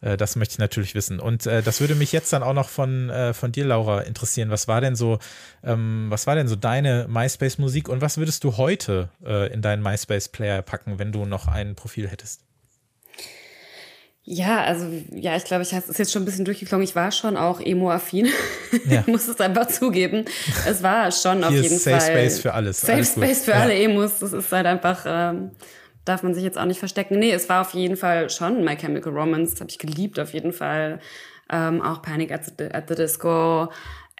Äh, 0.00 0.16
das 0.16 0.36
möchte 0.36 0.52
ich 0.52 0.58
natürlich 0.58 0.94
wissen. 0.94 1.20
Und 1.20 1.46
äh, 1.46 1.62
das 1.62 1.80
würde 1.80 1.94
mich 1.94 2.12
jetzt 2.12 2.32
dann 2.32 2.42
auch 2.42 2.54
noch 2.54 2.68
von, 2.68 3.10
äh, 3.10 3.34
von 3.34 3.52
dir, 3.52 3.64
Laura, 3.64 4.00
interessieren. 4.02 4.50
Was 4.50 4.68
war 4.68 4.80
denn 4.80 4.96
so, 4.96 5.18
ähm, 5.64 6.06
was 6.08 6.26
war 6.26 6.34
denn 6.34 6.48
so 6.48 6.56
deine 6.56 7.06
MySpace-Musik 7.08 7.88
und 7.88 8.00
was 8.00 8.18
würdest 8.18 8.44
du 8.44 8.56
heute 8.56 9.10
äh, 9.24 9.52
in 9.52 9.62
deinen 9.62 9.82
MySpace-Player 9.82 10.62
packen, 10.62 10.98
wenn 10.98 11.12
du 11.12 11.24
noch 11.24 11.48
ein 11.48 11.74
Profil 11.74 12.08
hättest? 12.08 12.42
Ja, 14.30 14.62
also 14.62 14.86
ja, 15.10 15.36
ich 15.36 15.44
glaube, 15.44 15.62
ich 15.62 15.72
es 15.72 15.88
ist 15.88 15.98
jetzt 15.98 16.12
schon 16.12 16.20
ein 16.20 16.26
bisschen 16.26 16.44
durchgeklungen. 16.44 16.84
Ich 16.84 16.94
war 16.94 17.10
schon 17.12 17.38
auch 17.38 17.60
emo-affin. 17.60 18.28
Ja. 18.86 19.00
ich 19.00 19.06
muss 19.06 19.26
es 19.26 19.40
einfach 19.40 19.68
zugeben. 19.68 20.26
Es 20.66 20.82
war 20.82 21.10
schon 21.10 21.42
auf 21.42 21.52
jeden 21.52 21.78
Safe 21.78 21.92
Fall. 21.92 22.00
Safe 22.00 22.12
Space 22.12 22.40
für 22.40 22.52
alles. 22.52 22.80
Safe 22.82 22.92
alles 22.92 23.12
Space 23.12 23.44
für 23.46 23.52
ja. 23.52 23.60
alle 23.60 23.74
Emos. 23.74 24.18
Das 24.18 24.34
ist 24.34 24.52
halt 24.52 24.66
einfach, 24.66 25.06
ähm, 25.06 25.52
darf 26.08 26.22
man 26.22 26.34
sich 26.34 26.44
jetzt 26.44 26.58
auch 26.58 26.64
nicht 26.64 26.78
verstecken. 26.78 27.18
Nee, 27.18 27.32
es 27.32 27.48
war 27.48 27.60
auf 27.60 27.74
jeden 27.74 27.96
Fall 27.96 28.30
schon 28.30 28.64
My 28.64 28.76
Chemical 28.76 29.12
Romance. 29.12 29.52
Das 29.52 29.60
habe 29.60 29.70
ich 29.70 29.78
geliebt, 29.78 30.18
auf 30.18 30.32
jeden 30.32 30.52
Fall. 30.52 31.00
Ähm, 31.50 31.80
auch 31.82 32.02
Panic 32.02 32.32
at 32.32 32.44
the, 32.44 32.64
at 32.64 32.88
the 32.88 32.94
Disco 32.94 33.68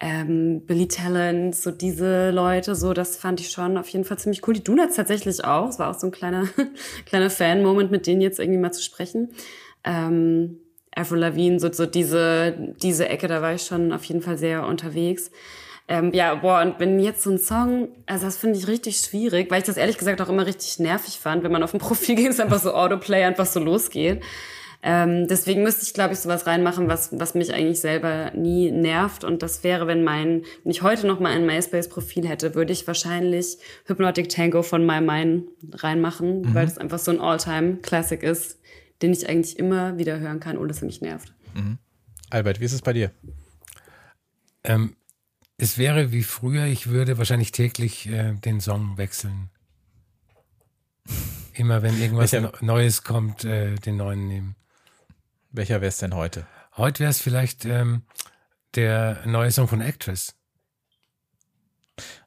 ähm, 0.01 0.65
Billy 0.65 0.87
Talent, 0.87 1.55
so 1.55 1.71
diese 1.71 2.31
Leute, 2.31 2.73
so 2.75 2.93
das 2.93 3.17
fand 3.17 3.41
ich 3.41 3.49
schon 3.49 3.77
auf 3.77 3.89
jeden 3.89 4.05
Fall 4.05 4.17
ziemlich 4.17 4.47
cool. 4.47 4.53
Die 4.53 4.63
Donuts 4.63 4.95
tatsächlich 4.95 5.43
auch. 5.43 5.69
Es 5.69 5.79
war 5.79 5.89
auch 5.89 5.99
so 5.99 6.07
ein 6.07 6.11
kleiner, 6.11 6.47
kleiner 7.05 7.29
Fan-Moment, 7.29 7.91
mit 7.91 8.07
denen 8.07 8.21
jetzt 8.21 8.39
irgendwie 8.39 8.59
mal 8.59 8.71
zu 8.71 8.81
sprechen. 8.81 9.29
Ähm, 9.83 10.57
Avril 10.95 11.19
Lavigne, 11.19 11.59
so, 11.59 11.71
so 11.71 11.85
diese, 11.85 12.75
diese 12.81 13.09
Ecke, 13.09 13.27
da 13.27 13.41
war 13.41 13.53
ich 13.53 13.63
schon 13.63 13.91
auf 13.91 14.03
jeden 14.05 14.21
Fall 14.21 14.37
sehr 14.37 14.65
unterwegs. 14.65 15.31
Ähm, 15.89 16.13
ja, 16.13 16.35
boah, 16.35 16.61
und 16.61 16.79
wenn 16.79 16.99
jetzt 16.99 17.23
so 17.23 17.31
ein 17.31 17.39
Song, 17.39 17.87
also 18.05 18.27
das 18.27 18.37
finde 18.37 18.59
ich 18.59 18.67
richtig 18.67 18.97
schwierig, 18.97 19.49
weil 19.49 19.57
ich 19.57 19.65
das 19.65 19.75
ehrlich 19.75 19.97
gesagt 19.97 20.21
auch 20.21 20.29
immer 20.29 20.45
richtig 20.45 20.77
nervig 20.77 21.17
fand, 21.17 21.43
wenn 21.43 21.51
man 21.51 21.63
auf 21.63 21.73
ein 21.73 21.79
Profil 21.79 22.15
geht, 22.15 22.29
ist 22.29 22.39
einfach 22.39 22.59
so 22.59 22.75
Autoplay 22.75 23.23
einfach 23.23 23.47
so 23.47 23.59
losgeht. 23.59 24.21
Ähm, 24.83 25.27
deswegen 25.27 25.63
müsste 25.63 25.83
ich, 25.83 25.95
glaube 25.95 26.13
ich, 26.13 26.19
sowas 26.19 26.45
reinmachen, 26.45 26.87
was, 26.87 27.09
was 27.19 27.33
mich 27.33 27.51
eigentlich 27.51 27.81
selber 27.81 28.31
nie 28.35 28.69
nervt. 28.69 29.23
Und 29.23 29.41
das 29.41 29.63
wäre, 29.63 29.87
wenn 29.87 30.03
mein, 30.03 30.43
wenn 30.63 30.71
ich 30.71 30.83
heute 30.83 31.07
noch 31.07 31.19
mal 31.19 31.31
ein 31.31 31.47
MySpace-Profil 31.47 32.27
hätte, 32.27 32.53
würde 32.53 32.71
ich 32.71 32.85
wahrscheinlich 32.85 33.57
Hypnotic 33.85 34.29
Tango 34.29 34.61
von 34.61 34.85
My 34.85 35.01
Mind 35.01 35.45
reinmachen, 35.73 36.41
mhm. 36.41 36.53
weil 36.53 36.67
das 36.67 36.77
einfach 36.77 36.99
so 36.99 37.09
ein 37.09 37.19
All-Time-Classic 37.19 38.21
ist, 38.21 38.59
den 39.01 39.11
ich 39.11 39.27
eigentlich 39.27 39.57
immer 39.57 39.97
wieder 39.97 40.19
hören 40.19 40.39
kann, 40.39 40.55
ohne 40.55 40.67
dass 40.67 40.83
er 40.83 40.85
mich 40.85 41.01
nervt. 41.01 41.33
Mhm. 41.55 41.79
Albert, 42.29 42.59
wie 42.59 42.65
ist 42.65 42.73
es 42.73 42.83
bei 42.83 42.93
dir? 42.93 43.11
Ähm, 44.63 44.95
es 45.59 45.77
wäre 45.77 46.11
wie 46.11 46.23
früher, 46.23 46.65
ich 46.65 46.87
würde 46.87 47.17
wahrscheinlich 47.17 47.51
täglich 47.51 48.07
äh, 48.07 48.33
den 48.33 48.61
Song 48.61 48.97
wechseln. 48.97 49.49
Immer 51.53 51.81
wenn 51.81 51.99
irgendwas 51.99 52.31
Welcher? 52.31 52.53
Neues 52.61 53.03
kommt, 53.03 53.43
äh, 53.43 53.75
den 53.75 53.97
neuen 53.97 54.27
nehmen. 54.27 54.55
Welcher 55.51 55.81
wäre 55.81 55.89
es 55.89 55.97
denn 55.97 56.15
heute? 56.15 56.47
Heute 56.77 57.01
wäre 57.01 57.09
es 57.09 57.21
vielleicht 57.21 57.65
ähm, 57.65 58.03
der 58.75 59.21
neue 59.25 59.51
Song 59.51 59.67
von 59.67 59.81
Actress. 59.81 60.35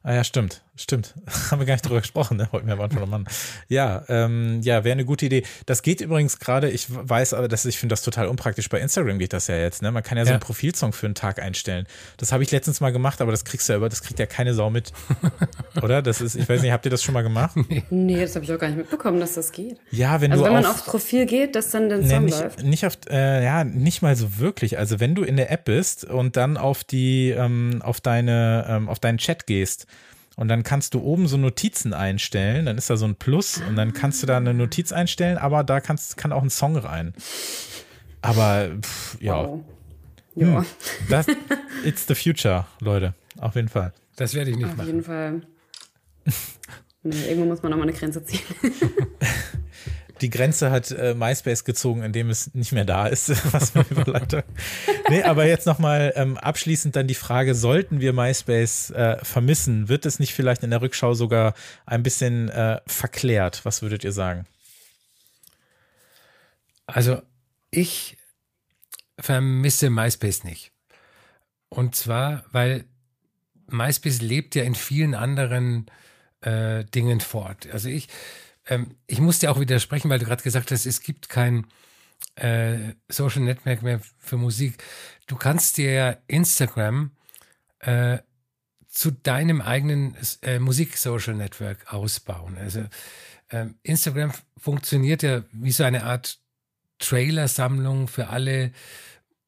Ah 0.03 0.13
ja, 0.13 0.23
stimmt. 0.23 0.63
Stimmt, 0.75 1.13
haben 1.51 1.59
wir 1.59 1.67
gar 1.67 1.75
nicht 1.75 1.85
drüber 1.85 2.01
gesprochen, 2.01 2.37
ne? 2.37 2.47
Wollten 2.49 2.65
wir 2.65 2.73
am 2.73 2.81
Anfang 2.81 3.01
nochmal. 3.01 3.23
Ja, 3.69 4.03
ähm, 4.09 4.59
ja, 4.63 4.83
wäre 4.83 4.93
eine 4.93 5.05
gute 5.05 5.27
Idee. 5.27 5.43
Das 5.67 5.83
geht 5.83 6.01
übrigens 6.01 6.39
gerade, 6.39 6.71
ich 6.71 6.87
weiß 6.89 7.35
aber, 7.35 7.47
dass 7.47 7.65
ich 7.65 7.77
finde 7.77 7.93
das 7.93 8.01
total 8.01 8.27
unpraktisch. 8.27 8.69
Bei 8.69 8.79
Instagram 8.79 9.19
geht 9.19 9.33
das 9.33 9.45
ja 9.45 9.55
jetzt, 9.55 9.83
ne? 9.83 9.91
Man 9.91 10.01
kann 10.01 10.17
ja, 10.17 10.23
ja. 10.23 10.25
so 10.25 10.31
einen 10.31 10.39
Profilsong 10.39 10.91
für 10.91 11.05
einen 11.05 11.13
Tag 11.13 11.39
einstellen. 11.39 11.85
Das 12.17 12.31
habe 12.31 12.41
ich 12.41 12.49
letztens 12.49 12.81
mal 12.81 12.91
gemacht, 12.91 13.21
aber 13.21 13.29
das 13.29 13.45
kriegst 13.45 13.69
du 13.69 13.73
ja 13.73 13.77
über, 13.77 13.87
das 13.87 14.01
kriegt 14.01 14.17
ja 14.17 14.25
keine 14.25 14.55
Sau 14.55 14.71
mit. 14.71 14.91
Oder? 15.83 16.01
Das 16.01 16.21
ist, 16.21 16.33
ich 16.33 16.49
weiß 16.49 16.63
nicht, 16.63 16.71
habt 16.71 16.85
ihr 16.85 16.91
das 16.91 17.03
schon 17.03 17.13
mal 17.13 17.21
gemacht? 17.21 17.55
Nee, 17.91 18.21
das 18.21 18.33
habe 18.33 18.43
ich 18.43 18.51
auch 18.51 18.57
gar 18.57 18.67
nicht 18.67 18.77
mitbekommen, 18.77 19.19
dass 19.19 19.33
das 19.35 19.51
geht. 19.51 19.77
Ja, 19.91 20.21
wenn 20.21 20.31
also 20.31 20.43
du. 20.43 20.47
wenn 20.47 20.55
man 20.55 20.65
auf, 20.65 20.77
aufs 20.77 20.85
Profil 20.85 21.27
geht, 21.27 21.55
dass 21.55 21.69
dann 21.69 21.89
der 21.89 21.99
Song 21.99 22.07
nee, 22.07 22.19
nicht, 22.31 22.39
läuft. 22.39 22.63
Nicht 22.63 22.85
auf, 22.87 22.97
äh, 23.11 23.43
ja, 23.43 23.63
nicht 23.63 24.01
mal 24.01 24.15
so 24.15 24.39
wirklich. 24.39 24.79
Also 24.79 24.99
wenn 24.99 25.13
du 25.13 25.21
in 25.21 25.37
der 25.37 25.51
App 25.51 25.65
bist 25.65 26.03
und 26.05 26.35
dann 26.35 26.57
auf 26.57 26.83
die, 26.83 27.29
ähm, 27.29 27.79
auf 27.83 28.01
deine, 28.01 28.65
ähm, 28.67 28.89
auf 28.89 28.97
deinen 28.97 29.19
Chat 29.19 29.45
gehst, 29.45 29.85
und 30.35 30.47
dann 30.47 30.63
kannst 30.63 30.93
du 30.93 31.01
oben 31.01 31.27
so 31.27 31.37
Notizen 31.37 31.93
einstellen, 31.93 32.65
dann 32.65 32.77
ist 32.77 32.89
da 32.89 32.97
so 32.97 33.05
ein 33.05 33.15
Plus 33.15 33.61
und 33.67 33.75
dann 33.75 33.93
kannst 33.93 34.23
du 34.23 34.27
da 34.27 34.37
eine 34.37 34.53
Notiz 34.53 34.91
einstellen, 34.91 35.37
aber 35.37 35.63
da 35.63 35.79
kannst, 35.79 36.17
kann 36.17 36.31
auch 36.31 36.43
ein 36.43 36.49
Song 36.49 36.75
rein. 36.75 37.13
Aber 38.21 38.69
pff, 38.81 39.17
ja. 39.21 39.35
Wow. 39.35 39.63
Ja. 40.35 40.57
Hm, 40.59 40.65
das, 41.09 41.27
it's 41.85 42.07
the 42.07 42.15
future, 42.15 42.65
Leute. 42.79 43.13
Auf 43.39 43.55
jeden 43.55 43.69
Fall. 43.69 43.93
Das 44.15 44.33
werde 44.33 44.51
ich 44.51 44.57
nicht 44.57 44.65
Auf 44.65 44.71
machen. 44.77 44.81
Auf 44.81 44.87
jeden 44.87 45.03
Fall. 45.03 45.41
Nee, 47.05 47.27
irgendwo 47.27 47.47
muss 47.47 47.61
man 47.61 47.71
nochmal 47.71 47.89
eine 47.89 47.97
Grenze 47.97 48.23
ziehen. 48.23 48.39
die 50.23 50.29
Grenze 50.29 50.71
hat 50.71 50.89
äh, 50.91 51.13
MySpace 51.13 51.65
gezogen, 51.65 52.01
indem 52.01 52.29
es 52.29 52.53
nicht 52.55 52.71
mehr 52.71 52.85
da 52.85 53.07
ist, 53.07 53.29
was 53.53 53.75
mir 53.75 53.85
überleitet. 53.89 54.45
nee, 55.09 55.21
aber 55.21 55.45
jetzt 55.45 55.67
nochmal 55.67 56.13
ähm, 56.15 56.37
abschließend 56.37 56.95
dann 56.95 57.07
die 57.07 57.13
Frage, 57.13 57.53
sollten 57.53 57.99
wir 57.99 58.13
MySpace 58.13 58.91
äh, 58.91 59.17
vermissen? 59.23 59.89
Wird 59.89 60.05
es 60.05 60.19
nicht 60.19 60.33
vielleicht 60.33 60.63
in 60.63 60.69
der 60.69 60.81
Rückschau 60.81 61.13
sogar 61.13 61.53
ein 61.85 62.03
bisschen 62.03 62.49
äh, 62.49 62.79
verklärt? 62.87 63.65
Was 63.65 63.81
würdet 63.81 64.05
ihr 64.05 64.13
sagen? 64.13 64.45
Also 66.87 67.21
ich 67.69 68.17
vermisse 69.19 69.89
MySpace 69.89 70.45
nicht. 70.45 70.71
Und 71.67 71.95
zwar, 71.95 72.45
weil 72.51 72.85
MySpace 73.67 74.21
lebt 74.21 74.55
ja 74.55 74.63
in 74.63 74.75
vielen 74.75 75.15
anderen 75.15 75.87
äh, 76.41 76.85
Dingen 76.85 77.19
fort. 77.19 77.67
Also 77.71 77.89
ich, 77.89 78.07
ähm, 78.67 78.95
ich 79.07 79.19
muss 79.19 79.39
dir 79.39 79.51
auch 79.51 79.59
widersprechen, 79.59 80.09
weil 80.09 80.19
du 80.19 80.25
gerade 80.25 80.43
gesagt 80.43 80.71
hast, 80.71 80.85
es 80.85 81.01
gibt 81.01 81.29
kein 81.29 81.67
äh, 82.35 82.93
Social 83.09 83.41
Network 83.41 83.81
mehr 83.81 83.99
für 84.17 84.37
Musik. 84.37 84.83
Du 85.27 85.35
kannst 85.35 85.77
dir 85.77 85.91
ja 85.91 86.17
Instagram 86.27 87.11
äh, 87.79 88.19
zu 88.87 89.11
deinem 89.11 89.61
eigenen 89.61 90.15
äh, 90.41 90.59
Musik-Social 90.59 91.35
Network 91.35 91.91
ausbauen. 91.91 92.57
Also 92.57 92.85
äh, 93.49 93.65
Instagram 93.83 94.31
funktioniert 94.57 95.23
ja 95.23 95.43
wie 95.51 95.71
so 95.71 95.83
eine 95.83 96.03
Art 96.03 96.39
Trailer-Sammlung 96.99 98.07
für 98.07 98.27
alle 98.29 98.71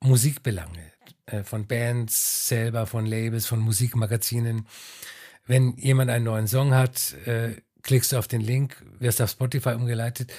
Musikbelange. 0.01 0.91
Äh, 1.28 1.43
von 1.43 1.68
Bands 1.68 2.47
selber, 2.47 2.86
von 2.86 3.05
Labels, 3.05 3.47
von 3.47 3.59
Musikmagazinen. 3.59 4.68
Wenn 5.47 5.78
jemand 5.78 6.11
einen 6.11 6.26
neuen 6.26 6.47
Song 6.47 6.74
hat, 6.74 7.13
äh, 7.26 7.55
klickst 7.86 8.11
du 8.11 8.17
auf 8.17 8.27
den 8.27 8.41
Link, 8.41 8.83
wirst 8.99 9.21
auf 9.21 9.29
Spotify 9.29 9.69
umgeleitet 9.69 10.33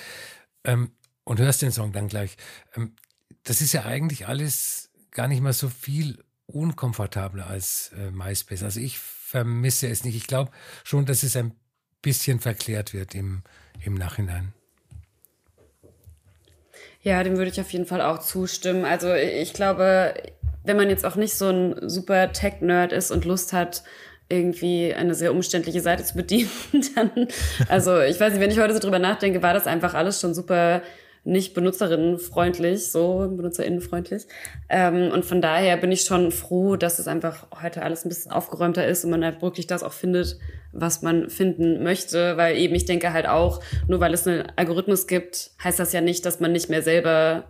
ähm, 0.64 0.90
und 1.24 1.38
hörst 1.38 1.62
den 1.62 1.72
Song 1.72 1.92
dann 1.92 2.08
gleich. 2.08 2.36
Ähm, 2.76 2.94
das 3.44 3.60
ist 3.60 3.72
ja 3.72 3.84
eigentlich 3.84 4.26
alles 4.26 4.90
gar 5.12 5.28
nicht 5.28 5.40
mal 5.40 5.52
so 5.52 5.68
viel 5.68 6.22
unkomfortabler 6.46 7.46
als 7.46 7.92
äh, 7.96 8.10
MySpace. 8.10 8.62
Also 8.62 8.80
ich 8.80 8.98
vermisse 8.98 9.88
es 9.88 10.04
nicht. 10.04 10.16
Ich 10.16 10.26
glaube 10.26 10.50
schon, 10.84 11.06
dass 11.06 11.22
es 11.22 11.36
ein 11.36 11.54
bisschen 12.02 12.40
verklärt 12.40 12.92
wird 12.92 13.14
im, 13.14 13.42
im 13.84 13.94
Nachhinein. 13.94 14.52
Ja, 17.02 17.22
dem 17.22 17.36
würde 17.36 17.50
ich 17.50 17.60
auf 17.60 17.72
jeden 17.72 17.86
Fall 17.86 18.02
auch 18.02 18.18
zustimmen. 18.18 18.84
Also 18.84 19.14
ich 19.14 19.52
glaube, 19.52 20.14
wenn 20.64 20.76
man 20.76 20.90
jetzt 20.90 21.04
auch 21.04 21.14
nicht 21.14 21.34
so 21.34 21.48
ein 21.48 21.88
super 21.88 22.32
Tech-Nerd 22.32 22.92
ist 22.92 23.12
und 23.12 23.24
Lust 23.24 23.52
hat, 23.52 23.84
irgendwie 24.28 24.92
eine 24.94 25.14
sehr 25.14 25.32
umständliche 25.32 25.80
Seite 25.80 26.04
zu 26.04 26.16
bedienen, 26.16 26.50
dann, 26.94 27.28
also 27.68 28.00
ich 28.00 28.18
weiß 28.18 28.32
nicht, 28.32 28.42
wenn 28.42 28.50
ich 28.50 28.58
heute 28.58 28.74
so 28.74 28.80
drüber 28.80 28.98
nachdenke, 28.98 29.42
war 29.42 29.54
das 29.54 29.66
einfach 29.66 29.94
alles 29.94 30.20
schon 30.20 30.34
super 30.34 30.82
nicht 31.26 31.54
benutzerinnenfreundlich, 31.54 32.86
so 32.86 33.28
benutzerinnenfreundlich. 33.36 34.26
Ähm, 34.68 35.10
und 35.10 35.24
von 35.24 35.40
daher 35.40 35.76
bin 35.76 35.90
ich 35.90 36.02
schon 36.02 36.30
froh, 36.30 36.76
dass 36.76 37.00
es 37.00 37.08
einfach 37.08 37.48
heute 37.62 37.82
alles 37.82 38.04
ein 38.04 38.08
bisschen 38.08 38.30
aufgeräumter 38.30 38.86
ist 38.86 39.04
und 39.04 39.10
man 39.10 39.24
halt 39.24 39.42
wirklich 39.42 39.66
das 39.66 39.82
auch 39.82 39.92
findet, 39.92 40.38
was 40.72 41.02
man 41.02 41.28
finden 41.28 41.82
möchte. 41.82 42.36
Weil 42.36 42.56
eben, 42.56 42.76
ich 42.76 42.84
denke 42.84 43.12
halt 43.12 43.26
auch, 43.26 43.60
nur 43.88 43.98
weil 43.98 44.14
es 44.14 44.26
einen 44.26 44.44
Algorithmus 44.54 45.08
gibt, 45.08 45.50
heißt 45.62 45.80
das 45.80 45.92
ja 45.92 46.00
nicht, 46.00 46.24
dass 46.24 46.38
man 46.38 46.52
nicht 46.52 46.70
mehr 46.70 46.82
selber 46.82 47.44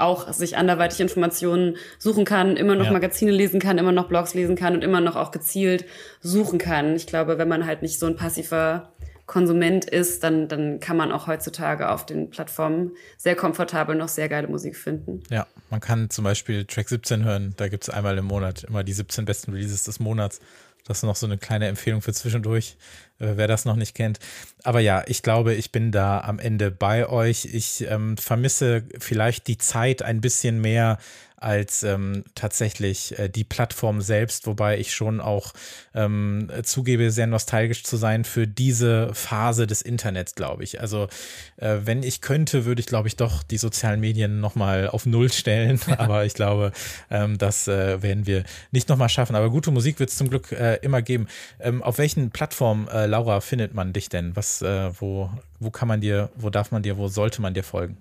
auch 0.00 0.32
sich 0.32 0.56
anderweitig 0.56 1.00
Informationen 1.00 1.76
suchen 1.98 2.24
kann, 2.24 2.56
immer 2.56 2.74
noch 2.74 2.86
ja. 2.86 2.92
Magazine 2.92 3.30
lesen 3.30 3.60
kann, 3.60 3.78
immer 3.78 3.92
noch 3.92 4.08
Blogs 4.08 4.34
lesen 4.34 4.56
kann 4.56 4.74
und 4.74 4.82
immer 4.82 5.00
noch 5.00 5.16
auch 5.16 5.30
gezielt 5.30 5.84
suchen 6.20 6.58
kann. 6.58 6.96
Ich 6.96 7.06
glaube, 7.06 7.38
wenn 7.38 7.48
man 7.48 7.66
halt 7.66 7.82
nicht 7.82 7.98
so 7.98 8.06
ein 8.06 8.16
passiver 8.16 8.92
Konsument 9.30 9.84
ist, 9.84 10.24
dann, 10.24 10.48
dann 10.48 10.80
kann 10.80 10.96
man 10.96 11.12
auch 11.12 11.28
heutzutage 11.28 11.88
auf 11.88 12.04
den 12.04 12.30
Plattformen 12.30 12.90
sehr 13.16 13.36
komfortabel 13.36 13.94
noch 13.94 14.08
sehr 14.08 14.28
geile 14.28 14.48
Musik 14.48 14.76
finden. 14.76 15.22
Ja, 15.30 15.46
man 15.70 15.78
kann 15.78 16.10
zum 16.10 16.24
Beispiel 16.24 16.64
Track 16.64 16.88
17 16.88 17.24
hören. 17.24 17.54
Da 17.56 17.68
gibt 17.68 17.84
es 17.84 17.90
einmal 17.90 18.18
im 18.18 18.24
Monat 18.24 18.64
immer 18.64 18.82
die 18.82 18.92
17 18.92 19.26
besten 19.26 19.52
Releases 19.52 19.84
des 19.84 20.00
Monats. 20.00 20.40
Das 20.84 20.98
ist 20.98 21.02
noch 21.04 21.14
so 21.14 21.26
eine 21.26 21.38
kleine 21.38 21.68
Empfehlung 21.68 22.02
für 22.02 22.12
zwischendurch, 22.12 22.76
wer 23.20 23.46
das 23.46 23.64
noch 23.64 23.76
nicht 23.76 23.94
kennt. 23.94 24.18
Aber 24.64 24.80
ja, 24.80 25.04
ich 25.06 25.22
glaube, 25.22 25.54
ich 25.54 25.72
bin 25.72 25.92
da 25.92 26.20
am 26.20 26.38
Ende 26.38 26.70
bei 26.70 27.08
euch. 27.08 27.46
Ich 27.52 27.86
ähm, 27.88 28.16
vermisse 28.16 28.82
vielleicht 28.98 29.46
die 29.46 29.58
Zeit 29.58 30.02
ein 30.02 30.20
bisschen 30.20 30.60
mehr 30.60 30.98
als 31.40 31.82
ähm, 31.82 32.22
tatsächlich 32.34 33.18
äh, 33.18 33.28
die 33.28 33.44
Plattform 33.44 34.02
selbst, 34.02 34.46
wobei 34.46 34.78
ich 34.78 34.92
schon 34.92 35.20
auch 35.20 35.52
ähm, 35.94 36.48
zugebe, 36.62 37.10
sehr 37.10 37.26
nostalgisch 37.26 37.82
zu 37.82 37.96
sein 37.96 38.24
für 38.24 38.46
diese 38.46 39.12
Phase 39.14 39.66
des 39.66 39.82
Internets, 39.82 40.34
glaube 40.34 40.64
ich. 40.64 40.80
Also 40.80 41.08
äh, 41.56 41.78
wenn 41.84 42.02
ich 42.02 42.20
könnte, 42.20 42.66
würde 42.66 42.80
ich, 42.80 42.86
glaube 42.86 43.08
ich, 43.08 43.16
doch 43.16 43.42
die 43.42 43.56
sozialen 43.56 44.00
Medien 44.00 44.40
nochmal 44.40 44.88
auf 44.88 45.06
Null 45.06 45.32
stellen. 45.32 45.80
Aber 45.98 46.24
ich 46.26 46.34
glaube, 46.34 46.72
ähm, 47.10 47.38
das 47.38 47.66
äh, 47.68 48.02
werden 48.02 48.26
wir 48.26 48.44
nicht 48.70 48.88
nochmal 48.88 49.08
schaffen. 49.08 49.34
Aber 49.34 49.50
gute 49.50 49.70
Musik 49.70 49.98
wird 49.98 50.10
es 50.10 50.16
zum 50.16 50.28
Glück 50.28 50.52
äh, 50.52 50.76
immer 50.82 51.00
geben. 51.00 51.26
Ähm, 51.58 51.82
auf 51.82 51.98
welchen 51.98 52.30
Plattformen, 52.30 52.86
äh, 52.88 53.06
Laura, 53.06 53.40
findet 53.40 53.74
man 53.74 53.92
dich 53.94 54.10
denn? 54.10 54.36
Was, 54.36 54.60
äh, 54.60 54.90
wo, 55.00 55.30
wo 55.58 55.70
kann 55.70 55.88
man 55.88 56.00
dir, 56.00 56.30
wo 56.36 56.50
darf 56.50 56.70
man 56.70 56.82
dir, 56.82 56.98
wo 56.98 57.08
sollte 57.08 57.40
man 57.40 57.54
dir 57.54 57.64
folgen? 57.64 57.96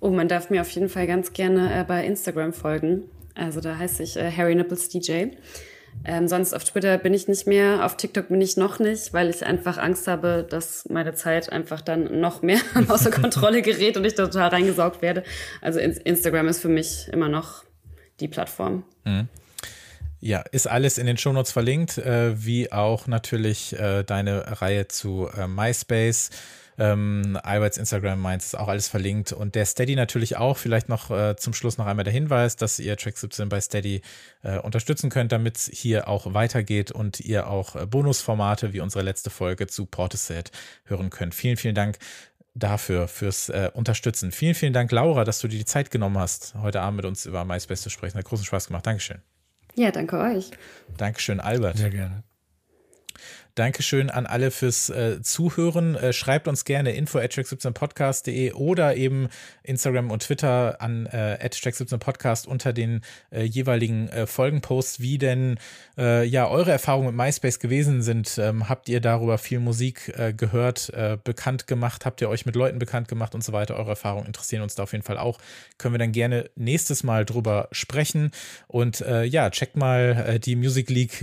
Oh, 0.00 0.10
man 0.10 0.28
darf 0.28 0.50
mir 0.50 0.60
auf 0.60 0.70
jeden 0.70 0.88
Fall 0.88 1.06
ganz 1.06 1.32
gerne 1.32 1.80
äh, 1.80 1.84
bei 1.84 2.04
Instagram 2.04 2.52
folgen. 2.52 3.04
Also 3.34 3.60
da 3.60 3.78
heiße 3.78 4.02
ich 4.02 4.16
äh, 4.16 4.30
Harry 4.30 4.54
Nipples 4.54 4.88
DJ. 4.88 5.28
Ähm, 6.04 6.26
sonst 6.26 6.54
auf 6.54 6.64
Twitter 6.64 6.98
bin 6.98 7.14
ich 7.14 7.28
nicht 7.28 7.46
mehr, 7.46 7.84
auf 7.84 7.96
TikTok 7.96 8.28
bin 8.28 8.40
ich 8.40 8.56
noch 8.56 8.78
nicht, 8.78 9.12
weil 9.12 9.30
ich 9.30 9.44
einfach 9.44 9.78
Angst 9.78 10.08
habe, 10.08 10.46
dass 10.48 10.88
meine 10.88 11.14
Zeit 11.14 11.52
einfach 11.52 11.80
dann 11.80 12.20
noch 12.20 12.42
mehr 12.42 12.58
außer 12.88 13.10
Kontrolle 13.12 13.62
gerät 13.62 13.96
und 13.96 14.04
ich 14.04 14.14
total 14.14 14.48
reingesaugt 14.48 15.02
werde. 15.02 15.22
Also 15.60 15.78
Instagram 15.78 16.48
ist 16.48 16.60
für 16.60 16.68
mich 16.68 17.08
immer 17.12 17.28
noch 17.28 17.64
die 18.20 18.28
Plattform. 18.28 18.84
Mhm. 19.04 19.28
Ja, 20.20 20.44
ist 20.52 20.68
alles 20.68 20.98
in 20.98 21.06
den 21.06 21.16
Shownotes 21.16 21.50
verlinkt, 21.50 21.98
äh, 21.98 22.44
wie 22.44 22.70
auch 22.70 23.08
natürlich 23.08 23.78
äh, 23.78 24.04
deine 24.04 24.60
Reihe 24.62 24.86
zu 24.86 25.28
äh, 25.36 25.48
MySpace. 25.48 26.30
Ähm, 26.78 27.38
Alberts 27.42 27.76
Instagram 27.76 28.20
meint 28.20 28.42
ist 28.42 28.56
auch 28.56 28.68
alles 28.68 28.88
verlinkt 28.88 29.32
und 29.32 29.54
der 29.54 29.66
Steady 29.66 29.96
natürlich 29.96 30.36
auch. 30.36 30.56
Vielleicht 30.56 30.88
noch 30.88 31.10
äh, 31.10 31.36
zum 31.36 31.52
Schluss 31.54 31.78
noch 31.78 31.86
einmal 31.86 32.04
der 32.04 32.12
Hinweis, 32.12 32.56
dass 32.56 32.78
ihr 32.78 32.96
Track 32.96 33.18
17 33.18 33.48
bei 33.48 33.60
Steady 33.60 34.02
äh, 34.42 34.58
unterstützen 34.58 35.10
könnt, 35.10 35.32
damit 35.32 35.56
es 35.56 35.70
hier 35.72 36.08
auch 36.08 36.34
weitergeht 36.34 36.90
und 36.90 37.20
ihr 37.20 37.48
auch 37.48 37.76
äh, 37.76 37.86
Bonusformate 37.86 38.72
wie 38.72 38.80
unsere 38.80 39.04
letzte 39.04 39.30
Folge 39.30 39.66
zu 39.66 39.86
Portishead 39.86 40.50
hören 40.84 41.10
könnt. 41.10 41.34
Vielen, 41.34 41.56
vielen 41.56 41.74
Dank 41.74 41.98
dafür, 42.54 43.08
fürs 43.08 43.48
äh, 43.48 43.70
Unterstützen. 43.72 44.32
Vielen, 44.32 44.54
vielen 44.54 44.72
Dank, 44.72 44.90
Laura, 44.92 45.24
dass 45.24 45.40
du 45.40 45.48
dir 45.48 45.58
die 45.58 45.64
Zeit 45.64 45.90
genommen 45.90 46.18
hast, 46.18 46.54
heute 46.60 46.80
Abend 46.80 46.98
mit 46.98 47.06
uns 47.06 47.26
über 47.26 47.44
MySpace 47.44 47.82
zu 47.82 47.90
sprechen. 47.90 48.18
Hat 48.18 48.24
großen 48.24 48.44
Spaß 48.44 48.66
gemacht. 48.66 48.86
Dankeschön. 48.86 49.22
Ja, 49.74 49.90
danke 49.90 50.18
euch. 50.18 50.50
Dankeschön, 50.96 51.40
Albert. 51.40 51.78
Sehr 51.78 51.90
gerne. 51.90 52.24
Dankeschön 53.54 54.08
an 54.08 54.24
alle 54.24 54.50
fürs 54.50 54.88
äh, 54.88 55.20
Zuhören. 55.20 55.94
Äh, 55.94 56.14
schreibt 56.14 56.48
uns 56.48 56.64
gerne 56.64 56.92
info 56.92 57.18
at 57.18 57.34
17 57.34 57.74
podcastde 57.74 58.54
oder 58.54 58.96
eben 58.96 59.28
Instagram 59.62 60.10
und 60.10 60.22
Twitter 60.22 60.80
an 60.80 61.04
äh, 61.04 61.38
17 61.52 61.98
podcast 61.98 62.46
unter 62.46 62.72
den 62.72 63.02
äh, 63.30 63.42
jeweiligen 63.42 64.08
äh, 64.08 64.26
Folgenposts, 64.26 65.00
wie 65.00 65.18
denn 65.18 65.58
äh, 65.98 66.24
ja 66.24 66.48
eure 66.48 66.70
Erfahrungen 66.70 67.14
mit 67.14 67.16
MySpace 67.16 67.58
gewesen 67.58 68.00
sind. 68.00 68.38
Ähm, 68.38 68.70
habt 68.70 68.88
ihr 68.88 69.02
darüber 69.02 69.36
viel 69.36 69.60
Musik 69.60 70.10
äh, 70.16 70.32
gehört, 70.32 70.90
bekannt 71.24 71.66
gemacht? 71.66 72.06
Habt 72.06 72.20
ihr 72.22 72.28
euch 72.28 72.46
mit 72.46 72.56
Leuten 72.56 72.78
bekannt 72.78 73.08
gemacht 73.08 73.34
und 73.34 73.44
so 73.44 73.52
weiter? 73.52 73.76
Eure 73.76 73.90
Erfahrungen 73.90 74.26
interessieren 74.26 74.62
uns 74.62 74.74
da 74.74 74.84
auf 74.84 74.92
jeden 74.92 75.04
Fall 75.04 75.18
auch. 75.18 75.38
Können 75.76 75.94
wir 75.94 75.98
dann 75.98 76.12
gerne 76.12 76.48
nächstes 76.56 77.02
Mal 77.02 77.24
drüber 77.24 77.68
sprechen. 77.72 78.30
Und 78.66 79.00
ja, 79.00 79.50
checkt 79.50 79.76
mal 79.76 80.38
die 80.38 80.56
Music 80.56 80.90
League 80.90 81.22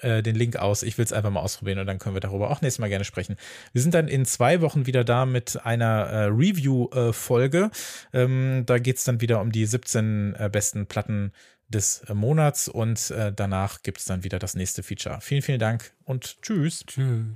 äh, 0.00 0.22
den 0.22 0.36
Link 0.36 0.56
aus. 0.56 0.82
Ich 0.82 0.98
will 0.98 1.04
es 1.04 1.12
einfach 1.12 1.30
mal 1.30 1.40
ausprobieren 1.40 1.78
und 1.78 1.86
dann 1.86 1.98
können 1.98 2.14
wir 2.14 2.20
darüber 2.20 2.50
auch 2.50 2.60
nächstes 2.60 2.78
Mal 2.78 2.88
gerne 2.88 3.04
sprechen. 3.04 3.36
Wir 3.72 3.82
sind 3.82 3.94
dann 3.94 4.08
in 4.08 4.24
zwei 4.24 4.60
Wochen 4.60 4.86
wieder 4.86 5.04
da 5.04 5.26
mit 5.26 5.64
einer 5.64 6.06
äh, 6.06 6.24
Review-Folge. 6.24 7.70
Äh, 8.12 8.22
ähm, 8.22 8.64
da 8.66 8.78
geht 8.78 8.96
es 8.96 9.04
dann 9.04 9.20
wieder 9.20 9.40
um 9.40 9.52
die 9.52 9.66
17 9.66 10.34
äh, 10.38 10.48
besten 10.50 10.86
Platten 10.86 11.32
des 11.68 12.02
äh, 12.08 12.14
Monats 12.14 12.68
und 12.68 13.10
äh, 13.10 13.32
danach 13.34 13.82
gibt 13.82 13.98
es 13.98 14.04
dann 14.04 14.24
wieder 14.24 14.38
das 14.38 14.54
nächste 14.54 14.82
Feature. 14.82 15.18
Vielen, 15.20 15.42
vielen 15.42 15.60
Dank 15.60 15.92
und 16.04 16.40
tschüss. 16.42 16.84
Tschüss. 16.86 17.26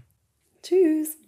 Tschüss. 0.63 1.22